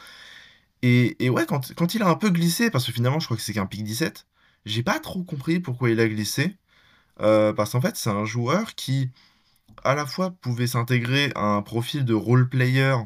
Et, 0.82 1.24
et 1.24 1.30
ouais, 1.30 1.46
quand, 1.46 1.74
quand 1.74 1.94
il 1.94 2.02
a 2.02 2.08
un 2.08 2.14
peu 2.16 2.30
glissé, 2.30 2.70
parce 2.70 2.86
que 2.86 2.92
finalement, 2.92 3.20
je 3.20 3.26
crois 3.26 3.36
que 3.36 3.42
c'est 3.42 3.52
qu'un 3.54 3.66
pic 3.66 3.84
17, 3.84 4.26
j'ai 4.66 4.82
pas 4.82 5.00
trop 5.00 5.24
compris 5.24 5.60
pourquoi 5.60 5.90
il 5.90 6.00
a 6.00 6.08
glissé. 6.08 6.56
Euh, 7.22 7.52
parce 7.54 7.72
qu'en 7.72 7.80
fait, 7.82 7.96
c'est 7.96 8.10
un 8.10 8.24
joueur 8.26 8.74
qui, 8.76 9.10
à 9.84 9.94
la 9.94 10.06
fois, 10.06 10.32
pouvait 10.42 10.66
s'intégrer 10.68 11.32
à 11.36 11.44
un 11.44 11.62
profil 11.62 12.04
de 12.04 12.14
role 12.14 12.48
player 12.48 12.96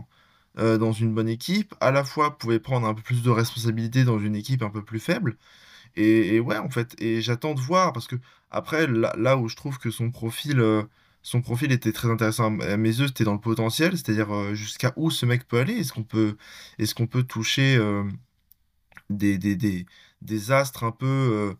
euh, 0.59 0.79
dans 0.79 0.93
une 0.93 1.15
bonne 1.15 1.29
équipe, 1.29 1.75
à 1.81 1.91
la 1.91 2.05
fois 2.05 2.39
pouvait 2.39 2.61
prendre 2.61 2.87
un 2.87 2.95
peu 2.95 3.03
plus 3.03 3.23
de 3.23 3.31
responsabilité 3.31 4.05
dans 4.05 4.19
une 4.19 4.37
équipe 4.37 4.63
un 4.63 4.71
peu 4.71 4.85
plus 4.85 5.01
faible. 5.01 5.37
Et, 5.97 6.41
ouais, 6.41 6.57
en 6.59 6.71
fait, 6.71 6.95
et 7.01 7.21
j'attends 7.23 7.55
de 7.55 7.61
voir, 7.61 7.93
parce 7.93 8.07
que 8.09 8.17
après, 8.51 8.87
là, 8.87 9.37
où 9.37 9.49
je 9.49 9.57
trouve 9.57 9.79
que 9.79 9.91
son 9.91 10.11
profil, 10.11 10.61
euh, 10.61 10.83
son 11.23 11.43
profil 11.43 11.73
était 11.73 11.93
très 11.93 12.09
intéressant 12.11 12.59
à 12.61 12.77
mes 12.77 12.89
yeux, 12.99 13.09
c'était 13.09 13.25
dans 13.25 13.35
le 13.35 13.41
potentiel, 13.41 13.93
c'est-à-dire 13.97 14.55
jusqu'à 14.55 14.93
où 14.97 15.11
ce 15.11 15.27
mec 15.27 15.47
peut 15.47 15.59
aller, 15.61 15.75
est-ce 15.75 15.93
qu'on 15.93 16.03
peut, 16.05 16.37
est-ce 16.79 16.95
qu'on 16.95 17.07
peut 17.07 17.23
toucher 17.25 17.79
des, 19.11 19.39
des, 19.39 19.57
des, 19.57 19.87
des 20.23 20.51
astres 20.53 20.85
un 20.85 20.93
peu 20.93 21.55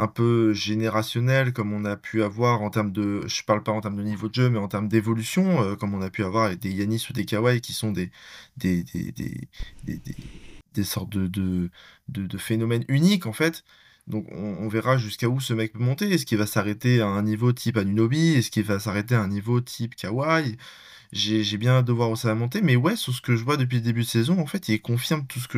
un 0.00 0.08
peu 0.08 0.52
générationnel 0.54 1.52
comme 1.52 1.72
on 1.72 1.84
a 1.84 1.96
pu 1.96 2.22
avoir 2.22 2.62
en 2.62 2.70
termes 2.70 2.92
de, 2.92 3.22
je 3.26 3.42
parle 3.44 3.62
pas 3.62 3.72
en 3.72 3.80
termes 3.80 3.96
de 3.96 4.02
niveau 4.02 4.28
de 4.28 4.34
jeu, 4.34 4.50
mais 4.50 4.58
en 4.58 4.68
termes 4.68 4.88
d'évolution, 4.88 5.62
euh, 5.62 5.76
comme 5.76 5.94
on 5.94 6.00
a 6.00 6.10
pu 6.10 6.24
avoir 6.24 6.46
avec 6.46 6.58
des 6.60 6.70
Yanis 6.70 7.06
ou 7.10 7.12
des 7.12 7.24
Kawhi 7.24 7.60
qui 7.60 7.72
sont 7.72 7.92
des, 7.92 8.10
des, 8.56 8.82
des, 8.84 9.12
des, 9.12 10.00
des, 10.74 10.84
sortes 10.84 11.10
de, 11.10 11.26
de, 11.26 11.70
de, 12.08 12.38
phénomènes 12.38 12.84
uniques 12.88 13.26
en 13.26 13.32
fait. 13.32 13.64
Donc 14.06 14.26
on, 14.32 14.68
verra 14.68 14.96
jusqu'à 14.98 15.28
où 15.28 15.40
ce 15.40 15.52
mec 15.54 15.74
peut 15.74 15.78
monter. 15.78 16.10
Est-ce 16.12 16.26
qu'il 16.26 16.38
va 16.38 16.46
s'arrêter 16.46 17.00
à 17.00 17.06
un 17.06 17.22
niveau 17.22 17.52
type 17.52 17.76
Anunobi 17.76 18.34
Est-ce 18.34 18.50
qu'il 18.50 18.64
va 18.64 18.80
s'arrêter 18.80 19.14
à 19.14 19.20
un 19.20 19.28
niveau 19.28 19.60
type 19.60 19.94
Kawhi? 19.94 20.56
J'ai 21.12 21.58
bien 21.58 21.72
hâte 21.72 21.86
de 21.86 21.92
voir 21.92 22.10
où 22.10 22.16
ça 22.16 22.28
va 22.28 22.34
monter, 22.34 22.62
mais 22.62 22.76
ouais, 22.76 22.96
sur 22.96 23.12
ce 23.12 23.20
que 23.20 23.36
je 23.36 23.44
vois 23.44 23.56
depuis 23.56 23.76
le 23.76 23.82
début 23.82 24.02
de 24.02 24.06
saison, 24.06 24.40
en 24.40 24.46
fait, 24.46 24.68
il 24.68 24.80
confirme 24.80 25.26
tout 25.26 25.40
ce 25.40 25.48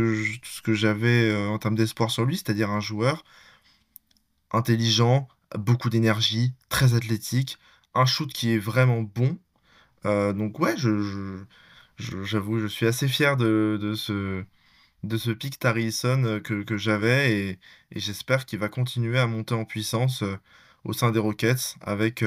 que 0.62 0.74
j'avais 0.74 1.30
euh, 1.30 1.48
en 1.48 1.58
termes 1.58 1.74
d'espoir 1.76 2.10
sur 2.10 2.24
lui, 2.24 2.36
c'est-à-dire 2.36 2.70
un 2.70 2.80
joueur 2.80 3.22
intelligent, 4.52 5.28
beaucoup 5.58 5.90
d'énergie, 5.90 6.54
très 6.68 6.94
athlétique, 6.94 7.58
un 7.94 8.06
shoot 8.06 8.32
qui 8.32 8.52
est 8.52 8.58
vraiment 8.58 9.02
bon. 9.02 9.38
Euh, 10.06 10.32
donc 10.32 10.58
ouais, 10.58 10.76
je, 10.76 11.44
j'avoue, 11.98 12.58
je, 12.58 12.66
suis 12.66 12.86
assez 12.86 13.08
fier 13.08 13.36
de, 13.36 13.94
ce, 13.96 14.44
de 15.04 15.16
ce 15.16 15.30
pic 15.30 15.58
Tarison 15.58 16.24
euh, 16.24 16.40
que, 16.40 16.76
j'avais 16.76 17.32
et, 17.32 17.58
j'espère 17.94 18.46
qu'il 18.46 18.58
va 18.58 18.68
continuer 18.68 19.18
à 19.18 19.26
monter 19.26 19.54
en 19.54 19.64
puissance 19.64 20.22
euh, 20.22 20.36
au 20.84 20.92
sein 20.92 21.12
des 21.12 21.20
Rockets 21.20 21.76
avec, 21.82 22.24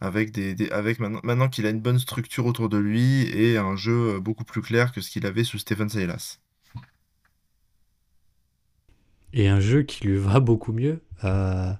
avec, 0.00 0.38
avec 0.72 0.98
maintenant, 1.00 1.20
maintenant 1.22 1.48
qu'il 1.48 1.66
a 1.66 1.70
une 1.70 1.80
bonne 1.80 1.98
structure 1.98 2.46
autour 2.46 2.68
de 2.68 2.78
lui 2.78 3.24
et 3.24 3.58
un 3.58 3.76
jeu 3.76 4.20
beaucoup 4.20 4.44
plus 4.44 4.62
clair 4.62 4.92
que 4.92 5.00
ce 5.02 5.10
qu'il 5.10 5.26
avait 5.26 5.44
sous 5.44 5.58
Stephen 5.58 5.88
Silas. 5.90 6.38
Et 9.32 9.48
un 9.48 9.60
jeu 9.60 9.82
qui 9.82 10.06
lui 10.06 10.16
va 10.16 10.40
beaucoup 10.40 10.72
mieux. 10.72 11.00
Euh, 11.24 11.72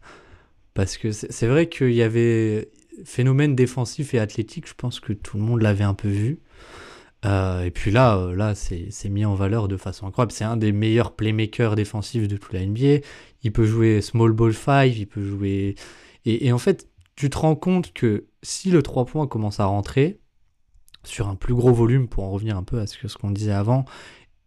parce 0.75 0.97
que 0.97 1.13
c'est 1.13 1.47
vrai 1.47 1.69
qu'il 1.69 1.93
y 1.93 2.03
avait 2.03 2.71
phénomène 3.05 3.55
défensif 3.55 4.15
et 4.15 4.19
athlétique, 4.19 4.69
je 4.69 4.75
pense 4.75 5.01
que 5.01 5.13
tout 5.13 5.37
le 5.37 5.43
monde 5.43 5.63
l'avait 5.63 5.85
un 5.85 5.95
peu 5.95 6.09
vu. 6.09 6.41
Euh, 7.25 7.63
et 7.65 7.71
puis 7.71 7.91
là, 7.91 8.17
euh, 8.17 8.35
là 8.35 8.55
c'est 8.55 9.09
mis 9.09 9.25
en 9.25 9.35
valeur 9.35 9.69
de 9.69 9.77
façon 9.77 10.07
incroyable. 10.07 10.33
C'est 10.33 10.45
un 10.45 10.57
des 10.57 10.73
meilleurs 10.73 11.15
playmakers 11.15 11.77
défensifs 11.77 12.27
de 12.27 12.37
toute 12.37 12.53
la 12.53 12.65
NBA. 12.65 13.07
Il 13.43 13.53
peut 13.53 13.65
jouer 13.65 14.01
small 14.01 14.33
ball 14.33 14.55
5, 14.55 14.85
il 14.97 15.07
peut 15.07 15.25
jouer. 15.25 15.75
Et, 16.25 16.53
en 16.53 16.59
fait, 16.59 16.89
tu 17.17 17.31
te 17.31 17.39
rends 17.39 17.57
compte 17.57 17.93
que 17.93 18.27
si 18.43 18.71
le 18.71 18.83
3 18.83 19.07
points 19.07 19.27
commence 19.27 19.61
à 19.61 19.65
rentrer 19.65 20.21
sur 21.05 21.29
un 21.29 21.35
plus 21.35 21.55
gros 21.55 21.73
volume, 21.73 22.07
pour 22.07 22.23
en 22.23 22.31
revenir 22.31 22.57
un 22.57 22.63
peu 22.63 22.79
à 22.79 22.87
ce 22.87 22.97
qu'on 22.97 23.09
ce 23.09 23.19
qu'on 23.19 23.31
disait 23.31 23.53
avant, 23.53 23.85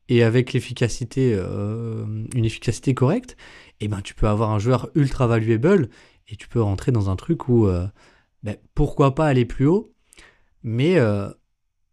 et 0.10 0.24
avec 0.24 0.54
l'efficacité, 0.54 1.34
euh, 1.34 2.06
une 2.34 2.46
efficacité 2.46 2.94
correcte, 2.94 3.36
eh 3.80 3.88
ben 3.88 4.02
tu 4.02 4.14
peux 4.14 4.28
avoir 4.28 4.52
un 4.52 4.60
joueur 4.60 4.90
ultra 4.96 5.28
valuable 5.28 5.90
et 6.28 6.36
tu 6.36 6.48
peux 6.48 6.62
rentrer 6.62 6.92
dans 6.92 7.10
un 7.10 7.16
truc 7.16 7.50
où 7.50 7.68
euh, 7.68 7.88
ben, 8.44 8.58
pourquoi 8.74 9.16
pas 9.16 9.28
aller 9.28 9.46
plus 9.46 9.66
haut, 9.66 9.94
mais, 10.64 10.98
euh, 10.98 11.30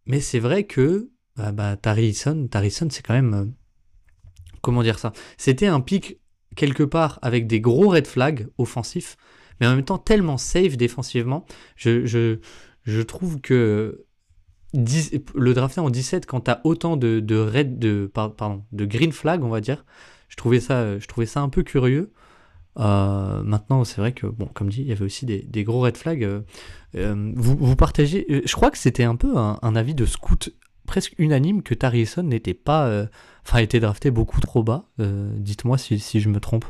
mais 0.07 0.21
c'est 0.21 0.39
vrai 0.39 0.65
que 0.65 1.11
bah, 1.37 1.53
bah, 1.53 1.77
Tarison, 1.77 2.49
c'est 2.91 3.03
quand 3.03 3.15
même 3.15 3.55
comment 4.61 4.83
dire 4.83 4.99
ça, 4.99 5.13
c'était 5.39 5.67
un 5.67 5.81
pic 5.81 6.19
quelque 6.55 6.83
part 6.83 7.19
avec 7.23 7.47
des 7.47 7.61
gros 7.61 7.89
red 7.89 8.07
flags 8.07 8.49
offensifs, 8.59 9.17
mais 9.59 9.67
en 9.67 9.75
même 9.75 9.85
temps 9.85 9.99
tellement 9.99 10.37
safe 10.37 10.77
défensivement. 10.77 11.47
Je, 11.77 12.05
je 12.85 13.03
trouve 13.03 13.41
que 13.41 14.05
le 14.75 15.53
drafté 15.53 15.81
en 15.81 15.91
17 15.91 16.27
quand 16.27 16.41
t'as 16.41 16.61
autant 16.65 16.97
de, 16.97 17.37
red 17.39 17.79
de 17.79 18.11
pardon 18.13 18.65
de 18.73 18.85
green 18.85 19.13
flag 19.13 19.45
on 19.45 19.49
va 19.49 19.61
dire 19.61 19.85
je 20.29 20.37
trouvais 20.37 20.61
ça 20.61 20.99
je 20.99 21.07
trouvais 21.07 21.27
ça 21.27 21.41
un 21.41 21.49
peu 21.49 21.63
curieux. 21.63 22.11
Euh, 22.79 23.43
maintenant 23.43 23.85
c'est 23.85 24.01
vrai 24.01 24.13
que 24.13 24.27
bon 24.27 24.47
comme 24.47 24.71
dit 24.71 24.81
il 24.81 24.89
y 24.89 24.93
avait 24.93 25.05
aussi 25.05 25.27
des, 25.27 25.43
des 25.43 25.63
gros 25.65 25.81
red 25.83 25.97
flags. 25.97 26.25
Euh, 26.25 26.41
euh, 26.97 27.33
vous, 27.37 27.57
vous, 27.57 27.77
partagez 27.77 28.27
je 28.47 28.55
crois 28.55 28.71
que 28.71 28.79
c'était 28.79 29.05
un 29.05 29.17
peu 29.17 29.37
un, 29.37 29.77
avis 29.77 29.95
de 29.95 30.07
scout 30.07 30.55
presque 30.87 31.15
unanime 31.19 31.63
que 31.63 31.75
Tarison 31.75 32.23
n'était 32.23 32.55
pas 32.55 33.07
enfin 33.47 33.59
été 33.59 33.79
drafté 33.79 34.11
beaucoup 34.11 34.41
trop 34.41 34.63
bas. 34.63 34.89
Dites-moi 34.99 35.77
si, 35.77 35.99
si, 35.99 36.21
je 36.21 36.29
me 36.31 36.41
trompe 36.41 36.65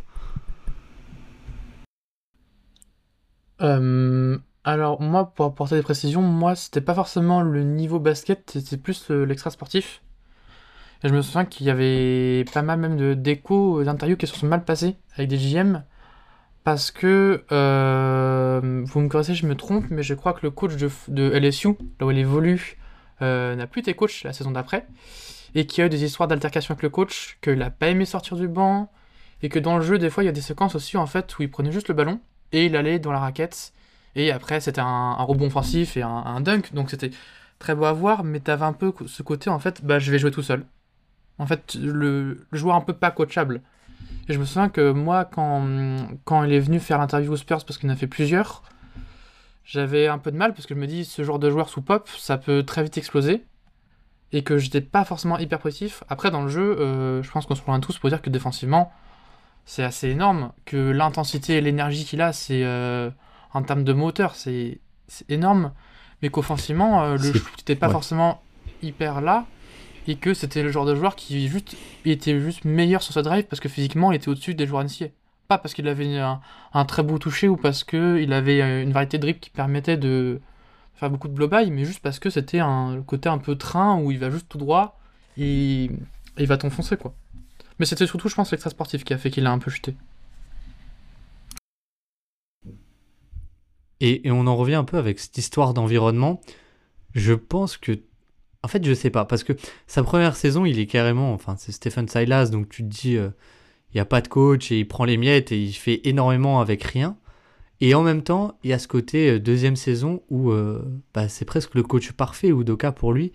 Alors 4.64 5.00
moi, 5.00 5.32
pour 5.34 5.46
apporter 5.46 5.74
des 5.76 5.82
précisions, 5.82 6.22
moi 6.22 6.54
c'était 6.54 6.80
pas 6.80 6.94
forcément 6.94 7.42
le 7.42 7.64
niveau 7.64 7.98
basket, 7.98 8.50
c'était 8.52 8.76
plus 8.76 9.10
l'extra 9.10 9.50
sportif. 9.50 10.02
Et 11.04 11.08
je 11.08 11.14
me 11.14 11.22
souviens 11.22 11.44
qu'il 11.44 11.66
y 11.66 11.70
avait 11.70 12.44
pas 12.52 12.62
mal 12.62 12.78
même 12.78 12.96
de 12.96 13.14
déco, 13.14 13.82
d'interviews 13.82 14.16
qui 14.16 14.28
se 14.28 14.36
sont 14.36 14.46
mal 14.46 14.64
passées 14.64 14.96
avec 15.16 15.28
des 15.28 15.38
JM. 15.38 15.82
Parce 16.62 16.92
que, 16.92 17.44
euh, 17.50 18.84
vous 18.86 19.00
me 19.00 19.08
corrigez, 19.08 19.34
je 19.34 19.46
me 19.46 19.56
trompe, 19.56 19.86
mais 19.90 20.04
je 20.04 20.14
crois 20.14 20.32
que 20.32 20.40
le 20.44 20.50
coach 20.50 20.76
de, 20.76 21.32
LSU, 21.32 21.76
là 21.98 22.06
où 22.06 22.12
il 22.12 22.18
évolue, 22.18 22.78
euh, 23.20 23.56
n'a 23.56 23.66
plus 23.66 23.80
été 23.80 23.94
coach 23.94 24.22
la 24.22 24.32
saison 24.32 24.52
d'après. 24.52 24.86
Et 25.56 25.66
qu'il 25.66 25.80
y 25.80 25.82
a 25.82 25.86
eu 25.86 25.90
des 25.90 26.04
histoires 26.04 26.28
d'altercation 26.28 26.72
avec 26.72 26.84
le 26.84 26.90
coach, 26.90 27.38
qu'il 27.42 27.60
a 27.62 27.70
pas 27.70 27.88
aimé 27.88 28.04
sortir 28.04 28.36
du 28.36 28.46
banc. 28.46 28.92
Et 29.42 29.48
que 29.48 29.58
dans 29.58 29.76
le 29.76 29.82
jeu, 29.82 29.98
des 29.98 30.08
fois, 30.08 30.22
il 30.22 30.26
y 30.26 30.28
a 30.28 30.32
des 30.32 30.40
séquences 30.40 30.76
aussi 30.76 30.96
en 30.96 31.06
fait 31.06 31.36
où 31.36 31.42
il 31.42 31.50
prenait 31.50 31.72
juste 31.72 31.88
le 31.88 31.94
ballon 31.94 32.20
et 32.52 32.66
il 32.66 32.76
allait 32.76 33.00
dans 33.00 33.10
la 33.10 33.18
raquette 33.18 33.72
et 34.14 34.30
après, 34.30 34.60
c'était 34.60 34.80
un, 34.80 35.14
rebond 35.14 35.46
offensif 35.46 35.96
et 35.96 36.02
un, 36.02 36.40
dunk. 36.40 36.74
Donc 36.74 36.90
c'était 36.90 37.10
très 37.58 37.74
beau 37.74 37.84
à 37.84 37.92
voir, 37.92 38.24
mais 38.24 38.40
t'avais 38.40 38.64
un 38.64 38.72
peu 38.72 38.92
ce 39.06 39.22
côté, 39.22 39.50
en 39.50 39.58
fait, 39.58 39.84
bah, 39.84 39.98
je 39.98 40.10
vais 40.10 40.18
jouer 40.18 40.30
tout 40.30 40.42
seul. 40.42 40.64
En 41.38 41.46
fait, 41.46 41.76
le, 41.80 42.46
joueur 42.52 42.76
un 42.76 42.80
peu 42.82 42.92
pas 42.92 43.10
coachable. 43.10 43.62
Et 44.28 44.34
je 44.34 44.38
me 44.38 44.44
souviens 44.44 44.68
que 44.68 44.92
moi, 44.92 45.24
quand, 45.24 45.66
quand 46.24 46.44
il 46.44 46.52
est 46.52 46.60
venu 46.60 46.78
faire 46.78 46.98
l'interview 46.98 47.32
aux 47.32 47.36
Spurs, 47.36 47.64
parce 47.64 47.78
qu'il 47.78 47.88
en 47.90 47.92
a 47.92 47.96
fait 47.96 48.06
plusieurs, 48.06 48.62
j'avais 49.64 50.08
un 50.08 50.18
peu 50.18 50.30
de 50.30 50.36
mal, 50.36 50.52
parce 50.54 50.66
que 50.66 50.74
je 50.74 50.80
me 50.80 50.86
dis, 50.86 51.04
ce 51.04 51.22
genre 51.24 51.38
de 51.38 51.50
joueur 51.50 51.68
sous 51.68 51.82
pop, 51.82 52.08
ça 52.18 52.36
peut 52.36 52.62
très 52.62 52.82
vite 52.82 52.98
exploser. 52.98 53.44
Et 54.32 54.42
que 54.42 54.56
j'étais 54.58 54.80
pas 54.80 55.04
forcément 55.04 55.38
hyper 55.38 55.58
positif. 55.58 56.04
Après, 56.08 56.30
dans 56.30 56.42
le 56.42 56.48
jeu, 56.48 56.78
euh, 56.80 57.22
je 57.22 57.30
pense 57.30 57.46
qu'on 57.46 57.54
se 57.54 57.60
rejoint 57.60 57.80
tous 57.80 57.98
pour 57.98 58.08
dire 58.08 58.22
que 58.22 58.30
défensivement, 58.30 58.92
c'est 59.66 59.82
assez 59.82 60.08
énorme. 60.08 60.52
Que 60.64 60.90
l'intensité 60.90 61.54
et 61.54 61.60
l'énergie 61.60 62.04
qu'il 62.04 62.20
a, 62.22 62.32
c'est. 62.32 62.64
Euh, 62.64 63.10
en 63.54 63.62
termes 63.62 63.84
de 63.84 63.92
moteur, 63.92 64.34
c'est 64.34 64.78
énorme, 65.28 65.72
mais 66.22 66.30
qu'offensivement, 66.30 67.02
euh, 67.02 67.16
le 67.16 67.32
shoot 67.32 67.58
n'était 67.58 67.76
pas 67.76 67.90
forcément 67.90 68.42
hyper 68.82 69.20
là, 69.20 69.46
et 70.08 70.16
que 70.16 70.34
c'était 70.34 70.62
le 70.62 70.70
genre 70.70 70.86
de 70.86 70.94
joueur 70.94 71.16
qui 71.16 71.48
juste, 71.48 71.76
était 72.04 72.40
juste 72.40 72.64
meilleur 72.64 73.02
sur 73.02 73.14
sa 73.14 73.22
drive 73.22 73.44
parce 73.44 73.60
que 73.60 73.68
physiquement, 73.68 74.12
il 74.12 74.16
était 74.16 74.28
au-dessus 74.28 74.54
des 74.54 74.66
joueurs 74.66 74.84
NCA. 74.84 75.06
Pas 75.48 75.58
parce 75.58 75.74
qu'il 75.74 75.86
avait 75.88 76.18
un, 76.18 76.84
très 76.86 77.02
beau 77.02 77.18
toucher 77.18 77.48
ou 77.48 77.56
parce 77.56 77.84
qu'il 77.84 78.32
avait 78.32 78.62
euh, 78.62 78.82
une 78.82 78.92
variété 78.92 79.18
de 79.18 79.22
dribble 79.22 79.40
qui 79.40 79.50
permettait 79.50 79.96
de 79.96 80.40
faire 80.94 81.10
beaucoup 81.10 81.28
de 81.28 81.34
blow-by, 81.34 81.70
mais 81.70 81.84
juste 81.84 82.00
parce 82.00 82.18
que 82.18 82.30
c'était 82.30 82.60
un 82.60 83.02
côté 83.02 83.28
un 83.28 83.38
peu 83.38 83.56
train 83.56 83.96
où 83.96 84.10
il 84.10 84.18
va 84.18 84.30
juste 84.30 84.48
tout 84.48 84.58
droit 84.58 84.98
et, 85.36 85.90
il 86.38 86.46
va 86.46 86.56
t'enfoncer, 86.56 86.96
quoi. 86.96 87.14
Mais 87.78 87.86
c'était 87.86 88.06
surtout, 88.06 88.28
je 88.28 88.34
pense, 88.34 88.50
l'extra 88.50 88.70
sportif 88.70 89.04
qui 89.04 89.12
a 89.12 89.18
fait 89.18 89.30
qu'il 89.30 89.46
a 89.46 89.50
un 89.50 89.58
peu 89.58 89.70
chuté. 89.70 89.96
Et, 94.02 94.20
on 94.30 94.48
en 94.48 94.56
revient 94.56 94.74
un 94.74 94.84
peu 94.84 94.98
avec 94.98 95.20
cette 95.20 95.38
histoire 95.38 95.72
d'environnement. 95.72 96.40
Je 97.14 97.32
pense 97.32 97.78
que. 97.78 98.00
En 98.64 98.68
fait, 98.68 98.84
je 98.84 98.94
sais 98.94 99.10
pas, 99.10 99.24
parce 99.24 99.42
que 99.42 99.54
sa 99.86 100.02
première 100.02 100.36
saison, 100.36 100.64
il 100.64 100.78
est 100.78 100.86
carrément. 100.86 101.32
Enfin, 101.32 101.56
c'est 101.56 101.72
Stephen 101.72 102.08
Silas, 102.08 102.50
donc 102.50 102.68
tu 102.68 102.82
te 102.82 102.88
dis, 102.88 103.16
euh, 103.16 103.30
il 103.92 103.96
n'y 103.96 104.00
a 104.00 104.04
pas 104.04 104.20
de 104.20 104.28
coach 104.28 104.70
et 104.70 104.80
il 104.80 104.86
prend 104.86 105.04
les 105.04 105.16
miettes 105.16 105.52
et 105.52 105.60
il 105.60 105.72
fait 105.72 106.00
énormément 106.04 106.60
avec 106.60 106.82
rien. 106.82 107.16
Et 107.80 107.94
en 107.94 108.02
même 108.02 108.22
temps, 108.22 108.58
il 108.62 108.70
y 108.70 108.72
a 108.72 108.78
ce 108.78 108.88
côté 108.88 109.30
euh, 109.30 109.38
deuxième 109.40 109.76
saison 109.76 110.22
où 110.30 110.50
euh, 110.50 110.82
bah, 111.14 111.28
c'est 111.28 111.44
presque 111.44 111.74
le 111.74 111.82
coach 111.82 112.12
parfait, 112.12 112.52
ou 112.52 112.64
Doka 112.64 112.92
pour 112.92 113.12
lui, 113.12 113.32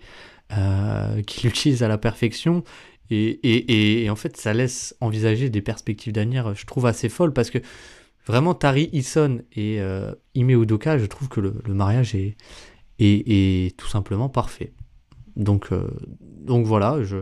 qui 1.26 1.46
l'utilise 1.46 1.82
à 1.82 1.88
la 1.88 1.98
perfection. 1.98 2.62
Et, 3.10 3.28
et, 3.42 4.04
et, 4.04 4.10
en 4.10 4.16
fait, 4.16 4.36
ça 4.36 4.52
laisse 4.52 4.94
envisager 5.00 5.48
des 5.48 5.62
perspectives 5.62 6.12
d'avenir, 6.12 6.54
je 6.54 6.66
trouve, 6.66 6.84
assez 6.84 7.08
folles 7.08 7.32
parce 7.32 7.48
que 7.48 7.58
vraiment 8.28 8.54
Tari 8.54 8.90
Ison 8.92 9.40
et 9.52 9.80
euh, 9.80 10.12
Ime 10.34 10.50
Udoka, 10.50 10.98
je 10.98 11.06
trouve 11.06 11.28
que 11.28 11.40
le, 11.40 11.54
mariage 11.68 12.14
est, 12.14 13.76
tout 13.76 13.88
simplement 13.88 14.28
parfait. 14.28 14.72
Donc, 15.34 15.72
euh, 15.72 15.88
voilà, 16.46 17.02
je... 17.02 17.18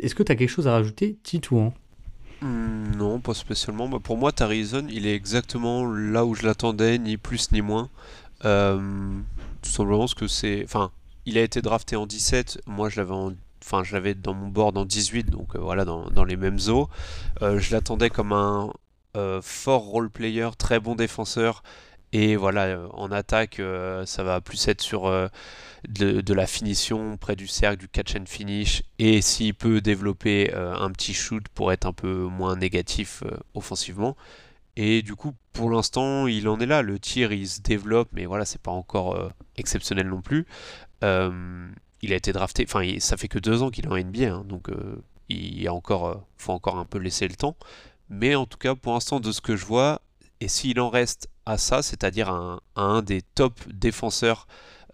est-ce 0.00 0.14
que 0.14 0.22
tu 0.22 0.32
as 0.32 0.36
quelque 0.36 0.50
chose 0.50 0.66
à 0.66 0.72
rajouter, 0.72 1.16
Titouan 1.22 1.72
hmm, 2.42 2.96
Non, 2.96 3.20
pas 3.20 3.34
spécialement. 3.34 3.88
Pour 4.00 4.18
moi, 4.18 4.32
Tari 4.32 4.58
Ison, 4.58 4.86
il 4.90 5.06
est 5.06 5.14
exactement 5.14 5.86
là 5.86 6.24
où 6.24 6.34
je 6.34 6.44
l'attendais, 6.44 6.98
ni 6.98 7.16
plus 7.16 7.52
ni 7.52 7.62
moins. 7.62 7.88
Euh, 8.44 8.78
tout 9.62 9.70
simplement 9.70 10.00
parce 10.00 10.14
que 10.14 10.26
c'est... 10.26 10.64
Enfin, 10.64 10.90
il 11.24 11.38
a 11.38 11.42
été 11.42 11.62
drafté 11.62 11.94
en 11.94 12.06
17, 12.06 12.62
moi 12.66 12.88
je 12.88 13.00
l'avais 13.00 13.14
Enfin, 13.62 13.84
je 13.84 13.92
l'avais 13.92 14.14
dans 14.14 14.32
mon 14.32 14.48
board 14.48 14.78
en 14.78 14.86
18, 14.86 15.28
donc 15.30 15.54
voilà, 15.56 15.84
dans, 15.84 16.24
les 16.24 16.36
mêmes 16.36 16.58
eaux. 16.68 16.88
je 17.42 17.72
l'attendais 17.72 18.08
comme 18.08 18.32
un, 18.32 18.72
fort 19.42 19.82
role 19.82 20.10
player, 20.10 20.48
très 20.58 20.80
bon 20.80 20.94
défenseur. 20.94 21.62
Et 22.12 22.36
voilà, 22.36 22.64
euh, 22.64 22.88
en 22.92 23.12
attaque, 23.12 23.60
euh, 23.60 24.06
ça 24.06 24.22
va 24.22 24.40
plus 24.40 24.68
être 24.68 24.80
sur 24.80 25.10
de, 25.88 26.34
la 26.34 26.46
finition 26.46 27.16
près 27.18 27.36
du 27.36 27.46
cercle, 27.46 27.78
du 27.78 27.88
catch 27.88 28.16
and 28.16 28.26
finish. 28.26 28.82
Et 28.98 29.20
s'il 29.20 29.54
peut 29.54 29.80
développer 29.80 30.52
un 30.54 30.90
petit 30.90 31.14
shoot 31.14 31.46
pour 31.54 31.72
être 31.72 31.86
un 31.86 31.92
peu 31.92 32.24
moins 32.24 32.56
négatif 32.56 33.22
offensivement. 33.54 34.16
Et 34.76 35.02
du 35.02 35.16
coup, 35.16 35.34
pour 35.52 35.70
l'instant, 35.70 36.26
il 36.26 36.48
en 36.48 36.60
est 36.60 36.66
là. 36.66 36.82
Le 36.82 36.98
tir, 36.98 37.32
il 37.32 37.48
se 37.48 37.60
développe, 37.60 38.08
mais 38.12 38.26
voilà, 38.26 38.44
c'est 38.44 38.62
pas 38.62 38.70
encore 38.70 39.30
exceptionnel 39.56 40.08
non 40.08 40.22
plus. 40.22 40.46
il 41.02 42.12
a 42.12 42.16
été 42.16 42.32
drafté, 42.32 42.64
enfin, 42.66 42.82
ça 43.00 43.16
fait 43.16 43.28
que 43.28 43.38
deux 43.38 43.62
ans 43.62 43.70
qu'il 43.70 43.86
est 43.86 43.88
en 43.88 43.98
NBA, 43.98 44.32
hein, 44.32 44.44
donc 44.46 44.68
il 45.28 45.66
a 45.68 45.74
encore, 45.74 46.24
faut 46.36 46.52
encore 46.52 46.78
un 46.78 46.84
peu 46.84 46.98
laisser 46.98 47.28
le 47.28 47.34
temps. 47.34 47.56
Mais 48.10 48.34
en 48.34 48.46
tout 48.46 48.58
cas, 48.58 48.74
pour 48.74 48.94
l'instant, 48.94 49.20
de 49.20 49.32
ce 49.32 49.40
que 49.40 49.56
je 49.56 49.66
vois, 49.66 50.00
et 50.40 50.48
s'il 50.48 50.80
en 50.80 50.88
reste 50.88 51.28
à 51.46 51.58
ça, 51.58 51.82
c'est-à-dire 51.82 52.30
à, 52.30 52.60
un 52.76 53.02
des 53.02 53.22
top 53.22 53.54
défenseurs 53.68 54.46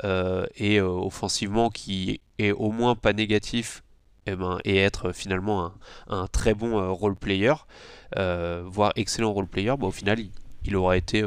euh, 0.03 0.47
et 0.57 0.79
euh, 0.81 0.89
offensivement 0.89 1.71
qui 1.71 2.21
est 2.39 2.53
au 2.53 2.71
moins 2.71 2.95
pas 2.95 3.13
négatif, 3.13 3.83
et, 4.27 4.31
eh 4.33 4.37
ben, 4.37 4.59
et 4.65 4.79
être 4.79 5.13
finalement 5.13 5.73
un, 6.09 6.27
très 6.29 6.55
bon 6.55 6.79
euh, 6.79 6.91
role 6.91 7.15
player, 7.15 7.55
voire 8.17 8.93
excellent 8.97 9.33
role 9.33 9.47
player, 9.47 9.75
bah, 9.79 9.89
au 9.89 9.91
final, 9.91 10.19
il, 10.65 10.77
aura 10.77 10.97
été 10.97 11.23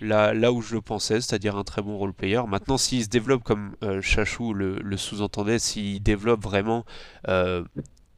là, 0.00 0.32
là 0.32 0.52
où 0.52 0.62
je 0.62 0.74
le 0.74 0.80
pensais, 0.80 1.20
c'est-à-dire 1.20 1.56
un 1.56 1.64
très 1.64 1.82
bon 1.82 1.98
role 1.98 2.14
player. 2.14 2.40
Maintenant, 2.48 2.78
s'il 2.78 3.04
se 3.04 3.08
développe 3.08 3.44
comme 3.44 3.76
Chachou 4.00 4.54
le 4.54 4.96
sous-entendait, 4.96 5.58
s'il 5.58 6.02
développe 6.02 6.42
vraiment 6.42 6.84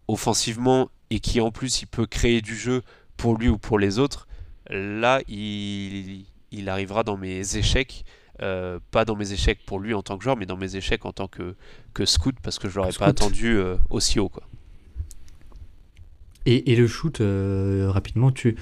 offensivement 0.09 0.89
et 1.11 1.21
qui 1.21 1.41
en 1.41 1.51
plus 1.51 1.83
il 1.83 1.87
peut 1.87 2.07
créer 2.07 2.41
du 2.41 2.57
jeu 2.57 2.83
pour 3.17 3.37
lui 3.37 3.49
ou 3.49 3.59
pour 3.59 3.79
les 3.79 3.99
autres, 3.99 4.27
là 4.71 5.21
il, 5.29 6.25
il 6.53 6.69
arrivera 6.69 7.03
dans 7.03 7.17
mes 7.17 7.57
échecs. 7.57 8.05
Euh, 8.43 8.81
pas 8.91 9.07
dans 9.07 9.17
mes 9.17 9.33
échecs 9.33 9.61
pour 9.65 9.81
lui 9.81 9.95
en 9.95 10.03
tant 10.03 10.19
que 10.19 10.25
joueur, 10.25 10.37
mais 10.37 10.45
dans 10.45 10.59
mes 10.59 10.77
échecs 10.77 11.07
en 11.07 11.13
tant 11.13 11.27
que, 11.27 11.55
que 11.95 12.05
scout, 12.05 12.37
parce 12.43 12.59
que 12.59 12.69
je 12.69 12.77
l'aurais 12.77 12.93
pas 12.93 13.07
attendu 13.07 13.57
euh, 13.57 13.77
aussi 13.89 14.21
haut. 14.21 14.29
Quoi. 14.29 14.43
Et, 16.45 16.71
et 16.71 16.77
le 16.77 16.87
shoot, 16.87 17.23
euh, 17.23 17.91
rapidement, 17.91 18.31
tu, 18.33 18.57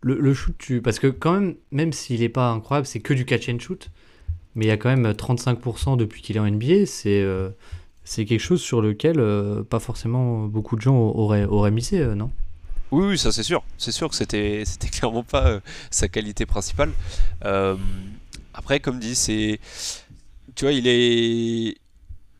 le, 0.00 0.18
le, 0.18 0.34
shoot, 0.34 0.56
tu, 0.58 0.82
parce 0.82 0.98
que 0.98 1.06
quand 1.06 1.34
même, 1.34 1.54
même 1.70 1.92
s'il 1.92 2.20
n'est 2.20 2.28
pas 2.28 2.50
incroyable, 2.50 2.88
c'est 2.88 2.98
que 2.98 3.14
du 3.14 3.24
catch 3.24 3.48
and 3.48 3.60
shoot, 3.60 3.90
mais 4.56 4.64
il 4.64 4.68
y 4.68 4.72
a 4.72 4.76
quand 4.76 4.88
même 4.88 5.08
35% 5.08 5.96
depuis 5.96 6.22
qu'il 6.22 6.36
est 6.36 6.40
en 6.40 6.50
NBA, 6.50 6.86
c'est 6.86 7.24
c'est 8.10 8.24
quelque 8.24 8.40
chose 8.40 8.60
sur 8.60 8.82
lequel 8.82 9.20
euh, 9.20 9.62
pas 9.62 9.78
forcément 9.78 10.46
beaucoup 10.46 10.74
de 10.74 10.80
gens 10.80 10.96
auraient, 10.96 11.44
auraient 11.44 11.70
misé, 11.70 12.00
euh, 12.00 12.16
non? 12.16 12.32
Oui, 12.90 13.06
oui, 13.06 13.16
ça 13.16 13.30
c'est 13.30 13.44
sûr. 13.44 13.62
C'est 13.78 13.92
sûr 13.92 14.08
que 14.08 14.16
c'était, 14.16 14.64
c'était 14.66 14.88
clairement 14.88 15.22
pas 15.22 15.46
euh, 15.46 15.60
sa 15.92 16.08
qualité 16.08 16.44
principale. 16.44 16.90
après, 18.52 18.80
comme 18.80 18.98
dit, 18.98 19.14
c'est, 19.14 19.60
tu 20.56 20.64
vois, 20.64 20.72
il 20.72 20.88
est, 20.88 21.78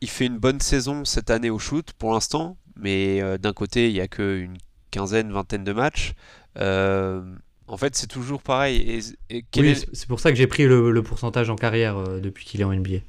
il 0.00 0.08
fait 0.10 0.26
une 0.26 0.38
bonne 0.38 0.58
saison 0.58 1.04
cette 1.04 1.30
année 1.30 1.50
au 1.50 1.60
shoot 1.60 1.92
pour 1.92 2.14
l'instant, 2.14 2.56
mais 2.74 3.22
d'un 3.38 3.52
côté, 3.52 3.90
il 3.90 3.94
y 3.94 4.00
a 4.00 4.08
qu'une 4.08 4.56
quinzaine, 4.90 5.30
vingtaine 5.30 5.62
de 5.62 5.72
matchs. 5.72 6.14
en 6.56 7.76
fait, 7.76 7.94
c'est 7.94 8.08
toujours 8.08 8.42
pareil. 8.42 9.04
Et, 9.30 9.44
c'est 9.92 10.08
pour 10.08 10.18
ça 10.18 10.32
que 10.32 10.36
j'ai 10.36 10.48
pris 10.48 10.64
le, 10.64 10.90
le 10.90 11.02
pourcentage 11.04 11.48
en 11.48 11.54
carrière 11.54 12.20
depuis 12.20 12.44
qu'il 12.44 12.60
est 12.60 12.64
en 12.64 12.74
NBA 12.74 13.02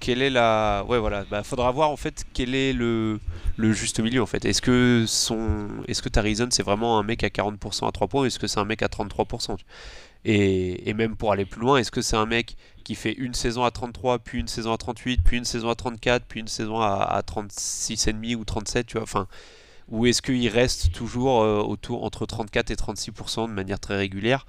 quelle 0.00 0.22
est 0.22 0.30
la 0.30 0.84
ouais 0.88 0.98
voilà. 0.98 1.24
Bah, 1.30 1.42
faudra 1.42 1.70
voir 1.70 1.90
en 1.90 1.96
fait 1.96 2.24
quel 2.32 2.54
est 2.54 2.72
le, 2.72 3.20
le 3.56 3.72
juste 3.72 4.00
milieu 4.00 4.22
en 4.22 4.26
fait. 4.26 4.44
Est-ce 4.44 4.62
que 4.62 5.04
son 5.06 5.68
est-ce 5.86 6.02
que 6.02 6.08
Tarizon 6.08 6.48
c'est 6.50 6.62
vraiment 6.62 6.98
un 6.98 7.02
mec 7.02 7.24
à 7.24 7.28
40% 7.28 7.88
à 7.88 7.92
3 7.92 8.08
points 8.08 8.24
est-ce 8.26 8.38
que 8.38 8.46
c'est 8.46 8.60
un 8.60 8.64
mec 8.64 8.82
à 8.82 8.86
33% 8.86 9.56
et, 10.24 10.88
et 10.88 10.94
même 10.94 11.16
pour 11.16 11.32
aller 11.32 11.44
plus 11.44 11.60
loin 11.60 11.78
est-ce 11.78 11.90
que 11.90 12.02
c'est 12.02 12.16
un 12.16 12.26
mec 12.26 12.56
qui 12.84 12.94
fait 12.94 13.12
une 13.12 13.34
saison 13.34 13.64
à 13.64 13.70
33 13.70 14.18
puis 14.20 14.40
une 14.40 14.48
saison 14.48 14.72
à 14.72 14.76
38 14.78 15.20
puis 15.24 15.38
une 15.38 15.44
saison 15.44 15.68
à 15.70 15.74
34 15.74 16.24
puis 16.26 16.40
une 16.40 16.48
saison 16.48 16.80
à, 16.80 16.94
à 16.94 17.20
36,5 17.22 18.36
ou 18.36 18.44
37 18.44 18.86
tu 18.86 18.94
vois? 18.94 19.02
Enfin 19.02 19.28
ou 19.88 20.06
est-ce 20.06 20.20
qu'il 20.22 20.48
reste 20.48 20.92
toujours 20.92 21.42
euh, 21.42 21.60
autour 21.60 22.04
entre 22.04 22.26
34 22.26 22.70
et 22.70 22.74
36% 22.74 23.48
de 23.48 23.52
manière 23.52 23.80
très 23.80 23.96
régulière? 23.96 24.46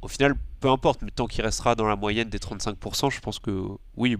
Au 0.00 0.08
final, 0.08 0.34
peu 0.60 0.68
importe, 0.68 1.02
mais 1.02 1.10
tant 1.10 1.26
qu'il 1.26 1.44
restera 1.44 1.74
dans 1.74 1.86
la 1.86 1.96
moyenne 1.96 2.28
des 2.28 2.38
35%, 2.38 3.10
je 3.10 3.20
pense 3.20 3.38
que 3.38 3.68
oui, 3.96 4.16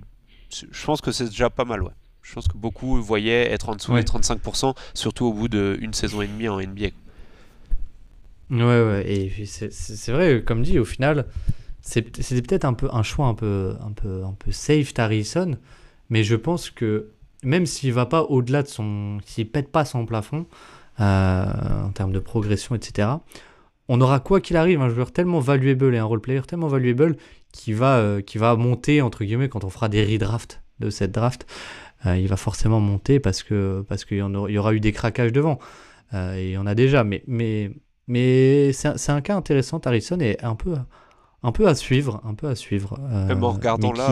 je 0.70 0.84
pense 0.84 1.00
que 1.00 1.12
c'est 1.12 1.26
déjà 1.26 1.50
pas 1.50 1.64
mal, 1.64 1.82
ouais. 1.82 1.92
Je 2.22 2.32
pense 2.32 2.48
que 2.48 2.56
beaucoup 2.56 3.00
voyaient 3.02 3.52
être 3.52 3.68
en 3.68 3.76
dessous 3.76 3.94
des 3.94 4.02
35%, 4.02 4.74
surtout 4.94 5.26
au 5.26 5.32
bout 5.34 5.48
d'une 5.48 5.92
saison 5.92 6.22
et 6.22 6.26
demie 6.26 6.48
en 6.48 6.58
NBA. 6.58 6.88
Ouais, 8.50 8.60
ouais, 8.60 9.04
et 9.06 9.46
c'est 9.46 10.12
vrai, 10.12 10.42
comme 10.42 10.62
dit, 10.62 10.78
au 10.78 10.86
final, 10.86 11.26
c'était 11.82 12.40
peut-être 12.40 12.64
un 12.64 12.72
peu 12.72 12.88
un 12.92 13.02
choix 13.02 13.26
un 13.26 13.34
peu, 13.34 13.74
un 13.84 13.92
peu, 13.92 14.24
un 14.24 14.32
peu 14.32 14.52
safe, 14.52 14.94
Tarison, 14.94 15.58
mais 16.08 16.24
je 16.24 16.34
pense 16.34 16.70
que 16.70 17.10
même 17.42 17.66
s'il 17.66 17.92
va 17.92 18.06
pas 18.06 18.22
au-delà 18.22 18.62
de 18.62 18.68
son. 18.68 19.18
s'il 19.26 19.48
pète 19.48 19.70
pas 19.70 19.84
son 19.84 20.06
plafond, 20.06 20.46
euh, 21.00 21.84
en 21.84 21.90
termes 21.90 22.12
de 22.12 22.18
progression, 22.18 22.74
etc., 22.74 23.08
on 23.88 24.00
aura 24.00 24.18
quoi 24.18 24.40
qu'il 24.40 24.56
arrive 24.56 24.80
un 24.80 24.88
joueur 24.88 25.12
tellement 25.12 25.40
valuable 25.40 25.94
et 25.94 25.98
un 25.98 26.04
role 26.04 26.22
player 26.22 26.40
tellement 26.42 26.68
valuable 26.68 27.16
qui 27.54 27.72
va, 27.72 27.98
euh, 27.98 28.20
qui 28.20 28.36
va 28.36 28.56
monter, 28.56 29.00
entre 29.00 29.24
guillemets, 29.24 29.48
quand 29.48 29.62
on 29.62 29.70
fera 29.70 29.88
des 29.88 30.04
redrafts 30.04 30.60
de 30.80 30.90
cette 30.90 31.12
draft. 31.12 31.46
Euh, 32.04 32.18
il 32.18 32.26
va 32.26 32.36
forcément 32.36 32.80
monter 32.80 33.20
parce 33.20 33.42
que 33.44 33.84
parce 33.88 34.04
qu'il 34.04 34.18
y, 34.18 34.20
y, 34.20 34.58
aura 34.58 34.74
eu 34.74 34.80
des 34.80 34.92
craquages 34.92 35.32
devant. 35.32 35.58
Euh, 36.12 36.36
et 36.36 36.48
il 36.48 36.52
y 36.52 36.58
en 36.58 36.66
a 36.66 36.74
déjà. 36.74 37.04
Mais, 37.04 37.22
mais, 37.28 37.70
mais 38.08 38.72
c'est 38.72 39.10
un, 39.10 39.20
cas 39.20 39.36
intéressant, 39.36 39.78
Harrison, 39.78 40.18
et 40.18 40.36
un 40.42 40.56
peu, 40.56 40.74
un 41.44 41.52
peu 41.52 41.68
à 41.68 41.76
suivre. 41.76 42.20
Un 42.24 42.34
peu 42.34 42.48
à 42.48 42.56
suivre 42.56 42.98
même 42.98 43.44
en 43.44 43.52
regardant 43.52 43.92
là. 43.92 44.10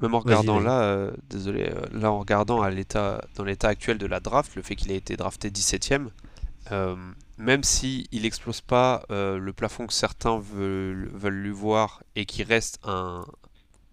Même 0.00 0.14
en 0.14 0.20
regardant 0.20 0.60
là, 0.60 1.10
désolé, 1.28 1.70
là 1.92 2.12
en 2.12 2.20
regardant 2.20 2.62
à 2.62 2.70
l'état, 2.70 3.22
dans 3.36 3.44
l'état 3.44 3.68
actuel 3.68 3.98
de 3.98 4.06
la 4.06 4.20
draft, 4.20 4.54
le 4.54 4.62
fait 4.62 4.76
qu'il 4.76 4.90
ait 4.92 4.96
été 4.96 5.16
drafté 5.16 5.50
17ème, 5.50 6.08
même 7.38 7.62
si 7.62 8.06
il 8.12 8.26
explose 8.26 8.60
pas 8.60 9.04
euh, 9.10 9.38
le 9.38 9.52
plafond 9.52 9.86
que 9.86 9.92
certains 9.92 10.38
veulent, 10.38 11.10
lui 11.28 11.50
voir 11.50 12.02
et 12.16 12.26
qui 12.26 12.42
reste 12.42 12.78
un, 12.84 13.24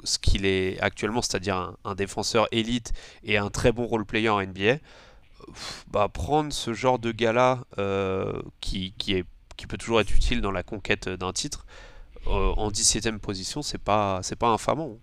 ce 0.03 0.19
qu'il 0.19 0.45
est 0.45 0.79
actuellement, 0.79 1.21
c'est-à-dire 1.21 1.75
un, 1.83 1.95
défenseur 1.95 2.47
élite 2.51 2.93
et 3.23 3.37
un 3.37 3.49
très 3.49 3.71
bon 3.71 3.85
role 3.85 4.05
player 4.05 4.29
en 4.29 4.41
NBA, 4.41 4.77
bah, 5.87 6.07
prendre 6.07 6.53
ce 6.53 6.73
genre 6.73 6.99
de 6.99 7.11
gars-là 7.11 7.63
euh, 7.77 8.41
qui, 8.59 8.93
qui 8.97 9.23
peut 9.67 9.77
toujours 9.77 10.01
être 10.01 10.15
utile 10.15 10.41
dans 10.41 10.51
la 10.51 10.63
conquête 10.63 11.09
d'un 11.09 11.33
titre 11.33 11.65
euh, 12.27 12.53
en 12.55 12.69
17ème 12.69 13.19
position, 13.19 13.61
c'est 13.61 13.79
pas, 13.79 14.19
c'est 14.23 14.35
pas 14.35 14.47
infamant. 14.47 14.97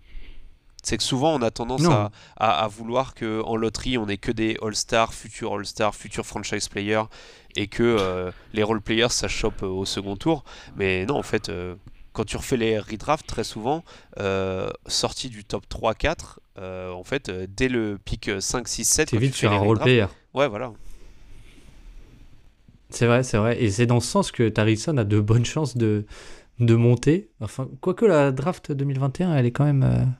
C'est 0.81 0.97
que 0.97 1.03
souvent 1.03 1.35
on 1.35 1.41
a 1.41 1.51
tendance 1.51 1.83
à, 1.85 2.11
à, 2.37 2.67
vouloir 2.67 3.13
que 3.13 3.41
en 3.43 3.55
loterie 3.55 3.97
on 3.97 4.07
ait 4.07 4.17
que 4.17 4.31
des 4.31 4.57
All-Stars, 4.61 5.13
futurs 5.13 5.55
All-Stars, 5.55 5.93
futurs 5.93 6.25
franchise 6.25 6.69
players 6.69 7.03
et 7.55 7.67
que 7.67 7.83
euh, 7.83 8.31
les 8.53 8.63
role 8.63 8.81
players 8.81 9.09
ça 9.09 9.27
chope 9.27 9.63
euh, 9.63 9.67
au 9.67 9.85
second 9.85 10.15
tour. 10.15 10.43
Mais 10.75 11.05
non, 11.05 11.15
en 11.15 11.23
fait, 11.23 11.49
euh, 11.49 11.75
quand 12.13 12.25
tu 12.25 12.37
refais 12.37 12.57
les 12.57 12.79
redrafts, 12.79 13.27
très 13.27 13.43
souvent, 13.43 13.83
sorti 14.87 15.29
du 15.29 15.43
top 15.43 15.65
3-4, 15.69 16.37
en 16.93 17.03
fait, 17.03 17.29
dès 17.29 17.69
le 17.69 17.97
pick 18.03 18.29
5, 18.39 18.67
6, 18.67 18.85
7, 18.85 19.09
tu 19.09 19.17
vite 19.17 19.35
sur 19.35 19.51
un 19.51 19.57
role 19.57 19.79
player. 19.79 20.07
Ouais, 20.33 20.47
voilà. 20.47 20.73
C'est 22.89 23.05
vrai, 23.05 23.23
c'est 23.23 23.37
vrai. 23.37 23.61
Et 23.61 23.69
c'est 23.69 23.85
dans 23.85 23.99
ce 23.99 24.07
sens 24.07 24.31
que 24.31 24.49
Tarison 24.49 24.97
a 24.97 25.03
de 25.03 25.19
bonnes 25.19 25.45
chances 25.45 25.77
de, 25.77 26.05
de 26.59 26.75
monter. 26.75 27.29
Enfin, 27.39 27.69
quoique 27.79 28.05
la 28.05 28.31
draft 28.31 28.71
2021, 28.71 29.35
elle 29.35 29.45
est 29.45 29.51
quand 29.51 29.65
même. 29.65 30.15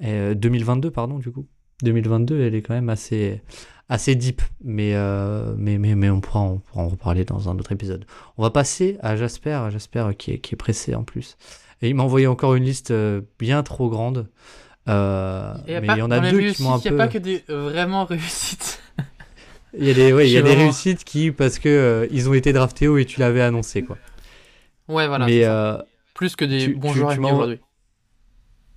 2022, 0.00 0.90
pardon, 0.90 1.18
du 1.18 1.30
coup. 1.30 1.46
2022, 1.82 2.40
elle 2.42 2.54
est 2.54 2.62
quand 2.62 2.74
même 2.74 2.88
assez, 2.88 3.42
assez 3.88 4.14
deep, 4.14 4.40
mais, 4.62 4.94
euh, 4.94 5.54
mais, 5.58 5.78
mais, 5.78 5.94
mais 5.96 6.10
on, 6.10 6.20
pourra, 6.20 6.40
on 6.42 6.58
pourra 6.58 6.82
en 6.82 6.88
reparler 6.88 7.24
dans 7.24 7.48
un 7.48 7.58
autre 7.58 7.72
épisode. 7.72 8.04
On 8.36 8.42
va 8.42 8.50
passer 8.50 8.98
à 9.00 9.16
Jasper, 9.16 9.68
Jasper 9.70 10.10
qui 10.16 10.32
est, 10.32 10.38
qui 10.38 10.54
est 10.54 10.56
pressé 10.56 10.94
en 10.94 11.02
plus. 11.04 11.36
Et 11.80 11.88
il 11.88 11.94
m'a 11.96 12.04
envoyé 12.04 12.26
encore 12.28 12.54
une 12.54 12.62
liste 12.64 12.92
euh, 12.92 13.20
bien 13.40 13.62
trop 13.64 13.88
grande. 13.90 14.28
Euh, 14.88 15.54
mais 15.66 15.80
il 15.88 15.98
y 15.98 16.02
en 16.02 16.10
a 16.10 16.30
deux 16.30 16.52
qui 16.52 16.62
m'ont 16.62 16.74
un 16.74 16.78
peu... 16.78 16.88
Il 16.88 16.94
n'y 16.94 17.00
a 17.00 17.04
pas 17.06 17.12
que 17.12 17.18
des 17.18 17.42
vraiment 17.48 18.04
réussites. 18.04 18.80
il 19.78 19.84
y 19.84 19.90
a 19.90 19.94
des, 19.94 20.12
ouais, 20.12 20.28
il 20.28 20.32
y 20.32 20.38
a 20.38 20.42
des 20.42 20.54
réussites 20.54 21.02
qui, 21.04 21.32
parce 21.32 21.58
que 21.58 22.08
ils 22.12 22.28
ont 22.28 22.34
été 22.34 22.52
draftés 22.52 22.86
haut 22.88 22.98
et 22.98 23.04
tu 23.04 23.18
l'avais 23.20 23.42
annoncé, 23.42 23.82
quoi. 23.82 23.98
Ouais, 24.88 25.06
voilà. 25.08 25.26
mais 25.26 25.44
euh, 25.44 25.76
Plus 26.14 26.36
que 26.36 26.44
des 26.44 26.64
tu- 26.66 26.74
bons 26.76 26.92
tu- 26.92 26.98
joueurs 26.98 27.18
aujourd'hui. 27.18 27.60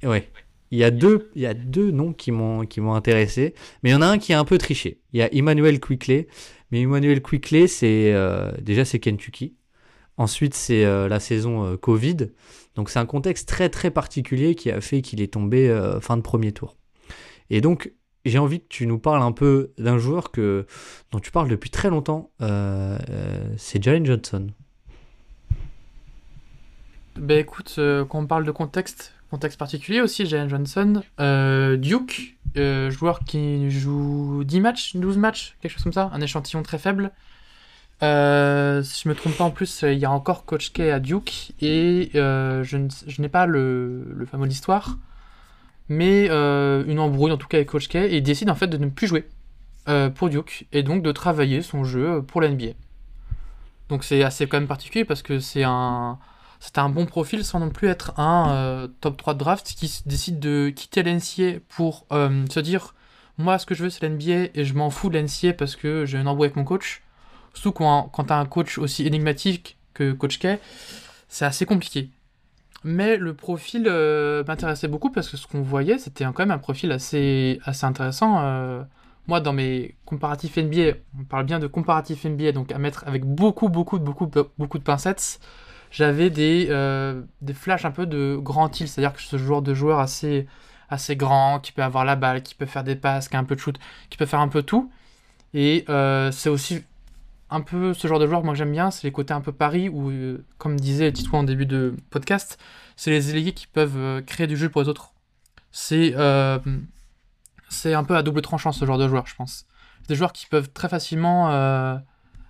ouais. 0.03 0.27
Il 0.75 0.79
y 0.79 0.83
a 0.83 0.91
deux, 0.91 1.31
il 1.35 1.41
y 1.41 1.45
a 1.45 1.53
deux 1.53 1.89
noms 1.89 2.11
qui 2.11 2.31
m'ont 2.31 2.65
qui 2.65 2.81
m'ont 2.81 2.95
intéressé, 2.95 3.53
mais 3.81 3.91
il 3.91 3.93
y 3.93 3.95
en 3.95 4.01
a 4.01 4.07
un 4.07 4.17
qui 4.17 4.33
a 4.33 4.39
un 4.39 4.43
peu 4.43 4.57
triché. 4.57 4.99
Il 5.13 5.19
y 5.19 5.21
a 5.21 5.33
Emmanuel 5.33 5.79
Quickley, 5.79 6.27
mais 6.69 6.81
Emmanuel 6.81 7.21
Quickley, 7.21 7.67
c'est 7.67 8.13
euh, 8.13 8.51
déjà 8.59 8.83
c'est 8.83 8.99
Kentucky. 8.99 9.55
Ensuite, 10.17 10.53
c'est 10.53 10.83
euh, 10.83 11.07
la 11.07 11.21
saison 11.21 11.63
euh, 11.63 11.77
Covid. 11.77 12.17
Donc 12.75 12.89
c'est 12.89 12.99
un 12.99 13.05
contexte 13.05 13.47
très 13.47 13.69
très 13.69 13.89
particulier 13.89 14.53
qui 14.53 14.69
a 14.69 14.81
fait 14.81 15.01
qu'il 15.01 15.21
est 15.21 15.31
tombé 15.31 15.73
fin 16.01 16.17
de 16.17 16.21
premier 16.21 16.51
tour. 16.51 16.75
Et 17.49 17.61
donc 17.61 17.93
j'ai 18.25 18.37
envie 18.37 18.59
que 18.59 18.67
tu 18.67 18.85
nous 18.85 18.99
parles 18.99 19.21
un 19.21 19.31
peu 19.31 19.71
d'un 19.77 19.97
joueur 19.97 20.31
que 20.31 20.65
dont 21.11 21.21
tu 21.21 21.31
parles 21.31 21.47
depuis 21.47 21.69
très 21.69 21.89
longtemps. 21.89 22.31
c'est 23.55 23.81
Jalen 23.81 24.05
Johnson. 24.05 24.47
Ben 27.15 27.39
écoute, 27.39 27.75
quand 27.77 28.19
on 28.19 28.27
parle 28.27 28.43
de 28.43 28.51
contexte, 28.51 29.14
contexte 29.35 29.59
particulier 29.59 29.99
aussi, 29.99 30.25
Jalen 30.25 30.47
Johnson, 30.47 31.03
euh, 31.19 31.75
Duke, 31.75 32.37
euh, 32.55 32.89
joueur 32.89 33.19
qui 33.19 33.69
joue 33.69 34.45
10 34.45 34.61
matchs, 34.61 34.95
12 34.95 35.17
matchs, 35.17 35.57
quelque 35.59 35.71
chose 35.73 35.83
comme 35.83 35.91
ça, 35.91 36.09
un 36.13 36.21
échantillon 36.21 36.63
très 36.63 36.77
faible. 36.77 37.11
Euh, 38.01 38.81
si 38.81 39.03
je 39.03 39.09
me 39.09 39.13
trompe 39.13 39.35
pas 39.35 39.43
en 39.43 39.51
plus, 39.51 39.83
il 39.83 39.99
y 39.99 40.05
a 40.05 40.11
encore 40.11 40.45
Coach 40.45 40.71
K 40.71 40.79
à 40.79 41.01
Duke 41.01 41.51
et 41.59 42.11
je, 42.13 43.21
n'ai 43.21 43.27
pas 43.27 43.45
le, 43.45 44.25
fameux 44.31 44.47
d'histoire, 44.47 44.95
mais 45.89 46.27
une 46.27 46.99
embrouille 46.99 47.33
en 47.33 47.37
tout 47.37 47.47
cas 47.49 47.57
avec 47.57 47.67
Coach 47.67 47.89
K 47.89 47.95
et 47.95 48.17
il 48.17 48.23
décide 48.23 48.49
en 48.49 48.55
fait 48.55 48.67
de 48.67 48.77
ne 48.77 48.87
plus 48.87 49.07
jouer 49.07 49.27
pour 50.15 50.29
Duke 50.29 50.65
et 50.71 50.81
donc 50.81 51.03
de 51.03 51.11
travailler 51.11 51.61
son 51.61 51.83
jeu 51.83 52.21
pour 52.21 52.39
la 52.39 52.47
NBA. 52.47 52.71
Donc 53.89 54.05
c'est 54.05 54.23
assez 54.23 54.47
quand 54.47 54.57
même 54.57 54.67
particulier 54.67 55.03
parce 55.03 55.21
que 55.21 55.39
c'est 55.39 55.65
un 55.65 56.19
c'était 56.65 56.79
un 56.79 56.89
bon 56.89 57.05
profil 57.05 57.45
sans 57.45 57.59
non 57.59 57.69
plus 57.69 57.87
être 57.89 58.19
un 58.19 58.49
euh, 58.51 58.87
top 59.01 59.17
3 59.17 59.35
de 59.35 59.39
draft 59.39 59.67
qui 59.77 60.01
décide 60.07 60.39
de 60.39 60.69
quitter 60.75 61.03
l'NCA 61.03 61.59
pour 61.69 62.05
euh, 62.11 62.43
se 62.49 62.59
dire 62.59 62.95
moi 63.37 63.59
ce 63.59 63.65
que 63.67 63.75
je 63.75 63.83
veux 63.83 63.89
c'est 63.91 64.07
l'NBA 64.07 64.49
et 64.55 64.65
je 64.65 64.73
m'en 64.73 64.89
fous 64.89 65.09
de 65.09 65.19
l'NCA 65.19 65.53
parce 65.53 65.75
que 65.75 66.05
j'ai 66.05 66.17
une 66.19 66.27
embrouille 66.27 66.47
avec 66.47 66.55
mon 66.55 66.63
coach. 66.63 67.03
Surtout 67.53 67.71
quand, 67.73 68.09
quand 68.11 68.25
t'as 68.25 68.39
un 68.39 68.45
coach 68.45 68.77
aussi 68.79 69.05
énigmatique 69.05 69.77
que 69.93 70.11
Coach 70.11 70.39
K, 70.39 70.59
c'est 71.29 71.45
assez 71.45 71.65
compliqué. 71.65 72.09
Mais 72.83 73.17
le 73.17 73.33
profil 73.33 73.85
euh, 73.87 74.43
m'intéressait 74.47 74.87
beaucoup 74.87 75.09
parce 75.11 75.29
que 75.29 75.37
ce 75.37 75.47
qu'on 75.47 75.61
voyait 75.61 75.97
c'était 75.99 76.23
un- 76.23 76.33
quand 76.33 76.43
même 76.43 76.51
un 76.51 76.59
profil 76.59 76.91
assez, 76.91 77.59
assez 77.65 77.85
intéressant. 77.85 78.39
moi 79.27 79.39
dans 79.41 79.53
mes 79.53 79.95
comparatifs 80.05 80.57
NBA, 80.57 80.97
on 81.19 81.23
parle 81.23 81.45
bien 81.45 81.59
de 81.59 81.67
comparatifs 81.67 82.25
NBA 82.25 82.51
donc 82.51 82.71
à 82.71 82.77
mettre 82.77 83.03
avec 83.07 83.25
beaucoup 83.25 83.69
beaucoup 83.69 83.99
beaucoup 83.99 84.29
beaucoup 84.57 84.77
de 84.77 84.83
pincettes 84.83 85.39
j'avais 85.95 86.29
des, 86.29 86.67
euh, 86.71 87.21
des 87.41 87.53
flashs 87.53 87.85
un 87.85 87.91
peu 87.91 88.05
de 88.05 88.37
grand 88.37 88.67
tilt, 88.67 88.89
c'est-à-dire 88.89 89.13
que 89.13 89.21
ce 89.21 89.37
genre 89.37 89.61
de 89.61 89.73
joueur 89.73 89.99
assez, 89.99 90.45
assez 90.89 91.15
grand, 91.15 91.61
qui 91.61 91.71
peut 91.71 91.83
avoir 91.83 92.03
la 92.03 92.17
balle, 92.17 92.43
qui 92.43 92.53
peut 92.53 92.65
faire 92.65 92.83
des 92.83 92.97
passes, 92.97 93.29
qui 93.29 93.37
a 93.37 93.39
un 93.39 93.45
peu 93.45 93.55
de 93.55 93.61
shoot, 93.61 93.79
qui 94.09 94.17
peut 94.17 94.25
faire 94.25 94.41
un 94.41 94.49
peu 94.49 94.61
tout. 94.61 94.91
Et 95.53 95.85
euh, 95.87 96.33
c'est 96.33 96.49
aussi 96.49 96.83
un 97.49 97.61
peu 97.61 97.93
ce 97.93 98.09
genre 98.09 98.19
de 98.19 98.27
joueur 98.27 98.43
moi 98.43 98.55
j'aime 98.55 98.73
bien, 98.73 98.91
c'est 98.91 99.07
les 99.07 99.13
côtés 99.13 99.33
un 99.33 99.39
peu 99.39 99.53
pari, 99.53 99.87
où, 99.87 100.09
euh, 100.09 100.43
comme 100.57 100.77
disait 100.77 101.13
Tito 101.13 101.33
en 101.37 101.43
début 101.43 101.65
de 101.65 101.95
podcast, 102.09 102.59
c'est 102.97 103.11
les 103.11 103.29
ailiers 103.29 103.53
qui 103.53 103.67
peuvent 103.67 103.97
euh, 103.97 104.21
créer 104.21 104.47
du 104.47 104.57
jeu 104.57 104.67
pour 104.67 104.81
les 104.81 104.89
autres. 104.89 105.13
C'est 105.71 106.13
c'est 107.69 107.93
un 107.93 108.03
peu 108.03 108.17
à 108.17 108.21
double 108.21 108.41
tranchant 108.41 108.73
ce 108.73 108.83
genre 108.83 108.97
de 108.97 109.07
joueur, 109.07 109.27
je 109.27 109.35
pense. 109.35 109.65
Des 110.09 110.15
joueurs 110.15 110.33
qui 110.33 110.45
peuvent 110.45 110.71
très 110.73 110.89
facilement 110.89 111.49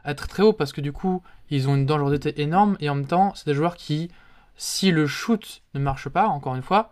être 0.04 0.28
très 0.28 0.44
hauts 0.44 0.54
parce 0.54 0.74
que 0.74 0.82
du 0.82 0.92
coup, 0.92 1.24
ils 1.50 1.70
ont 1.70 1.76
une 1.76 1.86
dangerosité 1.86 2.42
énorme 2.42 2.78
et 2.80 2.90
en 2.90 2.96
même 2.96 3.08
temps, 3.08 3.34
c'est 3.36 3.46
des 3.46 3.54
joueurs 3.54 3.76
qui, 3.76 4.10
si 4.56 4.92
le 4.92 5.08
shoot 5.08 5.62
ne 5.74 5.80
marche 5.80 6.10
pas, 6.10 6.28
encore 6.28 6.56
une 6.56 6.62
fois, 6.62 6.92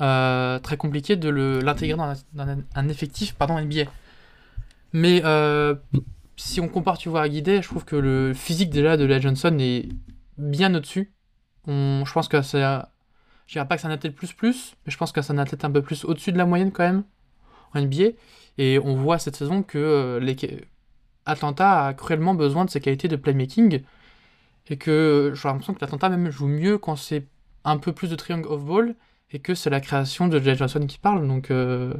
euh, 0.00 0.58
très 0.58 0.76
compliqué 0.76 1.16
de 1.16 1.28
l'intégrer 1.30 1.96
dans, 1.96 2.14
un- 2.74 2.88
effectif 2.88 3.34
pardon, 3.34 3.58
NBA. 3.58 3.90
Mais 4.92 5.22
euh, 5.24 5.74
si 6.36 6.60
on 6.60 6.68
compare, 6.68 6.98
tu 6.98 7.08
vois, 7.08 7.22
à 7.22 7.28
Guidé, 7.28 7.62
je 7.62 7.68
trouve 7.68 7.84
que 7.84 7.96
le 7.96 8.34
physique 8.34 8.70
déjà 8.70 8.96
de 8.96 9.04
la 9.04 9.20
Johnson 9.20 9.56
est 9.58 9.88
bien 10.38 10.74
au-dessus. 10.74 11.12
Je 11.66 12.12
pense 12.12 12.28
que 12.28 12.42
c'est. 12.42 12.62
Je 13.46 13.52
dirais 13.52 13.66
pas 13.66 13.76
que 13.76 13.82
c'est 13.82 13.88
un 13.88 13.92
athlète 13.92 14.14
plus 14.14 14.32
plus, 14.32 14.74
mais 14.84 14.92
je 14.92 14.96
pense 14.98 15.12
que 15.12 15.22
c'est 15.22 15.32
un 15.32 15.38
athlète 15.38 15.64
un 15.64 15.70
peu 15.70 15.82
plus 15.82 16.04
au-dessus 16.04 16.32
de 16.32 16.38
la 16.38 16.46
moyenne 16.46 16.72
quand 16.72 16.84
même 16.84 17.04
en 17.74 17.80
NBA. 17.80 18.10
Et 18.58 18.78
on 18.78 18.94
voit 18.94 19.18
cette 19.18 19.36
saison 19.36 19.62
que 19.62 19.78
euh, 19.78 20.20
les, 20.20 20.36
Atlanta 21.26 21.86
a 21.86 21.94
cruellement 21.94 22.34
besoin 22.34 22.64
de 22.64 22.70
ses 22.70 22.80
qualités 22.80 23.08
de 23.08 23.16
playmaking 23.16 23.82
et 24.68 24.76
que 24.76 25.32
j'ai 25.34 25.48
l'impression 25.48 25.74
que 25.74 25.80
l'Atlanta 25.80 26.08
même 26.08 26.30
joue 26.30 26.46
mieux 26.46 26.78
quand 26.78 26.96
c'est 26.96 27.26
un 27.64 27.78
peu 27.78 27.92
plus 27.92 28.08
de 28.08 28.16
triangle 28.16 28.48
off 28.48 28.64
ball 28.64 28.94
et 29.32 29.38
que 29.40 29.54
c'est 29.54 29.70
la 29.70 29.80
création 29.80 30.28
de 30.28 30.38
Jay 30.40 30.54
Johnson 30.54 30.86
qui 30.86 30.98
parle. 30.98 31.26
Donc 31.26 31.50
euh, 31.50 31.92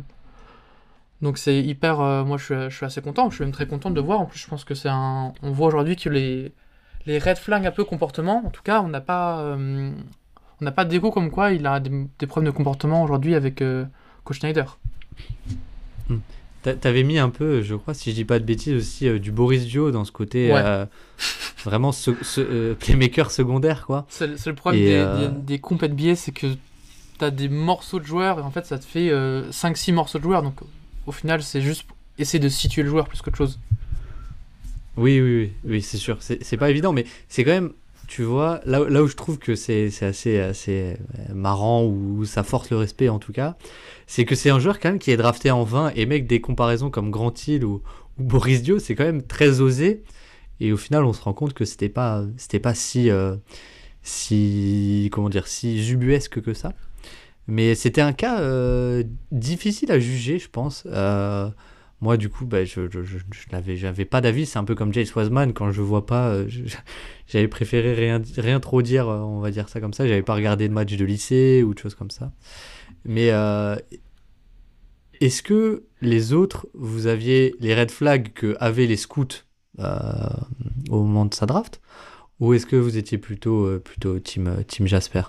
donc 1.22 1.38
c'est 1.38 1.60
hyper 1.60 2.00
euh, 2.00 2.24
moi 2.24 2.38
je 2.38 2.44
suis, 2.44 2.54
je 2.54 2.76
suis 2.76 2.86
assez 2.86 3.02
content. 3.02 3.30
Je 3.30 3.36
suis 3.36 3.44
même 3.44 3.52
très 3.52 3.66
content 3.66 3.90
de 3.90 4.00
voir. 4.00 4.20
En 4.20 4.26
plus 4.26 4.38
je 4.38 4.48
pense 4.48 4.64
que 4.64 4.74
c'est 4.74 4.88
un 4.88 5.32
on 5.42 5.50
voit 5.50 5.68
aujourd'hui 5.68 5.96
que 5.96 6.08
les 6.08 6.52
les 7.06 7.18
red 7.18 7.36
flags 7.36 7.66
un 7.66 7.70
peu 7.70 7.84
comportement 7.84 8.44
en 8.44 8.50
tout 8.50 8.62
cas 8.62 8.80
on 8.80 8.88
n'a 8.88 9.00
pas 9.00 9.40
euh, 9.40 9.92
on 10.60 10.64
n'a 10.64 10.72
pas 10.72 10.86
comme 10.86 11.30
quoi 11.30 11.52
il 11.52 11.66
a 11.66 11.80
des, 11.80 12.26
problèmes 12.26 12.52
de 12.52 12.56
comportement 12.56 13.02
aujourd'hui 13.02 13.34
avec 13.34 13.60
euh, 13.62 13.84
Coach 14.24 14.38
Schneider. 14.40 14.78
T'a- 16.08 16.14
T'avais 16.74 17.02
mis 17.02 17.18
un 17.18 17.30
peu, 17.30 17.62
je 17.62 17.74
crois, 17.74 17.94
si 17.94 18.10
je 18.10 18.16
dis 18.16 18.24
pas 18.24 18.38
de 18.38 18.44
bêtises, 18.44 18.74
aussi 18.74 19.08
euh, 19.08 19.18
du 19.18 19.30
Boris 19.30 19.66
Dio 19.66 19.90
dans 19.90 20.04
ce 20.04 20.12
côté 20.12 20.52
Ouais. 20.52 20.62
euh, 20.64 20.86
vraiment 21.64 21.92
ce, 21.92 22.10
ce, 22.22 22.40
euh, 22.40 22.74
playmaker 22.74 23.30
secondaire, 23.30 23.86
quoi. 23.86 24.06
C'est 24.08 24.26
le 24.46 24.54
problème 24.54 24.82
Et, 24.82 24.86
des, 24.86 25.28
des, 25.28 25.34
des 25.42 25.58
compètes 25.58 25.94
billets, 25.94 26.16
c'est 26.16 26.32
que 26.32 26.46
t'as 27.18 27.30
des 27.30 27.48
morceaux 27.48 27.98
de 28.00 28.04
joueurs 28.04 28.38
et 28.38 28.42
en 28.42 28.50
fait 28.50 28.66
ça 28.66 28.78
te 28.78 28.84
fait 28.84 29.10
5-6 29.10 29.92
morceaux 29.94 30.18
de 30.18 30.22
joueurs. 30.24 30.42
Donc 30.42 30.54
au 31.06 31.12
final, 31.12 31.42
c'est 31.42 31.62
juste 31.62 31.84
essayer 32.18 32.38
de 32.38 32.48
situer 32.48 32.82
le 32.82 32.88
joueur 32.90 33.08
plus 33.08 33.22
qu'autre 33.22 33.36
chose. 33.38 33.58
Oui, 34.96 35.20
oui, 35.20 35.36
oui, 35.36 35.52
oui 35.64 35.82
c'est 35.82 35.98
sûr. 35.98 36.18
C'est 36.20 36.56
pas 36.56 36.70
évident, 36.70 36.92
mais 36.92 37.04
c'est 37.28 37.44
quand 37.44 37.52
même, 37.52 37.72
tu 38.06 38.22
vois, 38.22 38.60
là, 38.64 39.02
où 39.02 39.06
je 39.06 39.16
trouve 39.16 39.38
que 39.38 39.54
c'est 39.54 39.90
assez, 40.02 40.38
euh, 40.68 40.94
marrant 41.34 41.84
ou 41.84 42.24
ça 42.24 42.42
force 42.42 42.70
le 42.70 42.76
respect 42.76 43.08
en 43.08 43.18
tout 43.18 43.32
cas, 43.32 43.56
c'est 44.06 44.24
que 44.24 44.34
c'est 44.34 44.50
un 44.50 44.58
joueur 44.58 44.78
quand 44.78 44.90
même 44.90 44.98
qui 44.98 45.10
est 45.10 45.16
drafté 45.16 45.50
en 45.50 45.64
20 45.64 45.92
et 45.96 46.06
mec, 46.06 46.26
des 46.26 46.40
comparaisons 46.40 46.90
comme 46.90 47.10
Grant 47.10 47.34
Hill 47.46 47.64
ou, 47.64 47.82
Boris 48.18 48.62
Dio, 48.62 48.78
c'est 48.78 48.94
quand 48.94 49.04
même 49.04 49.22
très 49.22 49.60
osé. 49.60 50.02
Et 50.58 50.72
au 50.72 50.78
final, 50.78 51.04
on 51.04 51.12
se 51.12 51.20
rend 51.20 51.34
compte 51.34 51.52
que 51.52 51.66
c'était 51.66 51.90
pas, 51.90 52.24
c'était 52.38 52.60
pas 52.60 52.74
si, 52.74 53.10
euh, 53.10 53.36
comment 55.10 55.28
dire, 55.28 55.46
si 55.46 55.92
ubuesque 55.92 56.40
que 56.40 56.54
ça. 56.54 56.72
Mais 57.46 57.74
c'était 57.74 58.00
un 58.00 58.14
cas 58.14 58.40
euh, 58.40 59.04
difficile 59.32 59.92
à 59.92 59.98
juger, 59.98 60.38
je 60.38 60.48
pense. 60.48 60.86
Moi, 62.00 62.18
du 62.18 62.28
coup, 62.28 62.44
bah, 62.44 62.64
je, 62.64 62.90
je, 62.90 63.02
je, 63.02 63.18
je 63.18 63.50
n'avais, 63.52 63.76
j'avais 63.76 64.04
pas 64.04 64.20
d'avis. 64.20 64.44
C'est 64.46 64.58
un 64.58 64.64
peu 64.64 64.74
comme 64.74 64.92
Jace 64.92 65.14
Wiseman. 65.14 65.52
Quand 65.54 65.72
je 65.72 65.80
vois 65.80 66.04
pas, 66.04 66.28
euh, 66.28 66.48
j'avais 67.26 67.48
préféré 67.48 67.94
rien, 67.94 68.20
rien 68.36 68.60
trop 68.60 68.82
dire, 68.82 69.08
euh, 69.08 69.20
on 69.20 69.40
va 69.40 69.50
dire 69.50 69.68
ça 69.68 69.80
comme 69.80 69.94
ça. 69.94 70.06
J'avais 70.06 70.22
pas 70.22 70.34
regardé 70.34 70.68
de 70.68 70.74
match 70.74 70.94
de 70.94 71.04
lycée 71.04 71.62
ou 71.62 71.72
de 71.72 71.78
choses 71.78 71.94
comme 71.94 72.10
ça. 72.10 72.32
Mais 73.04 73.30
euh, 73.30 73.76
est-ce 75.20 75.42
que 75.42 75.84
les 76.02 76.32
autres, 76.34 76.66
vous 76.74 77.06
aviez 77.06 77.54
les 77.60 77.74
red 77.74 77.90
flags 77.90 78.32
que 78.34 78.56
avaient 78.60 78.86
les 78.86 78.96
scouts 78.96 79.44
au 79.78 81.02
moment 81.02 81.24
de 81.24 81.34
sa 81.34 81.46
draft? 81.46 81.80
Ou 82.40 82.52
est-ce 82.52 82.66
que 82.66 82.76
vous 82.76 82.98
étiez 82.98 83.16
plutôt, 83.16 83.78
plutôt 83.80 84.18
team, 84.18 84.62
team 84.66 84.86
Jasper? 84.86 85.22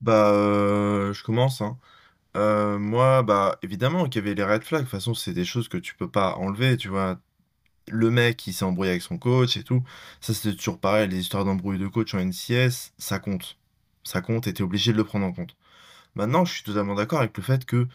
Bah, 0.00 1.10
je 1.12 1.22
commence, 1.24 1.60
hein. 1.60 1.76
Euh, 2.36 2.78
moi, 2.78 3.22
bah, 3.22 3.58
évidemment 3.62 4.08
qu'il 4.08 4.22
y 4.22 4.26
avait 4.26 4.34
les 4.34 4.44
red 4.44 4.62
flags. 4.64 4.80
De 4.82 4.84
toute 4.86 4.90
façon, 4.90 5.14
c'est 5.14 5.32
des 5.32 5.44
choses 5.44 5.68
que 5.68 5.76
tu 5.78 5.94
peux 5.94 6.10
pas 6.10 6.34
enlever, 6.36 6.76
tu 6.76 6.88
vois. 6.88 7.18
Le 7.88 8.10
mec, 8.10 8.46
il 8.46 8.54
s'est 8.54 8.64
embrouillé 8.64 8.90
avec 8.92 9.02
son 9.02 9.18
coach 9.18 9.56
et 9.56 9.64
tout. 9.64 9.82
Ça, 10.20 10.34
c'était 10.34 10.56
toujours 10.56 10.80
pareil. 10.80 11.08
Les 11.08 11.18
histoires 11.18 11.44
d'embrouille 11.44 11.78
de 11.78 11.88
coach 11.88 12.14
en 12.14 12.20
NCS, 12.20 12.92
ça 12.98 13.18
compte. 13.18 13.58
Ça 14.04 14.20
compte 14.22 14.46
et 14.46 14.54
t'es 14.54 14.62
obligé 14.62 14.92
de 14.92 14.98
le 14.98 15.04
prendre 15.04 15.26
en 15.26 15.32
compte. 15.32 15.56
Maintenant, 16.14 16.44
je 16.44 16.54
suis 16.54 16.64
totalement 16.64 16.94
d'accord 16.94 17.20
avec 17.20 17.36
le 17.36 17.42
fait 17.42 17.64
que, 17.66 17.88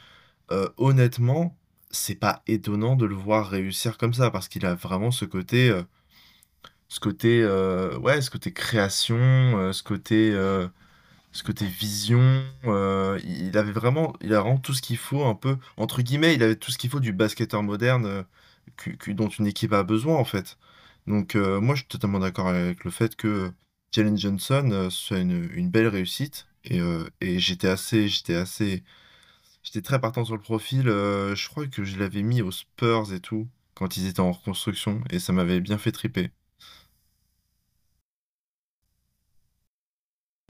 euh, 0.51 0.69
honnêtement, 0.77 1.57
c'est 1.91 2.15
pas 2.15 2.43
étonnant 2.47 2.95
de 2.95 3.05
le 3.05 3.15
voir 3.15 3.49
réussir 3.49 3.97
comme 3.97 4.13
ça 4.13 4.31
parce 4.31 4.47
qu'il 4.49 4.65
a 4.65 4.75
vraiment 4.75 5.11
ce 5.11 5.25
côté, 5.25 5.69
euh, 5.69 5.83
ce 6.87 6.99
côté, 6.99 7.41
euh, 7.43 7.97
ouais, 7.99 8.21
ce 8.21 8.29
côté 8.31 8.53
création, 8.53 9.71
ce 9.73 9.83
côté, 9.83 10.31
ce 11.31 11.43
côté 11.43 11.65
vision. 11.65 12.43
euh, 12.65 13.19
il 13.23 13.57
avait 13.57 13.71
vraiment, 13.71 14.13
il 14.21 14.33
a 14.33 14.41
vraiment 14.41 14.57
tout 14.57 14.73
ce 14.73 14.81
qu'il 14.81 14.97
faut, 14.97 15.25
un 15.25 15.35
peu, 15.35 15.57
entre 15.77 16.01
guillemets, 16.01 16.33
il 16.35 16.43
avait 16.43 16.55
tout 16.55 16.71
ce 16.71 16.77
qu'il 16.77 16.89
faut 16.89 16.99
du 16.99 17.13
basketteur 17.13 17.63
moderne 17.63 18.05
euh, 18.05 19.13
dont 19.13 19.29
une 19.29 19.47
équipe 19.47 19.73
a 19.73 19.83
besoin, 19.83 20.15
en 20.17 20.25
fait. 20.25 20.57
Donc, 21.07 21.35
euh, 21.35 21.61
moi, 21.61 21.75
je 21.75 21.81
suis 21.81 21.87
totalement 21.87 22.19
d'accord 22.19 22.47
avec 22.47 22.83
le 22.83 22.91
fait 22.91 23.15
que 23.15 23.51
Jalen 23.93 24.17
Johnson 24.17 24.69
euh, 24.71 24.89
soit 24.89 25.19
une, 25.19 25.69
belle 25.69 25.87
réussite. 25.87 26.47
Et, 26.65 26.79
j'étais 27.39 27.69
assez, 27.69 28.09
j'étais 28.09 28.35
assez, 28.35 28.83
j'étais 29.63 29.81
très 29.81 29.99
partant 30.01 30.25
sur 30.25 30.35
le 30.35 30.41
profil. 30.41 30.83
je 30.85 31.49
crois 31.49 31.67
que 31.67 31.83
je 31.83 31.97
l'avais 31.99 32.23
mis 32.23 32.41
aux 32.41 32.51
Spurs 32.51 33.13
et 33.13 33.19
tout, 33.21 33.47
quand 33.75 33.97
ils 33.97 34.07
étaient 34.07 34.19
en 34.21 34.31
reconstruction, 34.31 35.01
et 35.09 35.19
ça 35.19 35.33
m'avait 35.33 35.61
bien 35.61 35.77
fait 35.77 35.91
triper. 35.91 36.31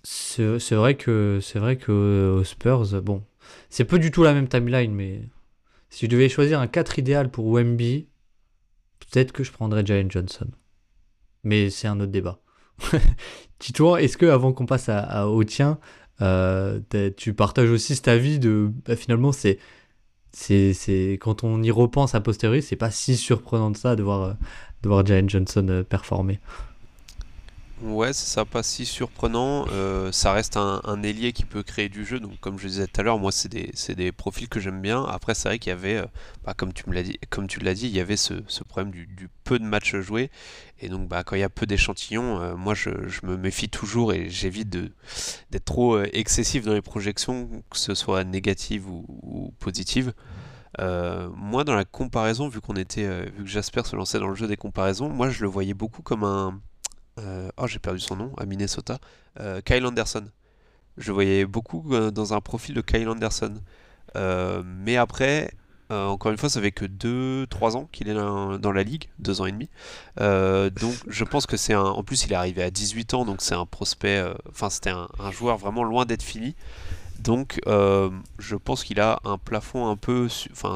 C'est 0.03 0.75
vrai 0.75 0.95
que 0.95 1.39
c'est 1.41 1.59
vrai 1.59 1.77
que 1.77 2.37
aux 2.39 2.43
Spurs, 2.43 3.01
bon, 3.01 3.23
c'est 3.69 3.85
pas 3.85 3.97
du 3.97 4.11
tout 4.11 4.23
la 4.23 4.33
même 4.33 4.47
timeline, 4.47 4.93
mais 4.93 5.21
si 5.89 6.05
je 6.05 6.11
devais 6.11 6.29
choisir 6.29 6.59
un 6.59 6.67
4 6.67 6.99
idéal 6.99 7.29
pour 7.29 7.47
Wemby, 7.47 8.07
peut-être 8.99 9.31
que 9.31 9.43
je 9.43 9.51
prendrais 9.51 9.85
Jalen 9.85 10.11
Johnson. 10.11 10.47
Mais 11.43 11.69
c'est 11.69 11.87
un 11.87 11.99
autre 11.99 12.11
débat. 12.11 12.39
Tito, 13.59 13.97
est-ce 13.97 14.17
que 14.17 14.25
avant 14.25 14.53
qu'on 14.53 14.65
passe 14.65 14.89
à, 14.89 15.27
au 15.27 15.43
tien, 15.43 15.79
euh, 16.21 16.79
tu 17.17 17.33
partages 17.33 17.69
aussi 17.69 17.95
cet 17.95 18.07
avis 18.07 18.39
de 18.39 18.71
bah, 18.85 18.95
finalement 18.95 19.31
c'est 19.31 19.57
c'est 20.31 21.13
quand 21.19 21.43
on 21.43 21.63
y 21.63 21.71
repense 21.71 22.13
a 22.13 22.21
posteriori, 22.21 22.61
c'est 22.61 22.75
pas 22.75 22.91
si 22.91 23.17
surprenant 23.17 23.71
de 23.71 23.77
ça 23.77 23.95
de 23.95 24.03
voir 24.03 24.35
de 24.83 24.87
voir 24.87 25.05
Jalen 25.05 25.29
Johnson 25.29 25.65
euh, 25.69 25.83
performer. 25.83 26.39
Ouais, 27.81 28.11
c'est 28.11 28.25
ça, 28.25 28.43
pas 28.43 28.61
si 28.61 28.85
surprenant. 28.85 29.65
Euh, 29.71 30.11
ça 30.11 30.33
reste 30.33 30.57
un, 30.57 31.01
ailier 31.03 31.31
qui 31.31 31.45
peut 31.45 31.63
créer 31.63 31.87
du 31.87 32.03
jeu. 32.03 32.19
Donc, 32.19 32.37
comme 32.41 32.59
je 32.59 32.67
disais 32.67 32.87
tout 32.87 32.99
à 32.99 33.03
l'heure, 33.03 33.19
moi, 33.19 33.31
c'est 33.31 33.47
des, 33.47 33.71
des, 33.95 34.11
profils 34.11 34.49
que 34.49 34.59
j'aime 34.59 34.81
bien. 34.81 35.05
Après, 35.05 35.33
c'est 35.33 35.47
vrai 35.47 35.59
qu'il 35.59 35.69
y 35.69 35.73
avait, 35.73 35.95
euh, 35.95 36.05
bah, 36.43 36.53
comme 36.53 36.73
tu 36.73 36.89
me 36.89 36.93
l'as 36.93 37.03
dit, 37.03 37.17
comme 37.29 37.47
tu 37.47 37.61
l'as 37.61 37.73
dit, 37.73 37.87
il 37.87 37.95
y 37.95 38.01
avait 38.01 38.17
ce, 38.17 38.33
ce 38.47 38.65
problème 38.65 38.91
du, 38.91 39.29
peu 39.45 39.59
de 39.59 39.63
matchs 39.63 39.95
joués. 39.95 40.29
Et 40.81 40.89
donc, 40.89 41.07
bah, 41.07 41.23
quand 41.23 41.37
il 41.37 41.39
y 41.39 41.43
a 41.43 41.49
peu 41.49 41.65
d'échantillons, 41.65 42.41
euh, 42.41 42.55
moi, 42.57 42.73
je, 42.73 42.89
me 43.23 43.37
méfie 43.37 43.69
toujours 43.69 44.11
et 44.11 44.29
j'évite 44.29 44.69
d'être 44.69 45.65
trop 45.65 46.01
excessif 46.01 46.65
dans 46.65 46.73
les 46.73 46.81
projections, 46.81 47.49
que 47.69 47.77
ce 47.77 47.95
soit 47.95 48.25
négative 48.25 48.89
ou, 48.89 49.53
positive. 49.59 50.13
moi, 50.77 51.63
dans 51.63 51.75
la 51.75 51.85
comparaison, 51.85 52.49
vu 52.49 52.59
qu'on 52.59 52.75
était, 52.75 53.25
vu 53.31 53.43
que 53.43 53.49
Jasper 53.49 53.83
se 53.85 53.95
lançait 53.95 54.19
dans 54.19 54.27
le 54.27 54.35
jeu 54.35 54.47
des 54.47 54.57
comparaisons, 54.57 55.07
moi, 55.09 55.29
je 55.29 55.41
le 55.43 55.47
voyais 55.47 55.73
beaucoup 55.73 56.01
comme 56.01 56.25
un 56.25 56.59
oh, 57.57 57.67
j'ai 57.67 57.79
perdu 57.79 57.99
son 57.99 58.15
nom, 58.15 58.31
à 58.37 58.45
Minnesota. 58.45 58.99
Euh, 59.39 59.61
Kyle 59.61 59.85
Anderson. 59.85 60.25
Je 60.97 61.11
voyais 61.11 61.45
beaucoup 61.45 61.93
euh, 61.93 62.11
dans 62.11 62.33
un 62.33 62.41
profil 62.41 62.75
de 62.75 62.81
Kyle 62.81 63.07
Anderson. 63.07 63.53
mais 64.15 64.97
après, 64.97 65.51
encore 65.89 66.31
une 66.31 66.37
fois, 66.37 66.49
ça 66.49 66.61
fait 66.61 66.71
que 66.71 66.85
2-3 66.85 67.75
ans 67.75 67.89
qu'il 67.91 68.09
est 68.09 68.13
dans, 68.13 68.71
la 68.71 68.83
ligue, 68.83 69.09
2 69.19 69.41
ans 69.41 69.45
et 69.45 69.51
demi. 69.51 69.69
donc 70.17 70.95
je 71.07 71.23
pense 71.23 71.45
que 71.45 71.57
c'est 71.57 71.73
un. 71.73 71.81
En 71.81 72.03
plus, 72.03 72.25
il 72.25 72.31
est 72.33 72.35
arrivé 72.35 72.63
à 72.63 72.71
18 72.71 73.13
ans, 73.13 73.25
donc 73.25 73.41
c'est 73.41 73.55
un 73.55 73.65
prospect. 73.65 74.23
Enfin, 74.49 74.69
c'était 74.69 74.91
un, 74.91 75.07
joueur 75.31 75.57
vraiment 75.57 75.83
loin 75.83 76.05
d'être 76.05 76.23
fini. 76.23 76.55
Donc 77.19 77.61
je 77.65 78.55
pense 78.55 78.83
qu'il 78.83 78.99
a 78.99 79.19
un 79.23 79.37
plafond 79.37 79.87
un 79.89 79.95
peu 79.95 80.27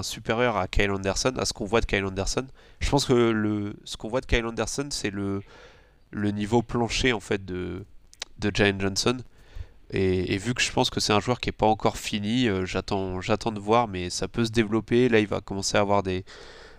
supérieur 0.04 0.58
à 0.58 0.68
Kyle 0.68 0.92
Anderson, 0.92 1.34
à 1.38 1.46
ce 1.46 1.54
qu'on 1.54 1.66
voit 1.66 1.82
de 1.82 1.86
Kyle 1.86 2.06
Anderson. 2.06 2.46
Je 2.80 2.90
pense 2.90 3.06
que 3.06 3.14
le, 3.14 3.76
ce 3.84 3.98
qu'on 3.98 4.10
voit 4.10 4.22
de 4.22 4.26
Kyle 4.26 4.46
Anderson, 4.46 4.88
c'est 4.90 5.10
le, 5.10 5.42
le 6.14 6.32
niveau 6.32 6.62
plancher 6.62 7.14
en 7.14 7.20
fait 7.20 7.44
de, 7.44 7.86
de 8.40 8.52
Johnson. 8.54 9.18
Et, 9.96 10.38
vu 10.38 10.56
que 10.56 10.62
je 10.62 10.72
pense 10.72 10.90
que 10.90 11.00
c'est 11.00 11.14
un 11.14 11.20
joueur 11.20 11.40
qui 11.40 11.50
n'est 11.50 11.54
pas 11.54 11.68
encore 11.68 11.98
fini, 11.98 12.48
euh, 12.48 12.66
j'attends, 12.66 13.22
j'attends 13.22 13.52
de 13.52 13.60
voir, 13.60 13.88
mais 13.88 14.10
ça 14.10 14.28
peut 14.28 14.44
se 14.44 14.52
développer. 14.52 15.08
Là, 15.08 15.20
il 15.20 15.28
va 15.28 15.40
commencer 15.40 15.78
à 15.78 15.82
avoir 15.82 16.02
des, 16.02 16.26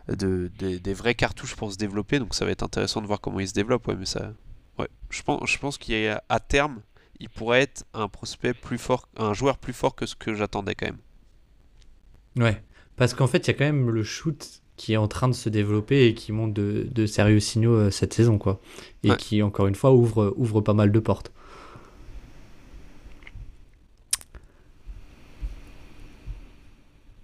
des 0.09 0.95
vraies 0.95 1.15
cartouches 1.15 1.55
pour 1.55 1.71
se 1.73 1.77
développer, 1.77 2.19
donc 2.19 2.35
ça 2.35 2.45
va 2.45 2.51
être 2.51 2.65
intéressant 2.65 3.01
de 3.01 3.07
voir 3.07 3.21
comment 3.21 3.39
il 3.39 3.47
se 3.47 3.55
développe. 3.55 3.87
Ouais, 3.87 3.95
mais 3.97 4.07
ça, 4.07 4.33
ouais, 4.79 4.89
je 5.11 5.23
pense, 5.23 5.49
je 5.49 5.59
pense 5.59 5.79
qu'à 5.79 6.41
terme, 6.49 6.81
il 7.21 7.29
pourrait 7.29 7.63
être 7.63 7.85
un 7.95 8.09
prospect 8.09 8.55
plus 8.55 8.79
fort, 8.79 9.09
un 9.17 9.33
joueur 9.33 9.59
plus 9.59 9.73
fort 9.73 9.95
que 9.95 10.07
ce 10.07 10.17
que 10.17 10.35
j'attendais 10.35 10.75
quand 10.75 10.87
même. 10.87 10.99
Ouais, 12.37 12.65
parce 12.97 13.15
qu'en 13.15 13.29
fait, 13.29 13.47
il 13.47 13.49
y 13.49 13.51
a 13.51 13.55
quand 13.55 13.65
même 13.65 13.91
le 13.91 14.03
shoot 14.03 14.64
qui 14.77 14.95
est 14.95 14.97
en 14.97 15.09
train 15.09 15.29
de 15.29 15.35
se 15.35 15.49
développer 15.49 16.07
et 16.07 16.15
qui 16.15 16.33
monte 16.33 16.53
de, 16.53 17.07
sérieux 17.07 17.41
signaux 17.41 17.75
euh, 17.75 17.91
cette 17.91 18.13
saison, 18.13 18.39
quoi. 18.39 18.61
Et 19.03 19.15
qui, 19.17 19.43
encore 19.43 19.67
une 19.67 19.75
fois, 19.75 19.93
ouvre, 19.93 20.35
ouvre 20.37 20.61
pas 20.61 20.75
mal 20.75 20.91
de 20.91 20.99
portes. 20.99 21.33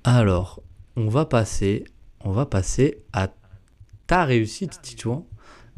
Alors, 0.04 0.62
on 0.96 1.08
va 1.08 1.24
passer, 1.24 1.84
on 2.20 2.32
va 2.32 2.46
passer 2.46 2.98
à 3.12 3.28
ta 4.06 4.24
réussite, 4.24 4.80
Titouan. 4.82 5.26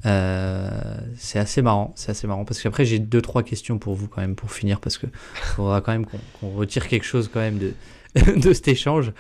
Euh, 0.05 0.69
c'est 1.17 1.39
assez 1.39 1.63
marrant, 1.63 1.93
c'est 1.97 2.11
assez 2.11 2.27
marrant 2.27 2.45
parce 2.45 2.61
qu'après 2.61 2.85
j'ai 2.85 2.99
deux 2.99 3.23
trois 3.23 3.45
questions 3.45 3.79
pour 3.79 3.95
vous 3.95 4.09
quand 4.09 4.21
même 4.21 4.35
pour 4.35 4.51
finir 4.51 4.81
parce 4.81 4.99
que 4.99 5.07
faudra 5.35 5.81
quand 5.81 5.93
même 5.93 6.07
qu'on 6.41 6.51
retire 6.51 6.89
quelque 6.89 7.05
chose 7.05 7.31
quand 7.33 7.39
même 7.39 7.59
de, 7.59 7.73
de 8.37 8.53
cet 8.53 8.67
échange. 8.69 9.13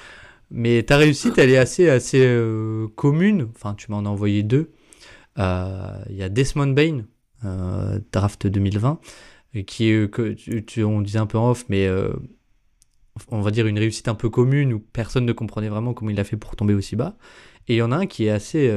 Mais 0.54 0.82
ta 0.82 0.98
réussite, 0.98 1.38
elle 1.38 1.48
est 1.48 1.56
assez, 1.56 1.88
assez 1.88 2.20
euh, 2.20 2.86
commune. 2.94 3.48
Enfin, 3.56 3.74
tu 3.74 3.90
m'en 3.90 4.00
as 4.00 4.08
envoyé 4.08 4.42
deux. 4.42 4.70
Euh, 5.38 6.04
il 6.10 6.16
y 6.16 6.22
a 6.22 6.28
Desmond 6.28 6.74
Bain, 6.74 7.04
euh, 7.44 7.98
draft 8.12 8.46
2020, 8.46 9.00
qui 9.66 9.88
est, 9.88 10.10
que 10.10 10.32
tu, 10.32 10.84
on 10.84 11.00
disait 11.00 11.18
un 11.18 11.26
peu 11.26 11.38
en 11.38 11.50
off, 11.50 11.64
mais 11.70 11.88
on 13.28 13.40
va 13.40 13.50
dire 13.50 13.66
une 13.66 13.78
réussite 13.78 14.08
un 14.08 14.14
peu 14.14 14.28
commune 14.28 14.74
où 14.74 14.78
personne 14.78 15.24
ne 15.24 15.32
comprenait 15.32 15.70
vraiment 15.70 15.94
comment 15.94 16.10
il 16.10 16.20
a 16.20 16.24
fait 16.24 16.36
pour 16.36 16.54
tomber 16.54 16.74
aussi 16.74 16.96
bas. 16.96 17.16
Et 17.66 17.74
il 17.74 17.78
y 17.78 17.82
en 17.82 17.90
a 17.90 17.96
un 17.96 18.06
qui 18.06 18.26
est 18.26 18.30
assez, 18.30 18.70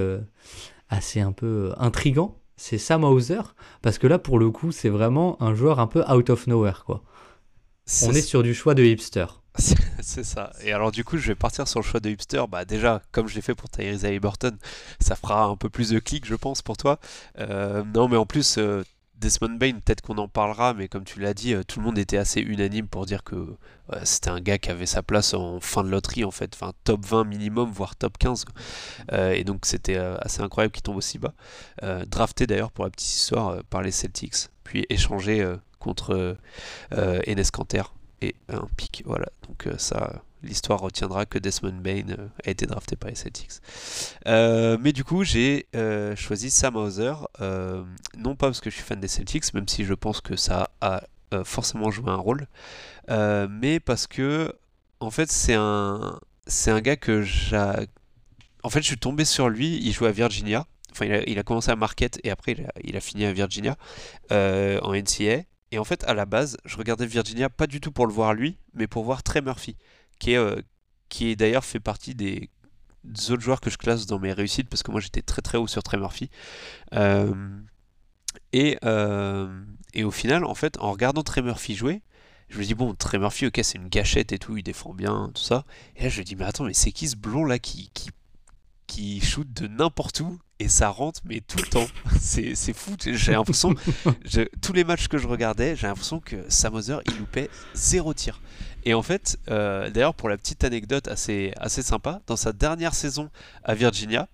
assez 0.87 1.19
un 1.19 1.33
peu 1.33 1.73
intrigant, 1.77 2.39
c'est 2.55 2.77
Sam 2.77 3.03
Hauser, 3.03 3.41
parce 3.81 3.97
que 3.97 4.07
là, 4.07 4.17
pour 4.17 4.39
le 4.39 4.49
coup, 4.49 4.71
c'est 4.71 4.89
vraiment 4.89 5.41
un 5.43 5.53
joueur 5.53 5.81
un 5.81 5.87
peu 5.87 6.03
out 6.09 6.29
of 6.29 6.47
nowhere, 6.47 6.83
quoi. 6.85 7.03
On 8.03 8.13
est 8.13 8.21
sur 8.21 8.43
du 8.43 8.53
choix 8.53 8.75
de 8.75 8.83
hipster. 8.83 9.25
c'est 10.01 10.23
ça. 10.23 10.51
Et 10.61 10.73
alors 10.73 10.91
du 10.91 11.03
coup, 11.03 11.17
je 11.17 11.27
vais 11.27 11.35
partir 11.35 11.67
sur 11.67 11.79
le 11.79 11.85
choix 11.85 11.99
de 11.99 12.09
hipster. 12.09 12.43
Bah 12.49 12.65
déjà, 12.65 13.01
comme 13.11 13.27
je 13.27 13.35
l'ai 13.35 13.41
fait 13.41 13.55
pour 13.55 13.69
Tyrese 13.69 14.05
Haliburton, 14.05 14.57
ça 14.99 15.15
fera 15.15 15.45
un 15.45 15.55
peu 15.55 15.69
plus 15.69 15.89
de 15.89 15.99
clics, 15.99 16.25
je 16.25 16.35
pense, 16.35 16.61
pour 16.61 16.77
toi. 16.77 16.99
Euh, 17.39 17.83
non, 17.93 18.07
mais 18.07 18.17
en 18.17 18.25
plus, 18.25 18.57
euh, 18.57 18.83
Desmond 19.17 19.55
Bain, 19.55 19.73
peut-être 19.73 20.01
qu'on 20.01 20.17
en 20.17 20.27
parlera, 20.27 20.73
mais 20.73 20.89
comme 20.89 21.05
tu 21.05 21.21
l'as 21.21 21.33
dit, 21.33 21.53
euh, 21.53 21.63
tout 21.63 21.79
le 21.79 21.85
monde 21.85 21.97
était 21.97 22.17
assez 22.17 22.41
unanime 22.41 22.87
pour 22.87 23.05
dire 23.05 23.23
que 23.23 23.55
c'était 24.03 24.31
un 24.31 24.41
gars 24.41 24.57
qui 24.57 24.71
avait 24.71 24.87
sa 24.87 25.03
place 25.03 25.35
en 25.35 25.59
fin 25.61 25.83
de 25.83 25.89
loterie, 25.89 26.25
en 26.25 26.31
fait, 26.31 26.51
enfin 26.55 26.73
top 26.83 27.05
20 27.05 27.23
minimum, 27.23 27.69
voire 27.71 27.95
top 27.95 28.17
15. 28.17 28.45
et 29.11 29.43
donc 29.43 29.67
c'était 29.67 29.95
assez 29.95 30.41
incroyable 30.41 30.73
qu'il 30.73 30.81
tombe 30.81 30.97
aussi 30.97 31.19
bas. 31.19 31.35
drafté 32.07 32.47
d'ailleurs 32.47 32.71
pour 32.71 32.83
la 32.83 32.89
petite 32.89 33.07
histoire 33.07 33.63
par 33.69 33.83
les 33.83 33.91
Celtics, 33.91 34.49
puis 34.63 34.87
échangé 34.89 35.47
contre 35.77 36.35
Enes 36.91 37.51
Kanter 37.53 37.83
un 38.49 38.67
pic. 38.77 39.03
Voilà, 39.05 39.27
donc 39.47 39.67
euh, 39.67 39.77
ça, 39.77 40.21
l'histoire 40.43 40.79
retiendra 40.79 41.25
que 41.25 41.37
Desmond 41.37 41.81
Bain 41.81 42.09
euh, 42.09 42.27
a 42.45 42.49
été 42.49 42.65
drafté 42.65 42.95
par 42.95 43.09
les 43.09 43.15
Celtics. 43.15 43.51
Euh, 44.27 44.77
mais 44.79 44.93
du 44.93 45.03
coup, 45.03 45.23
j'ai 45.23 45.67
choisi 46.15 46.49
Sam 46.49 46.75
Hauser, 46.75 47.13
non 48.17 48.35
pas 48.35 48.47
parce 48.47 48.61
que 48.61 48.69
je 48.69 48.75
suis 48.75 48.83
fan 48.83 48.99
des 48.99 49.07
Celtics, 49.07 49.53
même 49.53 49.67
si 49.67 49.85
je 49.85 49.93
pense 49.93 50.21
que 50.21 50.35
ça 50.35 50.71
a 50.81 51.03
forcément 51.43 51.91
joué 51.91 52.09
un 52.09 52.15
rôle, 52.15 52.47
mais 53.09 53.79
parce 53.79 54.07
que, 54.07 54.53
en 54.99 55.11
fait, 55.11 55.31
c'est 55.31 55.55
un, 55.55 56.19
c'est 56.47 56.71
un 56.71 56.81
gars 56.81 56.97
que 56.97 57.21
j'ai. 57.21 57.57
En 58.63 58.69
fait, 58.69 58.81
je 58.81 58.87
suis 58.87 58.97
tombé 58.97 59.25
sur 59.25 59.49
lui, 59.49 59.79
il 59.83 59.91
jouait 59.93 60.09
à 60.09 60.11
Virginia. 60.11 60.65
Enfin, 60.91 61.05
il 61.27 61.37
a, 61.37 61.43
commencé 61.43 61.69
à 61.71 61.75
Marquette 61.75 62.21
et 62.23 62.31
après, 62.31 62.53
il 62.53 62.61
a, 62.61 62.71
il 62.81 62.95
a 62.95 63.01
fini 63.01 63.25
à 63.25 63.33
Virginia 63.33 63.75
en 64.31 64.93
NCA. 64.93 65.43
Et 65.71 65.79
en 65.79 65.83
fait, 65.83 66.03
à 66.05 66.13
la 66.13 66.25
base, 66.25 66.57
je 66.65 66.77
regardais 66.77 67.05
Virginia 67.05 67.49
pas 67.49 67.67
du 67.67 67.81
tout 67.81 67.91
pour 67.91 68.07
le 68.07 68.13
voir 68.13 68.33
lui, 68.33 68.57
mais 68.73 68.87
pour 68.87 69.03
voir 69.03 69.23
Trey 69.23 69.41
Murphy, 69.41 69.75
qui 70.19 70.31
est, 70.33 70.37
euh, 70.37 70.61
qui 71.09 71.29
est 71.29 71.35
d'ailleurs 71.35 71.65
fait 71.65 71.79
partie 71.79 72.15
des, 72.15 72.49
autres 73.29 73.41
joueurs 73.41 73.61
que 73.61 73.69
je 73.69 73.77
classe 73.77 74.05
dans 74.05 74.19
mes 74.19 74.33
réussites, 74.33 74.69
parce 74.69 74.83
que 74.83 74.91
moi 74.91 74.99
j'étais 75.01 75.21
très 75.21 75.41
très 75.41 75.57
haut 75.57 75.67
sur 75.67 75.83
Trey 75.83 75.97
Murphy. 75.97 76.29
Euh, 76.93 77.33
et, 78.53 78.77
euh, 78.83 79.63
et 79.93 80.03
au 80.03 80.11
final, 80.11 80.45
en 80.45 80.55
fait, 80.55 80.77
en 80.79 80.91
regardant 80.91 81.23
Trey 81.23 81.41
Murphy 81.41 81.75
jouer, 81.75 82.01
je 82.49 82.59
me 82.59 82.63
dis, 82.63 82.75
bon, 82.75 82.93
Trey 82.93 83.17
Murphy, 83.17 83.47
ok, 83.47 83.59
c'est 83.63 83.77
une 83.77 83.89
gâchette 83.89 84.31
et 84.31 84.37
tout, 84.39 84.57
il 84.57 84.63
défend 84.63 84.93
bien, 84.93 85.31
tout 85.33 85.41
ça. 85.41 85.65
Et 85.95 86.03
là, 86.03 86.09
je 86.09 86.19
me 86.19 86.23
dis, 86.23 86.35
mais 86.35 86.45
attends, 86.45 86.65
mais 86.65 86.73
c'est 86.73 86.91
qui 86.91 87.07
ce 87.07 87.15
blond 87.15 87.43
là 87.43 87.59
qui, 87.59 87.89
qui 88.87 89.21
shoot 89.21 89.47
de 89.51 89.67
n'importe 89.67 90.19
où 90.21 90.39
et 90.59 90.69
ça 90.69 90.89
rentre 90.89 91.21
mais 91.25 91.41
tout 91.41 91.57
le 91.57 91.67
temps. 91.67 91.87
C'est, 92.19 92.55
fou. 92.73 92.95
J'ai 93.03 93.31
l'impression, 93.33 93.73
tous 94.61 94.73
les 94.73 94.83
matchs 94.83 95.07
que 95.07 95.17
je 95.17 95.27
regardais, 95.27 95.75
j'ai 95.75 95.87
l'impression 95.87 96.19
que 96.19 96.45
Sam 96.49 96.79
il 97.07 97.17
loupait 97.17 97.49
zéro 97.73 98.13
tir. 98.13 98.41
Et 98.83 98.93
en 98.93 99.01
fait, 99.01 99.37
euh, 99.49 99.89
d'ailleurs 99.89 100.13
pour 100.13 100.29
la 100.29 100.37
petite 100.37 100.63
anecdote 100.63 101.07
assez, 101.07 101.53
assez 101.57 101.81
sympa, 101.81 102.21
dans 102.27 102.35
sa 102.35 102.53
dernière 102.53 102.93
saison 102.93 103.29
à 103.63 103.73
Virginia, 103.73 104.27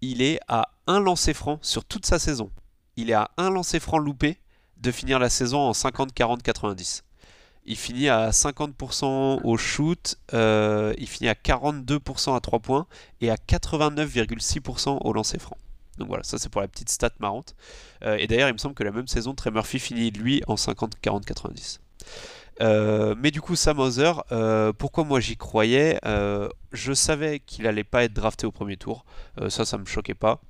il 0.00 0.22
est 0.22 0.40
à 0.48 0.70
un 0.86 1.00
lancer 1.00 1.34
franc 1.34 1.58
sur 1.62 1.84
toute 1.84 2.06
sa 2.06 2.18
saison. 2.18 2.50
Il 2.96 3.10
est 3.10 3.14
à 3.14 3.30
un 3.36 3.50
lancer 3.50 3.80
franc 3.80 3.98
loupé 3.98 4.38
de 4.76 4.90
finir 4.90 5.18
la 5.18 5.30
saison 5.30 5.60
en 5.60 5.72
50, 5.72 6.12
40, 6.12 6.42
90. 6.42 7.04
Il 7.64 7.76
finit 7.76 8.08
à 8.08 8.30
50% 8.30 9.40
au 9.44 9.56
shoot, 9.56 10.16
euh, 10.34 10.92
il 10.98 11.06
finit 11.06 11.28
à 11.28 11.34
42% 11.34 12.34
à 12.34 12.40
3 12.40 12.58
points 12.58 12.86
et 13.20 13.30
à 13.30 13.36
89,6% 13.36 14.98
au 15.00 15.12
lancer 15.12 15.38
franc. 15.38 15.56
Donc 15.98 16.08
voilà, 16.08 16.24
ça 16.24 16.38
c'est 16.38 16.48
pour 16.48 16.60
la 16.60 16.68
petite 16.68 16.88
stat 16.88 17.12
marrante. 17.20 17.54
Euh, 18.02 18.16
et 18.16 18.26
d'ailleurs, 18.26 18.48
il 18.48 18.54
me 18.54 18.58
semble 18.58 18.74
que 18.74 18.82
la 18.82 18.90
même 18.90 19.06
saison, 19.06 19.34
Trey 19.34 19.50
Murphy 19.52 19.78
finit 19.78 20.10
lui 20.10 20.42
en 20.48 20.56
50, 20.56 20.94
40, 21.00 21.24
90. 21.24 21.80
mais 22.60 23.30
du 23.30 23.40
coup, 23.40 23.54
Sam 23.54 23.78
euh, 23.80 24.72
pourquoi 24.72 25.04
moi 25.04 25.20
j'y 25.20 25.36
croyais? 25.36 26.00
Je 26.72 26.92
savais 26.92 27.38
qu'il 27.38 27.68
allait 27.68 27.84
pas 27.84 28.02
être 28.02 28.12
drafté 28.12 28.44
au 28.44 28.50
premier 28.50 28.76
tour. 28.76 29.04
ça, 29.48 29.64
ça 29.64 29.78
me 29.78 29.84
choquait 29.84 30.14
pas. 30.14 30.40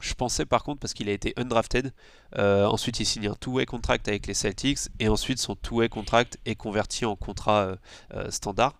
Je 0.00 0.14
pensais 0.14 0.44
par 0.44 0.62
contre, 0.64 0.80
parce 0.80 0.94
qu'il 0.94 1.08
a 1.08 1.12
été 1.12 1.32
undrafted, 1.36 1.92
euh, 2.36 2.66
ensuite 2.66 3.00
il 3.00 3.06
signe 3.06 3.28
un 3.28 3.34
two-way 3.34 3.66
contract 3.66 4.08
avec 4.08 4.26
les 4.26 4.34
Celtics, 4.34 4.90
et 4.98 5.08
ensuite 5.08 5.38
son 5.38 5.54
two-way 5.56 5.88
contract 5.88 6.38
est 6.44 6.54
converti 6.54 7.04
en 7.04 7.16
contrat 7.16 7.60
euh, 7.62 7.76
euh, 8.14 8.30
standard. 8.30 8.74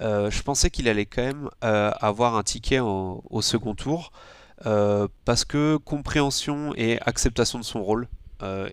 je 0.00 0.42
pensais 0.42 0.70
qu'il 0.70 0.88
allait 0.88 1.06
quand 1.06 1.22
même 1.22 1.50
avoir 1.60 2.36
un 2.36 2.42
ticket 2.42 2.80
au 2.80 3.42
second 3.42 3.74
tour, 3.74 4.12
parce 5.24 5.44
que 5.44 5.76
compréhension 5.76 6.74
et 6.76 6.98
acceptation 7.02 7.58
de 7.58 7.64
son 7.64 7.82
rôle. 7.82 8.08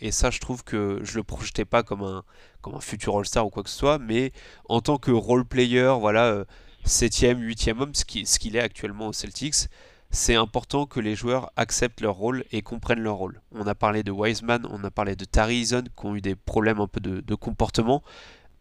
et 0.02 0.12
ça, 0.12 0.32
je 0.32 0.40
trouve 0.40 0.64
que 0.64 1.00
je 1.04 1.18
le 1.18 1.24
projetais 1.24 1.66
pas 1.66 1.84
comme 1.84 2.04
un, 2.04 2.24
comme 2.62 2.76
un 2.76 2.82
futur 2.82 3.18
All-Star 3.18 3.46
ou 3.46 3.50
quoi 3.50 3.64
que 3.64 3.70
ce 3.70 3.78
soit, 3.78 4.00
mais 4.00 4.32
en 4.70 4.82
tant 4.82 4.98
que 4.98 5.12
role 5.12 5.46
player, 5.46 5.94
voilà, 6.00 6.46
7ème, 6.86 7.40
8ème 7.40 7.80
homme, 7.80 7.94
ce 7.94 8.40
qu'il 8.40 8.56
est 8.56 8.62
actuellement 8.62 9.08
aux 9.08 9.14
Celtics, 9.14 9.70
c'est 10.12 10.36
important 10.36 10.86
que 10.86 11.00
les 11.00 11.16
joueurs 11.16 11.52
acceptent 11.56 12.02
leur 12.02 12.16
rôle 12.16 12.44
et 12.52 12.62
comprennent 12.62 13.02
leur 13.02 13.16
rôle. 13.16 13.42
On 13.52 13.68
a 13.68 13.76
parlé 13.76 14.02
de 14.02 14.12
Wiseman, 14.12 14.66
on 14.70 14.84
a 14.84 14.90
parlé 14.90 15.16
de 15.16 15.26
Tari 15.26 15.68
qui 15.68 16.06
ont 16.06 16.16
eu 16.16 16.22
des 16.22 16.36
problèmes 16.36 16.80
un 16.80 16.88
peu 16.88 17.00
de, 17.00 17.36
comportement. 17.36 18.04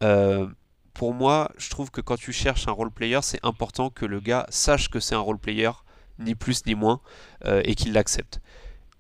Euh, 0.03 0.47
pour 0.93 1.15
moi, 1.15 1.51
je 1.57 1.71
trouve 1.71 1.91
que 1.91 2.01
quand 2.01 2.17
tu 2.17 2.33
cherches 2.33 2.69
un 2.69 2.73
role 2.73 2.91
player, 2.91 3.21
c'est 3.23 3.41
important 3.45 3.89
que 3.89 4.05
le 4.05 4.21
gars 4.21 4.47
sache 4.51 4.91
que 4.91 5.01
c'est 5.01 5.15
un 5.15 5.21
role 5.21 5.39
player, 5.39 5.71
ni 6.19 6.35
plus 6.35 6.67
ni 6.67 6.75
moins, 6.75 7.01
euh, 7.47 7.63
et 7.65 7.75
qu'il 7.75 7.93
l'accepte. 7.93 8.41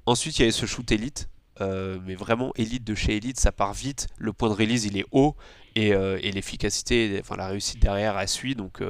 Ensuite, 0.07 0.39
il 0.39 0.43
y 0.43 0.45
avait 0.45 0.53
ce 0.53 0.65
shoot 0.65 0.91
élite, 0.91 1.29
euh, 1.61 1.99
mais 2.07 2.15
vraiment 2.15 2.53
élite 2.57 2.85
de 2.85 2.95
chez 2.95 3.16
élite, 3.16 3.39
ça 3.39 3.53
part 3.53 3.75
vite, 3.75 4.07
le 4.16 4.33
point 4.33 4.49
de 4.49 4.55
release 4.55 4.87
il 4.87 4.97
est 4.97 5.07
haut, 5.11 5.37
et, 5.75 5.89
et 5.91 6.33
l'efficacité, 6.33 7.19
enfin 7.20 7.37
la 7.37 7.47
réussite 7.47 7.81
derrière, 7.81 8.19
elle 8.19 8.27
suit, 8.27 8.57
donc 8.57 8.83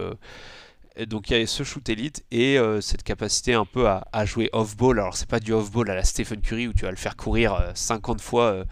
donc 1.07 1.31
il 1.31 1.39
y 1.39 1.41
a 1.41 1.47
ce 1.47 1.63
shoot 1.63 1.89
élite 1.89 2.25
et 2.31 2.59
euh, 2.59 2.81
cette 2.81 3.03
capacité 3.03 3.55
un 3.55 3.65
peu 3.65 3.89
à, 3.89 4.25
jouer 4.25 4.51
off-ball. 4.53 4.99
Alors 4.99 5.17
c'est 5.17 5.29
pas 5.29 5.41
du 5.41 5.53
off-ball 5.53 5.91
à 5.91 5.95
la 5.95 6.05
Stephen 6.05 6.41
Curry 6.41 6.67
où 6.69 6.73
tu 6.73 6.85
vas 6.85 6.91
le 6.91 6.97
faire 6.97 7.17
courir 7.17 7.71
50 7.75 8.19
euh, 8.19 8.23
fois 8.23 8.65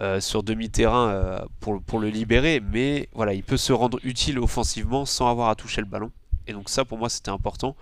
euh, 0.00 0.20
sur 0.20 0.42
demi-terrain 0.42 1.44
pour, 1.60 1.98
le 1.98 2.08
libérer, 2.08 2.60
mais 2.60 3.08
voilà, 3.12 3.34
il 3.34 3.42
peut 3.42 3.56
se 3.56 3.72
rendre 3.72 3.98
utile 4.02 4.38
offensivement 4.38 5.04
sans 5.04 5.30
avoir 5.30 5.50
à 5.50 5.54
toucher 5.54 5.80
le 5.80 5.86
ballon. 5.86 6.10
Et 6.46 6.52
donc 6.52 6.68
ça 6.70 6.84
pour 6.84 6.98
moi 6.98 7.08
c'était 7.08 7.30
important. 7.30 7.76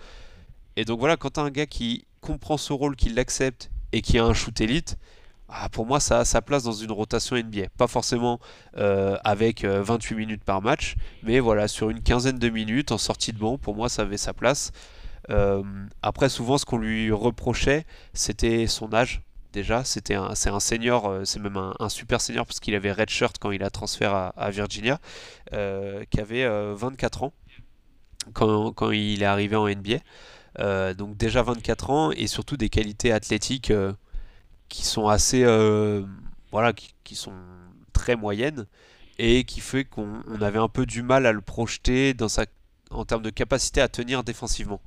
Et 0.77 0.85
donc 0.85 0.99
voilà, 0.99 1.17
quand 1.17 1.31
tu 1.35 1.41
as 1.41 1.45
un 1.45 1.51
gars 1.51 1.67
qui 1.67 2.07
comprend 2.21 2.57
ce 2.57 2.73
rôle, 2.73 2.97
qui 2.97 3.11
l'accepte 3.11 3.71
et 3.93 4.03
qui 4.03 4.19
a 4.19 4.25
un 4.25 4.35
shoot 4.35 4.61
élite, 4.61 4.97
ah, 5.57 5.69
pour 5.69 5.87
moi, 5.87 6.01
ça 6.01 6.19
a 6.19 6.25
sa 6.25 6.43
place 6.43 6.65
dans 6.65 6.73
une 6.73 6.91
rotation 6.91 7.37
NBA. 7.37 7.69
Pas 7.77 7.87
forcément 7.87 8.41
euh, 8.77 9.17
avec 9.23 9.65
28 9.65 10.15
euh, 10.15 10.19
minutes 10.19 10.43
par 10.43 10.61
match, 10.61 10.97
mais 11.23 11.39
voilà, 11.39 11.69
sur 11.69 11.91
une 11.91 12.03
quinzaine 12.03 12.41
de 12.41 12.49
minutes 12.49 12.91
en 12.91 12.99
sortie 12.99 13.33
de 13.33 13.39
banc, 13.39 13.57
pour 13.57 13.77
moi, 13.77 13.89
ça 13.89 14.03
avait 14.03 14.17
sa 14.17 14.33
place. 14.33 14.73
Euh, 15.31 15.63
après, 16.03 16.29
souvent, 16.29 16.59
ce 16.59 16.65
qu'on 16.65 16.79
lui 16.79 17.13
reprochait, 17.13 17.87
c'était 18.15 18.67
son 18.67 18.93
âge. 18.93 19.23
Déjà, 19.53 19.79
un, 19.79 20.35
c'est 20.35 20.51
un 20.51 20.61
senior, 20.61 21.21
c'est 21.23 21.39
même 21.39 21.57
un, 21.57 21.89
super 21.89 22.21
senior 22.21 22.45
parce 22.45 22.59
qu'il 22.59 22.75
avait 22.75 22.91
redshirt 22.91 23.39
quand 23.39 23.53
il 23.53 23.63
a 23.63 23.71
transféré 23.71 24.31
à, 24.37 24.51
Virginia, 24.51 24.99
qui 25.53 26.21
avait 26.21 26.49
24 26.75 27.23
ans 27.23 27.33
quand, 28.33 28.73
quand, 28.73 28.91
il 28.91 29.23
est 29.23 29.27
arrivé 29.27 29.55
en 29.55 29.69
NBA. 29.69 30.95
donc 30.95 31.17
déjà 31.17 31.43
24 31.45 31.91
ans 31.91 32.11
et 32.11 32.27
surtout 32.27 32.57
des 32.57 32.69
qualités 32.69 33.13
athlétiques 33.13 33.73
qui 34.69 34.85
sont 34.85 35.09
assez 35.09 35.45
euh, 35.45 36.05
voilà 36.51 36.73
qui, 36.73 37.15
sont 37.15 37.33
très 37.93 38.17
moyennes 38.17 38.67
et 39.19 39.45
qui 39.45 39.61
fait 39.61 39.85
qu'on 39.85 40.23
avait 40.41 40.59
un 40.59 40.69
peu 40.69 40.87
du 40.87 41.03
mal 41.03 41.27
à 41.27 41.33
le 41.33 41.41
projeter 41.41 42.15
dans 42.15 42.29
sa 42.29 42.47
en 42.91 43.05
termes 43.05 43.23
de 43.23 43.31
capacité 43.31 43.81
à 43.81 43.89
tenir 43.89 44.23
défensivement. 44.23 44.81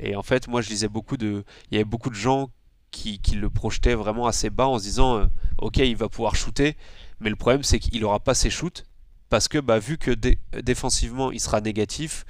Et 0.00 0.16
en 0.16 0.22
fait, 0.22 0.48
moi 0.48 0.60
je 0.60 0.68
lisais 0.68 0.88
beaucoup 0.88 1.16
de 1.16 1.44
il 1.70 1.74
y 1.74 1.76
avait 1.76 1.84
beaucoup 1.84 2.10
de 2.10 2.14
gens 2.14 2.50
qui, 2.90 3.18
qui 3.18 3.34
le 3.36 3.50
projetaient 3.50 3.94
vraiment 3.94 4.26
assez 4.26 4.50
bas 4.50 4.68
en 4.68 4.78
se 4.78 4.84
disant 4.84 5.18
euh, 5.18 5.26
OK, 5.58 5.78
il 5.78 5.96
va 5.96 6.08
pouvoir 6.08 6.36
shooter, 6.36 6.76
mais 7.20 7.30
le 7.30 7.36
problème 7.36 7.62
c'est 7.62 7.78
qu'il 7.78 8.04
aura 8.04 8.20
pas 8.20 8.34
ses 8.34 8.50
shoots 8.50 8.84
parce 9.30 9.48
que 9.48 9.58
bah, 9.58 9.78
vu 9.78 9.98
que 9.98 10.12
défensivement 10.60 11.32
il 11.32 11.40
sera 11.40 11.60
négatif, 11.60 12.24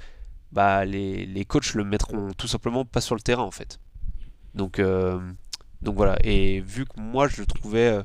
bah 0.51 0.85
les, 0.85 1.25
les 1.25 1.45
coachs 1.45 1.73
le 1.73 1.83
mettront 1.83 2.33
tout 2.33 2.47
simplement 2.47 2.85
pas 2.85 3.01
sur 3.01 3.15
le 3.15 3.21
terrain 3.21 3.43
en 3.43 3.51
fait. 3.51 3.79
Donc 4.55 4.79
euh, 4.79 5.19
donc 5.81 5.95
voilà, 5.95 6.17
et 6.23 6.59
vu 6.61 6.85
que 6.85 6.99
moi 6.99 7.27
je 7.27 7.41
le 7.41 7.45
trouvais 7.45 7.89
euh, 7.89 8.03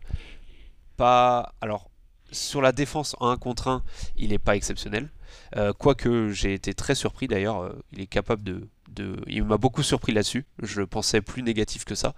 pas. 0.97 1.55
Alors, 1.61 1.91
sur 2.33 2.61
la 2.61 2.73
défense 2.73 3.17
en 3.21 3.29
1 3.29 3.37
contre 3.37 3.69
1, 3.69 3.83
il 4.17 4.31
n'est 4.31 4.39
pas 4.39 4.57
exceptionnel. 4.57 5.09
Euh, 5.57 5.73
quoique 5.73 6.31
j'ai 6.31 6.55
été 6.55 6.75
très 6.75 6.95
surpris 6.95 7.29
d'ailleurs, 7.29 7.63
euh, 7.63 7.83
il 7.93 8.01
est 8.01 8.07
capable 8.07 8.43
de. 8.43 8.69
de... 8.91 9.17
Il 9.27 9.45
m'a 9.45 9.57
beaucoup 9.57 9.83
surpris 9.83 10.13
là-dessus, 10.13 10.45
je 10.63 10.83
pensais 10.83 11.21
plus 11.21 11.43
négatif 11.43 11.85
que 11.85 11.95
ça. 11.95 12.15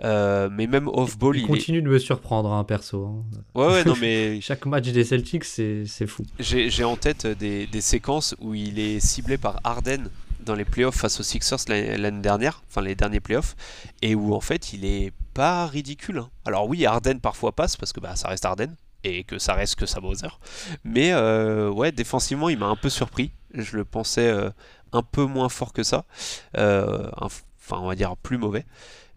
mais 0.00 0.66
même 0.66 0.88
off-ball. 0.88 1.36
Il, 1.36 1.46
continue 1.46 1.82
de 1.82 1.88
me 1.88 1.98
surprendre, 1.98 2.52
hein, 2.52 2.64
perso. 2.64 3.06
Hein. 3.06 3.24
Ouais, 3.54 3.66
ouais, 3.66 3.84
non, 3.84 3.94
mais. 4.00 4.40
Chaque 4.40 4.66
match 4.66 4.88
des 4.88 5.04
Celtics, 5.04 5.44
c'est 5.44 6.06
fou. 6.06 6.24
J'ai 6.38 6.84
en 6.84 6.96
tête 6.96 7.26
des, 7.26 7.66
des, 7.66 7.80
séquences 7.80 8.34
où 8.40 8.54
il 8.54 8.78
est 8.78 9.00
ciblé 9.00 9.38
par 9.38 9.60
Arden 9.64 10.08
dans 10.42 10.54
les 10.54 10.64
playoffs 10.64 10.96
face 10.96 11.20
aux 11.20 11.22
Sixers 11.22 11.58
l'année 11.68 12.20
dernière, 12.20 12.62
enfin 12.68 12.82
les 12.82 12.94
derniers 12.94 13.20
playoffs, 13.20 13.56
et 14.02 14.14
où 14.14 14.34
en 14.34 14.40
fait 14.40 14.72
il 14.72 14.84
est 14.84 15.12
pas 15.34 15.66
ridicule. 15.66 16.18
Hein. 16.18 16.30
Alors 16.44 16.68
oui, 16.68 16.84
Arden 16.86 17.20
parfois 17.20 17.52
passe 17.52 17.76
parce 17.76 17.92
que 17.92 18.00
bah, 18.00 18.16
ça 18.16 18.28
reste 18.28 18.44
Arden 18.44 18.74
et 19.04 19.24
que 19.24 19.38
ça 19.38 19.54
reste 19.54 19.76
que 19.76 19.86
sa 19.86 20.00
Bowser. 20.00 20.28
Mais 20.84 21.12
euh, 21.12 21.70
ouais, 21.70 21.92
défensivement, 21.92 22.48
il 22.48 22.58
m'a 22.58 22.66
un 22.66 22.76
peu 22.76 22.88
surpris. 22.88 23.32
Je 23.54 23.76
le 23.76 23.84
pensais 23.84 24.28
euh, 24.28 24.50
un 24.92 25.02
peu 25.02 25.24
moins 25.24 25.48
fort 25.48 25.72
que 25.72 25.82
ça. 25.82 26.04
Euh, 26.56 27.10
enfin, 27.16 27.78
on 27.78 27.88
va 27.88 27.94
dire 27.94 28.16
plus 28.16 28.38
mauvais. 28.38 28.64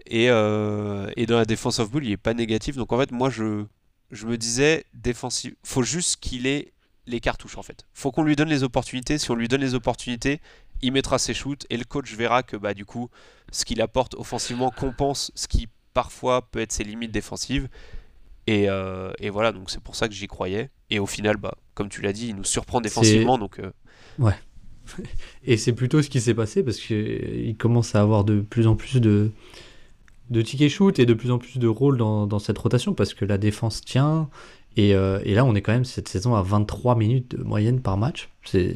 Et, 0.08 0.26
et, 0.26 1.26
dans 1.26 1.38
la 1.38 1.46
défense 1.46 1.80
of 1.80 1.90
bull, 1.90 2.06
il 2.06 2.12
est 2.12 2.18
pas 2.18 2.36
négatif. 2.36 2.76
Donc 2.76 2.94
en 2.94 3.00
fait, 3.00 3.12
moi, 3.12 3.32
je, 3.32 3.66
je 4.12 4.28
me 4.28 4.38
disais, 4.38 4.86
défensif, 4.94 5.56
faut 5.64 5.82
juste 5.82 6.18
qu'il 6.18 6.46
ait 6.46 6.74
les 7.08 7.20
cartouches 7.20 7.58
en 7.58 7.64
fait. 7.64 7.86
Faut 7.94 8.12
qu'on 8.12 8.24
lui 8.24 8.36
donne 8.36 8.50
les 8.50 8.64
opportunités. 8.64 9.18
Si 9.18 9.32
on 9.32 9.36
lui 9.36 9.48
donne 9.48 9.62
les 9.62 9.74
opportunités, 9.74 10.42
il 10.82 10.92
mettra 10.92 11.20
ses 11.20 11.34
shoots 11.34 11.66
et 11.70 11.78
le 11.78 11.84
coach 11.84 12.14
verra 12.14 12.44
que 12.44 12.58
bah 12.58 12.74
du 12.74 12.86
coup 12.86 13.10
ce 13.52 13.66
qu'il 13.66 13.82
apporte 13.82 14.16
offensivement 14.16 14.72
compense 14.72 15.32
ce 15.36 15.48
qui 15.48 15.68
parfois 15.94 16.44
peut 16.50 16.60
être 16.60 16.72
ses 16.72 16.84
limites 16.84 17.12
défensives. 17.12 17.68
Et, 18.48 18.70
euh, 18.70 19.12
et 19.20 19.32
voilà 19.32 19.52
donc 19.52 19.72
c'est 19.72 19.82
pour 19.82 19.96
ça 19.96 20.08
que 20.08 20.14
j'y 20.14 20.28
croyais. 20.28 20.70
Et 20.90 21.00
au 21.00 21.06
final 21.06 21.38
bah 21.38 21.58
comme 21.74 21.90
tu 21.90 22.02
l'as 22.02 22.14
dit 22.14 22.28
il 22.28 22.36
nous 22.36 22.44
surprend 22.44 22.82
défensivement 22.82 23.38
donc 23.38 23.60
euh, 23.60 23.72
ouais. 24.20 24.36
Et 25.44 25.58
c'est 25.58 25.74
plutôt 25.74 26.02
ce 26.02 26.10
qui 26.10 26.22
s'est 26.22 26.36
passé 26.36 26.64
parce 26.64 26.78
qu'il 26.78 27.56
commence 27.58 27.96
à 27.96 28.02
avoir 28.02 28.24
de 28.24 28.42
plus 28.42 28.68
en 28.68 28.76
plus 28.76 29.00
de 29.02 29.32
de 30.30 30.42
tickets 30.42 30.70
shoot 30.70 30.98
et 31.00 31.06
de 31.06 31.14
plus 31.14 31.32
en 31.32 31.38
plus 31.38 31.60
de 31.60 31.68
rôles 31.68 31.98
dans, 31.98 32.26
dans 32.26 32.40
cette 32.40 32.58
rotation 32.58 32.94
parce 32.94 33.14
que 33.14 33.26
la 33.26 33.38
défense 33.38 33.82
tient. 33.82 34.30
Et, 34.78 34.94
euh, 34.94 35.20
et, 35.24 35.36
là 35.36 35.46
on 35.46 35.56
est 35.56 35.62
quand 35.62 35.72
même 35.72 35.86
cette 35.86 36.10
saison 36.10 36.36
à 36.36 36.42
23 36.42 36.96
minutes 36.96 37.36
de 37.38 37.44
moyenne 37.44 37.82
par 37.82 37.98
match. 37.98 38.30
C'est 38.44 38.76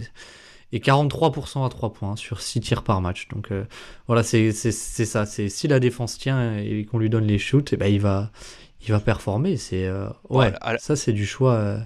et 0.72 0.80
43% 0.80 1.66
à 1.66 1.70
3 1.70 1.94
points 1.94 2.16
sur 2.16 2.42
6 2.42 2.62
tirs 2.62 2.84
par 2.84 3.02
match. 3.02 3.28
Donc 3.30 3.52
euh, 3.52 3.66
voilà, 4.08 4.24
c'est 4.24 4.52
ça. 4.52 5.26
C'est 5.26 5.50
si 5.50 5.68
la 5.68 5.80
défense 5.80 6.18
tient 6.18 6.58
et 6.58 6.86
qu'on 6.86 7.00
lui 7.00 7.10
donne 7.10 7.26
les 7.26 7.40
shoots, 7.40 7.74
et 7.74 7.76
eh 7.76 7.78
ben 7.78 7.88
il 7.88 8.02
va 8.02 8.32
il 8.82 8.92
va 8.92 9.00
performer. 9.00 9.58
C'est 9.58 9.86
euh, 9.86 10.08
ouais, 10.30 10.54
ça 10.78 10.96
c'est 10.96 11.14
du 11.14 11.26
choix. 11.26 11.54
Euh... 11.54 11.80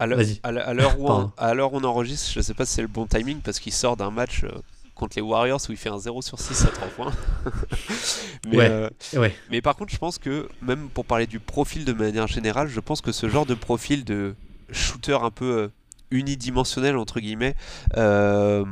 À 0.00 0.06
l'heure 0.06 1.00
où, 1.00 1.08
on, 1.08 1.30
on 1.38 1.84
enregistre, 1.84 2.30
je 2.32 2.40
sais 2.40 2.52
pas 2.52 2.66
si 2.66 2.74
c'est 2.74 2.82
le 2.82 2.88
bon 2.88 3.06
timing 3.06 3.40
parce 3.40 3.60
qu'il 3.60 3.72
sort 3.72 3.96
d'un 3.96 4.10
match 4.10 4.42
euh, 4.42 4.50
contre 4.96 5.16
les 5.16 5.22
Warriors 5.22 5.60
où 5.68 5.72
il 5.72 5.78
fait 5.78 5.88
un 5.88 5.98
0 5.98 6.20
sur 6.20 6.38
6 6.38 6.64
à 6.64 6.68
3 6.68 6.88
points. 6.88 7.12
mais, 8.48 8.56
ouais, 8.56 8.90
ouais. 9.14 9.34
mais 9.50 9.62
par 9.62 9.76
contre, 9.76 9.92
je 9.92 9.98
pense 9.98 10.18
que 10.18 10.48
même 10.62 10.88
pour 10.88 11.04
parler 11.04 11.28
du 11.28 11.38
profil 11.38 11.84
de 11.84 11.92
manière 11.92 12.26
générale, 12.26 12.68
je 12.68 12.80
pense 12.80 13.00
que 13.00 13.12
ce 13.12 13.28
genre 13.28 13.46
de 13.46 13.54
profil 13.54 14.04
de 14.04 14.34
shooter 14.72 15.16
un 15.22 15.30
peu 15.30 15.70
unidimensionnels 16.14 16.96
entre 16.96 17.20
guillemets 17.20 17.54
euh, 17.96 18.64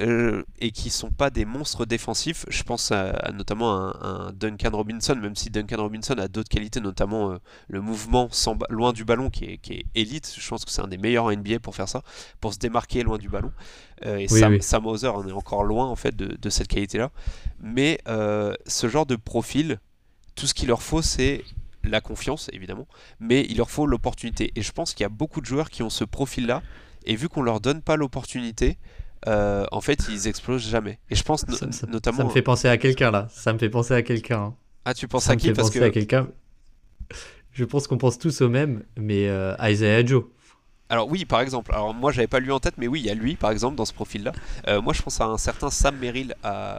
euh, 0.00 0.44
et 0.60 0.70
qui 0.70 0.90
sont 0.90 1.10
pas 1.10 1.30
des 1.30 1.44
monstres 1.44 1.84
défensifs. 1.84 2.44
Je 2.48 2.62
pense 2.62 2.92
à, 2.92 3.32
notamment 3.32 3.88
à, 3.88 4.30
Duncan 4.32 4.70
Robinson, 4.72 5.16
même 5.16 5.34
si 5.34 5.50
Duncan 5.50 5.76
Robinson 5.78 6.14
a 6.18 6.28
d'autres 6.28 6.48
qualités, 6.48 6.80
notamment 6.80 7.32
euh, 7.32 7.38
le 7.68 7.80
mouvement 7.80 8.28
sans 8.30 8.56
loin 8.70 8.92
du 8.92 9.04
ballon 9.04 9.28
qui 9.30 9.44
est, 9.44 9.58
qui 9.58 9.72
est, 9.74 9.86
élite. 9.94 10.32
Je 10.38 10.48
pense 10.48 10.64
que 10.64 10.70
c'est 10.70 10.82
un 10.82 10.88
des 10.88 10.98
meilleurs 10.98 11.24
en 11.24 11.32
NBA 11.32 11.58
pour 11.60 11.74
faire 11.74 11.88
ça, 11.88 12.02
pour 12.40 12.52
se 12.52 12.58
démarquer 12.58 13.02
loin 13.02 13.18
du 13.18 13.28
ballon. 13.28 13.52
et 14.04 14.28
Sam, 14.28 14.60
Sam, 14.60 14.86
Hauser 14.86 15.08
en 15.08 15.26
est 15.26 15.32
encore 15.32 15.64
loin 15.64 15.86
en 15.86 15.96
fait 15.96 16.14
de, 16.14 16.36
de 16.36 16.50
cette 16.50 16.68
qualité-là. 16.68 17.10
Mais 17.60 17.98
ce 18.06 18.88
genre 18.88 19.06
de 19.06 19.16
profil, 19.16 19.80
tout 20.36 20.46
ce 20.46 20.54
qu'il 20.54 20.68
leur 20.68 20.82
faut, 20.82 21.02
c'est 21.02 21.42
la 21.84 22.00
confiance 22.00 22.50
évidemment, 22.52 22.86
mais 23.20 23.46
il 23.48 23.56
leur 23.58 23.70
faut 23.70 23.86
l'opportunité. 23.86 24.52
Et 24.56 24.62
je 24.62 24.72
pense 24.72 24.94
qu'il 24.94 25.04
y 25.04 25.06
a 25.06 25.10
beaucoup 25.10 25.40
de 25.40 25.46
joueurs 25.46 25.70
qui 25.70 25.82
ont 25.82 25.90
ce 25.90 26.04
profil-là, 26.04 26.62
et 27.04 27.16
vu 27.16 27.28
qu'on 27.28 27.42
leur 27.42 27.60
donne 27.60 27.82
pas 27.82 27.96
l'opportunité, 27.96 28.78
euh, 29.26 29.66
en 29.72 29.80
fait, 29.80 30.06
ils 30.10 30.28
explosent 30.28 30.68
jamais. 30.68 30.98
Et 31.10 31.14
je 31.14 31.22
pense 31.22 31.46
notamment. 31.88 32.18
Ça 32.18 32.24
me 32.24 32.30
fait 32.30 32.42
penser 32.42 32.68
à 32.68 32.76
quelqu'un 32.78 33.10
là. 33.10 33.28
Ça 33.30 33.52
me 33.52 33.58
fait 33.58 33.70
penser 33.70 33.94
à 33.94 34.02
quelqu'un. 34.02 34.40
Hein. 34.40 34.54
Ah, 34.84 34.94
tu 34.94 35.08
penses 35.08 35.28
à 35.28 35.36
qui? 35.36 35.52
Parce 35.52 35.70
que. 35.70 35.80
à 35.80 35.90
quelqu'un. 35.90 36.28
Je 37.52 37.64
pense 37.64 37.88
qu'on 37.88 37.98
pense 37.98 38.18
tous 38.18 38.40
au 38.42 38.48
même, 38.48 38.84
mais 38.96 39.28
euh, 39.28 39.54
Isaiah 39.60 40.04
Joe. 40.04 40.24
Alors 40.88 41.08
oui, 41.08 41.24
par 41.24 41.40
exemple. 41.40 41.72
Alors 41.74 41.92
moi, 41.94 42.12
j'avais 42.12 42.28
pas 42.28 42.40
lui 42.40 42.52
en 42.52 42.60
tête, 42.60 42.74
mais 42.78 42.86
oui, 42.86 43.00
il 43.00 43.06
y 43.06 43.10
a 43.10 43.14
lui, 43.14 43.34
par 43.34 43.50
exemple, 43.50 43.76
dans 43.76 43.84
ce 43.84 43.92
profil-là. 43.92 44.32
Euh, 44.68 44.80
moi, 44.80 44.92
je 44.92 45.02
pense 45.02 45.20
à 45.20 45.26
un 45.26 45.38
certain 45.38 45.70
Sam 45.70 45.96
Merrill 45.96 46.34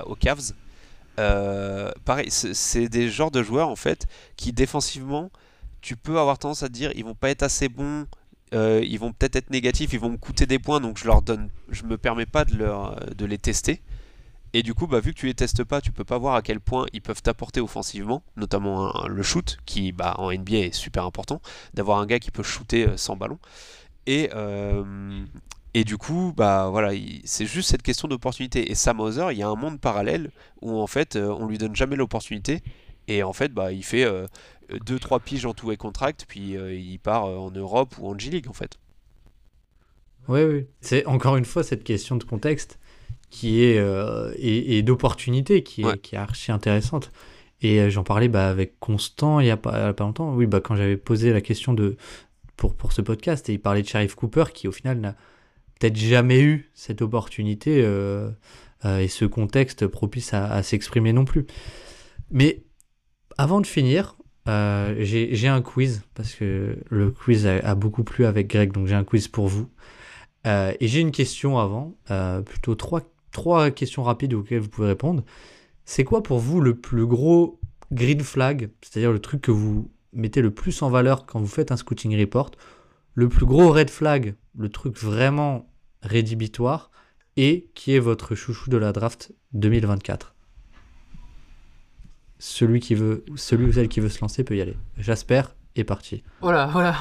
aux 0.06 0.16
Cavs. 0.16 0.54
Euh, 1.20 1.92
pareil, 2.06 2.32
c'est- 2.32 2.90
des 2.90 3.10
genres 3.10 3.32
de 3.32 3.44
joueurs 3.44 3.70
en 3.70 3.76
fait 3.76 4.08
qui 4.38 4.54
défensivement, 4.54 5.32
tu 5.82 5.96
peux 5.98 6.20
avoir 6.20 6.40
tendance 6.40 6.64
à 6.64 6.68
te 6.70 6.74
dire 6.74 6.92
ils 6.96 7.06
vont 7.06 7.16
pas 7.16 7.30
être 7.30 7.44
assez 7.44 7.70
bons, 7.70 8.08
euh, 8.54 8.82
ils 8.84 9.00
vont 9.00 9.14
peut-être 9.14 9.36
être 9.36 9.50
négatifs, 9.52 9.94
ils 9.94 10.00
vont 10.00 10.10
me 10.10 10.18
coûter 10.18 10.46
des 10.48 10.60
points, 10.60 10.80
donc 10.82 10.98
je 10.98 11.06
leur 11.06 11.22
donne, 11.22 11.50
je 11.70 11.84
me 11.84 11.98
permets 11.98 12.26
pas 12.26 12.46
de, 12.46 12.56
leur, 12.58 12.96
de 13.16 13.26
les 13.26 13.38
tester. 13.38 13.82
Et 14.54 14.64
du 14.64 14.74
coup, 14.74 14.88
bah, 14.88 15.00
vu 15.00 15.14
que 15.14 15.20
tu 15.20 15.28
les 15.28 15.36
testes 15.36 15.64
pas, 15.64 15.80
tu 15.82 15.92
peux 15.92 16.04
pas 16.04 16.18
voir 16.18 16.34
à 16.36 16.42
quel 16.42 16.60
point 16.60 16.88
ils 16.94 17.02
peuvent 17.02 17.22
t'apporter 17.22 17.62
offensivement, 17.62 18.24
notamment 18.36 18.92
le 19.08 19.22
shoot, 19.24 19.60
qui 19.68 19.92
bah, 19.92 20.16
en 20.18 20.32
NBA 20.32 20.58
est 20.58 20.74
super 20.74 21.06
important, 21.06 21.40
d'avoir 21.76 22.00
un 22.00 22.08
gars 22.08 22.20
qui 22.20 22.32
peut 22.32 22.42
shooter 22.44 22.88
euh, 22.88 22.98
sans 22.98 23.16
ballon. 23.16 23.38
Et, 24.08 24.32
euh, 24.34 25.24
et 25.74 25.84
du 25.84 25.98
coup, 25.98 26.34
bah 26.36 26.70
voilà, 26.72 26.94
il- 26.94 27.22
c'est 27.26 27.46
juste 27.46 27.70
cette 27.70 27.84
question 27.84 28.08
d'opportunité. 28.08 28.72
Et 28.72 28.76
Sam 28.76 29.00
Hauser, 29.00 29.28
il 29.32 29.38
y 29.38 29.44
a 29.44 29.48
un 29.50 29.56
monde 29.56 29.80
parallèle 29.80 30.32
où 30.62 30.78
en 30.80 30.88
fait, 30.88 31.16
euh, 31.16 31.28
on 31.40 31.48
lui 31.48 31.58
donne 31.58 31.76
jamais 31.76 31.96
l'opportunité. 31.96 32.62
Et 33.08 33.24
en 33.24 33.34
fait, 33.34 33.52
bah, 33.54 33.72
il 33.72 33.84
fait 33.84 34.06
2-3 34.86 35.20
piges 35.20 35.46
en 35.48 35.54
tout 35.54 35.72
et 35.72 35.78
contract, 35.78 36.26
puis 36.28 36.56
euh, 36.56 36.74
il 36.76 37.00
part 37.00 37.26
euh, 37.26 37.38
en 37.38 37.50
Europe 37.52 37.96
ou 38.00 38.08
en 38.08 38.18
G-League 38.18 38.48
en 38.48 38.54
fait. 38.54 38.78
Oui, 40.28 40.44
oui. 40.44 40.68
C'est 40.82 41.06
encore 41.08 41.38
une 41.38 41.46
fois 41.46 41.64
cette 41.64 41.84
question 41.84 42.16
de 42.18 42.24
contexte 42.24 42.78
qui 43.32 43.64
est 43.64 43.78
euh, 43.80 44.32
et, 44.38 44.78
et 44.78 44.84
d'opportunité 44.84 45.64
qui 45.64 45.82
est, 45.82 45.86
Ouais. 45.86 45.98
qui 45.98 46.16
est 46.16 46.20
archi 46.20 46.52
intéressante. 46.52 47.12
Et 47.62 47.80
euh, 47.82 47.90
j'en 47.90 48.04
parlais 48.04 48.28
bah, 48.28 48.48
avec 48.50 48.80
Constant 48.80 49.40
il 49.40 49.48
y 49.48 49.52
a 49.52 49.58
pas, 49.58 49.72
a 49.90 49.94
longtemps. 50.00 50.34
Oui, 50.36 50.46
bah, 50.46 50.62
quand 50.62 50.76
j'avais 50.76 50.98
posé 50.98 51.34
la 51.34 51.42
question 51.42 51.74
de 51.74 51.98
pour, 52.58 52.76
pour 52.76 52.92
ce 52.92 53.02
podcast 53.02 53.50
et 53.50 53.54
il 53.54 53.60
parlait 53.60 53.82
de 53.82 53.88
Sharif 53.88 54.14
Cooper 54.16 54.46
qui 54.54 54.68
au 54.68 54.72
final 54.72 55.00
n'a 55.00 55.16
peut-être 55.80 55.98
jamais 55.98 56.42
eu 56.42 56.70
cette 56.74 57.02
opportunité 57.02 57.82
euh, 57.84 58.30
euh, 58.86 59.00
et 59.00 59.08
ce 59.08 59.26
contexte 59.26 59.88
propice 59.88 60.34
à, 60.34 60.62
s'exprimer 60.62 61.14
non 61.14 61.26
plus. 61.26 61.48
Mais 62.32 62.64
avant 63.38 63.62
de 63.62 63.68
finir, 63.68 64.18
euh, 64.48 64.96
j'ai 65.00 65.48
un 65.48 65.62
quiz 65.62 66.04
parce 66.14 66.36
que 66.36 66.78
le 66.90 67.12
quiz 67.12 67.48
a, 67.48 67.56
a 67.58 67.76
beaucoup 67.76 68.04
plu 68.04 68.26
avec 68.26 68.48
Greg, 68.48 68.72
donc 68.74 68.88
j'ai 68.88 68.96
un 68.96 69.04
quiz 69.04 69.28
pour 69.28 69.48
vous. 69.48 69.70
Et 70.46 70.88
j'ai 70.88 71.00
une 71.00 71.12
question 71.12 71.60
avant, 71.60 71.96
plutôt 72.44 72.74
trois, 72.74 73.02
trois 73.32 73.70
questions 73.70 74.02
rapides 74.02 74.34
auxquelles 74.34 74.62
vous 74.62 74.70
pouvez 74.70 74.88
répondre. 74.88 75.24
C'est 75.86 76.04
quoi 76.04 76.24
pour 76.24 76.40
vous 76.40 76.60
le 76.60 76.76
plus 76.76 77.06
gros 77.06 77.60
green 77.92 78.22
flag, 78.22 78.72
c'est-à-dire 78.82 79.12
le 79.12 79.20
truc 79.20 79.42
que 79.42 79.52
vous 79.52 79.92
mettez 80.12 80.42
le 80.42 80.52
plus 80.52 80.82
en 80.82 80.90
valeur 80.90 81.28
quand 81.28 81.40
vous 81.40 81.48
faites 81.48 81.72
un 81.72 81.78
scouting 81.78 82.20
report, 82.20 82.52
le 83.14 83.30
plus 83.30 83.46
gros 83.46 83.72
red 83.72 83.92
flag, 83.92 84.36
le 84.58 84.70
truc 84.70 84.98
vraiment 84.98 85.69
rédhibitoire, 86.02 86.92
et 87.38 87.70
qui 87.76 87.96
est 87.96 88.00
votre 88.00 88.36
chouchou 88.36 88.70
de 88.70 88.78
la 88.78 88.92
draft 88.92 89.32
2024 89.54 90.36
Celui 92.38 92.80
qui 92.80 92.96
veut, 92.96 93.24
celui 93.36 93.66
ou 93.66 93.74
celle 93.74 93.88
qui 93.88 94.00
veut 94.00 94.10
se 94.10 94.22
lancer 94.22 94.44
peut 94.44 94.58
y 94.58 94.62
aller. 94.62 94.78
Jasper 94.98 95.44
est 95.76 95.84
parti. 95.84 96.24
Voilà, 96.42 96.68
voilà. 96.68 96.98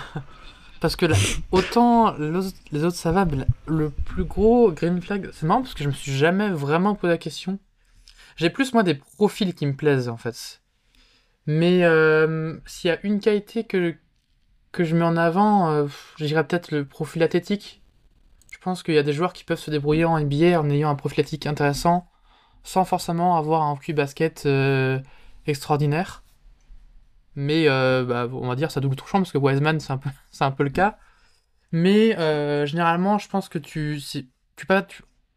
Parce 0.80 0.96
que 0.96 1.06
là, 1.06 1.16
autant 1.50 2.16
les 2.16 2.84
autres, 2.84 2.96
ça 2.96 3.12
va, 3.12 3.24
mais 3.24 3.36
là, 3.36 3.46
le 3.66 3.90
plus 3.90 4.24
gros 4.24 4.70
green 4.72 5.00
flag, 5.00 5.28
c'est 5.32 5.46
marrant 5.46 5.62
parce 5.62 5.74
que 5.74 5.82
je 5.82 5.88
me 5.88 5.94
suis 5.94 6.12
jamais 6.12 6.50
vraiment 6.50 6.94
posé 6.94 7.12
la 7.12 7.18
question. 7.18 7.58
J'ai 8.36 8.50
plus 8.50 8.72
moi 8.72 8.84
des 8.84 8.94
profils 8.94 9.54
qui 9.54 9.66
me 9.66 9.74
plaisent 9.74 10.08
en 10.08 10.16
fait. 10.16 10.62
Mais 11.46 11.84
euh, 11.84 12.56
s'il 12.66 12.88
y 12.88 12.92
a 12.92 12.98
une 13.02 13.20
qualité 13.20 13.64
que, 13.64 13.94
que 14.70 14.84
je 14.84 14.94
mets 14.94 15.04
en 15.04 15.16
avant, 15.16 15.70
euh, 15.70 15.86
je 16.18 16.26
dirais 16.26 16.46
peut-être 16.46 16.70
le 16.70 16.84
profil 16.84 17.22
athlétique. 17.22 17.82
Pense 18.68 18.82
qu'il 18.82 18.92
y 18.92 18.98
a 18.98 19.02
des 19.02 19.14
joueurs 19.14 19.32
qui 19.32 19.44
peuvent 19.44 19.58
se 19.58 19.70
débrouiller 19.70 20.04
en 20.04 20.20
NBA 20.20 20.60
en 20.60 20.68
ayant 20.68 20.90
un 20.90 20.94
profil 20.94 21.20
athlétique 21.20 21.46
intéressant, 21.46 22.06
sans 22.64 22.84
forcément 22.84 23.38
avoir 23.38 23.62
un 23.62 23.74
QI 23.76 23.94
basket 23.94 24.44
euh, 24.44 25.00
extraordinaire. 25.46 26.22
Mais 27.34 27.66
euh, 27.66 28.04
bah, 28.04 28.28
on 28.30 28.46
va 28.46 28.56
dire 28.56 28.70
ça 28.70 28.80
double 28.80 28.94
touchant 28.94 29.20
parce 29.20 29.32
que 29.32 29.38
Wiseman 29.38 29.80
c'est 29.80 29.90
un 29.90 29.96
peu, 29.96 30.10
c'est 30.30 30.44
un 30.44 30.50
peu 30.50 30.64
le 30.64 30.68
cas. 30.68 30.98
Mais 31.72 32.14
euh, 32.18 32.66
généralement, 32.66 33.16
je 33.16 33.30
pense 33.30 33.48
que 33.48 33.58
tu, 33.58 34.02
tu, 34.56 34.66
peux, 34.66 34.84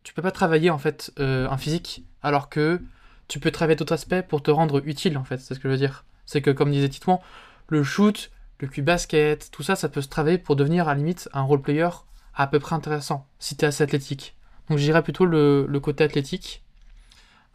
tu, 0.03 0.13
peux 0.13 0.21
pas 0.21 0.31
travailler 0.31 0.69
en 0.69 0.77
fait 0.77 1.13
un 1.17 1.57
physique 1.57 2.03
alors 2.21 2.49
que 2.49 2.81
tu 3.29 3.39
peux 3.39 3.51
travailler 3.51 3.77
d'autres 3.77 3.93
aspects 3.93 4.23
pour 4.27 4.43
te 4.43 4.51
rendre 4.51 4.85
utile 4.85 5.17
en 5.17 5.23
fait. 5.23 5.37
C'est 5.37 5.53
ce 5.53 5.59
que 5.61 5.69
je 5.69 5.71
veux 5.71 5.79
dire. 5.79 6.03
C'est 6.25 6.41
que 6.41 6.51
comme 6.51 6.69
disait 6.69 6.89
Titouan, 6.89 7.21
le 7.69 7.81
shoot, 7.81 8.29
le 8.59 8.67
cul 8.67 8.81
basket, 8.81 9.51
tout 9.51 9.63
ça, 9.63 9.77
ça 9.77 9.87
peut 9.87 10.01
se 10.01 10.09
travailler 10.09 10.37
pour 10.37 10.57
devenir 10.57 10.89
à 10.89 10.91
la 10.91 10.97
limite 10.97 11.29
un 11.31 11.43
role 11.43 11.61
player 11.61 11.87
à 12.35 12.47
peu 12.47 12.59
près 12.59 12.75
intéressant 12.75 13.27
si 13.39 13.55
t'es 13.55 13.65
assez 13.65 13.83
athlétique. 13.83 14.35
Donc 14.69 14.77
je 14.77 14.83
dirais 14.83 15.03
plutôt 15.03 15.25
le, 15.25 15.65
le 15.67 15.79
côté 15.79 16.03
athlétique. 16.03 16.63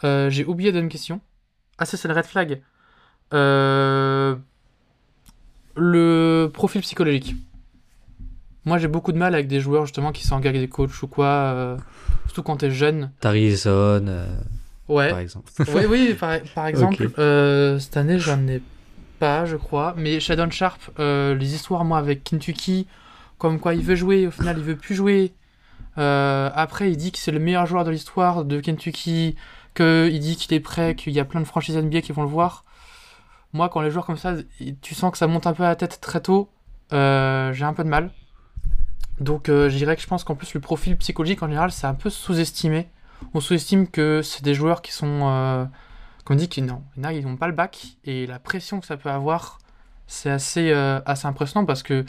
Euh, 0.05 0.29
J'ai 0.31 0.45
oublié 0.45 0.73
d'une 0.73 0.89
question. 0.89 1.21
Ah, 1.79 1.85
ça 1.87 1.97
c'est 1.97 2.09
le 2.09 2.15
red 2.15 2.25
flag. 2.27 2.61
Euh, 3.33 4.37
le 5.77 6.51
profil 6.53 6.81
psychologique. 6.83 7.35
Moi, 8.65 8.79
j'ai 8.79 8.89
beaucoup 8.89 9.13
de 9.13 9.19
mal 9.19 9.35
avec 9.35 9.47
des 9.47 9.61
joueurs 9.61 9.87
justement 9.87 10.11
qui 10.11 10.27
s'engagent 10.27 10.51
avec 10.57 10.61
des 10.63 10.69
coachs 10.69 11.03
ou 11.03 11.07
quoi, 11.07 11.27
euh, 11.27 11.77
surtout 12.27 12.43
quand 12.43 12.57
t'es 12.57 12.71
jeune. 12.71 13.13
Tarison, 13.21 13.71
euh, 14.09 14.27
Ouais. 14.89 15.11
par 15.11 15.19
exemple. 15.21 15.51
oui, 15.75 15.85
oui, 15.89 16.15
par, 16.19 16.39
par 16.55 16.67
exemple, 16.67 17.09
cette 17.81 17.97
année, 17.97 18.19
j'en 18.19 18.45
ai 18.49 18.61
pas, 19.21 19.45
je 19.45 19.57
crois. 19.57 19.95
Mais 19.97 20.19
Shadon 20.21 20.51
Sharp, 20.51 20.81
les 20.99 21.55
histoires, 21.55 21.85
moi, 21.85 21.99
avec 21.99 22.25
Kentucky, 22.25 22.87
comme 23.39 23.61
quoi 23.61 23.75
il 23.75 23.83
veut 23.83 23.97
jouer, 23.97 24.27
au 24.27 24.31
final, 24.31 24.59
il 24.59 24.65
veut 24.65 24.77
plus 24.77 24.95
jouer. 24.95 25.35
Euh, 25.99 26.51
après, 26.55 26.91
il 26.91 26.97
dit 26.97 27.13
que 27.13 27.19
c'est 27.19 27.33
le 27.33 27.39
meilleur 27.39 27.67
joueur 27.67 27.85
de 27.85 27.91
l'histoire 27.91 28.45
de 28.45 28.61
Kentucky, 28.61 29.37
qu'il 29.75 30.21
dit 30.21 30.37
qu'il 30.37 30.55
est 30.55 30.61
prêt, 30.61 30.95
qu'il 30.95 31.13
y 31.13 31.21
a 31.21 31.25
plein 31.25 31.41
de 31.41 31.47
franchises 31.47 31.77
NBA 31.77 32.01
qui 32.03 32.13
vont 32.13 32.23
le 32.23 32.29
voir. 32.29 32.65
Moi, 33.53 33.69
quand 33.69 33.81
les 33.81 33.91
joueurs 33.91 34.07
comme 34.07 34.17
ça, 34.17 34.35
tu 34.83 34.95
sens 34.95 35.13
que 35.13 35.19
ça 35.19 35.27
monte 35.27 35.47
un 35.47 35.53
peu 35.53 35.65
à 35.65 35.69
la 35.69 35.77
tête 35.77 36.01
très 36.01 36.21
tôt, 36.21 36.51
euh, 36.93 37.53
j'ai 37.53 37.65
un 37.65 37.73
peu 37.73 37.85
de 37.85 37.89
mal. 37.89 38.11
Donc, 39.21 39.49
euh, 39.49 39.71
je 39.71 39.77
dirais 39.77 39.97
que 39.97 40.03
je 40.03 40.07
pense 40.07 40.25
qu'en 40.25 40.35
plus, 40.35 40.53
le 40.53 40.61
profil 40.61 40.97
psychologique 40.99 41.43
en 41.43 41.49
général, 41.49 41.73
c'est 41.73 41.87
un 41.87 41.95
peu 41.95 42.11
sous-estimé. 42.11 42.89
On 43.33 43.41
sous-estime 43.41 43.89
que 43.89 44.21
c'est 44.23 44.45
des 44.45 44.55
joueurs 44.55 44.83
qui 44.83 44.93
sont. 44.93 45.69
Qu'on 46.25 46.35
dit 46.35 46.49
qu'ils 46.49 46.67
non, 46.67 46.83
ils 46.97 47.25
n'ont 47.25 47.37
pas 47.37 47.47
le 47.47 47.53
bac, 47.53 47.87
et 48.05 48.27
la 48.27 48.41
pression 48.41 48.81
que 48.81 48.87
ça 48.87 48.97
peut 48.97 49.09
avoir, 49.09 49.59
c'est 50.09 50.29
assez, 50.29 50.73
assez 50.73 51.27
impressionnant 51.27 51.65
parce 51.65 51.85
que 51.85 52.05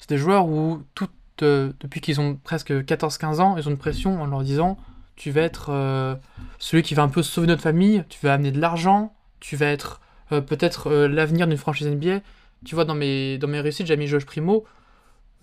c'est 0.00 0.08
des 0.08 0.18
joueurs 0.18 0.46
où, 0.46 0.82
tout, 0.94 1.08
euh, 1.42 1.72
depuis 1.80 2.00
qu'ils 2.00 2.20
ont 2.20 2.36
presque 2.36 2.72
14-15 2.72 3.40
ans, 3.40 3.56
ils 3.56 3.68
ont 3.68 3.70
une 3.70 3.78
pression 3.78 4.20
en 4.20 4.26
leur 4.26 4.42
disant 4.42 4.76
tu 5.16 5.30
vas 5.30 5.42
être 5.42 5.68
euh, 5.70 6.14
celui 6.58 6.82
qui 6.82 6.94
va 6.94 7.02
un 7.02 7.08
peu 7.08 7.22
sauver 7.22 7.46
notre 7.46 7.62
famille, 7.62 8.02
tu 8.08 8.18
vas 8.24 8.32
amener 8.34 8.50
de 8.52 8.60
l'argent, 8.60 9.14
tu 9.38 9.54
vas 9.56 9.66
être 9.66 10.00
euh, 10.32 10.40
peut-être 10.40 10.90
l'avenir 10.90 11.46
d'une 11.46 11.58
franchise 11.58 11.86
NBA. 11.88 12.20
Tu 12.64 12.74
vois, 12.74 12.84
dans 12.86 12.94
mes, 12.94 13.36
dans 13.38 13.48
mes 13.48 13.60
réussites, 13.60 13.86
j'ai 13.86 13.96
mis 13.96 14.06
Josh 14.06 14.24
Primo. 14.24 14.64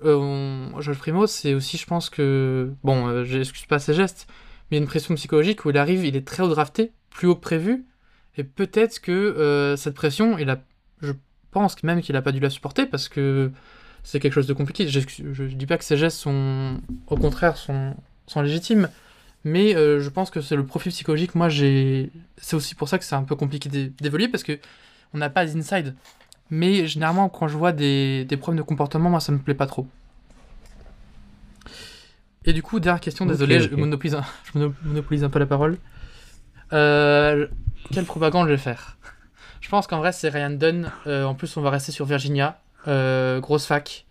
On- 0.03 0.71
Primo, 0.99 1.27
c'est 1.27 1.53
aussi, 1.53 1.77
je 1.77 1.85
pense 1.85 2.09
que. 2.09 2.71
Bon, 2.84 3.23
j'excuse 3.23 3.65
pas 3.65 3.79
ses 3.79 3.93
gestes, 3.93 4.27
mais 4.69 4.77
il 4.77 4.79
y 4.79 4.81
a 4.81 4.84
une 4.84 4.88
pression 4.88 5.15
psychologique 5.15 5.65
où 5.65 5.69
il 5.69 5.77
arrive, 5.77 6.05
il 6.05 6.15
est 6.15 6.25
très 6.27 6.43
haut 6.43 6.47
drafté, 6.47 6.91
plus 7.09 7.27
haut 7.27 7.35
que 7.35 7.41
prévu, 7.41 7.85
et 8.38 8.43
peut-être 8.43 8.99
que 8.99 9.75
cette 9.77 9.95
pression, 9.95 10.38
il 10.38 10.49
a, 10.51 10.59
je 11.01 11.13
pense 11.51 11.81
même 11.84 12.01
qu'il 12.01 12.13
n'a 12.13 12.21
pas 12.21 12.31
dû 12.31 12.39
la 12.39 12.51
supporter 12.51 12.85
parce 12.88 13.09
que 13.09 13.51
c'est 14.07 14.21
quelque 14.21 14.31
chose 14.31 14.47
de 14.47 14.53
compliqué. 14.53 14.88
Je, 14.88 15.01
je 15.34 15.43
dis 15.43 15.65
pas 15.65 15.77
que 15.77 15.84
ses 15.84 15.97
gestes 15.97 16.17
sont, 16.17 16.77
au 17.07 17.17
contraire, 17.17 17.57
sont, 17.57 17.93
sont 18.25 18.39
légitimes, 18.41 18.88
mais 19.43 19.75
euh, 19.75 19.99
je 19.99 20.09
pense 20.09 20.29
que 20.29 20.39
c'est 20.39 20.55
le 20.55 20.65
profil 20.65 20.93
psychologique. 20.93 21.35
Moi, 21.35 21.49
j'ai, 21.49 22.09
c'est 22.38 22.55
aussi 22.55 22.73
pour 22.73 22.88
ça 22.88 22.97
que 22.99 23.03
c'est 23.03 23.15
un 23.15 23.23
peu 23.23 23.35
compliqué 23.35 23.67
d'é- 23.67 23.91
d'évoluer 23.99 24.29
parce 24.29 24.43
que 24.43 24.59
on 25.13 25.17
n'a 25.17 25.29
pas 25.29 25.45
d'inside. 25.45 25.93
Mais 26.49 26.88
généralement, 26.88 27.27
quand 27.27 27.49
je 27.49 27.57
vois 27.57 27.73
des, 27.73 28.23
des 28.23 28.38
problèmes 28.38 28.59
de 28.59 28.65
comportement, 28.65 29.09
moi, 29.09 29.19
ça 29.19 29.34
me 29.34 29.39
plaît 29.39 29.53
pas 29.53 29.67
trop. 29.67 29.85
Et 32.45 32.53
du 32.53 32.63
coup, 32.63 32.79
dernière 32.79 33.01
question, 33.01 33.25
désolé, 33.25 33.59
je, 33.59 33.75
monopolise 33.75 34.15
un, 34.15 34.23
je 34.53 34.57
mono- 34.57 34.73
monopolise 34.84 35.25
un 35.25 35.29
peu 35.29 35.39
la 35.39 35.47
parole. 35.47 35.79
Euh, 36.71 37.47
quelle 37.91 38.05
propagande 38.05 38.47
je 38.47 38.51
vais 38.53 38.57
faire? 38.57 38.97
Je 39.59 39.67
pense 39.67 39.85
qu'en 39.85 39.97
vrai, 39.97 40.13
c'est 40.13 40.29
Ryan 40.29 40.51
Dunn. 40.51 40.91
Euh, 41.07 41.25
en 41.25 41.35
plus, 41.35 41.57
on 41.57 41.61
va 41.61 41.71
rester 41.71 41.91
sur 41.91 42.05
Virginia. 42.05 42.61
Euh, 42.88 43.39
grosse 43.39 43.65
fac. 43.65 44.05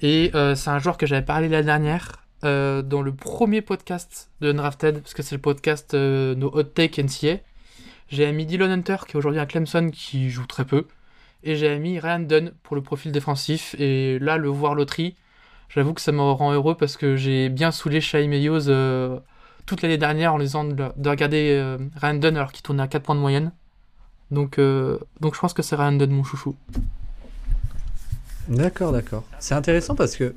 Et 0.00 0.30
euh, 0.34 0.54
c'est 0.54 0.70
un 0.70 0.78
joueur 0.78 0.96
que 0.96 1.06
j'avais 1.06 1.24
parlé 1.24 1.48
l'année 1.48 1.66
dernière 1.66 2.24
euh, 2.44 2.82
dans 2.82 3.02
le 3.02 3.14
premier 3.14 3.60
podcast 3.60 4.30
de 4.40 4.50
Undrafted, 4.50 5.00
parce 5.00 5.14
que 5.14 5.22
c'est 5.22 5.34
le 5.34 5.40
podcast 5.40 5.94
No 5.94 6.50
Hot 6.52 6.64
Take 6.64 7.02
NCA. 7.02 7.40
J'ai 8.08 8.32
mis 8.32 8.46
Dylan 8.46 8.70
Hunter, 8.70 8.96
qui 9.06 9.12
est 9.12 9.16
aujourd'hui 9.16 9.40
à 9.40 9.46
Clemson, 9.46 9.90
qui 9.92 10.30
joue 10.30 10.46
très 10.46 10.64
peu. 10.64 10.86
Et 11.44 11.56
j'ai 11.56 11.78
mis 11.78 11.98
Ryan 11.98 12.20
Dunn 12.20 12.52
pour 12.62 12.76
le 12.76 12.82
profil 12.82 13.12
défensif. 13.12 13.74
Et 13.78 14.18
là, 14.18 14.38
le 14.38 14.48
voir 14.48 14.74
loterie, 14.74 15.14
j'avoue 15.68 15.92
que 15.92 16.00
ça 16.00 16.12
me 16.12 16.20
rend 16.20 16.52
heureux 16.52 16.76
parce 16.76 16.96
que 16.96 17.16
j'ai 17.16 17.48
bien 17.48 17.70
saoulé 17.70 18.00
Shai 18.00 18.26
Meyos 18.26 18.68
euh, 18.68 19.18
toute 19.66 19.82
l'année 19.82 19.98
dernière 19.98 20.34
en 20.34 20.38
les 20.38 20.48
de, 20.48 20.92
de 20.96 21.08
regarder 21.08 21.76
Ryan 21.96 22.14
Dunn 22.14 22.36
alors 22.36 22.52
qu'il 22.52 22.62
tournait 22.62 22.82
à 22.82 22.88
4 22.88 23.02
points 23.02 23.14
de 23.14 23.20
moyenne. 23.20 23.52
Donc, 24.30 24.58
donc 24.58 25.34
je 25.34 25.40
pense 25.40 25.52
que 25.52 25.62
c'est 25.62 25.76
Ryan 25.76 25.92
Dunn, 25.92 26.10
mon 26.10 26.24
chouchou. 26.24 26.56
D'accord, 28.48 28.92
d'accord. 28.92 29.24
C'est 29.38 29.54
intéressant 29.54 29.94
parce 29.94 30.16
que 30.16 30.34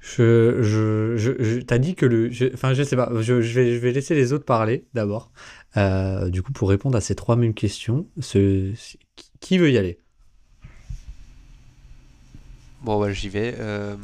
Je, 0.00 0.62
je, 0.62 1.16
je, 1.16 1.60
t'as 1.60 1.78
dit 1.78 1.94
que 1.94 2.04
le, 2.04 2.30
enfin 2.52 2.74
je, 2.74 2.82
sais 2.82 2.96
pas, 2.96 3.10
je, 3.20 3.32
vais, 3.34 3.74
je 3.74 3.78
vais 3.78 3.92
laisser 3.92 4.14
les 4.14 4.32
autres 4.34 4.44
parler 4.44 4.84
d'abord. 4.92 5.30
Euh, 5.76 6.28
du 6.28 6.42
coup, 6.42 6.52
pour 6.52 6.68
répondre 6.68 6.96
à 6.96 7.00
ces 7.00 7.14
trois 7.14 7.36
mêmes 7.36 7.54
questions, 7.54 8.06
ce, 8.20 8.72
qui 9.40 9.58
veut 9.58 9.70
y 9.70 9.78
aller? 9.78 9.98
Bon, 12.82 13.00
bah, 13.00 13.12
j'y 13.12 13.28
vais. 13.30 13.54
Euh, 13.58 13.96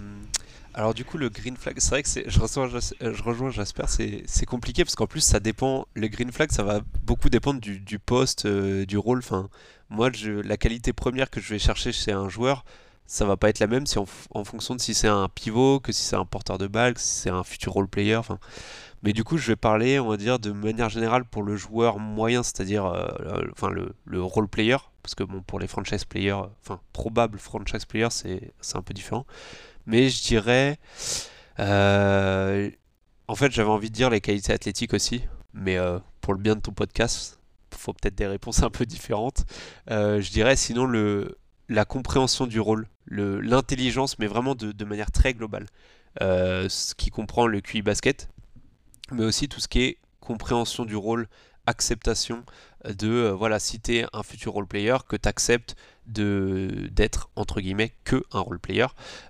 alors 0.73 0.95
du 0.95 1.05
coup, 1.05 1.19
le 1.19 1.29
green 1.29 1.57
flag, 1.57 1.77
c'est 1.79 1.91
vrai 1.91 2.03
que 2.03 2.09
je, 2.09 3.23
rejoins, 3.23 3.51
Jasper, 3.51 3.85
c'est 3.87 4.47
compliqué 4.47 4.85
parce 4.85 4.95
qu'en 4.95 5.07
plus, 5.07 5.21
ça 5.21 5.41
dépend. 5.41 5.87
Le 5.95 6.09
green 6.09 6.33
flag, 6.33 6.51
ça 6.51 6.63
va 6.63 6.81
beaucoup 7.05 7.29
dépendre 7.29 7.61
du, 7.61 7.99
poste, 7.99 8.47
euh, 8.47 8.87
du 8.87 8.97
rôle. 8.97 9.19
Enfin, 9.19 9.49
moi, 9.91 10.11
la 10.45 10.57
qualité 10.57 10.93
première 10.93 11.29
que 11.29 11.41
je 11.41 11.51
vais 11.51 11.59
chercher 11.59 11.93
chez 11.93 12.13
un 12.13 12.29
joueur, 12.29 12.65
ça 13.11 13.25
va 13.25 13.37
pas 13.37 13.49
être 13.49 13.59
la 13.59 13.67
même 13.67 13.87
si 13.87 13.99
en, 13.99 14.07
fonction 14.45 14.77
de 14.77 14.81
si 14.81 14.95
c'est 14.95 15.09
un 15.09 15.29
pivot, 15.29 15.81
que 15.81 15.91
si 15.91 16.01
c'est 16.01 16.15
un 16.15 16.25
porteur 16.25 16.59
de 16.59 16.69
balle, 16.69 16.95
que 16.95 17.01
si 17.01 17.09
c'est 17.09 17.29
un 17.29 17.43
futur 17.43 17.73
role 17.73 17.89
player. 17.89 18.21
Mais 19.03 19.13
du 19.13 19.25
coup, 19.25 19.37
je 19.37 19.49
vais 19.49 19.57
parler, 19.57 19.99
on 19.99 20.07
va 20.07 20.17
dire, 20.17 20.39
de 20.39 20.53
manière 20.53 20.91
générale 20.91 21.25
pour 21.25 21.43
le 21.43 21.57
joueur 21.57 21.99
moyen, 21.99 22.45
c'est-à-dire 22.45 22.87
euh, 22.87 23.43
le, 23.69 23.97
le, 24.05 24.23
role 24.23 24.47
player, 24.47 24.77
parce 25.03 25.17
que 25.17 25.25
bon, 25.25 25.43
pour 25.43 25.59
les 25.59 25.67
franchise 25.67 26.05
players, 26.05 26.43
enfin, 26.63 26.81
probable 26.93 27.41
franchise 27.41 27.85
players, 27.85 28.11
c'est 28.13 28.77
un 28.77 28.83
peu 28.83 28.95
différent. 28.95 29.27
Mais 29.87 30.09
je 30.09 30.23
dirais. 30.23 30.79
Euh, 31.59 32.71
en 33.27 33.35
fait, 33.35 33.51
j'avais 33.51 33.71
envie 33.71 33.91
de 33.91 33.95
dire 33.95 34.11
les 34.11 34.21
qualités 34.21 34.53
athlétiques 34.53 34.95
aussi, 34.95 35.25
mais 35.53 35.79
euh, 35.79 35.99
pour 36.21 36.33
le 36.33 36.39
bien 36.39 36.55
de 36.55 36.61
ton 36.61 36.73
podcast, 36.73 37.41
faut 37.75 37.93
peut-être 37.93 38.15
des 38.15 38.29
réponses 38.29 38.63
un 38.63 38.71
peu 38.71 38.87
différentes. 38.87 39.47
je 39.89 40.31
dirais 40.31 40.55
sinon 40.55 40.85
le, 40.85 41.39
la 41.71 41.85
compréhension 41.85 42.47
du 42.47 42.61
rôle, 42.61 42.89
l'intelligence, 43.11 44.19
mais 44.19 44.27
vraiment 44.27 44.55
de, 44.55 44.85
manière 44.85 45.11
très 45.11 45.35
globale. 45.35 45.67
Euh, 46.21 46.69
ce 46.69 46.95
qui 46.95 47.11
comprend 47.11 47.47
le 47.47 47.61
QI 47.61 47.83
basket, 47.83 48.31
mais 49.13 49.25
aussi 49.25 49.49
tout 49.49 49.61
ce 49.61 49.69
qui 49.69 49.83
est 49.83 49.99
compréhension 50.21 50.85
du 50.85 50.97
rôle, 50.97 51.29
acceptation 51.67 52.45
de, 52.85 53.09
euh, 53.09 53.31
voilà, 53.33 53.59
si 53.59 53.81
tu 53.81 53.97
es 53.97 54.07
un 54.13 54.23
futur 54.23 54.55
role 54.55 54.67
player, 54.67 54.97
que 55.09 55.17
tu 55.17 55.29
acceptes 55.29 55.77
d'être, 56.07 57.31
entre 57.37 57.61
guillemets, 57.61 57.93
que 58.03 58.25
un 58.33 58.41
role 58.41 58.59
player. 58.59 58.87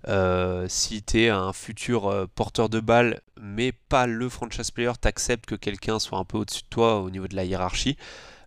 Euh, 0.09 0.67
si 0.69 1.03
tu 1.03 1.25
es 1.25 1.29
un 1.29 1.53
futur 1.53 2.27
porteur 2.35 2.71
de 2.71 2.81
balle, 2.81 3.21
mais 3.39 3.73
pas 3.73 4.07
le 4.07 4.31
franchise 4.31 4.71
player, 4.71 4.93
tu 5.01 5.07
acceptes 5.07 5.45
que 5.45 5.55
quelqu'un 5.55 5.99
soit 5.99 6.19
un 6.19 6.25
peu 6.25 6.39
au-dessus 6.39 6.63
de 6.63 6.69
toi 6.71 7.01
au 7.01 7.11
niveau 7.11 7.29
de 7.29 7.37
la 7.37 7.45
hiérarchie. 7.45 7.99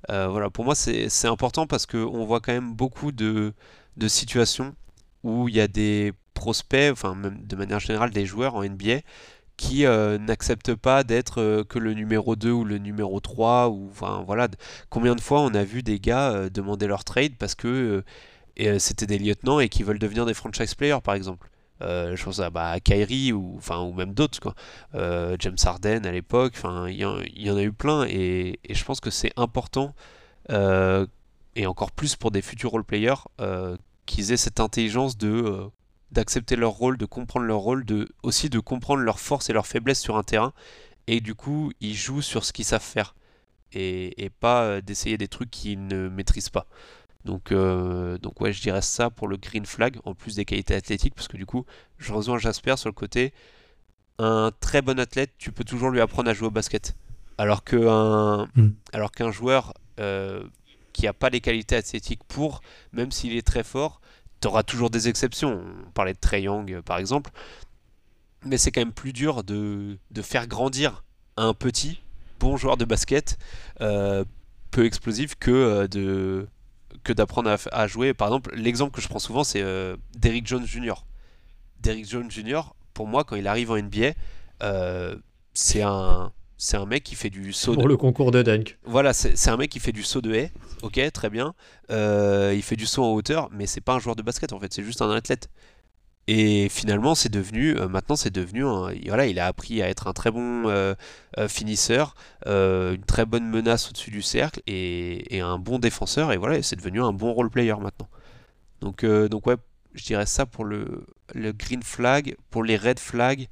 voilà, 0.09 0.49
pour 0.49 0.65
moi, 0.65 0.73
c'est 0.73 1.27
important 1.27 1.67
parce 1.67 1.85
qu'on 1.85 2.25
voit 2.25 2.39
quand 2.39 2.53
même 2.53 2.73
beaucoup 2.73 3.11
de 3.11 3.53
de 3.97 4.07
situations 4.07 4.75
où 5.23 5.47
il 5.49 5.55
y 5.55 5.61
a 5.61 5.67
des 5.67 6.13
prospects, 6.33 6.91
enfin 6.91 7.15
de 7.15 7.55
manière 7.55 7.79
générale 7.79 8.11
des 8.11 8.25
joueurs 8.25 8.55
en 8.55 8.63
NBA 8.63 8.99
qui 9.57 9.85
euh, 9.85 10.17
n'acceptent 10.17 10.75
pas 10.75 11.03
d'être 11.03 11.41
euh, 11.41 11.63
que 11.63 11.79
le 11.79 11.93
numéro 11.93 12.35
2 12.35 12.51
ou 12.51 12.63
le 12.65 12.77
numéro 12.79 13.19
3 13.19 13.69
ou 13.69 13.87
enfin 13.91 14.23
voilà 14.25 14.47
combien 14.89 15.15
de 15.15 15.21
fois 15.21 15.41
on 15.41 15.53
a 15.53 15.63
vu 15.63 15.83
des 15.83 15.99
gars 15.99 16.31
euh, 16.31 16.49
demander 16.49 16.87
leur 16.87 17.03
trade 17.03 17.33
parce 17.37 17.55
que 17.55 18.03
c'était 18.77 19.07
des 19.07 19.17
lieutenants 19.17 19.59
et 19.59 19.69
qui 19.69 19.83
veulent 19.83 19.99
devenir 19.99 20.25
des 20.25 20.33
franchise 20.33 20.75
players 20.75 20.99
par 21.03 21.15
exemple 21.15 21.49
je 21.81 22.23
pense 22.23 22.39
à, 22.39 22.49
bah, 22.49 22.79
Kyrie 22.79 23.33
ou, 23.33 23.55
enfin, 23.57 23.81
ou 23.81 23.91
même 23.91 24.13
d'autres. 24.13 24.55
James 24.93 25.57
Harden 25.65 26.05
à 26.05 26.11
l'époque, 26.11 26.53
enfin 26.55 26.87
il 26.87 26.95
y, 26.95 27.49
en 27.51 27.57
a 27.57 27.61
eu 27.61 27.73
plein 27.73 28.05
et, 28.07 28.59
et 28.63 28.73
je 28.73 28.85
pense 28.85 29.01
que 29.01 29.09
c'est 29.09 29.33
important 29.35 29.93
et 30.49 31.65
encore 31.65 31.91
plus 31.91 32.15
pour 32.15 32.31
des 32.31 32.41
futurs 32.41 32.71
role 32.71 32.85
players, 32.85 33.25
qu'ils 34.05 34.31
aient 34.31 34.37
cette 34.37 34.59
intelligence 34.59 35.17
de 35.17 35.29
euh, 35.29 35.67
d'accepter 36.11 36.55
leur 36.55 36.71
rôle, 36.71 36.97
de 36.97 37.05
comprendre 37.05 37.45
leur 37.45 37.59
rôle, 37.59 37.85
de 37.85 38.09
aussi 38.23 38.49
de 38.49 38.59
comprendre 38.59 39.01
leurs 39.01 39.19
forces 39.19 39.49
et 39.49 39.53
leurs 39.53 39.67
faiblesses 39.67 40.01
sur 40.01 40.17
un 40.17 40.23
terrain, 40.23 40.53
et 41.07 41.21
du 41.21 41.35
coup 41.35 41.71
ils 41.81 41.95
jouent 41.95 42.21
sur 42.21 42.45
ce 42.45 42.53
qu'ils 42.53 42.65
savent 42.65 42.81
faire, 42.83 43.15
et, 43.73 44.29
pas 44.39 44.63
euh, 44.63 44.81
d'essayer 44.81 45.17
des 45.17 45.27
trucs 45.27 45.49
qu'ils 45.49 45.87
ne 45.87 46.09
maîtrisent 46.09 46.49
pas. 46.49 46.67
Donc, 47.25 47.53
donc 47.53 48.41
ouais, 48.41 48.51
je 48.51 48.61
dirais 48.61 48.81
ça 48.81 49.09
pour 49.09 49.29
le 49.29 49.37
green 49.37 49.65
flag, 49.65 49.97
en 50.03 50.13
plus 50.13 50.35
des 50.35 50.43
qualités 50.43 50.75
athlétiques, 50.75 51.15
parce 51.15 51.29
que 51.29 51.37
du 51.37 51.45
coup, 51.45 51.65
je 51.97 52.11
rejoins 52.11 52.37
Jasper 52.37 52.75
sur 52.75 52.89
le 52.89 52.93
côté, 52.93 53.31
un 54.19 54.51
très 54.59 54.81
bon 54.81 54.99
athlète, 54.99 55.31
tu 55.37 55.53
peux 55.53 55.63
toujours 55.63 55.89
lui 55.89 56.01
apprendre 56.01 56.29
à 56.29 56.33
jouer 56.33 56.47
au 56.47 56.51
basket. 56.51 56.97
Alors 57.37 57.63
qu'un 57.63 58.45
hmm. 58.55 58.73
alors 58.91 59.11
qu'un 59.11 59.31
joueur 59.31 59.73
qui 60.93 61.05
n'a 61.05 61.13
pas 61.13 61.29
les 61.29 61.41
qualités 61.41 61.75
athlétiques 61.75 62.23
pour, 62.27 62.61
même 62.93 63.11
s'il 63.11 63.35
est 63.35 63.45
très 63.45 63.63
fort, 63.63 63.99
tu 64.41 64.47
auras 64.47 64.63
toujours 64.63 64.89
des 64.89 65.09
exceptions. 65.09 65.63
On 65.87 65.91
parlait 65.91 66.13
de 66.13 66.19
Trey 66.19 66.43
Young 66.43 66.71
euh, 66.71 66.81
par 66.81 66.97
exemple, 66.97 67.31
mais 68.45 68.57
c'est 68.57 68.71
quand 68.71 68.81
même 68.81 68.93
plus 68.93 69.13
dur 69.13 69.43
de, 69.43 69.97
faire 70.21 70.47
grandir 70.47 71.03
un 71.37 71.53
petit 71.53 72.01
bon 72.39 72.57
joueur 72.57 72.77
de 72.77 72.85
basket 72.85 73.37
euh, 73.81 74.23
peu 74.71 74.85
explosif 74.85 75.35
que 75.35 75.51
euh, 75.51 75.87
de 75.87 76.47
d'apprendre 77.07 77.57
à, 77.71 77.87
jouer. 77.87 78.13
Par 78.13 78.29
exemple, 78.29 78.55
l'exemple 78.55 78.95
que 78.95 79.01
je 79.01 79.09
prends 79.09 79.19
souvent, 79.19 79.43
c'est 79.43 79.61
Derrick 80.15 80.47
Jones 80.47 80.65
Jr. 80.65 80.93
Derrick 81.81 82.09
Jones 82.09 82.31
Jr. 82.31 82.61
Pour 82.93 83.07
moi, 83.07 83.25
quand 83.25 83.35
il 83.35 83.45
arrive 83.45 83.71
en 83.71 83.77
NBA, 83.77 84.13
c'est 85.53 85.81
un 85.81 86.31
c'est 86.63 86.77
un 86.77 86.85
mec 86.85 87.03
qui 87.03 87.15
fait 87.15 87.29
du 87.29 87.51
saut 87.51 87.73
pour 87.73 87.89
le 87.89 87.97
concours 87.97 88.31
de 88.31 88.41
dunk. 88.41 88.77
Voilà, 88.85 89.11
c'est 89.11 89.49
un 89.49 89.57
mec 89.57 89.69
qui 89.69 89.81
fait 89.81 89.91
du 89.91 90.01
saut 90.01 90.21
de 90.21 90.33
haie. 90.33 90.49
Ok, 90.81 90.97
très 91.11 91.29
bien. 91.29 91.55
Euh, 91.91 92.53
il 92.55 92.63
fait 92.63 92.77
du 92.77 92.85
saut 92.85 93.03
en 93.03 93.11
hauteur, 93.11 93.49
mais 93.51 93.67
c'est 93.67 93.81
pas 93.81 93.95
un 93.95 93.99
joueur 93.99 94.15
de 94.15 94.21
basket 94.21 94.53
en 94.53 94.59
fait, 94.61 94.71
c'est 94.71 94.81
juste 94.81 95.01
un 95.01 95.11
athlète. 95.11 95.49
Et 96.27 96.69
finalement, 96.69 97.15
c'est 97.15 97.27
devenu, 97.27 97.77
euh, 97.77 97.89
maintenant, 97.89 98.15
c'est 98.15 98.31
devenu, 98.31 98.65
un, 98.65 98.93
voilà, 99.07 99.25
il 99.25 99.39
a 99.39 99.47
appris 99.47 99.81
à 99.81 99.89
être 99.89 100.07
un 100.07 100.13
très 100.13 100.31
bon 100.31 100.69
euh, 100.69 100.95
finisseur, 101.49 102.15
une 102.45 103.03
très 103.05 103.25
bonne 103.25 103.49
menace 103.49 103.89
au-dessus 103.89 104.11
du 104.11 104.21
cercle 104.21 104.61
et, 104.65 105.41
un 105.41 105.59
bon 105.59 105.79
défenseur. 105.79 106.31
Et 106.31 106.37
voilà, 106.37 106.63
c'est 106.63 106.77
devenu 106.77 107.01
un 107.01 107.11
bon 107.11 107.33
role 107.33 107.49
player 107.49 107.75
maintenant. 107.75 108.07
Donc, 108.79 109.03
donc 109.03 109.47
ouais, 109.47 109.57
je 109.95 110.05
dirais 110.05 110.25
ça 110.25 110.45
pour 110.45 110.63
le, 110.63 111.05
le 111.35 111.51
green 111.51 111.83
flag, 111.83 112.37
pour 112.49 112.63
les 112.63 112.77
red 112.77 112.99
flags. 112.99 113.49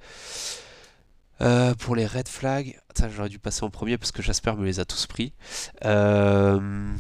Euh, 1.42 1.74
pour 1.74 1.96
les 1.96 2.06
red 2.06 2.28
flags, 2.28 2.80
j'aurais 3.16 3.30
dû 3.30 3.40
passer 3.40 3.64
en 3.64 3.70
premier 3.70 3.98
parce 3.98 4.12
que 4.12 4.22
Jasper 4.22 4.54
me 4.54 4.66
les 4.66 4.80
a 4.80 4.86
tous 4.86 5.08
pris. 5.08 5.34
Euh, 5.86 6.92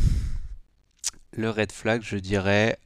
le 1.33 1.49
red 1.49 1.71
flag, 1.71 2.01
je 2.03 2.17
dirais. 2.17 2.77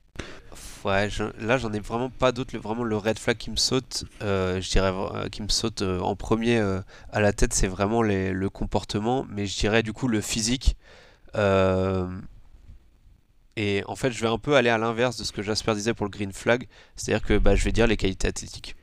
Ouais, 0.84 1.10
là 1.40 1.58
j'en 1.58 1.74
ai 1.74 1.80
vraiment 1.80 2.10
pas 2.12 2.32
d'autres. 2.32 2.56
Vraiment 2.58 2.84
le 2.84 2.98
red 2.98 3.18
flag 3.18 3.38
qui 3.38 3.50
me 3.50 3.56
saute, 3.56 4.04
euh, 4.22 4.62
je 4.62 4.70
dirais 4.70 4.94
qui 5.32 5.42
me 5.42 5.48
saute 5.48 5.82
en 5.82 6.16
premier 6.16 6.60
à 7.12 7.20
la 7.20 7.34
tête, 7.34 7.54
c'est 7.54 7.68
vraiment 7.68 8.04
le 8.04 8.48
comportement, 8.50 9.26
mais 9.30 9.48
je 9.48 9.58
dirais 9.58 9.82
du 9.82 9.94
coup 9.94 10.08
le 10.08 10.22
physique. 10.22 10.76
et 13.58 13.84
en 13.88 13.96
fait, 13.96 14.12
je 14.12 14.22
vais 14.22 14.28
un 14.28 14.38
peu 14.38 14.56
aller 14.56 14.70
à 14.70 14.78
l'inverse 14.78 15.18
de 15.18 15.24
ce 15.24 15.32
que 15.32 15.42
Jasper 15.42 15.74
disait 15.74 15.94
pour 15.94 16.06
le 16.06 16.12
green 16.12 16.34
flag, 16.34 16.68
c'est-à-dire 16.96 17.26
que 17.26 17.38
bah, 17.38 17.56
je 17.56 17.64
vais 17.64 17.72
dire 17.72 17.88
les 17.88 17.98
qualités 17.98 18.28
athlétiques, 18.28 18.76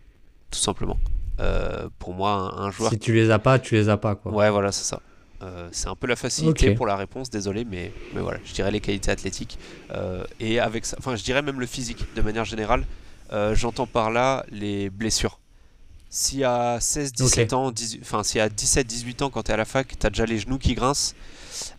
tout 0.51 0.59
simplement. 0.59 0.97
Euh, 1.43 1.89
pour 1.98 2.14
moi, 2.14 2.55
un, 2.56 2.70
joueur. 2.70 2.90
Si 2.90 2.98
tu 2.98 3.12
les 3.12 3.31
as 3.31 3.39
pas, 3.39 3.59
tu 3.59 3.74
les 3.74 3.89
as 3.89 3.97
pas. 3.97 4.14
Quoi. 4.14 4.32
Ouais, 4.32 4.51
voilà, 4.51 4.70
c'est 4.70 4.85
ça. 4.85 5.01
Euh, 5.43 5.69
c'est 5.73 5.89
un 5.89 5.97
peu 5.97 6.06
la 6.06 6.14
facilité 6.14 6.74
pour 6.74 6.86
la 6.86 6.94
réponse, 6.94 7.28
désolé, 7.28 7.64
mais, 7.64 7.93
mais 8.14 8.20
voilà, 8.20 8.39
je 8.44 8.52
dirais 8.52 8.70
les 8.70 8.81
qualités 8.81 9.10
athlétiques. 9.10 9.59
Euh, 9.90 10.24
et 10.39 10.60
avec 10.60 10.86
ça, 10.86 10.97
enfin, 11.01 11.16
je 11.16 11.24
dirais 11.24 11.43
même 11.43 11.59
le 11.59 11.66
physique, 11.66 12.06
de 12.14 12.23
manière 12.23 12.44
générale. 12.44 12.85
J'entends 13.55 13.86
par 13.86 14.10
là 14.10 14.44
les 14.51 14.90
blessures. 14.90 15.40
Si 16.10 16.44
à 16.44 16.77
16, 16.78 17.14
17 17.14 17.55
ans, 17.55 17.73
enfin, 18.02 18.23
si 18.23 18.39
à 18.39 18.51
17, 18.51 18.86
18 18.86 19.23
ans, 19.23 19.31
quand 19.31 19.44
tu 19.44 19.51
es 19.51 19.55
à 19.55 19.56
la 19.56 19.64
fac, 19.64 19.89
tu 19.98 20.06
as 20.06 20.10
déjà 20.10 20.27
les 20.27 20.39
genoux 20.39 20.59
qui 20.59 20.74
grincent, 20.74 21.14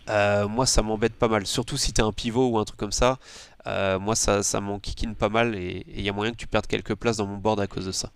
moi 0.08 0.66
ça 0.66 0.82
m'embête 0.82 1.14
pas 1.14 1.28
mal. 1.28 1.46
Surtout 1.46 1.78
si 1.78 1.94
tu 1.94 2.02
es 2.02 2.04
un 2.04 2.12
pivot 2.12 2.50
ou 2.50 2.58
un 2.58 2.66
truc 2.66 2.80
comme 2.80 2.92
ça. 2.92 3.20
moi 3.68 4.16
ça, 4.16 4.42
ça 4.42 4.62
m'enquiquine 4.62 5.14
pas 5.14 5.30
mal 5.30 5.54
et 5.54 5.86
il 5.96 6.02
y 6.02 6.10
a 6.10 6.12
moyen 6.12 6.32
que 6.32 6.38
tu 6.38 6.48
perdes 6.48 6.66
quelques 6.66 6.96
places 6.96 7.18
dans 7.18 7.28
mon 7.28 7.38
board 7.38 7.60
à 7.60 7.68
cause 7.68 7.86
de 7.86 7.92
ça. 7.92 8.10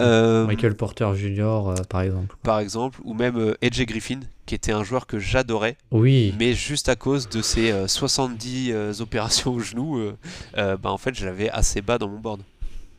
Euh, 0.00 0.46
Michael 0.46 0.74
Porter 0.74 1.08
Jr. 1.14 1.42
Euh, 1.42 1.74
par 1.88 2.02
exemple. 2.02 2.36
Par 2.42 2.58
exemple, 2.58 3.00
ou 3.04 3.14
même 3.14 3.36
euh, 3.36 3.54
Edge 3.60 3.80
Griffin, 3.84 4.20
qui 4.46 4.54
était 4.54 4.72
un 4.72 4.84
joueur 4.84 5.06
que 5.06 5.18
j'adorais. 5.18 5.76
Oui. 5.90 6.34
Mais 6.38 6.54
juste 6.54 6.88
à 6.88 6.96
cause 6.96 7.28
de 7.28 7.42
ses 7.42 7.72
70 7.86 9.00
opérations 9.00 9.52
au 9.54 9.60
genou, 9.60 10.12
bah, 10.54 10.78
en 10.84 10.98
fait, 10.98 11.14
je 11.14 11.24
l'avais 11.24 11.50
assez 11.50 11.82
bas 11.82 11.98
dans 11.98 12.08
mon 12.08 12.18
board. 12.18 12.42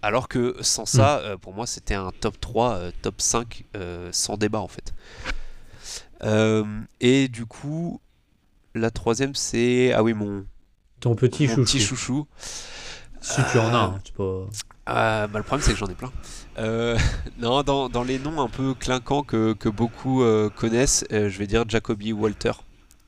Alors 0.02 0.28
que 0.28 0.58
sans 0.60 0.86
ça, 0.86 1.22
hmm. 1.22 1.38
pour 1.38 1.54
moi, 1.54 1.66
c'était 1.66 1.94
un 1.94 2.12
top 2.20 2.40
3, 2.40 2.92
top 3.02 3.22
5, 3.22 3.66
sans 4.12 4.38
débat 4.38 4.60
en 4.60 4.68
fait. 4.68 4.94
et 7.00 7.28
du 7.28 7.46
coup, 7.46 8.02
la 8.76 8.92
troisième, 8.92 9.36
c'est. 9.36 9.94
Ah 9.94 10.04
oui, 10.04 10.14
mon. 10.14 10.46
Ton 11.00 11.16
petit 11.16 11.48
mon 11.48 11.56
chouchou. 11.56 11.64
Petit 11.64 11.80
chouchou. 11.80 12.28
Si 13.22 13.42
tu 13.52 13.58
en 13.58 13.74
as, 13.74 13.78
hein, 13.78 14.00
pas... 14.18 14.48
bah, 14.86 15.28
le 15.34 15.44
problème, 15.44 15.66
c'est 15.66 15.74
que 15.74 15.78
j'en 15.78 15.88
ai 15.88 15.96
plein. 15.96 16.12
Euh, 16.58 16.98
non, 17.38 17.64
dans, 17.64 18.04
les 18.04 18.20
noms 18.20 18.42
un 18.42 18.50
peu 18.50 18.74
clinquants 18.74 19.24
que, 19.24 19.70
beaucoup 19.70 20.24
euh, 20.24 20.50
connaissent, 20.50 21.06
euh, 21.12 21.30
je 21.30 21.38
vais 21.38 21.48
dire 21.48 21.66
Jacoby 21.68 22.14
Walter 22.14 22.52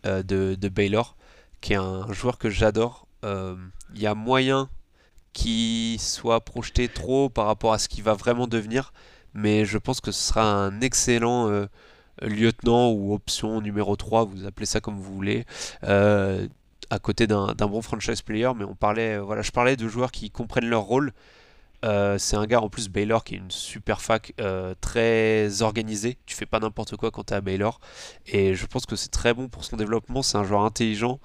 de, 0.03 0.69
Baylor, 0.69 1.15
qui 1.61 1.73
est 1.73 1.77
un 1.77 2.11
joueur 2.13 2.37
que 2.37 2.49
j'adore. 2.49 3.07
Il 3.23 4.01
y 4.01 4.05
a 4.05 4.13
moyen 4.13 4.69
qui 5.33 5.97
soit 5.99 6.41
projeté 6.41 6.87
trop 6.87 7.29
par 7.29 7.47
rapport 7.47 7.73
à 7.73 7.79
ce 7.79 7.89
qu'il 7.89 8.03
va 8.03 8.13
vraiment 8.13 8.47
devenir. 8.47 8.93
Mais 9.33 9.65
je 9.65 9.77
pense 9.77 9.99
que 9.99 10.11
ce 10.11 10.29
sera 10.29 10.43
un 10.43 10.79
excellent 10.79 11.49
euh, 12.23 12.29
lieutenant 12.29 12.91
ou 12.91 13.13
option 13.13 13.61
numéro 13.61 13.95
3, 13.95 14.25
vous 14.25 14.45
appelez 14.45 14.65
ça 14.65 14.79
comme 14.79 14.97
vous 14.97 15.13
voulez. 15.13 15.45
Euh, 15.83 16.47
à 16.89 16.99
côté 16.99 17.27
d'un 17.27 17.53
bon 17.53 17.81
franchise 17.81 18.21
player, 18.21 18.51
mais 18.55 18.63
on 18.63 18.75
parlait, 18.75 19.17
voilà, 19.17 19.41
je 19.41 19.51
parlais 19.51 19.75
de 19.75 19.87
joueurs 19.87 20.11
qui 20.11 20.29
comprennent 20.29 20.69
leur 20.69 20.83
rôle. 20.83 21.11
Euh, 21.85 22.17
c'est 22.17 22.35
un 22.35 22.45
gars 22.45 22.61
en 22.61 22.69
plus 22.69 22.89
Baylor 22.89 23.23
qui 23.23 23.35
est 23.35 23.37
une 23.37 23.51
super 23.51 24.01
fac 24.01 24.33
très 24.81 25.61
organisée. 25.61 26.17
Tu 26.25 26.35
fais 26.35 26.45
pas 26.45 26.59
n'importe 26.59 26.95
quoi 26.97 27.11
quand 27.11 27.25
tu 27.25 27.33
es 27.33 27.37
à 27.37 27.41
Baylor. 27.41 27.79
Et 28.25 28.55
je 28.55 28.65
pense 28.65 28.85
que 28.85 28.95
c'est 28.95 29.09
très 29.11 29.33
bon 29.33 29.47
pour 29.47 29.63
son 29.63 29.77
développement. 29.77 30.21
C'est 30.21 30.37
un 30.37 30.43
joueur 30.43 30.61
intelligent 30.61 31.19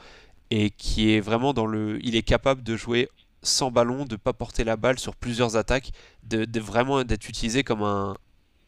et 0.50 0.70
qui 0.70 1.14
est 1.14 1.20
vraiment 1.20 1.52
dans 1.52 1.66
le. 1.66 1.98
Il 2.04 2.16
est 2.16 2.22
capable 2.22 2.62
de 2.62 2.76
jouer 2.76 3.08
sans 3.42 3.70
ballon, 3.70 4.04
de 4.04 4.16
pas 4.16 4.32
porter 4.32 4.64
la 4.64 4.76
balle 4.76 4.98
sur 4.98 5.16
plusieurs 5.16 5.56
attaques, 5.56 5.92
de, 6.24 6.60
vraiment 6.60 7.04
d'être 7.04 7.28
utilisé 7.28 7.64
comme 7.64 7.82
un, 7.82 8.16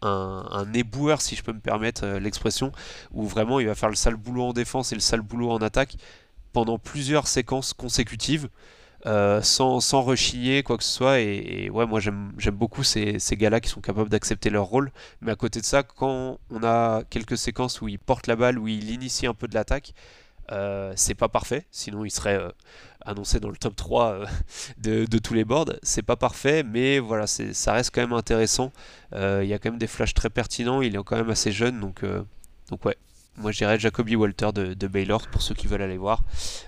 un, 0.01 0.73
éboueur, 0.73 1.21
si 1.21 1.37
je 1.37 1.43
peux 1.43 1.53
me 1.53 1.61
permettre 1.61 2.05
euh, 2.05 2.21
l'expression, 2.21 2.73
où 3.13 3.27
vraiment 3.27 3.61
il 3.61 3.67
va 3.67 3.75
faire 3.75 3.91
le 3.91 3.95
sale 3.97 4.17
boulot 4.17 4.45
en 4.45 4.53
défense 4.53 4.93
et 4.93 4.95
le 4.95 5.01
sale 5.01 5.21
boulot 5.21 5.51
en 5.51 5.59
attaque 5.59 5.97
pendant 6.53 6.79
plusieurs 6.79 7.29
séquences 7.29 7.73
consécutives. 7.75 8.49
Euh, 9.05 9.43
sans, 9.43 9.81
sans 9.81 10.01
rechigner 10.03 10.63
quoi 10.63 10.77
que 10.77 10.85
ce 10.85 10.93
soit 10.93 11.19
et, 11.19 11.69
ouais 11.71 11.87
moi 11.87 11.99
j'aime 11.99 12.31
beaucoup 12.53 12.85
ces, 12.85 13.19
ces 13.19 13.37
gars 13.37 13.51
là 13.51 13.61
qui 13.61 13.69
sont 13.69 13.81
capables 13.81 14.09
d'accepter 14.09 14.49
leur 14.49 14.67
rôle 14.67 14.93
mais 15.21 15.33
à 15.33 15.35
côté 15.35 15.61
de 15.61 15.65
ça 15.65 15.83
quand 15.83 16.39
on 16.51 16.63
a 16.63 17.03
quelques 17.11 17.37
séquences 17.37 17.81
où 17.81 17.89
il 17.89 17.99
porte 17.99 18.29
la 18.29 18.37
balle 18.37 18.61
où 18.61 18.69
il 18.69 18.91
initie 18.91 19.27
un 19.27 19.35
peu 19.35 19.49
de 19.49 19.55
l'attaque 19.55 19.93
euh, 20.51 20.93
c'est 20.97 21.15
pas 21.15 21.29
parfait, 21.29 21.67
sinon 21.71 22.05
il 22.05 22.11
serait 22.11 22.37
euh, 22.37 22.51
annoncé 23.07 23.39
dans 23.41 23.49
le 23.49 23.57
top 23.57 23.77
3 23.77 24.13
euh, 24.13 24.27
de, 24.79 25.19
tous 25.19 25.35
les 25.35 25.45
boards. 25.45 25.73
C'est 25.83 26.03
pas 26.03 26.17
parfait, 26.17 26.63
mais 26.63 26.99
voilà, 26.99 27.27
ça 27.27 27.73
reste 27.73 27.95
quand 27.95 28.03
même 28.03 28.13
intéressant. 28.13 28.73
Il 29.15 29.45
y 29.45 29.53
a 29.55 29.59
quand 29.59 29.71
même 29.71 29.79
des 29.79 29.87
flashs 29.87 30.15
très 30.15 30.31
pertinents, 30.31 30.83
il 30.83 30.97
est 30.97 31.05
quand 31.05 31.17
même 31.17 31.31
assez 31.31 31.53
jeune, 31.53 31.81
donc, 31.81 32.05
donc 32.71 32.85
ouais. 32.85 32.97
Moi 33.39 33.51
je 33.51 33.59
dirais 33.59 33.79
Jacoby 33.79 34.15
Walter 34.15 34.51
de, 34.55 34.87
Baylor 34.87 35.27
pour 35.29 35.41
ceux 35.43 35.55
qui 35.55 35.67
veulent 35.67 35.83
aller 35.83 35.97
voir. 35.97 36.23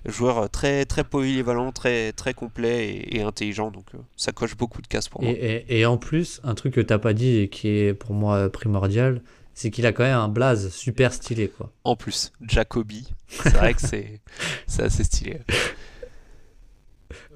Joueur 0.07 0.49
très 0.49 0.85
très 0.87 1.05
polyvalent, 1.05 1.73
très 1.73 2.13
très 2.13 2.33
complet 2.35 3.07
et, 3.11 3.23
intelligent, 3.23 3.71
donc 3.71 3.87
ça 4.17 4.33
coche 4.33 4.57
beaucoup 4.57 4.81
de 4.81 4.87
cases 4.87 5.09
pour 5.09 5.23
moi. 5.23 5.31
Et, 5.31 5.65
et, 5.69 5.87
en 5.87 5.99
plus, 5.99 6.41
un 6.43 6.55
truc 6.55 6.75
que 6.75 6.81
t'as 6.81 6.99
pas 6.99 7.13
dit 7.13 7.39
et 7.39 7.49
qui 7.49 7.69
est 7.69 7.95
pour 7.95 8.15
moi 8.15 8.51
primordial, 8.51 9.21
c'est 9.53 9.71
qu'il 9.71 9.87
a 9.87 9.93
quand 9.93 10.05
même 10.05 10.19
un 10.19 10.29
blaze 10.29 10.71
super 10.71 11.13
stylé 11.13 11.49
quoi. 11.49 11.73
En 11.85 11.97
plus, 11.97 12.33
Jacoby, 12.43 13.09
c'est 13.29 13.55
vrai 13.55 13.75
que 13.75 13.81
c'est 13.81 14.21
assez 14.79 15.05
stylé. 15.05 15.41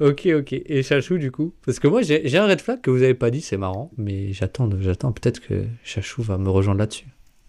ok, 0.00 0.28
ok. 0.38 0.52
Et 0.52 0.82
Chachou 0.82 1.18
du 1.18 1.30
coup? 1.30 1.52
Parce 1.64 1.78
que 1.78 1.86
moi 1.86 2.02
j'ai 2.02 2.36
un 2.38 2.46
red 2.46 2.60
flag 2.60 2.80
que 2.80 2.90
vous 2.90 3.02
avez 3.02 3.14
pas 3.14 3.30
dit, 3.30 3.40
c'est 3.40 3.56
marrant, 3.56 3.90
mais 3.96 4.32
j'attends, 4.32 4.68
j'attends 4.80 5.12
peut-être 5.12 5.40
que 5.40 5.64
Chachou 5.84 6.22
va 6.22 6.38
me 6.38 6.48
rejoindre 6.48 6.80
là-dessus. 6.80 7.06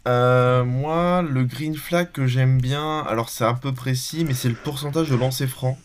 Euh, 0.08 0.64
moi, 0.64 1.22
le 1.22 1.44
green 1.44 1.76
flag 1.76 2.12
que 2.12 2.26
j'aime 2.26 2.60
bien, 2.62 3.00
alors 3.02 3.30
c'est 3.30 3.44
un 3.46 3.54
peu 3.54 3.74
précis, 3.74 4.24
mais 4.26 4.34
c'est 4.34 4.50
le 4.50 4.56
pourcentage 4.56 5.10
de 5.10 5.16
lancer 5.16 5.48
franc. 5.48 5.78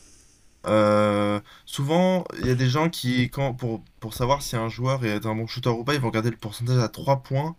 Euh, 0.66 1.40
souvent, 1.66 2.24
il 2.40 2.46
y 2.46 2.50
a 2.50 2.54
des 2.54 2.68
gens 2.68 2.88
qui, 2.88 3.30
pour, 3.58 3.82
pour 4.00 4.14
savoir 4.14 4.42
si 4.42 4.56
un 4.56 4.68
joueur 4.68 5.04
est 5.04 5.26
un 5.26 5.34
bon 5.34 5.46
shooter 5.46 5.70
ou 5.70 5.84
pas, 5.84 5.94
ils 5.94 6.00
vont 6.00 6.08
regarder 6.08 6.30
le 6.30 6.36
pourcentage 6.36 6.78
à 6.78 6.88
3 6.88 7.22
points. 7.22 7.56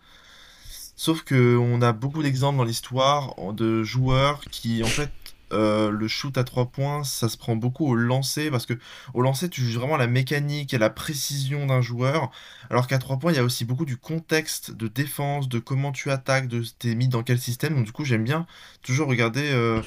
Sauf 0.95 1.23
que 1.23 1.57
on 1.57 1.81
a 1.81 1.91
beaucoup 1.93 2.23
d'exemples 2.23 2.57
dans 2.57 2.63
l'histoire 2.63 3.35
de 3.53 3.83
joueurs 3.83 4.41
qui, 4.51 4.83
en 4.83 4.87
fait, 4.87 5.11
euh, 5.55 5.89
le 5.89 6.07
shoot 6.07 6.37
à 6.37 6.43
3 6.43 6.67
points, 6.67 7.03
ça 7.03 7.29
se 7.29 7.37
prend 7.37 7.55
beaucoup 7.55 7.87
au 7.87 7.95
lancer 7.95 8.51
parce 8.51 8.65
que 8.65 8.73
au 9.13 9.21
lancer, 9.21 9.49
tu 9.49 9.61
juges 9.61 9.77
vraiment 9.77 9.97
la 9.97 10.07
mécanique 10.07 10.73
et 10.73 10.77
la 10.77 10.89
précision 10.89 11.65
d'un 11.65 11.81
joueur, 11.81 12.31
alors 12.69 12.87
qu'à 12.87 12.97
3 12.97 13.17
points, 13.17 13.31
il 13.31 13.35
y 13.35 13.39
a 13.39 13.43
aussi 13.43 13.65
beaucoup 13.65 13.85
du 13.85 13.97
contexte 13.97 14.71
de 14.71 14.87
défense, 14.87 15.49
de 15.49 15.59
comment 15.59 15.91
tu 15.91 16.11
attaques, 16.11 16.47
de 16.47 16.63
t'es 16.79 16.95
mis 16.95 17.07
dans 17.07 17.23
quel 17.23 17.39
système. 17.39 17.75
Donc 17.75 17.85
du 17.85 17.91
coup, 17.91 18.05
j'aime 18.05 18.23
bien 18.23 18.45
toujours 18.81 19.07
regarder 19.07 19.49
euh, 19.51 19.81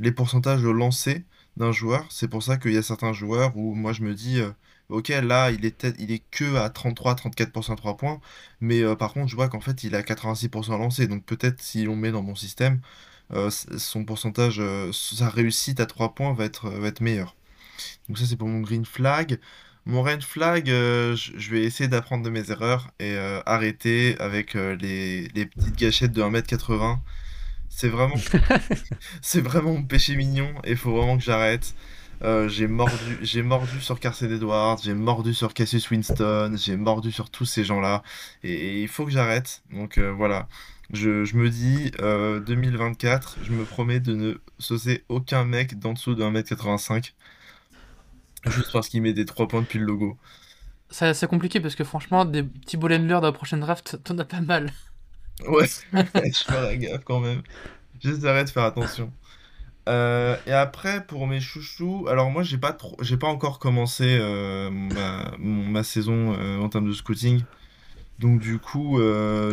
les 0.00 0.12
pourcentages 0.12 0.62
de 0.62 0.70
lancer 0.70 1.24
d'un 1.56 1.72
joueur. 1.72 2.06
C'est 2.10 2.28
pour 2.28 2.42
ça 2.42 2.56
qu'il 2.56 2.72
y 2.72 2.78
a 2.78 2.82
certains 2.82 3.12
joueurs 3.12 3.56
où 3.56 3.74
moi 3.74 3.92
je 3.92 4.02
me 4.02 4.14
dis 4.14 4.40
euh, 4.40 4.50
ok, 4.88 5.08
là, 5.08 5.50
il 5.50 5.64
est, 5.66 5.86
il 5.98 6.12
est 6.12 6.22
que 6.30 6.56
à 6.56 6.68
33-34% 6.68 7.72
à 7.72 7.76
3 7.76 7.96
points, 7.96 8.20
mais 8.60 8.82
par 8.96 9.12
contre, 9.12 9.28
je 9.28 9.36
vois 9.36 9.48
qu'en 9.48 9.60
fait, 9.60 9.84
il 9.84 9.94
a 9.94 10.02
86% 10.02 10.78
lancé. 10.78 11.06
Donc 11.06 11.24
peut-être 11.24 11.62
si 11.62 11.86
on 11.88 11.96
met 11.96 12.10
dans 12.12 12.22
mon 12.22 12.34
système, 12.34 12.80
son 13.50 14.04
pourcentage, 14.04 14.58
euh, 14.60 14.90
sa 14.92 15.28
réussite 15.28 15.80
à 15.80 15.86
3 15.86 16.14
points 16.14 16.32
va 16.32 16.44
être, 16.44 16.68
va 16.70 16.88
être 16.88 17.00
meilleure. 17.00 17.36
Donc 18.08 18.18
ça, 18.18 18.26
c'est 18.26 18.36
pour 18.36 18.48
mon 18.48 18.60
green 18.60 18.84
flag. 18.84 19.38
Mon 19.86 20.02
red 20.02 20.22
flag, 20.22 20.66
je 20.66 21.50
vais 21.50 21.62
essayer 21.62 21.88
d'apprendre 21.88 22.22
de 22.22 22.30
mes 22.30 22.50
erreurs 22.50 22.90
et 23.00 23.16
arrêter 23.46 24.14
avec 24.20 24.52
les, 24.54 25.28
les, 25.28 25.46
petites 25.46 25.74
gâchettes 25.76 26.12
de 26.12 26.22
1m80. 26.22 26.98
C'est 27.70 27.88
vraiment, 27.88 28.16
c'est 29.22 29.40
vraiment 29.40 29.72
mon 29.72 29.82
péché 29.82 30.16
mignon 30.16 30.52
et 30.64 30.72
il 30.72 30.76
faut 30.76 30.94
vraiment 30.94 31.16
que 31.16 31.24
j'arrête. 31.24 31.74
Euh, 32.22 32.48
j'ai 32.48 32.66
mordu, 32.66 33.18
j'ai 33.22 33.42
mordu 33.42 33.80
sur 33.80 33.98
Carson 33.98 34.26
Edwards, 34.26 34.78
j'ai 34.82 34.92
mordu 34.92 35.32
sur 35.32 35.54
Cassius 35.54 35.90
Winston, 35.90 36.54
j'ai 36.54 36.76
mordu 36.76 37.12
sur 37.12 37.30
tous 37.30 37.46
ces 37.46 37.64
gens-là, 37.64 38.02
et, 38.42 38.82
il 38.82 38.88
faut 38.88 39.06
que 39.06 39.10
j'arrête. 39.10 39.62
Donc 39.72 39.96
euh, 39.96 40.12
voilà, 40.12 40.46
je, 40.92 41.24
je, 41.24 41.36
me 41.36 41.48
dis 41.50 41.90
2024, 41.98 43.36
euh, 43.38 43.44
je 43.44 43.52
me 43.52 43.64
promets 43.64 44.00
de 44.00 44.14
ne 44.14 44.40
saucer 44.58 45.04
aucun 45.08 45.44
mec 45.44 45.78
d'en 45.78 45.92
dessous 45.92 46.14
de 46.14 46.22
1m85, 46.22 47.12
juste 48.46 48.72
parce 48.72 48.88
qu'il 48.88 49.02
met 49.02 49.12
des 49.12 49.24
3 49.24 49.48
points 49.48 49.62
depuis 49.62 49.78
le 49.78 49.86
logo. 49.86 50.16
C'est 50.90 51.28
compliqué 51.28 51.60
parce 51.60 51.76
que 51.76 51.84
franchement, 51.84 52.24
des 52.24 52.42
petits 52.42 52.76
Bolendler 52.76 53.08
dans 53.08 53.20
la 53.20 53.32
prochaine 53.32 53.60
draft, 53.60 53.98
t'en 54.04 54.18
as 54.18 54.24
pas 54.24 54.40
mal. 54.40 54.72
Ouais, 55.48 55.66
je 55.92 56.44
ferai 56.44 56.78
gaffe 56.78 57.04
quand 57.04 57.20
même. 57.20 57.42
J'essaierai 58.00 58.44
de 58.44 58.50
faire 58.50 58.64
attention. 58.64 59.12
Euh, 59.88 60.36
et 60.46 60.52
après, 60.52 61.04
pour 61.06 61.26
mes 61.26 61.40
chouchous, 61.40 62.06
alors 62.08 62.30
moi, 62.30 62.42
j'ai 62.42 62.58
pas 62.58 62.72
trop, 62.72 62.96
j'ai 63.00 63.16
pas 63.16 63.26
encore 63.28 63.58
commencé 63.58 64.18
euh, 64.20 64.70
ma, 64.70 65.82
saison 65.82 66.34
euh, 66.34 66.58
en 66.58 66.68
termes 66.68 66.88
de 66.88 66.92
scouting. 66.92 67.42
Donc 68.20 68.40
du 68.40 68.58
coup, 68.58 69.00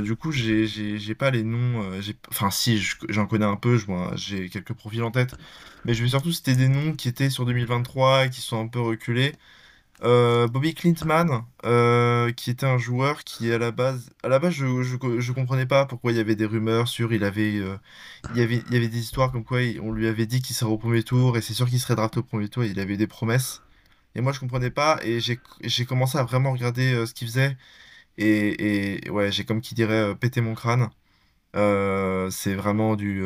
du 0.01 0.15
coup, 0.15 0.31
j'ai, 0.31 0.67
j'ai, 0.67 1.15
pas 1.15 1.31
les 1.31 1.43
noms. 1.43 1.89
enfin, 2.29 2.51
si, 2.51 2.85
j'en 3.09 3.25
connais 3.25 3.45
un 3.45 3.55
peu. 3.55 3.77
Je 3.77 3.85
j'ai 4.15 4.49
quelques 4.49 4.73
profils 4.73 5.03
en 5.03 5.11
tête, 5.11 5.35
mais 5.85 5.93
je 5.93 6.03
vais 6.03 6.09
surtout 6.09 6.31
citer 6.33 6.55
des 6.55 6.67
noms 6.67 6.93
qui 6.93 7.07
étaient 7.07 7.29
sur 7.29 7.45
2023 7.45 8.25
et 8.25 8.29
qui 8.29 8.41
sont 8.41 8.59
un 8.61 8.67
peu 8.67 8.81
reculés. 8.81 9.33
Euh, 10.03 10.47
Bobby 10.47 10.75
Clintman, 10.75 11.43
euh, 11.65 12.31
qui 12.33 12.51
était 12.51 12.67
un 12.67 12.77
joueur 12.77 13.23
qui 13.23 13.51
à 13.51 13.57
la 13.57 13.71
base, 13.71 14.11
à 14.21 14.27
la 14.27 14.37
base 14.37 14.53
je, 14.53 14.83
je, 14.83 15.31
comprenais 15.31 15.65
pas 15.65 15.85
pourquoi 15.87 16.11
il 16.11 16.17
y 16.17 16.19
avait 16.19 16.35
des 16.35 16.45
rumeurs 16.45 16.87
sur, 16.87 17.13
il 17.13 17.23
avait, 17.23 17.57
euh, 17.57 17.77
il 18.35 18.39
y 18.39 18.43
avait, 18.43 18.61
il 18.67 18.73
y 18.73 18.77
avait 18.77 18.89
des 18.89 18.99
histoires 18.99 19.31
comme 19.31 19.43
quoi 19.43 19.59
on 19.81 19.91
lui 19.91 20.07
avait 20.07 20.27
dit 20.27 20.41
qu'il 20.41 20.55
serait 20.55 20.69
au 20.69 20.77
premier 20.77 21.01
tour 21.01 21.35
et 21.35 21.41
c'est 21.41 21.55
sûr 21.55 21.67
qu'il 21.67 21.79
serait 21.79 21.95
drafté 21.95 22.19
au 22.19 22.23
premier 22.23 22.47
tour. 22.47 22.63
Et 22.63 22.67
il 22.67 22.79
avait 22.79 22.97
des 22.97 23.07
promesses 23.07 23.63
et 24.13 24.21
moi 24.21 24.33
je 24.33 24.39
comprenais 24.39 24.69
pas 24.69 24.99
et 25.03 25.19
j'ai 25.19 25.85
commencé 25.85 26.17
à 26.19 26.23
vraiment 26.23 26.51
regarder 26.51 27.05
ce 27.07 27.13
qu'il 27.13 27.27
faisait 27.27 27.57
et, 28.17 29.05
et, 29.07 29.09
ouais 29.09 29.31
j'ai 29.31 29.45
comme 29.45 29.61
qui 29.61 29.75
dirait 29.75 30.15
péter 30.15 30.41
mon 30.41 30.55
crâne. 30.55 30.89
c'est 32.31 32.55
vraiment 32.55 32.95
du 32.95 33.23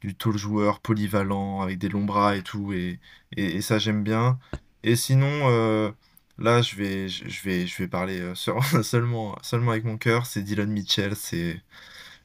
du 0.00 0.14
tall 0.14 0.36
joueur 0.36 0.80
polyvalent 0.80 1.62
avec 1.62 1.78
des 1.78 1.88
longs 1.88 2.04
bras 2.04 2.36
et 2.36 2.42
tout 2.42 2.72
et, 2.72 3.00
et 3.36 3.60
ça 3.62 3.78
j'aime 3.78 4.02
bien. 4.04 4.38
Et 4.84 4.96
sinon, 4.96 5.26
euh, 5.50 5.92
là, 6.38 6.62
je 6.62 6.76
vais, 6.76 7.08
je 7.08 7.42
vais, 7.42 7.66
je 7.66 7.76
vais 7.78 7.88
parler 7.88 8.20
euh, 8.20 8.34
seulement, 8.82 9.36
seulement 9.42 9.72
avec 9.72 9.84
mon 9.84 9.96
cœur. 9.98 10.26
C'est 10.26 10.42
Dylan 10.42 10.70
Mitchell. 10.70 11.16
C'est, 11.16 11.62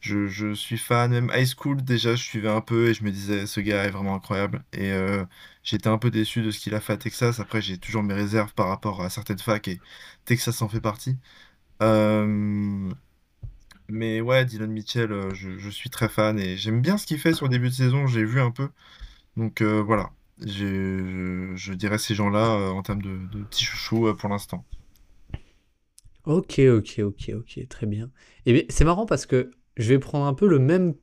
je, 0.02 0.28
je 0.28 0.54
suis 0.54 0.78
fan. 0.78 1.12
Même 1.12 1.32
high 1.36 1.48
school, 1.48 1.84
déjà, 1.84 2.16
je 2.16 2.24
suivais 2.24 2.50
un 2.50 2.62
peu 2.62 2.90
et 2.90 2.94
je 2.94 3.04
me 3.04 3.12
disais, 3.12 3.48
ce 3.48 3.62
gars 3.62 3.86
est 3.86 3.92
vraiment 3.92 4.16
incroyable. 4.16 4.64
Et 4.74 4.92
euh, 4.92 5.26
j'étais 5.64 5.90
un 5.90 5.98
peu 5.98 6.12
déçu 6.12 6.42
de 6.44 6.52
ce 6.52 6.60
qu'il 6.60 6.76
a 6.76 6.82
fait 6.82 6.94
à 6.94 6.98
Texas. 6.98 7.40
Après, 7.40 7.62
j'ai 7.62 7.78
toujours 7.78 8.04
mes 8.04 8.14
réserves 8.14 8.54
par 8.54 8.68
rapport 8.70 9.02
à 9.02 9.10
certaines 9.10 9.40
facs 9.40 9.68
et 9.70 9.80
Texas 10.26 10.62
en 10.62 10.70
fait 10.70 10.82
partie. 10.82 11.18
Mais 13.90 14.22
ouais, 14.22 14.46
Dylan 14.46 14.72
Mitchell, 14.72 15.34
je, 15.34 15.58
je 15.58 15.70
suis 15.70 15.90
très 15.90 16.10
fan 16.10 16.40
et 16.40 16.58
j'aime 16.58 16.82
bien 16.82 16.98
ce 16.98 17.06
qu'il 17.06 17.20
fait 17.20 17.34
sur 17.34 17.46
le 17.46 17.52
début 17.52 17.70
de 17.70 17.74
saison. 17.74 18.08
J'ai 18.08 18.24
vu 18.24 18.40
un 18.40 18.52
peu. 18.52 18.70
Donc 19.38 19.62
voilà. 19.62 20.12
Je, 20.46 21.52
je 21.56 21.74
dirais 21.74 21.98
ces 21.98 22.16
gens-là 22.16 22.56
euh, 22.56 22.70
en 22.70 22.82
termes 22.82 23.02
de, 23.02 23.44
petits 23.44 23.66
chouchous 23.66 24.08
euh, 24.08 24.14
pour 24.14 24.30
l'instant. 24.30 24.64
Ok, 26.26 26.60
ok, 26.60 27.00
ok, 27.00 27.32
ok, 27.36 27.68
très 27.68 27.86
bien. 27.86 28.10
Et 28.46 28.66
c'est 28.70 28.86
marrant 28.86 29.06
parce 29.06 29.26
que 29.26 29.52
je 29.76 29.90
vais 29.90 30.00
prendre 30.00 30.26
un 30.26 30.34
peu 30.34 30.48
le 30.48 30.60
même, 30.60 30.94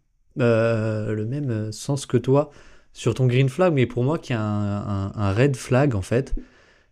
euh, 0.40 1.12
le 1.12 1.26
même 1.26 1.70
sens 1.72 2.06
que 2.06 2.16
toi 2.16 2.50
sur 2.92 3.14
ton 3.14 3.26
green 3.26 3.48
flag, 3.48 3.74
mais 3.74 3.86
pour 3.86 4.04
moi 4.04 4.18
qui 4.18 4.32
a 4.32 4.40
un, 4.40 5.12
un, 5.14 5.32
red 5.32 5.54
flag 5.54 5.94
en 5.94 6.02
fait, 6.02 6.34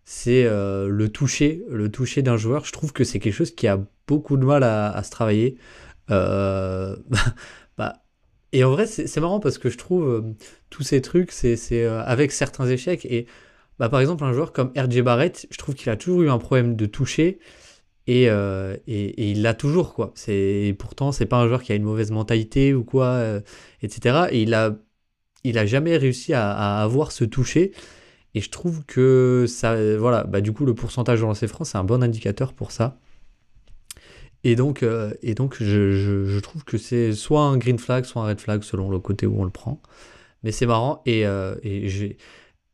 c'est 0.05 0.45
le 0.45 1.09
toucher, 1.09 1.65
le 1.71 1.91
toucher 1.91 2.23
d'un 2.23 2.37
joueur. 2.37 2.65
Je 2.65 2.73
trouve 2.73 2.93
que 2.93 3.05
c'est 3.05 3.19
quelque 3.19 3.35
chose 3.35 3.55
qui 3.55 3.67
a 3.67 3.81
beaucoup 4.07 4.37
de 4.37 4.45
mal 4.45 4.63
à, 4.63 5.03
se 5.03 5.11
travailler. 5.11 5.57
Euh, 6.11 6.97
bah, 7.79 8.03
et 8.53 8.65
en 8.65 8.71
vrai, 8.71 8.87
c'est 8.87 9.21
marrant 9.21 9.41
parce 9.41 9.59
que 9.59 9.71
je 9.71 9.79
trouve 9.79 10.35
tous 10.71 10.83
ces 10.83 11.01
trucs, 11.01 11.33
c'est 11.33 11.85
avec 11.87 12.33
certains 12.33 12.67
échecs. 12.67 13.07
Et 13.07 13.27
bah, 13.79 13.89
par 13.89 14.01
exemple, 14.01 14.25
un 14.25 14.33
joueur 14.33 14.53
comme 14.53 14.73
RJ 14.77 15.01
Barrett, 15.03 15.47
je 15.51 15.59
trouve 15.59 15.75
qu'il 15.75 15.91
a 15.91 15.97
toujours 15.97 16.23
eu 16.23 16.31
un 16.31 16.39
problème 16.39 16.77
de 16.77 16.87
toucher 16.87 17.39
et, 18.07 18.29
euh, 18.29 18.77
et, 18.87 19.05
et 19.07 19.31
il 19.31 19.43
l'a 19.43 19.55
toujours, 19.55 19.95
quoi. 19.95 20.13
C'est, 20.15 20.77
pourtant, 20.79 21.13
c'est 21.13 21.27
pas 21.27 21.39
un 21.39 21.47
joueur 21.49 21.63
qui 21.63 21.73
a 21.73 21.75
une 21.75 21.85
mauvaise 21.85 22.11
mentalité 22.11 22.75
ou 22.75 22.85
quoi, 22.85 23.07
euh, 23.07 23.41
etc. 23.83 24.27
Et 24.31 24.43
il 24.43 24.55
a, 24.55 24.77
il 25.45 25.59
a 25.59 25.67
jamais 25.67 25.97
réussi 25.97 26.35
à 26.35 26.83
avoir 26.83 27.13
ce 27.13 27.25
toucher. 27.25 27.73
Et 28.35 28.41
je 28.41 28.51
trouve 28.51 28.85
que 28.85 29.47
ça, 29.49 29.77
voilà, 29.97 30.25
bah, 30.25 30.41
du 30.41 30.53
coup, 30.53 30.65
le 30.65 30.75
pourcentage 30.75 31.21
de 31.21 31.25
lancer 31.25 31.47
franc, 31.47 31.65
c'est 31.65 31.79
un 31.79 31.85
bon 31.85 32.03
indicateur 32.03 32.53
pour 32.53 32.73
ça. 32.73 32.99
Et 34.45 34.57
donc, 34.57 34.83
euh, 34.83 35.13
et 35.23 35.35
donc 35.35 35.57
je, 35.61 36.39
trouve 36.41 36.65
que 36.65 36.77
c'est 36.77 37.13
soit 37.13 37.43
un 37.43 37.57
green 37.57 37.79
flag, 37.79 38.05
soit 38.05 38.23
un 38.23 38.27
red 38.27 38.41
flag 38.41 38.63
selon 38.63 38.91
le 38.91 38.99
côté 38.99 39.27
où 39.27 39.41
on 39.41 39.45
le 39.45 39.51
prend. 39.51 39.81
Mais 40.43 40.53
c'est 40.53 40.67
marrant. 40.67 41.03
Et, 41.07 41.27
euh, 41.27 41.57
et. 41.63 42.17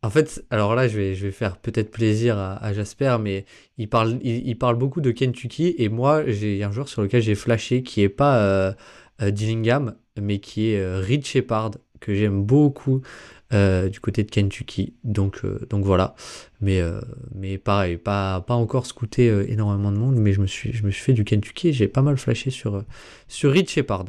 En 0.03 0.11
fait, 0.11 0.45
alors 0.51 0.75
là, 0.75 0.89
je 0.89 0.97
vais, 0.97 1.15
je 1.15 1.27
vais 1.27 1.33
faire 1.33 1.59
peut-être 1.59 1.91
plaisir 1.91 2.39
à, 2.39 2.73
Jasper, 2.73 3.19
mais 3.21 3.45
il 3.77 3.89
parle, 3.89 4.19
il, 4.23 4.57
parle 4.57 4.77
beaucoup 4.77 5.03
de 5.03 5.11
Kentucky. 5.11 5.75
Et 5.77 5.91
moi, 5.91 6.25
j'ai 6.27 6.65
un 6.65 6.73
joueur 6.73 6.89
sur 6.89 7.03
lequel 7.03 7.23
j'ai 7.23 7.35
flashé 7.35 7.83
qui 7.83 8.01
est 8.01 8.09
pas 8.09 8.39
euh, 8.39 8.73
Dillingham, 9.21 9.95
mais 10.19 10.39
qui 10.41 10.71
est 10.71 11.01
Reed 11.01 11.27
Shepard, 11.27 11.73
que 12.01 12.15
j'aime 12.15 12.43
beaucoup 12.43 13.03
euh, 13.53 13.89
du 13.89 13.99
côté 13.99 14.23
de 14.23 14.31
Kentucky. 14.31 14.95
Donc, 15.03 15.41
euh, 15.45 15.67
donc 15.71 15.85
voilà. 15.85 16.15
Mais, 16.61 16.81
euh, 16.81 17.01
mais 17.35 17.59
pareil, 17.59 17.97
pas, 17.97 18.41
pas 18.43 18.55
encore 18.55 18.87
scouté 18.87 19.27
énormément 19.49 19.91
de 19.91 19.97
monde, 19.97 20.17
mais 20.17 20.33
je 20.33 20.41
me 20.41 20.47
suis, 20.47 20.73
je 20.73 20.85
me 20.85 20.91
suis 20.93 21.03
fait 21.03 21.13
du 21.13 21.25
Kentucky 21.25 21.69
et 21.69 21.73
j'ai 21.73 21.89
pas 21.89 22.03
mal 22.03 22.17
flashé 22.17 22.51
sur, 22.51 22.85
sur 23.27 23.53
Shepard. 23.67 24.05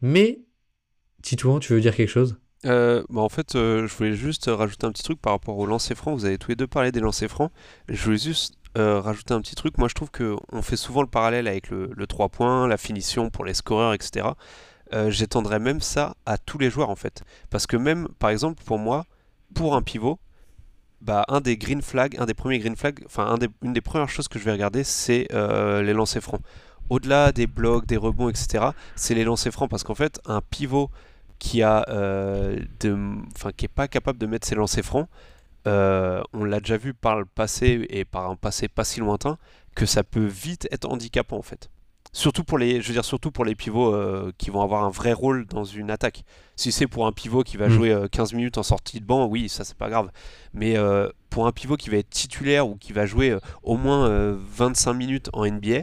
Mais, 0.00 0.40
Titouan, 1.22 1.58
tu 1.58 1.74
veux 1.74 1.80
dire 1.80 1.94
quelque 1.94 2.08
chose? 2.08 2.36
Bah, 2.64 3.04
en 3.14 3.28
fait, 3.28 3.50
je 3.52 3.96
voulais 3.96 4.14
juste 4.14 4.46
rajouter 4.46 4.86
un 4.86 4.92
petit 4.92 5.02
truc 5.02 5.20
par 5.20 5.34
rapport 5.34 5.58
au 5.58 5.66
lancer 5.66 5.94
franc. 5.94 6.14
Vous 6.14 6.24
avez 6.24 6.38
tous 6.38 6.50
les 6.50 6.56
deux 6.56 6.66
parlé 6.66 6.90
des 6.90 7.00
lancers 7.00 7.28
francs. 7.28 7.52
Je 7.88 8.02
voulais 8.02 8.18
juste 8.18 8.54
rajouter 8.74 9.34
un 9.34 9.42
petit 9.42 9.54
truc. 9.54 9.76
Moi, 9.78 9.88
je 9.88 9.94
trouve 9.94 10.10
que 10.10 10.36
on 10.52 10.62
fait 10.62 10.76
souvent 10.76 11.02
le 11.02 11.08
parallèle 11.08 11.48
avec 11.48 11.68
le, 11.68 11.90
le 11.94 12.06
3 12.06 12.30
points, 12.30 12.66
la 12.66 12.78
finition 12.78 13.28
pour 13.28 13.44
les 13.44 13.54
scoreurs, 13.54 13.92
etc. 13.92 14.28
Euh, 14.92 15.10
J'étendrais 15.10 15.58
même 15.58 15.80
ça 15.80 16.14
à 16.26 16.38
tous 16.38 16.58
les 16.58 16.70
joueurs 16.70 16.90
en 16.90 16.96
fait. 16.96 17.22
Parce 17.50 17.66
que 17.66 17.76
même, 17.76 18.08
par 18.18 18.30
exemple, 18.30 18.62
pour 18.64 18.78
moi, 18.78 19.06
pour 19.54 19.74
un 19.74 19.82
pivot, 19.82 20.18
bah, 21.00 21.24
un 21.28 21.40
des 21.40 21.56
green 21.56 21.82
flags, 21.82 22.16
un 22.18 22.26
des 22.26 22.34
premiers 22.34 22.58
green 22.58 22.76
flags, 22.76 23.02
enfin 23.06 23.36
une 23.62 23.72
des 23.72 23.80
premières 23.80 24.08
choses 24.08 24.28
que 24.28 24.38
je 24.38 24.44
vais 24.44 24.52
regarder, 24.52 24.84
c'est 24.84 25.28
euh, 25.32 25.82
les 25.82 25.92
lancers 25.92 26.22
francs. 26.22 26.40
Au-delà 26.88 27.32
des 27.32 27.46
blocs, 27.46 27.86
des 27.86 27.96
rebonds, 27.96 28.28
etc., 28.28 28.66
c'est 28.94 29.14
les 29.14 29.24
lancers 29.24 29.52
francs 29.52 29.68
parce 29.70 29.82
qu'en 29.82 29.94
fait, 29.94 30.20
un 30.26 30.40
pivot 30.40 30.90
qui 31.38 31.62
a, 31.62 31.84
euh, 31.88 32.58
pas 33.74 33.88
capable 33.88 34.18
de 34.18 34.26
mettre 34.26 34.46
ses 34.46 34.54
lancers 34.54 34.84
francs, 34.84 35.08
euh, 35.66 36.22
on 36.32 36.44
l'a 36.44 36.60
déjà 36.60 36.76
vu 36.76 36.94
par 36.94 37.18
le 37.18 37.24
passé 37.24 37.86
et 37.90 38.04
par 38.04 38.30
un 38.30 38.36
passé 38.36 38.68
pas 38.68 38.84
si 38.84 39.00
lointain, 39.00 39.36
que 39.74 39.84
ça 39.84 40.04
peut 40.04 40.24
vite 40.24 40.68
être 40.70 40.88
handicapant 40.88 41.36
en 41.36 41.42
fait. 41.42 41.70
Surtout 42.12 42.44
pour 42.44 42.56
les, 42.58 42.80
je 42.80 42.88
veux 42.88 42.92
dire 42.94 43.04
surtout 43.04 43.30
pour 43.30 43.44
les 43.44 43.54
pivots 43.54 43.94
euh, 43.94 44.32
qui 44.38 44.50
vont 44.50 44.62
avoir 44.62 44.84
un 44.84 44.90
vrai 44.90 45.12
rôle 45.12 45.46
dans 45.46 45.64
une 45.64 45.90
attaque. 45.90 46.24
Si 46.56 46.72
c'est 46.72 46.86
pour 46.86 47.06
un 47.06 47.12
pivot 47.12 47.42
qui 47.42 47.56
va 47.56 47.68
Mm. 47.68 47.70
jouer 47.70 47.90
euh, 47.92 48.08
15 48.08 48.32
minutes 48.32 48.58
en 48.58 48.62
sortie 48.62 49.00
de 49.00 49.04
banc, 49.04 49.26
oui, 49.26 49.48
ça 49.48 49.64
c'est 49.64 49.76
pas 49.76 49.90
grave. 49.90 50.10
Mais 50.54 50.76
euh, 50.78 51.08
pour 51.30 51.46
un 51.46 51.52
pivot 51.52 51.76
qui 51.76 51.90
va 51.90 51.98
être 51.98 52.08
titulaire 52.10 52.66
ou 52.68 52.76
qui 52.76 52.92
va 52.92 53.04
jouer 53.06 53.30
euh, 53.30 53.40
au 53.62 53.76
moins 53.76 54.06
euh, 54.08 54.36
25 54.56 54.94
minutes 54.94 55.28
en 55.34 55.44
NBA, 55.46 55.80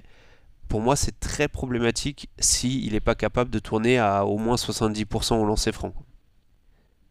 pour 0.69 0.81
moi 0.81 0.95
c'est 0.95 1.19
très 1.19 1.47
problématique 1.47 2.29
s'il 2.39 2.93
n'est 2.93 2.99
pas 2.99 3.15
capable 3.15 3.51
de 3.51 3.59
tourner 3.59 3.99
à 3.99 4.25
au 4.25 4.37
moins 4.39 4.55
70% 4.55 5.35
au 5.35 5.45
lancer 5.45 5.71
franc. 5.71 5.93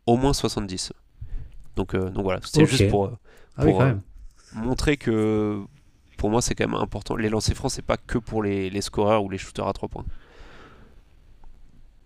Au 0.07 0.17
moins 0.17 0.33
70. 0.33 0.93
Donc, 1.77 1.95
euh, 1.95 2.11
donc 2.11 2.25
voilà, 2.25 2.41
c'était 2.43 2.63
Ok. 2.63 2.69
juste 2.69 2.89
pour, 2.91 3.05
euh, 3.07 3.17
Ah 3.57 3.65
oui, 3.65 3.73
euh, 3.79 3.95
montrer 4.55 4.97
que 4.97 5.63
pour 6.23 6.31
moi 6.31 6.41
c'est 6.41 6.55
quand 6.55 6.69
même 6.69 6.81
important. 6.81 7.17
Les 7.17 7.29
lancers 7.29 7.57
francs 7.57 7.73
c'est 7.73 7.83
pas 7.93 7.97
que 7.97 8.17
pour 8.17 8.45
les, 8.45 8.71
les 8.71 8.81
scoreurs 8.81 9.25
ou 9.25 9.29
les 9.29 9.39
shooters 9.39 9.67
à 9.67 9.73
3 9.73 9.89
points. 9.89 10.05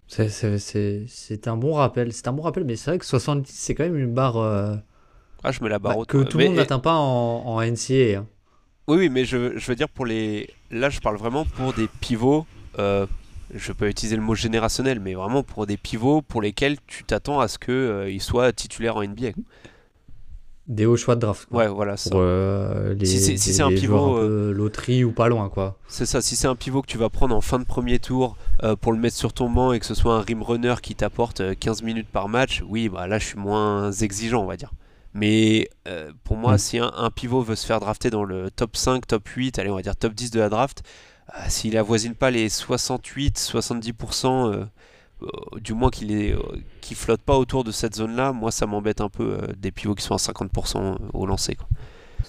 C'est- 0.09 1.49
un 1.49 1.57
bon 1.57 1.75
rappel. 1.75 2.13
C'est 2.15 2.27
un 2.29 2.33
bon 2.33 2.43
rappel, 2.43 2.65
mais 2.65 2.77
c'est 2.77 2.91
vrai 2.93 2.99
que 2.99 3.05
70, 3.05 3.53
c'est 3.53 3.75
quand 3.75 3.85
même 3.85 3.99
une 3.99 4.15
barre 4.15 4.39
euh, 4.39 4.77
Ah 5.45 5.53
je 5.53 5.63
mets 5.63 5.69
la 5.69 5.79
barre 5.79 5.95
bah, 5.95 6.01
haute, 6.01 6.09
que 6.09 6.23
tout 6.23 6.39
le 6.39 6.45
monde 6.45 6.57
n'atteint 6.57 6.79
pas 6.79 6.95
en, 6.95 7.43
en 7.47 7.61
NCAA. 7.61 8.21
hein. 8.21 8.27
Oui, 8.89 8.97
oui, 8.99 9.09
mais 9.09 9.25
je, 9.25 9.59
je 9.59 9.67
veux 9.67 9.75
dire 9.75 9.89
pour 9.89 10.07
les. 10.07 10.49
Là, 10.71 10.91
je 10.91 11.01
parle 11.01 11.17
vraiment 11.17 11.45
pour 11.45 11.73
des 11.75 11.89
pivots. 12.01 12.47
euh, 12.79 13.07
je 13.55 13.73
peux 13.73 13.89
utiliser 13.89 14.17
le 14.17 14.23
mot 14.23 14.35
générationnel, 14.35 14.99
mais 15.01 15.15
vraiment 15.15 15.43
pour 15.43 15.67
des 15.67 15.77
pivots 15.77 16.23
pour 16.23 16.41
lesquels 16.43 16.77
tu 16.87 17.05
t'attends 17.05 17.41
à 17.41 17.49
ce 17.49 17.59
qu'ils 17.59 18.23
soient 18.23 18.53
titulaires 18.53 18.97
en 18.97 19.03
NBA. 19.03 19.31
Des 20.69 20.85
hauts 20.85 20.97
choix 20.97 21.15
de 21.15 21.21
draft. 21.21 21.47
quoi. 21.49 21.59
Ouais, 21.63 21.69
voilà, 21.69 21.97
c'est 21.97 22.11
Pour 22.11 22.21
ça. 22.21 22.25
euh, 22.27 22.95
les, 22.95 23.07
Si 23.07 23.21
c'est- 23.21 23.37
si 23.37 23.63
un 23.63 23.69
pivot, 23.69 24.17
un 24.17 24.21
peu 24.21 24.51
loterie 24.53 25.05
ou 25.05 25.13
pas 25.13 25.29
loin, 25.29 25.49
quoi. 25.49 25.79
C'est 25.87 26.07
ça. 26.07 26.21
Si 26.21 26.35
c'est 26.35 26.49
un 26.49 26.57
pivot 26.57 26.83
que 26.83 26.89
tu 26.89 26.99
vas 26.99 27.09
prendre 27.09 27.37
en 27.37 27.41
fin 27.41 27.59
de 27.61 27.65
premier 27.65 28.01
tour 28.01 28.37
euh, 28.65 28.75
pour 28.75 28.93
le 28.93 28.99
mettre 28.99 29.17
sur 29.17 29.33
ton 29.33 29.49
banc 29.49 29.73
et 29.73 29.79
que 29.79 29.87
ce 29.87 29.95
soit 29.95 30.15
un 30.15 30.23
rim 30.23 30.43
runner 30.43 30.75
qui 30.83 30.97
t'apporte 30.97 31.41
euh, 31.41 31.55
15 31.55 31.83
minutes 31.83 32.09
par 32.09 32.29
match, 32.29 32.65
oui, 32.69 32.89
bah 32.89 33.07
là, 33.07 33.19
je 33.21 33.27
suis 33.27 33.39
moins 33.39 33.93
exigeant, 33.93 34.43
on 34.43 34.47
va 34.47 34.57
dire. 34.57 34.73
Mais 35.15 35.69
euh, 35.87 36.11
pour 36.25 36.37
moi, 36.37 36.55
Mm. 36.55 36.59
si 36.59 36.79
un, 36.79 36.91
un 36.97 37.11
pivot 37.11 37.43
veut 37.43 37.55
se 37.55 37.65
faire 37.65 37.79
drafter 37.81 38.11
dans 38.11 38.25
le 38.25 38.51
top 38.51 38.77
5, 38.77 39.07
top 39.07 39.27
8, 39.29 39.59
allez, 39.61 39.71
on 39.71 39.77
va 39.77 39.83
dire 39.83 39.95
top 39.97 40.15
10 40.15 40.31
de 40.33 40.41
la 40.41 40.49
draft, 40.49 40.83
euh, 41.31 41.39
s'il 41.49 41.77
avoisine 41.79 42.15
pas 42.15 42.31
les 42.33 42.49
68, 42.49 43.39
70%, 43.39 44.49
euh, 44.49 44.53
euh, 44.53 44.65
du 45.61 45.75
moins 45.75 45.91
qu'il 45.91 46.13
est, 46.13 46.33
euh, 46.33 46.41
flotte 46.95 47.23
pas 47.23 47.37
autour 47.37 47.65
de 47.65 47.73
cette 47.73 47.95
zone-là, 47.97 48.33
moi 48.33 48.51
ça 48.51 48.67
m'embête 48.67 49.01
un 49.01 49.09
peu 49.09 49.39
euh, 49.43 49.47
des 49.57 49.73
pivots 49.73 49.95
qui 49.95 50.05
sont 50.05 50.15
à 50.15 50.19
50% 50.19 50.99
au 51.13 51.27
lancer. 51.27 51.55
Quoi. 51.55 51.67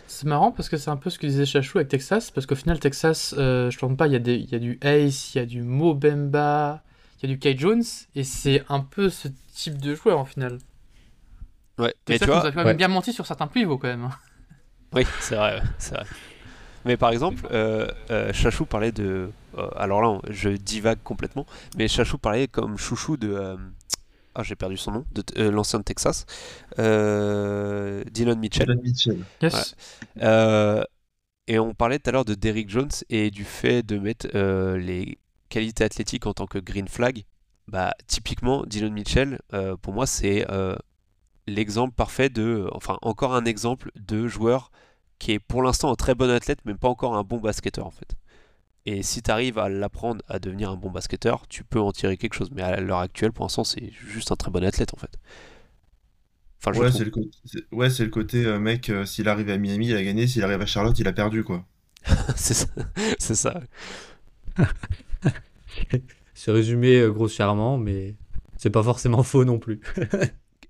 C'est 0.07 0.25
marrant 0.27 0.51
parce 0.51 0.69
que 0.69 0.77
c'est 0.77 0.89
un 0.89 0.97
peu 0.97 1.09
ce 1.09 1.19
que 1.19 1.27
disait 1.27 1.45
Chachou 1.45 1.77
avec 1.79 1.89
Texas, 1.89 2.31
parce 2.31 2.45
qu'au 2.45 2.55
final, 2.55 2.79
Texas, 2.79 3.35
euh, 3.37 3.69
je 3.69 3.75
ne 3.75 3.79
trompe 3.79 3.97
pas, 3.97 4.07
il 4.07 4.13
y, 4.13 4.45
y 4.51 4.55
a 4.55 4.59
du 4.59 4.79
Ace, 4.81 5.35
il 5.35 5.37
y 5.37 5.41
a 5.41 5.45
du 5.45 5.61
Mo 5.63 5.93
Bemba, 5.93 6.83
il 7.17 7.29
y 7.29 7.31
a 7.31 7.35
du 7.35 7.39
Kai 7.39 7.57
Jones, 7.57 7.83
et 8.15 8.23
c'est 8.23 8.63
un 8.69 8.79
peu 8.79 9.09
ce 9.09 9.27
type 9.53 9.79
de 9.79 9.95
joueur 9.95 10.19
en 10.19 10.25
final. 10.25 10.59
Ouais, 11.79 11.93
mais 12.09 12.19
tu 12.19 12.25
vois, 12.25 12.39
nous 12.41 12.45
a 12.45 12.51
quand 12.51 12.57
même 12.57 12.67
ouais. 12.67 12.73
bien 12.73 12.87
menti 12.87 13.13
sur 13.13 13.25
certains 13.25 13.47
pivots 13.47 13.77
quand 13.77 13.87
même. 13.87 14.05
hein. 14.05 14.17
Oui, 14.93 15.05
c'est 15.19 15.35
vrai, 15.35 15.55
ouais, 15.55 15.63
c'est 15.77 15.95
vrai. 15.95 16.05
Mais 16.87 16.97
par 16.97 17.11
exemple, 17.11 17.45
euh, 17.51 17.87
euh, 18.11 18.31
Chachou 18.33 18.65
parlait 18.65 18.91
de. 18.93 19.29
euh, 19.57 19.69
alors 19.75 20.01
là, 20.01 20.19
je 20.29 20.49
divague 20.49 20.99
complètement, 21.03 21.45
mais 21.77 21.87
Chachou 21.87 22.17
parlait 22.17 22.47
comme 22.47 22.77
chouchou 22.77 23.17
de. 23.17 23.29
euh, 23.33 23.57
ah, 24.35 24.43
j'ai 24.43 24.55
perdu 24.55 24.77
son 24.77 24.91
nom, 24.91 25.05
de 25.11 25.23
euh, 25.37 25.51
l'ancien 25.51 25.79
de 25.79 25.83
Texas, 25.83 26.25
euh, 26.79 28.03
Dylan 28.11 28.39
Mitchell. 28.39 28.67
Dylan 28.67 28.81
Mitchell. 28.83 29.19
Yes. 29.41 29.75
Euh, 30.21 30.83
et 31.47 31.59
on 31.59 31.73
parlait 31.73 31.97
tout 31.99 32.09
à 32.09 32.13
l'heure 32.13 32.25
de 32.25 32.35
Derrick 32.35 32.69
Jones 32.69 32.91
et 33.09 33.31
du 33.31 33.43
fait 33.43 33.81
de 33.83 33.97
mettre 33.97 34.27
euh, 34.35 34.77
les 34.77 35.17
qualités 35.49 35.83
athlétiques 35.83 36.25
en 36.25 36.33
tant 36.33 36.45
que 36.45 36.59
green 36.59 36.87
flag. 36.87 37.23
Bah, 37.67 37.93
typiquement, 38.05 38.63
Dylan 38.65 38.93
Mitchell, 38.93 39.39
euh, 39.53 39.75
pour 39.75 39.91
moi, 39.93 40.05
c'est 40.05 40.45
euh, 40.51 40.75
l'exemple 41.47 41.93
parfait 41.93 42.29
de. 42.29 42.69
Enfin, 42.73 42.97
encore 43.01 43.33
un 43.35 43.45
exemple 43.45 43.91
de 43.95 44.27
joueur 44.27 44.71
qui 45.19 45.33
est 45.33 45.39
pour 45.39 45.61
l'instant 45.63 45.91
un 45.91 45.95
très 45.95 46.15
bon 46.15 46.29
athlète, 46.29 46.59
mais 46.65 46.75
pas 46.75 46.89
encore 46.89 47.15
un 47.15 47.23
bon 47.23 47.37
basketteur 47.39 47.85
en 47.87 47.91
fait. 47.91 48.15
Et 48.85 49.03
si 49.03 49.21
tu 49.21 49.31
arrives 49.31 49.59
à 49.59 49.69
l'apprendre 49.69 50.23
à 50.29 50.39
devenir 50.39 50.71
un 50.71 50.77
bon 50.77 50.91
basketteur, 50.91 51.47
tu 51.49 51.63
peux 51.63 51.79
en 51.81 51.91
tirer 51.91 52.17
quelque 52.17 52.35
chose. 52.35 52.51
Mais 52.53 52.63
à 52.63 52.79
l'heure 52.81 52.99
actuelle, 52.99 53.33
pour 53.33 53.45
l'instant, 53.45 53.63
c'est 53.65 53.91
juste 53.91 54.31
un 54.31 54.35
très 54.37 54.51
bon 54.51 54.63
athlète 54.63 54.93
en 54.93 54.97
fait. 54.97 55.17
Enfin, 56.59 56.73
je 56.73 56.79
Ouais, 56.79 56.91
c'est 56.91 57.03
le 57.05 57.11
côté, 57.11 57.29
c'est- 57.45 57.65
ouais, 57.71 57.89
c'est 57.89 58.03
le 58.03 58.09
côté 58.09 58.45
euh, 58.45 58.59
mec, 58.59 58.89
euh, 58.89 59.05
s'il 59.05 59.27
arrive 59.29 59.49
à 59.49 59.57
Miami, 59.57 59.87
il 59.89 59.95
a 59.95 60.03
gagné, 60.03 60.27
s'il 60.27 60.43
arrive 60.43 60.61
à 60.61 60.65
Charlotte, 60.65 60.97
il 60.99 61.07
a 61.07 61.13
perdu, 61.13 61.43
quoi. 61.43 61.65
c'est 62.35 62.53
ça. 62.53 62.67
c'est 63.19 63.35
ça. 63.35 63.61
C'est 66.33 66.51
résumé 66.51 66.97
euh, 66.99 67.11
grossièrement, 67.11 67.77
mais 67.77 68.15
c'est 68.57 68.69
pas 68.69 68.83
forcément 68.83 69.23
faux 69.23 69.43
non 69.45 69.59
plus. 69.59 69.81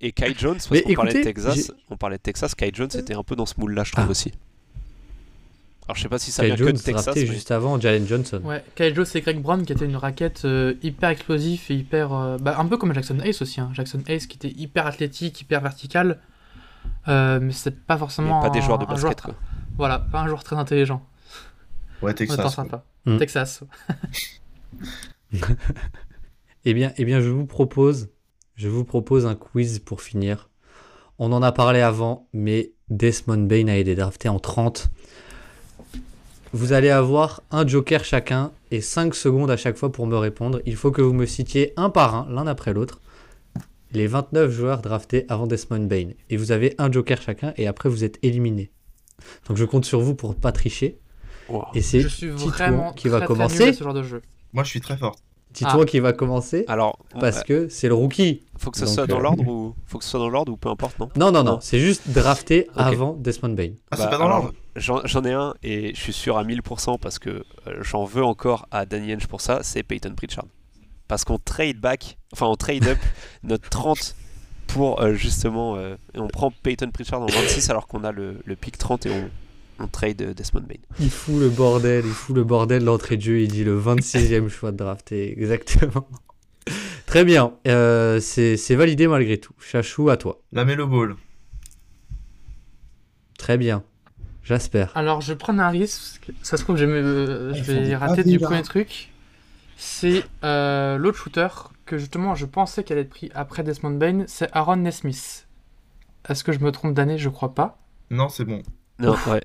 Et 0.02 0.12
Kai 0.12 0.34
Jones, 0.38 0.56
parce 0.58 0.70
Mais 0.72 0.82
qu'on 0.84 0.94
parlait 0.94 1.14
de 1.14 1.24
Texas, 1.24 1.72
on 1.90 1.98
parlait 1.98 2.18
de 2.18 2.22
Texas, 2.22 2.54
Kai 2.56 2.70
Jones 2.74 2.90
était 2.94 3.16
un 3.16 3.24
peu 3.24 3.36
dans 3.36 3.46
ce 3.48 3.56
moule-là, 3.60 3.84
je 3.84 3.92
trouve 3.94 4.06
Ah. 4.08 4.12
aussi. 4.12 4.32
Alors 5.88 5.96
je 5.96 6.02
sais 6.02 6.10
pas 6.10 6.20
si 6.20 6.32
ça 6.32 6.44
Kai 6.44 6.48
vient 6.50 6.58
que 6.58 6.64
Jones 6.66 6.74
de 6.76 6.82
Texas, 6.82 7.16
mais- 7.16 7.26
juste 7.26 7.50
avant 7.50 7.80
Jalen 7.80 8.06
Johnson. 8.06 8.42
Ouais, 8.44 8.64
Kai 8.76 8.94
Jones 8.94 9.06
et 9.16 9.22
Greg 9.22 9.42
Brown 9.42 9.66
qui 9.66 9.72
était 9.74 9.86
une 9.86 9.96
raquette 9.96 10.44
euh, 10.46 10.74
hyper 10.84 11.10
explosif 11.10 11.72
et 11.72 11.76
hyper. 11.76 12.14
euh, 12.14 12.38
bah, 12.38 12.58
un 12.60 12.66
peu 12.66 12.78
comme 12.78 12.94
Jackson 12.94 13.18
Hayes 13.22 13.38
aussi. 13.42 13.62
hein. 13.62 13.70
Jackson 13.74 14.04
Hayes 14.08 14.28
qui 14.28 14.36
était 14.38 14.52
hyper 14.60 14.86
athlétique, 14.86 15.40
hyper 15.42 15.62
vertical. 15.62 16.20
euh, 17.08 17.40
mais 17.42 17.54
c'est 17.54 17.72
pas 17.86 17.96
mais 17.96 18.00
forcément. 18.00 18.42
pas 18.42 18.50
des 18.50 18.62
joueurs 18.62 18.78
de 18.80 18.86
basket. 18.86 19.00
joueur- 19.02 19.16
quoi. 19.16 19.36
Voilà, 19.78 19.98
pas 20.00 20.20
un 20.22 20.28
joueur 20.28 20.44
très 20.44 20.58
intelligent. 20.58 21.02
Ouais, 22.02 22.14
Texas. 22.14 22.54
sympa. 22.54 22.84
Mm. 23.06 23.18
Texas. 23.18 23.64
Eh 26.66 26.74
bien, 26.74 26.92
eh 26.98 27.06
bien, 27.06 27.22
je 27.22 27.30
vous 27.30 27.46
propose, 27.46 28.10
je 28.58 28.68
vous 28.68 28.84
propose 28.84 29.26
un 29.26 29.36
quiz 29.36 29.80
pour 29.80 30.02
finir. 30.02 30.50
On 31.20 31.32
en 31.32 31.42
a 31.42 31.52
parlé 31.52 31.80
avant, 31.80 32.28
mais 32.34 32.74
Desmond 32.90 33.46
Bain 33.48 33.68
a 33.68 33.76
été 33.76 33.96
drafté 33.96 34.30
en 34.30 34.40
30. 34.40 34.90
Vous 36.54 36.74
allez 36.74 36.90
avoir 36.90 37.42
un 37.52 37.68
joker 37.68 38.04
chacun 38.04 38.52
et 38.72 38.82
5 38.82 39.14
secondes 39.14 39.52
à 39.52 39.58
chaque 39.58 39.78
fois 39.78 39.92
pour 39.92 40.08
me 40.08 40.18
répondre. 40.18 40.60
Il 40.66 40.76
faut 40.76 40.92
que 40.92 41.02
vous 41.02 41.14
me 41.14 41.26
citiez 41.26 41.74
un 41.78 41.90
par 41.90 42.16
un, 42.16 42.28
l'un 42.30 42.48
après 42.48 42.74
l'autre. 42.74 43.00
les 43.92 44.08
29 44.08 44.52
joueurs 44.52 44.82
draftés 44.82 45.26
avant 45.30 45.46
Desmond 45.46 45.86
Bain. 45.86 46.10
Et 46.30 46.38
vous 46.38 46.52
avez 46.52 46.74
un 46.80 46.92
joker 46.92 47.22
chacun 47.22 47.54
et 47.58 47.68
après 47.68 47.90
vous 47.90 48.04
êtes 48.04 48.18
éliminé. 48.24 48.72
Donc 49.48 49.58
je 49.58 49.66
compte 49.66 49.86
sur 49.86 50.00
vous 50.02 50.16
pour 50.16 50.36
pas 50.36 50.52
tricher. 50.52 51.00
Wow. 51.48 51.66
Et 51.76 51.82
c'est 51.82 52.06
Titouan 52.06 52.94
qui 52.94 53.08
va 53.08 53.20
très, 53.20 53.26
très 53.26 53.34
nul 53.34 53.38
commencer. 53.38 53.64
à 53.70 53.74
ce 53.74 53.84
genre 53.84 53.94
de 53.94 54.04
jeu. 54.04 54.22
Moi, 54.54 54.64
je 54.64 54.70
suis 54.70 54.82
très 54.82 54.98
fort. 54.98 55.16
Titouan 55.58 55.82
Ah. 55.82 55.86
qui 55.86 56.00
va 56.00 56.14
commencer 56.14 56.66
Alors, 56.68 57.00
parce 57.20 57.40
euh, 57.40 57.42
que 57.44 57.68
c'est 57.70 57.88
le 57.88 57.96
rookie. 57.96 58.44
faut 58.60 58.70
que 58.70 58.78
ce 58.78 58.86
donc, 58.86 58.94
soit 58.94 59.08
dans 59.08 59.18
euh, 59.18 59.22
l'ordre 59.22 59.44
ou 59.48 59.74
faut 59.86 59.98
que 59.98 60.04
ce 60.04 60.12
soit 60.12 60.20
dans 60.20 60.30
l'ordre 60.30 60.52
ou 60.54 60.58
peu 60.58 60.70
importe, 60.70 61.00
non 61.00 61.10
Non, 61.16 61.32
non, 61.32 61.44
non, 61.44 61.60
c'est 61.62 61.80
juste 61.80 62.10
drafté 62.10 62.68
avant 62.76 63.14
Desmond 63.14 63.50
Bain. 63.56 63.72
Ah, 63.92 63.98
c'est 63.98 64.04
Bah, 64.04 64.10
pas 64.12 64.18
dans 64.20 64.28
l'ordre 64.28 64.54
J'en 64.76 65.24
ai 65.24 65.32
un 65.34 65.56
et 65.64 65.96
je 65.96 66.00
suis 66.00 66.14
sûr 66.14 66.38
à 66.38 66.44
1000% 66.44 67.00
parce 67.00 67.18
que 67.18 67.30
euh, 67.30 67.44
j'en 67.82 68.06
veux 68.06 68.24
encore 68.24 68.68
à 68.70 68.86
Danny 68.86 69.16
Henge 69.16 69.26
pour 69.28 69.42
ça, 69.42 69.60
c'est 69.64 69.82
Peyton 69.82 70.14
Pritchard. 70.16 70.46
Parce 71.08 71.24
qu'on 71.24 71.40
trade 71.40 71.80
back, 71.80 72.18
enfin 72.34 72.46
on 72.46 72.56
trade 72.56 72.86
up 72.88 72.98
notre 73.44 73.68
30 73.70 74.16
pour 74.68 75.02
euh, 75.02 75.14
justement, 75.14 75.76
euh, 75.78 75.96
et 76.14 76.20
on 76.20 76.28
prend 76.28 76.52
Peyton 76.62 76.92
Pritchard 76.94 77.22
en 77.22 77.26
26 77.26 77.70
alors 77.72 77.88
qu'on 77.88 78.04
a 78.04 78.12
le, 78.12 78.40
le 78.46 78.56
pick 78.56 78.78
30 78.78 79.06
et 79.08 79.10
on, 79.12 79.30
on 79.80 79.88
trade 79.88 80.34
Desmond 80.36 80.62
Bain. 80.62 80.76
Il 81.00 81.10
fout 81.12 81.40
le 81.40 81.50
bordel, 81.50 82.06
il 82.06 82.12
fout 82.12 82.36
le 82.36 82.44
bordel 82.44 82.84
l'entrée 82.84 83.18
de 83.18 83.22
jeu, 83.22 83.40
il 83.42 83.48
dit 83.48 83.64
le 83.64 83.80
26e 83.80 84.48
choix 84.50 84.72
de 84.72 84.78
drafté, 84.78 85.32
exactement. 85.38 86.08
Très 87.06 87.24
bien, 87.24 87.54
euh, 87.68 88.20
c'est 88.20 88.76
validé 88.76 89.08
malgré 89.08 89.38
tout. 89.38 89.54
Chachou, 89.60 90.10
à 90.10 90.18
toi. 90.18 90.42
La 90.52 90.66
Melo 90.66 90.88
Ball. 90.88 91.16
Très 93.38 93.58
bien. 93.58 93.84
Jasper. 94.44 94.88
Alors, 94.96 95.22
je 95.22 95.34
vais 95.34 95.38
prendre 95.38 95.62
un 95.62 95.70
risque. 95.70 96.00
parce 96.02 96.20
que 96.20 96.32
Ça 96.46 96.58
se 96.58 96.64
trouve, 96.64 96.78
je 96.78 96.86
vais, 96.86 97.02
me- 97.02 97.52
je 97.54 97.60
Ils 97.60 97.64
font 97.64 97.72
vais 97.84 97.96
rater 97.96 98.24
du 98.24 98.40
premier 98.40 98.62
truc. 98.64 99.12
C'est 99.78 100.24
euh, 100.44 100.98
l'autre 100.98 101.18
shooter 101.18 101.48
que 101.86 101.98
justement 101.98 102.34
je 102.34 102.46
pensais 102.46 102.84
qu'elle 102.84 102.98
allait 102.98 103.06
être 103.06 103.12
pris 103.14 103.30
après 103.36 103.64
Desmond 103.64 103.92
Bain. 103.92 104.24
C'est 104.28 104.50
Aaron 104.54 104.78
Nesmith. 104.78 105.48
Est-ce 106.28 106.44
que 106.44 106.52
je 106.52 106.60
me 106.60 106.72
trompe 106.72 106.94
d'année? 106.94 107.18
Je 107.18 107.30
crois 107.30 107.54
pas. 107.54 107.78
Non, 108.10 108.28
c'est 108.30 108.44
bon. 108.46 108.64
Non, 109.00 109.16
ouais. 109.28 109.42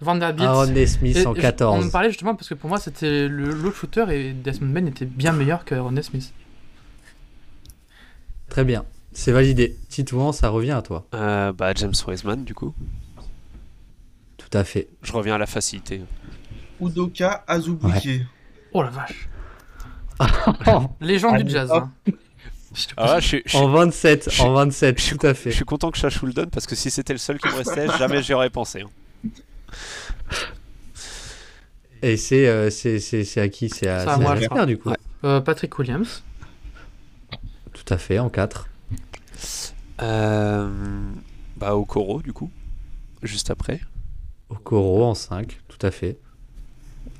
Vanderbilt. 0.00 0.48
Aaron 0.48 0.66
Nesmith 0.68 1.16
Et- 1.16 1.26
en 1.26 1.32
et 1.34 1.36
je- 1.36 1.40
On 1.40 1.42
14. 1.42 1.84
me 1.86 1.90
parlait 1.90 2.08
justement 2.10 2.34
parce 2.34 2.48
que 2.48 2.54
pour 2.54 2.68
moi 2.70 2.78
c'était 2.78 3.28
le- 3.28 3.52
l'autre 3.52 3.76
shooter 3.76 4.04
et 4.10 4.32
Desmond 4.32 4.72
Bain 4.72 4.86
était 4.86 5.04
bien 5.04 5.32
meilleur 5.32 5.64
que 5.64 5.74
Aaron 5.74 5.92
Nesmith. 5.92 6.32
Très 8.48 8.64
bien, 8.64 8.84
c'est 9.12 9.32
validé. 9.32 9.76
Titouan, 9.88 10.32
ça 10.32 10.48
revient 10.48 10.72
à 10.72 10.82
toi? 10.82 11.06
Euh, 11.14 11.52
bah, 11.52 11.72
James 11.76 11.92
Wiseman 12.06 12.44
du 12.44 12.54
coup. 12.54 12.74
Tout 14.38 14.58
à 14.58 14.64
fait. 14.64 14.88
Je 15.02 15.12
reviens 15.12 15.34
à 15.36 15.38
la 15.38 15.46
facilité. 15.46 16.00
Udoka 16.80 17.44
Azubuike. 17.46 18.22
Oh 18.72 18.82
la 18.82 18.90
vache. 18.90 19.28
Légende 21.00 21.42
du 21.42 21.50
jazz. 21.50 21.70
hein. 21.72 21.90
Ah, 22.96 23.18
je, 23.20 23.26
suis- 23.26 23.42
je 23.44 23.50
suis- 23.50 23.58
En 23.58 23.68
27, 23.68 24.28
je- 24.32 24.42
en 24.42 24.52
27, 24.52 24.98
je 24.98 25.02
suis- 25.04 25.16
tout 25.18 25.26
à 25.26 25.34
fait. 25.34 25.50
je 25.50 25.56
suis 25.56 25.64
content 25.64 25.90
que 25.90 25.98
Chachou 25.98 26.26
le 26.26 26.32
donne 26.32 26.50
parce 26.50 26.66
que 26.66 26.76
si 26.76 26.90
c'était 26.90 27.12
le 27.12 27.18
seul 27.18 27.38
qui 27.38 27.48
me 27.48 27.54
restait, 27.54 27.86
jamais 27.98 28.22
j'y 28.22 28.32
aurais 28.32 28.50
pensé. 28.50 28.82
hein. 28.82 28.88
Et 32.02 32.16
c'est 32.16 32.46
euh, 32.48 32.70
c'est 32.70 32.98
c'est- 32.98 33.24
c'est 33.24 33.40
à 33.40 33.48
qui? 33.48 33.68
C'est 33.68 33.88
à, 33.88 34.00
à 34.02 34.14
à 34.14 34.18
moi, 34.18 34.34
je 34.36 34.40
Jasper 34.42 34.66
du 34.66 34.78
coup. 34.78 34.90
Ouais. 34.90 34.96
Euh, 35.24 35.40
Patrick 35.40 35.78
Williams. 35.78 36.22
Tout 37.72 37.92
à 37.94 37.98
fait, 37.98 38.18
en 38.18 38.30
4. 38.30 38.68
Euh, 40.02 40.68
bah, 41.56 41.76
Okoro 41.76 42.22
du 42.22 42.32
coup, 42.32 42.50
juste 43.22 43.50
après. 43.50 43.80
Okoro 44.48 45.04
en 45.04 45.14
5, 45.14 45.60
tout 45.68 45.84
à 45.86 45.90
fait. 45.90 46.18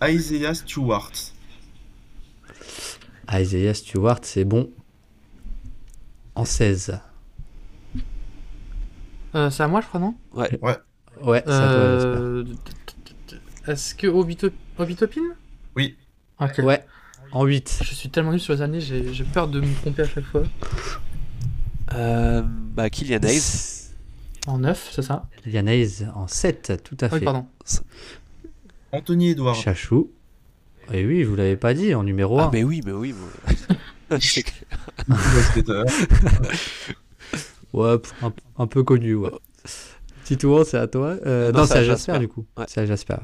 Isaiah 0.02 0.54
Stewart. 0.54 1.12
Isaiah 3.32 3.74
Stewart, 3.74 4.20
c'est 4.22 4.44
bon. 4.44 4.70
En 6.34 6.44
16. 6.44 7.00
Euh, 9.34 9.50
c'est 9.50 9.62
à 9.62 9.68
moi 9.68 9.80
je 9.80 9.86
crois 9.86 10.00
non? 10.00 10.14
Ouais, 10.32 10.48
c'est 10.50 10.60
toi, 11.22 11.36
Jasper. 11.36 11.52
Euh, 11.52 12.44
Est-ce 13.66 13.94
que 13.94 14.06
Obito... 14.06 14.48
Obitopin? 14.78 15.20
Oui. 15.76 15.96
Ok. 16.40 16.58
Ouais, 16.64 16.84
en 17.32 17.44
8. 17.44 17.80
Je 17.84 17.94
suis 17.94 18.08
tellement 18.10 18.30
nul 18.32 18.40
sur 18.40 18.54
les 18.54 18.62
années, 18.62 18.80
j'ai 18.80 19.24
peur 19.32 19.48
de 19.48 19.60
me 19.60 19.74
tromper 19.80 20.02
à 20.02 20.08
chaque 20.08 20.24
fois. 20.24 20.42
Euh, 21.94 22.42
bah, 22.44 22.88
Kylian 22.90 23.20
Hayes. 23.22 23.90
En 24.46 24.58
9, 24.58 24.90
c'est 24.92 25.02
ça? 25.02 25.26
Kylian 25.44 25.66
Hayes 25.66 26.06
en 26.14 26.26
7, 26.26 26.82
tout 26.84 26.96
à 27.00 27.08
Oui, 27.12 27.18
fait. 27.18 27.24
pardon. 27.24 27.46
Anthony 28.92 29.30
Edwards. 29.30 29.54
Chachou. 29.54 30.10
Et 30.92 31.04
oui, 31.06 31.22
je 31.22 31.28
vous 31.28 31.36
l'avais 31.36 31.56
pas 31.56 31.74
dit, 31.74 31.94
en 31.94 32.02
numéro 32.02 32.40
1. 32.40 32.44
Ah, 32.44 32.50
mais 32.52 32.64
oui, 32.64 32.80
mais 32.84 32.92
oui. 32.92 33.14
C'est 34.20 34.42
clair. 34.42 34.64
Ouais, 37.72 37.96
un 38.58 38.66
peu 38.66 38.82
connu, 38.82 39.14
ouais. 39.14 39.30
Titouan, 40.36 40.64
c'est 40.64 40.78
à 40.78 40.86
toi 40.86 41.16
Euh, 41.26 41.50
Non, 41.52 41.60
Non, 41.60 41.66
c'est 41.66 41.74
à 41.74 41.78
à 41.78 41.84
Jasper, 41.84 42.18
du 42.18 42.28
coup. 42.28 42.46
Ouais. 42.56 42.64
C'est 42.68 42.80
à 42.80 42.86
Jasper. 42.86 43.14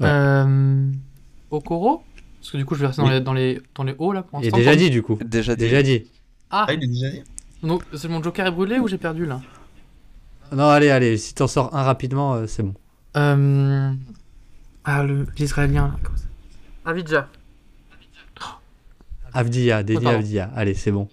Ouais. 0.00 0.08
Euh... 0.08 0.90
Okoro 1.50 2.02
Parce 2.40 2.50
que 2.52 2.56
du 2.56 2.64
coup 2.64 2.74
je 2.74 2.80
vais 2.80 2.86
rester 2.88 3.02
dans, 3.02 3.08
Oui. 3.08 3.14
les, 3.14 3.20
dans, 3.20 3.32
les, 3.34 3.60
dans 3.74 3.84
les 3.84 3.94
hauts 3.98 4.12
là 4.12 4.22
pour 4.22 4.40
Il 4.40 4.42
est 4.42 4.50
l'instant. 4.50 4.58
déjà 4.58 4.76
dit, 4.76 4.90
du 4.90 5.02
coup. 5.02 5.18
Déjà 5.24 5.54
dit. 5.56 5.64
Déjà 5.64 5.82
dit. 5.82 6.04
Ah 6.50 6.66
Ah, 6.68 6.72
il 6.72 6.82
est 6.82 6.86
déjà 6.86 7.10
dit 7.10 7.22
Donc 7.62 7.82
c'est 7.94 8.08
mon 8.08 8.22
joker 8.22 8.46
est 8.46 8.50
brûlé 8.50 8.78
ou 8.78 8.88
j'ai 8.88 8.98
perdu 8.98 9.26
là 9.26 9.40
Non, 10.52 10.68
allez, 10.68 10.90
allez, 10.90 11.16
si 11.18 11.34
t'en 11.34 11.46
sors 11.46 11.74
un 11.74 11.82
rapidement, 11.82 12.34
euh, 12.34 12.46
c'est 12.46 12.62
bon. 12.62 12.74
euh... 13.16 13.92
Ah, 14.84 15.02
le- 15.04 15.26
l'israélien 15.38 15.88
là. 15.88 16.10
Avidja. 16.90 17.28
Avdia, 19.34 19.82
Denis. 19.82 20.06
Avdia. 20.06 20.50
Allez, 20.54 20.74
c'est 20.74 20.90
bon. 20.90 21.08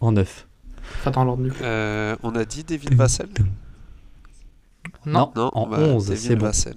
En 0.00 0.12
9. 0.12 0.46
Pas 1.04 1.10
dans 1.10 1.24
l'ordre 1.24 1.42
du 1.42 1.50
coup. 1.50 1.62
Euh, 1.62 2.16
on 2.22 2.34
a 2.34 2.44
dit 2.44 2.64
David 2.64 2.94
Vassell? 2.94 3.28
Non. 5.04 5.32
Non, 5.36 5.50
En 5.54 5.66
bah, 5.66 5.78
11, 5.78 6.06
David 6.08 6.20
c'est 6.22 6.36
bon. 6.36 6.46
Vassell. 6.46 6.76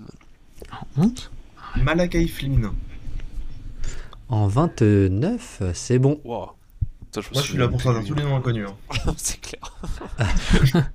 Honte 0.98 1.32
Malakai 1.78 2.28
Flynn. 2.28 2.70
En 4.30 4.48
29, 4.48 5.64
c'est 5.74 6.00
bon. 6.00 6.20
Wow. 6.24 6.52
Me 7.16 7.22
Moi, 7.34 7.42
je 7.42 7.48
suis 7.48 7.58
là 7.58 7.68
pour 7.68 7.80
plus. 7.82 8.06
tous 8.06 8.14
les 8.14 8.24
noms 8.24 8.36
inconnus. 8.36 8.68
hein. 8.70 9.14
C'est 9.18 9.42
clair. 9.42 9.76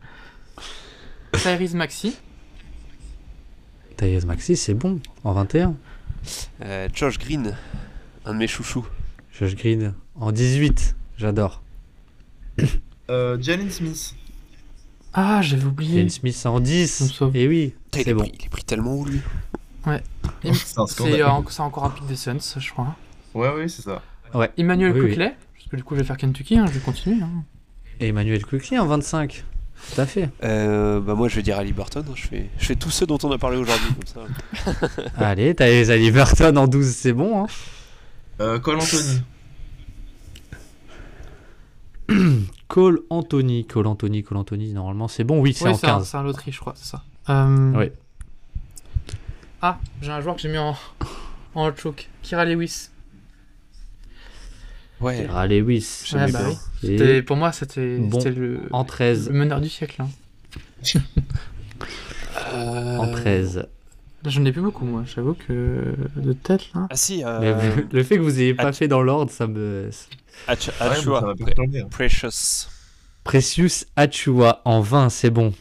Tyrese 1.33 1.75
Maxi. 1.75 2.17
Tyrese 3.97 4.25
Maxi, 4.25 4.57
c'est 4.57 4.75
bon. 4.75 5.01
En 5.25 5.33
21. 5.33 5.75
Euh, 6.63 6.89
Josh 6.95 7.19
Green, 7.19 7.57
un 8.25 8.33
de 8.33 8.39
mes 8.39 8.47
chouchous. 8.47 8.87
Josh 9.33 9.57
Green. 9.57 9.95
En 10.15 10.31
18. 10.31 10.95
J'adore. 11.17 11.63
Euh, 13.11 13.37
Jalen 13.41 13.71
Smith. 13.71 14.15
Ah, 15.15 15.41
j'avais 15.43 15.65
oublié. 15.65 16.01
Jane 16.01 16.11
Smith 16.11 16.43
en 16.45 16.57
On 16.57 16.61
10. 16.61 17.01
me 17.03 17.07
sauve. 17.09 17.37
Et 17.37 17.47
oui, 17.49 17.75
Putain, 17.85 18.01
il, 18.01 18.05
c'est 18.05 18.11
est 18.11 18.15
bon. 18.15 18.21
pris, 18.23 18.33
il 18.39 18.45
est 18.45 18.49
pris 18.49 18.65
tellement 18.65 18.93
haut 18.95 19.05
lui. 19.05 19.21
Il- 20.43 20.55
C'est 20.55 20.79
un 20.79 20.87
C'est 20.87 21.21
euh, 21.23 21.29
encore 21.29 21.85
un 21.85 21.91
pic 21.91 22.07
des 22.07 22.17
Suns, 22.17 22.39
je 22.59 22.71
crois. 22.71 22.97
Ouais, 23.35 23.49
ouais, 23.55 23.69
c'est 23.69 23.83
ça. 23.83 24.03
Emmanuel 24.57 24.93
Oui, 24.93 25.01
oui. 25.01 25.09
Quickley. 25.11 25.37
Parce 25.55 25.69
que 25.71 25.77
du 25.77 25.85
coup 25.85 25.95
je 25.95 26.01
vais 26.01 26.07
faire 26.07 26.17
Kentucky, 26.17 26.59
hein, 26.59 26.67
je 26.67 26.73
vais 26.73 26.81
continuer. 26.81 27.23
hein. 27.23 27.45
Et 28.01 28.09
Emmanuel 28.09 28.45
Quickly 28.45 28.79
en 28.79 28.87
25. 28.87 29.45
Tout 29.95 30.01
à 30.01 30.07
fait. 30.07 30.31
Euh, 30.43 31.01
bah 31.01 31.15
moi 31.15 31.29
je 31.29 31.37
vais 31.37 31.43
dire 31.43 31.59
Ali 31.59 31.73
Burton. 31.73 32.05
hein, 32.09 32.13
Je 32.17 32.27
fais, 32.27 32.51
je 32.59 32.65
fais 32.67 32.75
tous 32.75 32.91
ceux 32.91 33.07
dont 33.07 33.19
on 33.23 33.31
a 33.31 33.39
parlé 33.39 33.57
aujourd'hui 33.57 33.89
comme 33.95 34.27
ça. 34.65 34.81
Allez, 35.17 35.55
Tyrese 35.55 35.91
Halliburton 35.91 36.57
en 36.57 36.67
12, 36.67 36.87
c'est 36.91 37.13
bon. 37.13 37.45
Hein. 37.45 37.47
Euh, 38.41 38.59
Cole 38.59 38.77
Anthony. 38.77 39.23
Cole 42.69 43.01
Anthony. 43.11 43.67
Cole 43.67 43.87
Anthony, 43.87 44.23
Cole 44.23 44.39
Anthony, 44.39 44.73
normalement 44.73 45.09
c'est 45.09 45.25
bon. 45.25 45.41
Oui, 45.41 45.53
c'est 45.55 45.65
Oui, 45.67 45.71
en 45.73 45.75
c'est 45.75 45.87
un, 45.87 45.97
15. 45.99 46.09
c'est 46.09 46.17
un 46.17 46.23
loterie, 46.23 46.53
je 46.53 46.61
crois, 46.61 46.75
c'est 46.77 46.87
ça. 46.91 47.03
Euh, 47.29 47.73
Oui. 47.77 47.91
Ah, 49.63 49.79
j'ai 50.03 50.11
un 50.11 50.21
joueur 50.21 50.35
que 50.37 50.43
j'ai 50.43 50.49
mis 50.51 50.59
en, 50.59 50.77
en 51.55 51.75
choke. 51.75 52.09
Kira 52.23 52.45
Lewis. 52.45 52.89
Ouais. 55.01 55.27
Ah, 55.35 55.47
Lewis. 55.47 56.05
Ouais, 56.13 56.31
bah 56.31 56.39
bien. 56.41 56.57
oui. 56.83 56.91
Et 57.03 57.23
Pour 57.23 57.37
moi, 57.37 57.51
c'était 57.53 57.99
Bon, 57.99 58.21
c'était 58.21 58.31
le, 58.39 58.61
En 58.73 58.85
13. 58.85 59.29
le 59.31 59.35
meneur 59.39 59.61
du 59.61 59.69
siècle. 59.69 60.03
hein. 60.03 60.09
Euh, 62.53 62.97
En 62.99 63.11
13. 63.11 63.57
Là, 64.23 64.31
J'en 64.31 64.45
ai 64.45 64.53
plus 64.53 64.63
beaucoup, 64.63 64.85
moi. 64.87 65.03
J'avoue 65.07 65.35
que 65.35 65.95
de 66.17 66.33
tête, 66.33 66.73
là. 66.75 66.87
Ah 66.91 66.97
si. 66.97 67.23
Euh, 67.25 67.75
le 67.93 68.03
fait 68.03 68.17
que 68.17 68.23
vous 68.23 68.41
ayez 68.41 68.55
pas 68.55 68.73
fait 68.73 68.89
dans 68.89 69.03
l'ordre, 69.03 69.31
ça 69.31 69.47
me. 69.47 69.91
Ach- 70.49 70.67
ouais, 70.69 70.87
Achua, 70.87 71.21
Pre- 71.35 71.81
hein. 71.83 71.87
Precious. 71.91 72.69
Precious 73.25 73.85
Achua 73.97 74.61
en 74.65 74.81
20, 74.81 75.09
c'est 75.09 75.31
bon. 75.31 75.53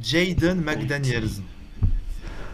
Jaden 0.00 0.60
McDaniels. 0.60 1.28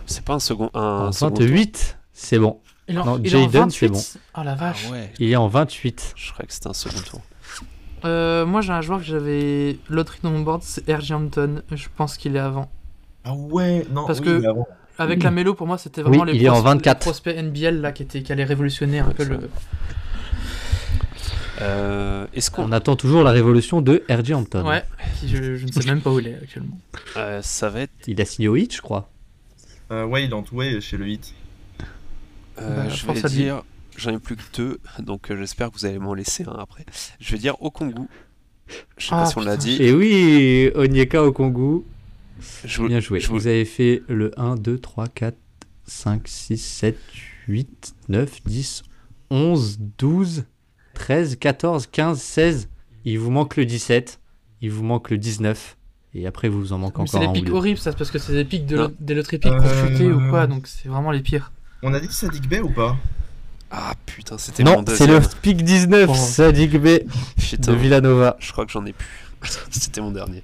C'est 0.07 0.25
pas 0.25 0.35
un 0.35 0.39
second. 0.41 0.71
Un 0.75 1.09
En 1.09 1.13
second 1.13 1.35
28, 1.35 1.99
c'est 2.13 2.39
bon. 2.39 2.61
Il 2.89 2.97
est 2.97 2.99
en, 2.99 3.05
Non, 3.05 3.21
il 3.23 3.33
est 3.35 3.37
en 3.37 3.43
Jaden, 3.51 3.71
c'est 3.71 3.87
28. 3.87 3.93
bon. 3.93 4.21
Oh 4.39 4.43
la 4.45 4.55
vache. 4.55 4.85
Ah 4.89 4.93
ouais. 4.93 5.13
Il 5.19 5.31
est 5.31 5.37
en 5.37 5.49
28. 5.49 6.15
Je 6.17 6.33
croyais 6.33 6.47
que 6.47 6.55
c'était 6.55 6.69
un 6.69 6.73
second 6.75 7.01
tour. 7.01 7.21
Euh, 8.05 8.45
moi, 8.47 8.63
j'ai 8.63 8.73
un 8.73 8.81
joueur 8.81 8.99
que 8.99 9.05
j'avais 9.05 9.79
loterie 9.89 10.19
dans 10.23 10.31
mon 10.31 10.41
board, 10.41 10.63
c'est 10.65 10.91
R.J. 10.93 11.15
Hampton. 11.15 11.63
Je 11.71 11.87
pense 11.97 12.17
qu'il 12.17 12.35
est 12.35 12.41
avant. 12.41 12.69
Ah 13.25 13.35
ouais, 13.35 13.87
non, 13.93 14.07
Parce 14.07 14.19
oui, 14.21 14.25
que- 14.27 14.39
mais 14.39 14.49
avant. 14.49 14.67
Avec 14.99 15.23
la 15.23 15.31
mélo, 15.31 15.55
pour 15.55 15.67
moi, 15.67 15.79
c'était 15.79 16.03
vraiment 16.03 16.23
Oui, 16.25 16.33
les, 16.33 16.39
il 16.39 16.45
est 16.45 16.49
en 16.49 16.55
pros- 16.55 16.63
24. 16.65 16.99
les 16.99 17.01
prospects 17.11 17.37
NBL 17.37 17.81
là, 17.81 17.93
qui, 17.93 18.03
étaient, 18.03 18.23
qui 18.23 18.31
allaient 18.33 18.45
révolutionner 18.45 18.99
un 19.01 19.09
Ouais, 19.09 19.15
peu 19.15 19.25
le. 19.25 19.49
Euh, 21.61 22.27
Est-ce 22.35 22.51
qu'on. 22.51 22.65
On 22.65 22.73
attend 22.73 22.97
toujours 22.97 23.23
la 23.23 23.31
révolution 23.31 23.83
de 23.83 24.03
RJ 24.09 24.33
Hampton. 24.33 24.67
Ouais, 24.67 24.85
qui 25.21 25.29
je, 25.29 25.57
je 25.57 25.67
ne 25.67 25.73
sais 25.73 25.85
même 25.87 26.01
pas 26.01 26.11
où 26.11 26.19
il 26.19 26.29
est 26.29 26.35
actuellement. 26.43 26.79
euh, 27.17 27.43
ça 27.43 27.69
va 27.69 27.81
être. 27.83 27.93
Il 28.07 28.21
a 28.21 28.25
signé 28.25 28.49
au 28.49 28.57
hit, 28.57 28.75
je 28.75 28.81
crois. 28.81 29.11
Euh, 29.91 30.05
ouais, 30.07 30.25
il 30.25 30.31
est 30.31 30.35
entouré 30.35 30.81
chez 30.81 30.97
le 30.97 31.09
hit. 31.09 31.35
euh, 32.59 32.85
Bah, 32.85 32.89
je 32.89 33.07
vais 33.07 33.29
dire. 33.29 33.63
J'en 33.99 34.15
ai 34.15 34.19
plus 34.19 34.37
que 34.37 34.43
deux, 34.57 34.81
donc 35.01 35.31
euh, 35.31 35.37
j'espère 35.37 35.71
que 35.71 35.75
vous 35.79 35.85
allez 35.85 35.99
m'en 35.99 36.15
laisser 36.15 36.45
un 36.49 36.57
après. 36.59 36.87
Je 37.21 37.33
vais 37.33 37.39
dire 37.39 37.61
Okongu. 37.63 38.07
Je 38.97 39.05
sais 39.05 39.11
pas 39.11 39.25
Ah, 39.25 39.27
si 39.27 39.37
on 39.37 39.43
l'a 39.43 39.59
dit. 39.59 39.77
Et 39.83 39.93
oui, 39.93 40.71
Onyeka 40.75 41.23
Okongu. 41.23 41.83
Je 42.65 42.81
vous- 42.81 42.89
Bien 42.89 43.01
joué. 43.01 43.21
je 43.21 43.29
vous- 43.29 43.35
Vous 43.35 43.47
avez 43.47 43.67
fait 43.67 44.03
le 44.09 44.33
1, 44.41 44.57
2, 44.57 44.79
3, 44.79 45.09
4, 45.09 45.37
5, 45.85 46.27
6, 46.27 46.57
7, 46.57 46.99
8, 47.49 47.95
9, 48.09 48.43
10, 48.47 48.83
11, 49.31 49.79
12, 49.99 50.45
13, 50.95 51.37
14, 51.37 51.87
15, 51.87 52.21
16. 52.21 52.69
Il 53.05 53.19
vous 53.19 53.31
manque 53.31 53.57
le 53.57 53.65
17. 53.67 54.21
Il 54.61 54.71
vous 54.71 54.83
manque 54.85 55.11
le 55.11 55.19
19. 55.19 55.77
Et 56.15 56.27
après, 56.27 56.49
vous 56.49 56.73
en 56.73 56.79
manque 56.79 56.99
Mais 56.99 57.07
C'est 57.07 57.17
encore 57.17 57.33
les 57.33 57.39
un 57.39 57.43
ou 57.43 57.45
pics 57.45 57.55
horribles, 57.55 57.79
ça, 57.79 57.91
c'est 57.93 57.97
parce 57.99 58.11
que 58.11 58.19
c'est 58.19 58.35
des 58.35 58.45
pics 58.45 58.67
de 58.67 58.95
des 59.01 59.15
loteries 59.15 59.39
pics 59.39 59.51
pour 59.51 59.65
Euh, 59.65 59.89
chuter 59.89 60.11
ou 60.13 60.21
quoi, 60.29 60.47
donc 60.47 60.67
c'est 60.67 60.89
vraiment 60.89 61.11
les 61.11 61.21
pires. 61.21 61.53
On 61.83 61.95
a 61.95 62.01
dit 62.01 62.13
Sadik 62.13 62.49
Bey 62.49 62.61
ou 62.61 62.69
pas? 62.71 62.97
Ah 63.71 63.95
putain, 64.05 64.37
c'était 64.37 64.63
mon 64.63 64.83
Non, 64.83 64.85
c'est 64.87 65.07
le 65.07 65.21
pic 65.41 65.65
19, 65.65 66.11
Oh. 66.11 66.15
Sadiq 66.15 66.77
B 66.79 66.85
de 67.59 67.73
Villanova. 67.73 68.37
je 68.41 68.53
crois 68.53 68.67
que 68.67 68.73
j'en 68.73 68.85
ai 68.85 68.93
plus. 68.93 69.09
c'était 69.71 70.03
mon 70.03 70.11
dernier. 70.11 70.43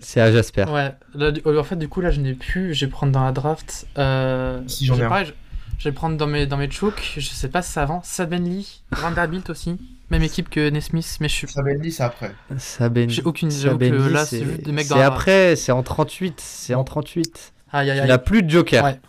C'est 0.00 0.20
à 0.20 0.32
Jasper. 0.32 0.64
Ouais, 0.64 0.92
là, 1.14 1.30
euh, 1.46 1.60
en 1.60 1.64
fait, 1.64 1.76
du 1.76 1.88
coup, 1.88 2.00
là, 2.00 2.10
je 2.10 2.20
n'ai 2.20 2.34
plus. 2.34 2.74
Je 2.74 2.84
vais 2.86 2.90
prendre 2.90 3.12
dans 3.12 3.24
la 3.24 3.32
draft. 3.32 3.86
Euh, 3.98 4.60
Si, 4.66 4.86
j'en 4.86 4.96
ai 4.96 5.00
pareil, 5.00 5.32
je, 5.82 5.88
vais 5.88 5.92
prendre 5.92 6.16
dans 6.16 6.26
mes, 6.26 6.46
dans 6.46 6.56
mes 6.56 6.70
chokes. 6.70 7.14
Je 7.16 7.20
sais 7.20 7.48
pas 7.48 7.62
si 7.62 7.72
c'est 7.72 7.80
avant. 7.80 8.00
Sabenly, 8.04 8.82
Vanderbilt 8.92 9.50
aussi. 9.50 9.76
Même 10.10 10.22
équipe 10.22 10.50
que 10.50 10.68
Nesmith, 10.70 11.16
mais 11.20 11.28
je 11.28 11.34
suis. 11.34 11.48
Sabenli, 11.48 11.90
c'est 11.92 12.02
après. 12.02 12.34
Saben... 12.58 13.08
J'ai 13.08 13.22
aucune- 13.22 13.50
Sabenli, 13.50 14.12
là, 14.12 14.26
c'est 14.26 14.44
juste 14.44 14.62
des 14.62 14.72
mecs 14.72 14.88
dans 14.88 14.96
C'est 14.96 15.02
après, 15.02 15.56
c'est 15.56 15.72
en 15.72 15.82
38. 15.82 16.40
C'est 16.40 16.74
en 16.74 16.84
38. 16.84 17.52
Aïe 17.72 17.90
aïe 17.90 17.96
Il 17.96 18.00
aïe. 18.02 18.08
n'a 18.08 18.18
De 18.18 18.22
plus 18.22 18.42
de 18.42 18.50
joker. 18.50 18.84
Ouais. 18.84 18.94
toute 18.94 19.02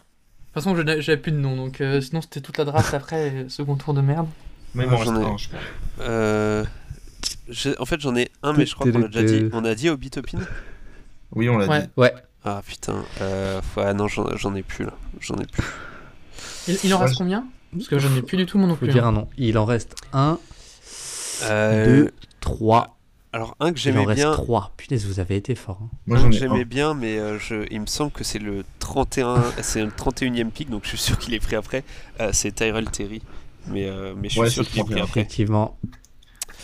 façon, 0.53 0.75
j'avais 0.75 1.17
plus 1.17 1.31
de 1.33 1.37
nom, 1.37 1.55
donc 1.57 1.81
euh, 1.81 1.99
sinon, 1.99 2.21
c'était 2.21 2.39
toute 2.41 2.57
la 2.57 2.63
draft 2.65 2.93
après, 2.93 3.31
euh, 3.31 3.49
second 3.49 3.75
tour 3.75 3.93
de 3.93 4.01
merde. 4.01 4.27
Mais 4.75 4.85
il 4.85 4.87
Ah, 4.87 4.91
m'en 4.91 4.97
reste 4.99 5.11
j'en 5.11 5.21
ai- 5.21 5.25
un, 5.25 5.37
je 5.37 5.47
crois. 5.49 5.59
Euh, 6.01 6.63
En 7.79 7.85
fait, 7.85 7.99
j'en 7.99 8.15
ai 8.15 8.31
un, 8.41 8.53
mais 8.53 8.65
je 8.65 8.73
crois 8.73 8.89
qu'on 8.91 8.99
l'a 8.99 9.07
déjà 9.09 9.23
dit. 9.23 9.49
On 9.51 9.65
a 9.65 9.75
dit 9.75 9.89
Obi 9.89 10.09
Topin 10.09 10.39
Oui, 11.33 11.49
on 11.49 11.57
l'a 11.57 11.67
Ouais. 11.67 11.81
dit. 11.81 11.87
Ouais. 11.97 12.13
Ah 12.45 12.61
putain. 12.65 13.03
Euh... 13.21 13.59
Ouais, 13.77 13.93
non, 13.93 14.07
j'en 14.07 14.35
j'en 14.37 14.55
ai 14.55 14.63
plus 14.63 14.85
là. 14.85 14.93
J'en 15.19 15.35
ai 15.35 15.45
plus. 15.45 15.63
Il, 16.67 16.77
il 16.83 16.93
en 16.93 16.99
reste 16.99 17.15
combien 17.17 17.45
Parce 17.73 17.87
que 17.87 17.99
je 17.99 18.07
n'ai 18.07 18.21
plus 18.21 18.37
du 18.37 18.45
tout 18.45 18.57
mon 18.57 18.67
non 18.67 18.75
Faut 18.75 18.87
dire 18.87 19.05
un 19.05 19.11
nom. 19.11 19.27
Il 19.37 19.57
en 19.57 19.65
reste 19.65 19.95
1, 20.13 20.37
Euh, 21.43 21.85
2, 22.05 22.11
3. 22.39 22.97
Alors, 23.33 23.55
un 23.59 23.73
que 23.73 23.79
Il 23.79 23.81
en 23.81 23.93
j'aimais 23.93 24.05
reste 24.05 24.19
bien. 24.21 24.31
3. 24.33 24.71
Punaise, 24.77 25.05
vous 25.07 25.19
avez 25.19 25.35
été 25.35 25.55
fort. 25.55 25.79
hein. 25.83 25.89
Moi, 26.05 26.19
Un 26.19 26.29
que 26.29 26.35
j'aimais 26.35 26.61
un. 26.61 26.65
bien, 26.65 26.93
mais 26.93 27.17
euh, 27.17 27.39
je... 27.39 27.65
il 27.71 27.81
me 27.81 27.87
semble 27.87 28.11
que 28.11 28.23
c'est 28.23 28.37
le 28.39 28.63
31, 28.79 29.43
c'est 29.61 29.81
le 29.83 29.89
31e 29.89 30.51
pick, 30.51 30.69
donc 30.69 30.83
je 30.83 30.89
suis 30.89 30.97
sûr 30.99 31.17
qu'il 31.17 31.33
est 31.33 31.39
pris 31.39 31.55
après. 31.55 31.83
Euh, 32.21 32.29
c'est 32.31 32.51
Tyrell 32.53 32.89
Terry, 32.91 33.21
mais, 33.67 33.85
euh, 33.87 34.13
mais 34.15 34.29
je 34.29 34.33
suis 34.33 34.41
Ouais, 34.41 34.49
sûr 34.49 34.67
qu'il 34.67 34.79
est 34.79 34.83
pris 34.83 34.93
31. 34.93 35.03
après. 35.05 35.21
Effectivement. 35.21 35.77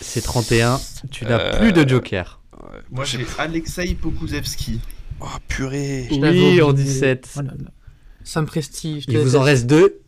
C'est 0.00 0.22
31. 0.22 0.80
Tu 1.10 1.24
n'as 1.24 1.38
Euh, 1.38 1.58
plus 1.58 1.72
de 1.72 1.86
joker. 1.86 2.40
Ouais, 2.62 2.78
Moi, 2.90 3.04
j'ai 3.04 3.26
Alexei 3.38 3.94
Pokuzevski. 3.96 4.80
Oh 5.20 5.26
purée. 5.48 6.06
Oui, 6.10 6.62
en 6.62 6.70
oublié. 6.70 6.84
17. 6.84 7.34
Oh 7.36 7.40
là 7.42 7.52
là. 7.58 7.70
Ça 8.30 8.40
me 8.42 8.46
prestige. 8.46 9.06
Il 9.08 9.18
vous 9.18 9.34
en 9.34 9.40
reste 9.42 9.66
deux. 9.66 9.98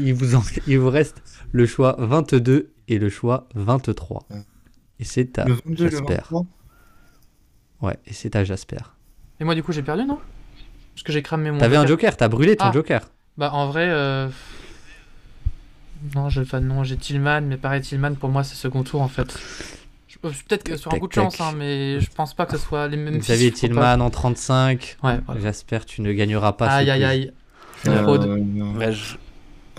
Il 0.00 0.12
vous, 0.12 0.34
en... 0.34 0.42
Il 0.66 0.80
vous 0.80 0.90
reste 0.90 1.22
le 1.52 1.66
choix 1.66 1.94
22 2.00 2.72
et 2.88 2.98
le 2.98 3.08
choix 3.08 3.46
23. 3.54 4.26
Ouais. 4.30 4.42
Et 4.98 5.04
c'est 5.04 5.38
à 5.38 5.44
Le 5.44 5.54
22 5.64 5.84
le 5.84 5.90
Jasper. 5.90 6.14
23 6.16 6.46
Ouais, 7.82 7.96
et 8.06 8.12
c'est 8.12 8.34
à 8.34 8.42
Jasper. 8.42 8.78
Et 9.38 9.44
moi, 9.44 9.54
du 9.54 9.62
coup, 9.62 9.70
j'ai 9.70 9.82
perdu, 9.82 10.04
non? 10.04 10.18
Parce 10.94 11.04
que 11.04 11.12
j'ai 11.12 11.22
cramé 11.22 11.52
mon. 11.52 11.58
T'avais 11.58 11.76
un 11.76 11.86
joker, 11.86 12.16
t'as 12.16 12.26
brûlé 12.28 12.56
ton 12.56 12.64
Ah. 12.66 12.72
joker. 12.72 13.02
Bah, 13.38 13.50
en 13.52 13.68
vrai. 13.68 13.86
euh, 13.88 14.28
Non, 16.16 16.28
j'ai 16.28 16.40
enfin, 16.40 16.60
non, 16.60 16.82
j'ai 16.82 16.96
Tillman, 16.96 17.42
mais 17.42 17.56
pareil, 17.56 17.82
Tillman, 17.82 18.14
pour 18.16 18.30
moi, 18.30 18.42
c'est 18.42 18.56
second 18.56 18.82
tour 18.82 19.02
en 19.02 19.08
fait. 19.08 19.32
Je- 20.08 20.16
euh, 20.24 20.30
Peut-être 20.48 20.64
que 20.64 20.76
sur 20.76 20.92
un 20.92 20.98
coup 20.98 21.06
de 21.08 21.12
chance, 21.12 21.40
hein, 21.40 21.52
mais 21.56 22.00
je 22.00 22.10
pense 22.10 22.34
pas 22.34 22.46
que 22.46 22.56
ce 22.58 22.64
soit 22.64 22.88
les 22.88 22.96
mêmes 22.96 23.18
Xavier 23.18 23.52
Tillman 23.52 24.00
en 24.00 24.10
35. 24.10 24.96
Ouais, 25.04 25.20
voilà. 25.24 25.40
Jasper, 25.40 25.78
tu 25.86 26.02
ne 26.02 26.12
gagneras 26.12 26.52
pas. 26.54 26.66
Aïe 26.68 26.90
aïe 26.90 27.04
aïe. 27.04 27.32
Je 27.84 27.90
fraude. 27.90 28.26
Euh, 28.26 28.92
je, 28.92 29.16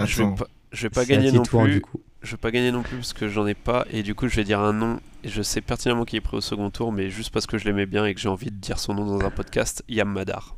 je 0.06 0.24
vais 0.24 0.36
pas, 0.36 0.46
je 0.72 0.88
vais 0.88 1.06
gagner 1.06 1.32
non 1.32 1.44
Titouan, 1.44 1.64
plus. 1.64 1.74
du 1.74 1.82
coup. 1.82 2.02
Je 2.24 2.32
vais 2.32 2.38
pas 2.38 2.52
gagner 2.52 2.72
non 2.72 2.84
plus 2.84 2.98
parce 2.98 3.14
que 3.14 3.28
j'en 3.28 3.48
ai 3.48 3.56
pas 3.56 3.86
et 3.92 4.04
du 4.04 4.14
coup 4.14 4.28
je 4.28 4.36
vais 4.36 4.44
dire 4.44 4.60
un 4.60 4.74
nom 4.74 5.00
et 5.24 5.30
je 5.30 5.42
sais 5.42 5.60
pertinemment 5.60 6.06
qu'il 6.06 6.18
est 6.18 6.22
pris 6.22 6.38
au 6.38 6.42
second 6.42 6.70
tour 6.70 6.92
mais 6.92 7.10
juste 7.10 7.32
parce 7.32 7.48
que 7.48 7.58
je 7.58 7.66
l'aimais 7.66 7.88
bien 7.88 8.06
et 8.06 8.14
que 8.14 8.22
j'ai 8.22 8.30
envie 8.30 8.52
de 8.52 8.56
dire 8.58 8.78
son 8.78 8.94
nom 8.94 9.06
dans 9.06 9.26
un 9.26 9.32
podcast, 9.32 9.84
Yam 9.90 10.12
Madar. 10.12 10.56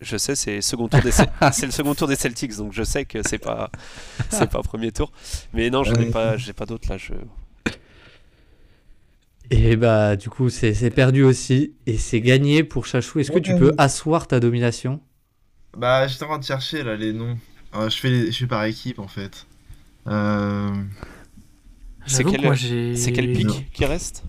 Je 0.00 0.16
sais 0.16 0.34
c'est 0.34 0.62
second 0.62 0.88
tour 0.88 1.00
des 1.02 1.10
c'est 1.52 1.66
le 1.66 1.72
second 1.72 1.94
tour 1.94 2.08
des 2.08 2.16
Celtics 2.16 2.56
donc 2.56 2.72
je 2.72 2.82
sais 2.82 3.04
que 3.04 3.18
c'est 3.26 3.36
pas 3.38 3.70
c'est 4.30 4.48
pas 4.50 4.62
premier 4.62 4.92
tour 4.92 5.12
mais 5.52 5.68
non 5.68 5.84
j'en 5.84 5.92
ai 5.94 6.06
Ouais. 6.06 6.10
pas 6.10 6.36
j'ai 6.38 6.54
pas 6.54 6.64
d'autres 6.64 6.88
là 6.90 6.96
je 6.96 7.12
Et 9.50 9.76
bah, 9.76 10.16
du 10.16 10.30
coup, 10.30 10.48
c'est 10.48 10.72
c'est 10.72 10.90
perdu 10.90 11.22
aussi. 11.22 11.74
Et 11.86 11.98
c'est 11.98 12.22
gagné 12.22 12.64
pour 12.64 12.86
Chachou. 12.86 13.18
Est-ce 13.20 13.30
que 13.30 13.38
tu 13.38 13.52
Ouais. 13.52 13.58
peux 13.58 13.72
asseoir 13.76 14.26
ta 14.26 14.40
domination? 14.40 15.00
Bah, 15.76 16.06
j'étais 16.06 16.24
en 16.24 16.28
train 16.28 16.38
de 16.38 16.44
chercher 16.44 16.82
là 16.82 16.96
les 16.96 17.12
noms. 17.12 17.36
Euh, 17.74 17.88
je, 17.90 17.96
fais 17.98 18.10
les- 18.10 18.32
je 18.32 18.38
fais 18.38 18.46
par 18.46 18.64
équipe 18.64 18.98
en 18.98 19.08
fait. 19.08 19.46
Euh... 20.06 20.70
C'est 22.06 22.18
J'avoue 22.18 22.30
quel- 22.32 22.40
que 22.40 22.46
moi, 22.46 22.54
j'ai. 22.54 22.96
c'est 22.96 23.12
quel 23.12 23.32
Non. 23.32 23.52
pic 23.54 23.72
qui 23.72 23.84
reste? 23.86 24.22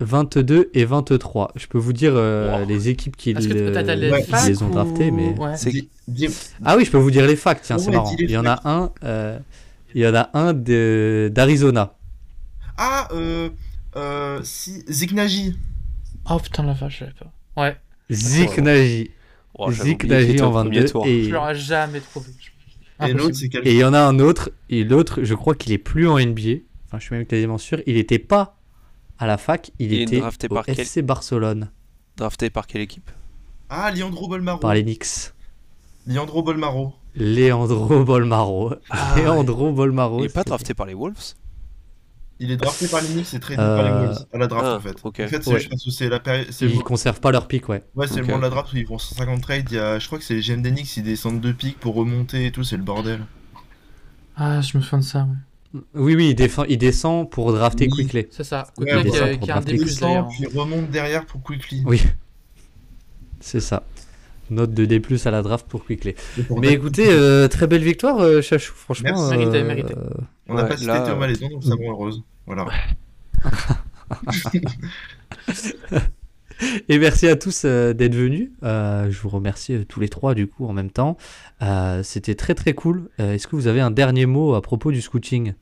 22 0.00 0.70
et 0.74 0.84
23. 0.84 1.52
Je 1.54 1.66
peux 1.66 1.78
vous 1.78 1.92
dire 1.92 2.12
euh, 2.16 2.58
Wow. 2.60 2.66
les 2.66 2.88
équipes 2.88 3.16
qui, 3.16 3.32
les 3.34 3.46
Ouais, 3.46 4.22
qui 4.24 4.30
facs 4.30 4.48
les 4.48 4.62
ont 4.62 4.66
ou- 4.68 4.72
draftés, 4.72 5.10
mais... 5.12 5.28
Ouais. 5.38 5.54
Ah 6.64 6.76
oui, 6.76 6.84
je 6.84 6.90
peux 6.90 6.98
vous 6.98 7.10
dire 7.12 7.24
les 7.26 7.36
facts, 7.36 7.62
tiens, 7.64 7.78
c'est 7.78 7.90
marrant. 7.92 8.14
Il 8.18 8.30
y 8.30 8.36
en 8.36 8.44
a 8.44 8.60
un, 8.68 8.90
euh, 9.04 9.38
il 9.94 10.00
y 10.02 10.06
en 10.06 10.14
a 10.14 10.30
un 10.34 10.52
de- 10.52 11.30
d'Arizona. 11.32 11.94
Ah, 12.76 13.06
euh, 13.12 13.50
euh, 13.96 14.40
si. 14.42 14.82
Oh 16.28 16.38
putain, 16.40 16.64
la 16.64 16.72
vache, 16.72 16.98
j'avais 16.98 17.12
pas. 17.12 17.62
Ouais, 17.62 17.76
Zik 18.10 18.58
Nagy. 18.58 19.10
Oh, 19.54 19.70
Zik 19.70 20.04
Nagy 20.04 20.40
en 20.40 20.48
au 20.48 20.50
premier 20.52 20.78
22. 20.80 20.84
tour. 20.90 21.06
Et 21.06 21.24
je 21.24 21.30
l'aurais 21.30 21.54
jamais 21.54 22.00
trouvé. 22.00 22.26
Et 23.64 23.72
il 23.72 23.76
y 23.76 23.84
en 23.84 23.92
a 23.94 24.00
un 24.00 24.18
autre, 24.20 24.50
et 24.70 24.84
l'autre, 24.84 25.24
je 25.24 25.34
crois 25.34 25.54
qu'il 25.54 25.72
est 25.72 25.78
plus 25.78 26.08
en 26.08 26.18
NBA. 26.18 26.60
Enfin, 26.86 26.98
je 26.98 27.04
suis 27.04 27.14
même 27.16 27.26
quasiment 27.26 27.58
sûr. 27.58 27.80
Il 27.86 27.96
était 27.96 28.18
pas 28.20 28.56
à 29.18 29.26
la 29.26 29.38
fac, 29.38 29.72
il 29.78 29.92
était 29.92 30.20
drafté 30.20 30.46
au 30.50 30.54
par 30.54 30.64
quel- 30.64 30.78
FC 30.80 31.02
Barcelone, 31.02 31.70
drafté 32.16 32.48
par 32.50 32.66
quelle 32.66 32.82
équipe? 32.82 33.10
Ah, 33.70 33.90
Leandro 33.90 34.28
Bolmaro. 34.28 34.58
par 34.58 34.74
les 34.74 34.82
Knicks. 34.84 35.32
Leandro 36.06 36.42
Bolmaro. 36.42 36.94
Leandro 37.14 38.04
Bolmaro. 38.04 38.74
Ah. 38.90 39.14
Leandro 39.16 39.72
Bolmaro. 39.72 40.20
Il 40.20 40.26
est 40.26 40.34
pas 40.34 40.44
drafté 40.44 40.74
par 40.74 40.86
les 40.86 40.94
Wolves? 40.94 41.34
Il 42.40 42.50
est 42.50 42.56
drafté 42.56 42.88
par 42.88 43.00
les 43.02 43.08
Knicks 43.08 43.34
et 43.34 43.38
tradé 43.40 43.60
Euh, 43.60 43.76
par 43.76 43.84
les 43.84 43.90
Wolves 44.06 44.26
à 44.32 44.38
la 44.38 44.46
draft 44.48 44.64
ah, 44.66 44.76
en 44.76 44.80
fait. 44.80 44.96
En 45.04 45.12
fait, 45.28 45.42
c'est 45.44 45.50
Ouais. 45.52 45.68
c'est 45.90 46.08
la 46.08 46.18
période. 46.18 46.46
C'est 46.50 46.64
le... 46.66 46.72
Ils 46.72 46.82
conservent 46.82 47.20
pas 47.20 47.30
leur 47.30 47.46
pic, 47.46 47.68
ouais. 47.68 47.84
Ouais, 47.94 48.06
c'est 48.08 48.16
le 48.16 48.22
moment 48.26 48.38
de 48.38 48.42
la 48.42 48.50
draft 48.50 48.72
où 48.72 48.76
ils 48.76 48.86
font 48.86 48.98
150 48.98 49.40
trades. 49.42 49.68
Il 49.70 49.76
y 49.76 49.78
a... 49.78 49.98
Je 49.98 50.06
crois 50.06 50.18
que 50.18 50.24
c'est 50.24 50.34
les 50.34 50.40
GM 50.42 50.60
des 50.62 50.70
Knicks, 50.72 50.96
ils 50.96 51.02
descendent 51.04 51.40
deux 51.40 51.52
pics 51.54 51.78
pour 51.78 51.94
remonter 51.94 52.46
et 52.46 52.50
tout, 52.52 52.64
c'est 52.64 52.76
le 52.76 52.82
bordel. 52.82 53.20
Ah, 54.36 54.60
je 54.60 54.76
me 54.76 54.82
souviens 54.82 54.98
de 54.98 55.04
ça. 55.04 55.20
ouais. 55.74 55.80
Oui, 55.94 56.14
oui, 56.16 56.30
il, 56.30 56.34
défend, 56.34 56.64
il 56.64 56.76
descend 56.78 57.30
pour 57.30 57.52
drafter 57.52 57.84
Oui. 57.86 58.04
Quickly. 58.04 58.26
C'est 58.30 58.44
ça. 58.44 58.66
Ouais, 58.78 58.86
Quickly 58.92 59.10
qui, 59.10 59.18
a- 59.18 59.20
pour 59.28 59.40
qui 59.40 59.50
a 59.50 59.56
un 59.56 59.60
drafter 59.60 59.72
D 59.72 59.78
Il 59.78 59.84
descend, 59.86 60.28
puis 60.28 60.46
remonte 60.58 60.90
derrière 60.90 61.24
pour 61.26 61.42
Quickly. 61.42 61.82
Oui. 61.86 62.02
C'est 63.40 63.60
ça. 63.60 63.82
Note 64.52 64.74
de 64.74 64.84
D+, 64.84 65.00
à 65.24 65.30
la 65.30 65.42
draft 65.42 65.66
pour 65.68 65.84
pour 66.48 66.60
Mais 66.60 66.72
écoutez, 66.72 67.06
euh, 67.08 67.48
très 67.48 67.66
belle 67.66 67.82
victoire, 67.82 68.20
euh, 68.20 68.42
Chachou, 68.42 68.74
franchement. 68.74 69.10
Merci. 69.10 69.30
Mérité, 69.36 69.58
euh, 69.58 69.64
mérité. 69.64 69.94
On 70.48 70.54
n'a 70.54 70.62
Ouais, 70.62 70.68
pas 70.68 70.76
cité 70.76 70.88
là, 70.88 71.00
Thomas 71.00 71.28
euh, 71.28 71.48
donc 71.50 71.64
ça 71.64 71.74
me 71.76 71.88
heureuse. 71.88 72.22
Voilà. 72.46 72.66
Et 76.88 76.98
merci 76.98 77.26
à 77.26 77.36
tous 77.36 77.62
euh, 77.64 77.92
d'être 77.92 78.14
venus. 78.14 78.50
Euh, 78.62 79.10
je 79.10 79.20
vous 79.20 79.28
remercie 79.30 79.74
euh, 79.74 79.84
tous 79.84 80.00
les 80.00 80.08
trois, 80.08 80.34
du 80.34 80.46
coup, 80.46 80.66
en 80.66 80.72
même 80.72 80.90
temps. 80.90 81.16
Euh, 81.62 82.02
C'était 82.02 82.34
très 82.34 82.54
très 82.54 82.74
cool. 82.74 83.08
Euh, 83.20 83.34
Est-ce 83.34 83.48
que 83.48 83.56
vous 83.56 83.66
avez 83.66 83.80
un 83.80 83.90
dernier 83.90 84.26
mot 84.26 84.54
à 84.54 84.62
propos 84.62 84.92
du 84.92 85.00
scouting? 85.00 85.54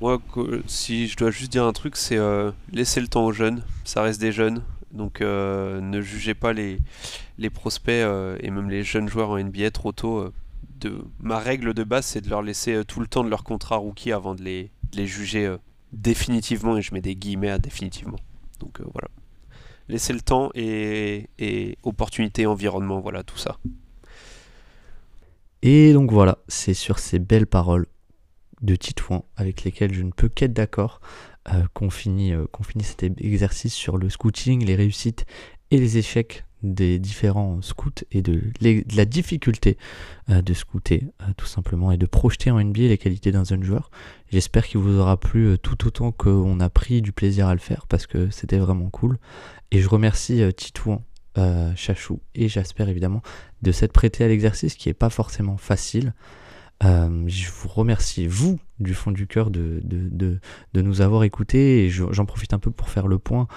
Moi, 0.00 0.20
si 0.66 1.08
je 1.08 1.16
dois 1.16 1.30
juste 1.30 1.52
dire 1.52 1.64
un 1.64 1.72
truc, 1.72 1.96
c'est 1.96 2.16
euh, 2.16 2.52
laisser 2.72 3.00
le 3.00 3.08
temps 3.08 3.26
aux 3.26 3.32
jeunes. 3.32 3.62
Ça 3.84 4.02
reste 4.02 4.20
des 4.20 4.32
jeunes. 4.32 4.62
Donc 4.96 5.20
euh, 5.20 5.80
ne 5.80 6.00
jugez 6.00 6.34
pas 6.34 6.52
les, 6.52 6.80
prospects 7.52 7.92
euh, 7.92 8.36
et 8.40 8.50
même 8.50 8.68
les 8.70 8.82
jeunes 8.82 9.08
joueurs 9.08 9.30
en 9.30 9.38
NBA 9.38 9.70
trop 9.70 9.92
tôt. 9.92 10.18
euh, 10.18 11.02
ma 11.20 11.38
règle 11.38 11.74
de 11.74 11.84
base, 11.84 12.06
c'est 12.06 12.20
de 12.20 12.30
leur 12.30 12.42
laisser 12.42 12.84
tout 12.84 13.00
le 13.00 13.06
temps 13.06 13.22
de 13.22 13.28
leur 13.28 13.44
contrat 13.44 13.76
rookie 13.76 14.12
avant 14.12 14.34
de 14.34 14.42
les, 14.42 14.70
juger 15.06 15.54
définitivement. 15.92 16.76
Et 16.76 16.82
je 16.82 16.92
mets 16.94 17.00
des 17.00 17.14
guillemets 17.14 17.50
à 17.50 17.58
définitivement. 17.58 18.18
Donc 18.58 18.80
voilà. 18.80 19.08
Laissez 19.88 20.12
le 20.12 20.20
temps 20.20 20.50
et, 20.54 21.28
et 21.38 21.78
opportunité, 21.84 22.46
environnement, 22.46 22.98
voilà 22.98 23.22
tout 23.22 23.36
ça. 23.38 23.58
Et 25.62 25.92
donc 25.92 26.10
voilà, 26.10 26.38
c'est 26.48 26.74
sur 26.74 26.98
ces 26.98 27.18
belles 27.18 27.46
paroles 27.46 27.86
de 28.62 28.74
Titouan, 28.76 29.24
avec 29.36 29.64
lesquels 29.64 29.92
je 29.92 30.02
ne 30.02 30.10
peux 30.10 30.28
qu'être 30.28 30.52
d'accord, 30.52 31.00
qu'on 31.74 31.90
finit, 31.90 32.32
qu'on 32.52 32.62
finit 32.62 32.84
cet 32.84 33.02
exercice 33.02 33.74
sur 33.74 33.98
le 33.98 34.10
scouting, 34.10 34.64
les 34.64 34.74
réussites 34.74 35.26
et 35.70 35.78
les 35.78 35.98
échecs 35.98 36.46
des 36.62 36.98
différents 36.98 37.60
scouts 37.62 37.90
et 38.10 38.22
de, 38.22 38.40
la 38.60 39.04
difficulté 39.04 39.76
euh, 40.30 40.42
de 40.42 40.54
scouter 40.54 41.04
euh, 41.22 41.26
tout 41.36 41.46
simplement 41.46 41.92
et 41.92 41.96
de 41.96 42.06
projeter 42.06 42.50
en 42.50 42.62
NBA 42.62 42.80
les 42.80 42.98
qualités 42.98 43.30
d'un 43.30 43.44
jeune 43.44 43.62
joueur. 43.62 43.90
J'espère 44.30 44.66
qu'il 44.66 44.80
vous 44.80 44.98
aura 44.98 45.18
plu 45.18 45.46
euh, 45.46 45.56
tout 45.56 45.86
autant 45.86 46.12
qu'on 46.12 46.60
a 46.60 46.70
pris 46.70 47.02
du 47.02 47.12
plaisir 47.12 47.46
à 47.46 47.54
le 47.54 47.60
faire 47.60 47.86
parce 47.88 48.06
que 48.06 48.30
c'était 48.30 48.58
vraiment 48.58 48.90
cool. 48.90 49.18
Et 49.70 49.80
je 49.80 49.88
remercie 49.88 50.42
Titouan, 50.56 51.04
Chachou 51.74 52.20
et 52.34 52.48
j'espère 52.48 52.88
évidemment 52.88 53.20
de 53.62 53.72
s'être 53.72 53.92
prêté 53.92 54.24
à 54.24 54.28
l'exercice 54.28 54.74
qui 54.74 54.88
n'est 54.88 54.94
pas 54.94 55.10
forcément 55.10 55.56
facile. 55.58 56.14
Euh, 56.84 57.24
je 57.26 57.50
vous 57.50 57.68
remercie, 57.68 58.26
vous, 58.26 58.58
du 58.80 58.92
fond 58.92 59.10
du 59.10 59.26
cœur, 59.26 59.50
de, 59.50 59.80
de, 59.82 60.38
de, 60.74 60.82
nous 60.82 61.00
avoir 61.00 61.24
écoutés. 61.24 61.88
J'en 61.88 62.26
profite 62.26 62.52
un 62.52 62.58
peu 62.58 62.70
pour 62.70 62.90
faire 62.90 63.06
le 63.06 63.18
point. 63.18 63.48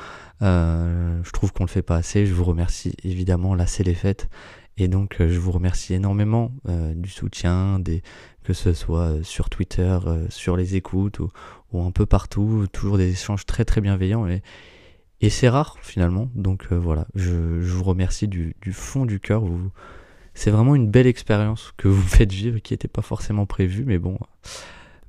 Euh, 0.41 1.21
je 1.23 1.31
trouve 1.31 1.51
qu'on 1.51 1.65
le 1.65 1.69
fait 1.69 1.81
pas 1.81 1.97
assez. 1.97 2.25
Je 2.25 2.33
vous 2.33 2.45
remercie 2.45 2.95
évidemment. 3.03 3.55
Là, 3.55 3.67
c'est 3.67 3.83
les 3.83 3.93
fêtes. 3.93 4.29
Et 4.77 4.87
donc, 4.87 5.19
euh, 5.19 5.29
je 5.29 5.37
vous 5.39 5.51
remercie 5.51 5.93
énormément 5.93 6.53
du 6.95 7.09
soutien, 7.09 7.79
des, 7.79 8.01
que 8.43 8.53
ce 8.53 8.73
soit 8.73 9.21
sur 9.23 9.49
Twitter, 9.49 9.97
sur 10.29 10.55
les 10.55 10.75
écoutes 10.75 11.19
ou, 11.19 11.29
ou, 11.73 11.83
un 11.83 11.91
peu 11.91 12.05
partout. 12.05 12.67
Toujours 12.71 12.97
des 12.97 13.11
échanges 13.11 13.45
très 13.45 13.65
très 13.65 13.81
bienveillants. 13.81 14.27
Et, 14.27 14.41
et 15.19 15.29
c'est 15.29 15.49
rare 15.49 15.77
finalement. 15.81 16.29
Donc 16.35 16.71
voilà, 16.71 17.05
je, 17.15 17.59
je, 17.59 17.73
vous 17.73 17.83
remercie 17.83 18.29
du, 18.29 18.55
du 18.61 18.71
fond 18.71 19.05
du 19.05 19.19
cœur. 19.19 19.41
Vous, 19.41 19.71
c'est 20.39 20.51
vraiment 20.51 20.73
une 20.73 20.89
belle 20.89 21.07
expérience 21.07 21.73
que 21.75 21.89
vous 21.89 22.01
faites 22.01 22.31
vivre 22.31 22.59
qui 22.59 22.71
n'était 22.71 22.87
pas 22.87 23.01
forcément 23.01 23.45
prévue, 23.45 23.83
mais 23.83 23.99
bon. 23.99 24.17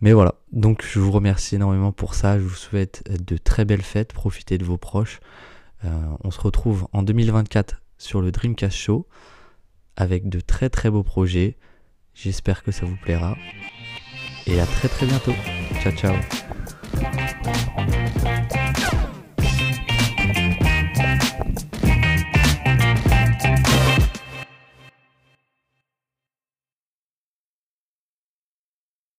Mais 0.01 0.13
voilà, 0.13 0.35
donc 0.51 0.85
je 0.85 0.99
vous 0.99 1.13
remercie 1.13 1.55
énormément 1.55 1.93
pour 1.93 2.15
ça, 2.15 2.37
je 2.37 2.43
vous 2.43 2.57
souhaite 2.57 3.05
de 3.09 3.37
très 3.37 3.65
belles 3.65 3.83
fêtes, 3.83 4.13
profitez 4.13 4.59
de 4.59 4.65
vos 4.65 4.77
proches. 4.77 5.21
Euh, 5.85 5.89
on 6.25 6.33
se 6.33 6.41
retrouve 6.41 6.89
en 6.93 7.05
2024 7.05 7.81
sur 7.97 8.21
le 8.21 8.33
Dreamcast 8.33 8.77
Show 8.77 9.07
avec 9.97 10.29
de 10.29 10.41
très 10.41 10.69
très 10.69 10.91
beaux 10.91 11.05
projets. 11.05 11.57
J'espère 12.13 12.65
que 12.65 12.73
ça 12.73 12.85
vous 12.85 12.97
plaira. 12.97 13.37
Et 14.49 14.59
à 14.61 14.67
très 14.67 14.89
très 14.89 15.07
bientôt. 15.07 15.35
Ciao 15.81 15.93
ciao. 15.93 16.17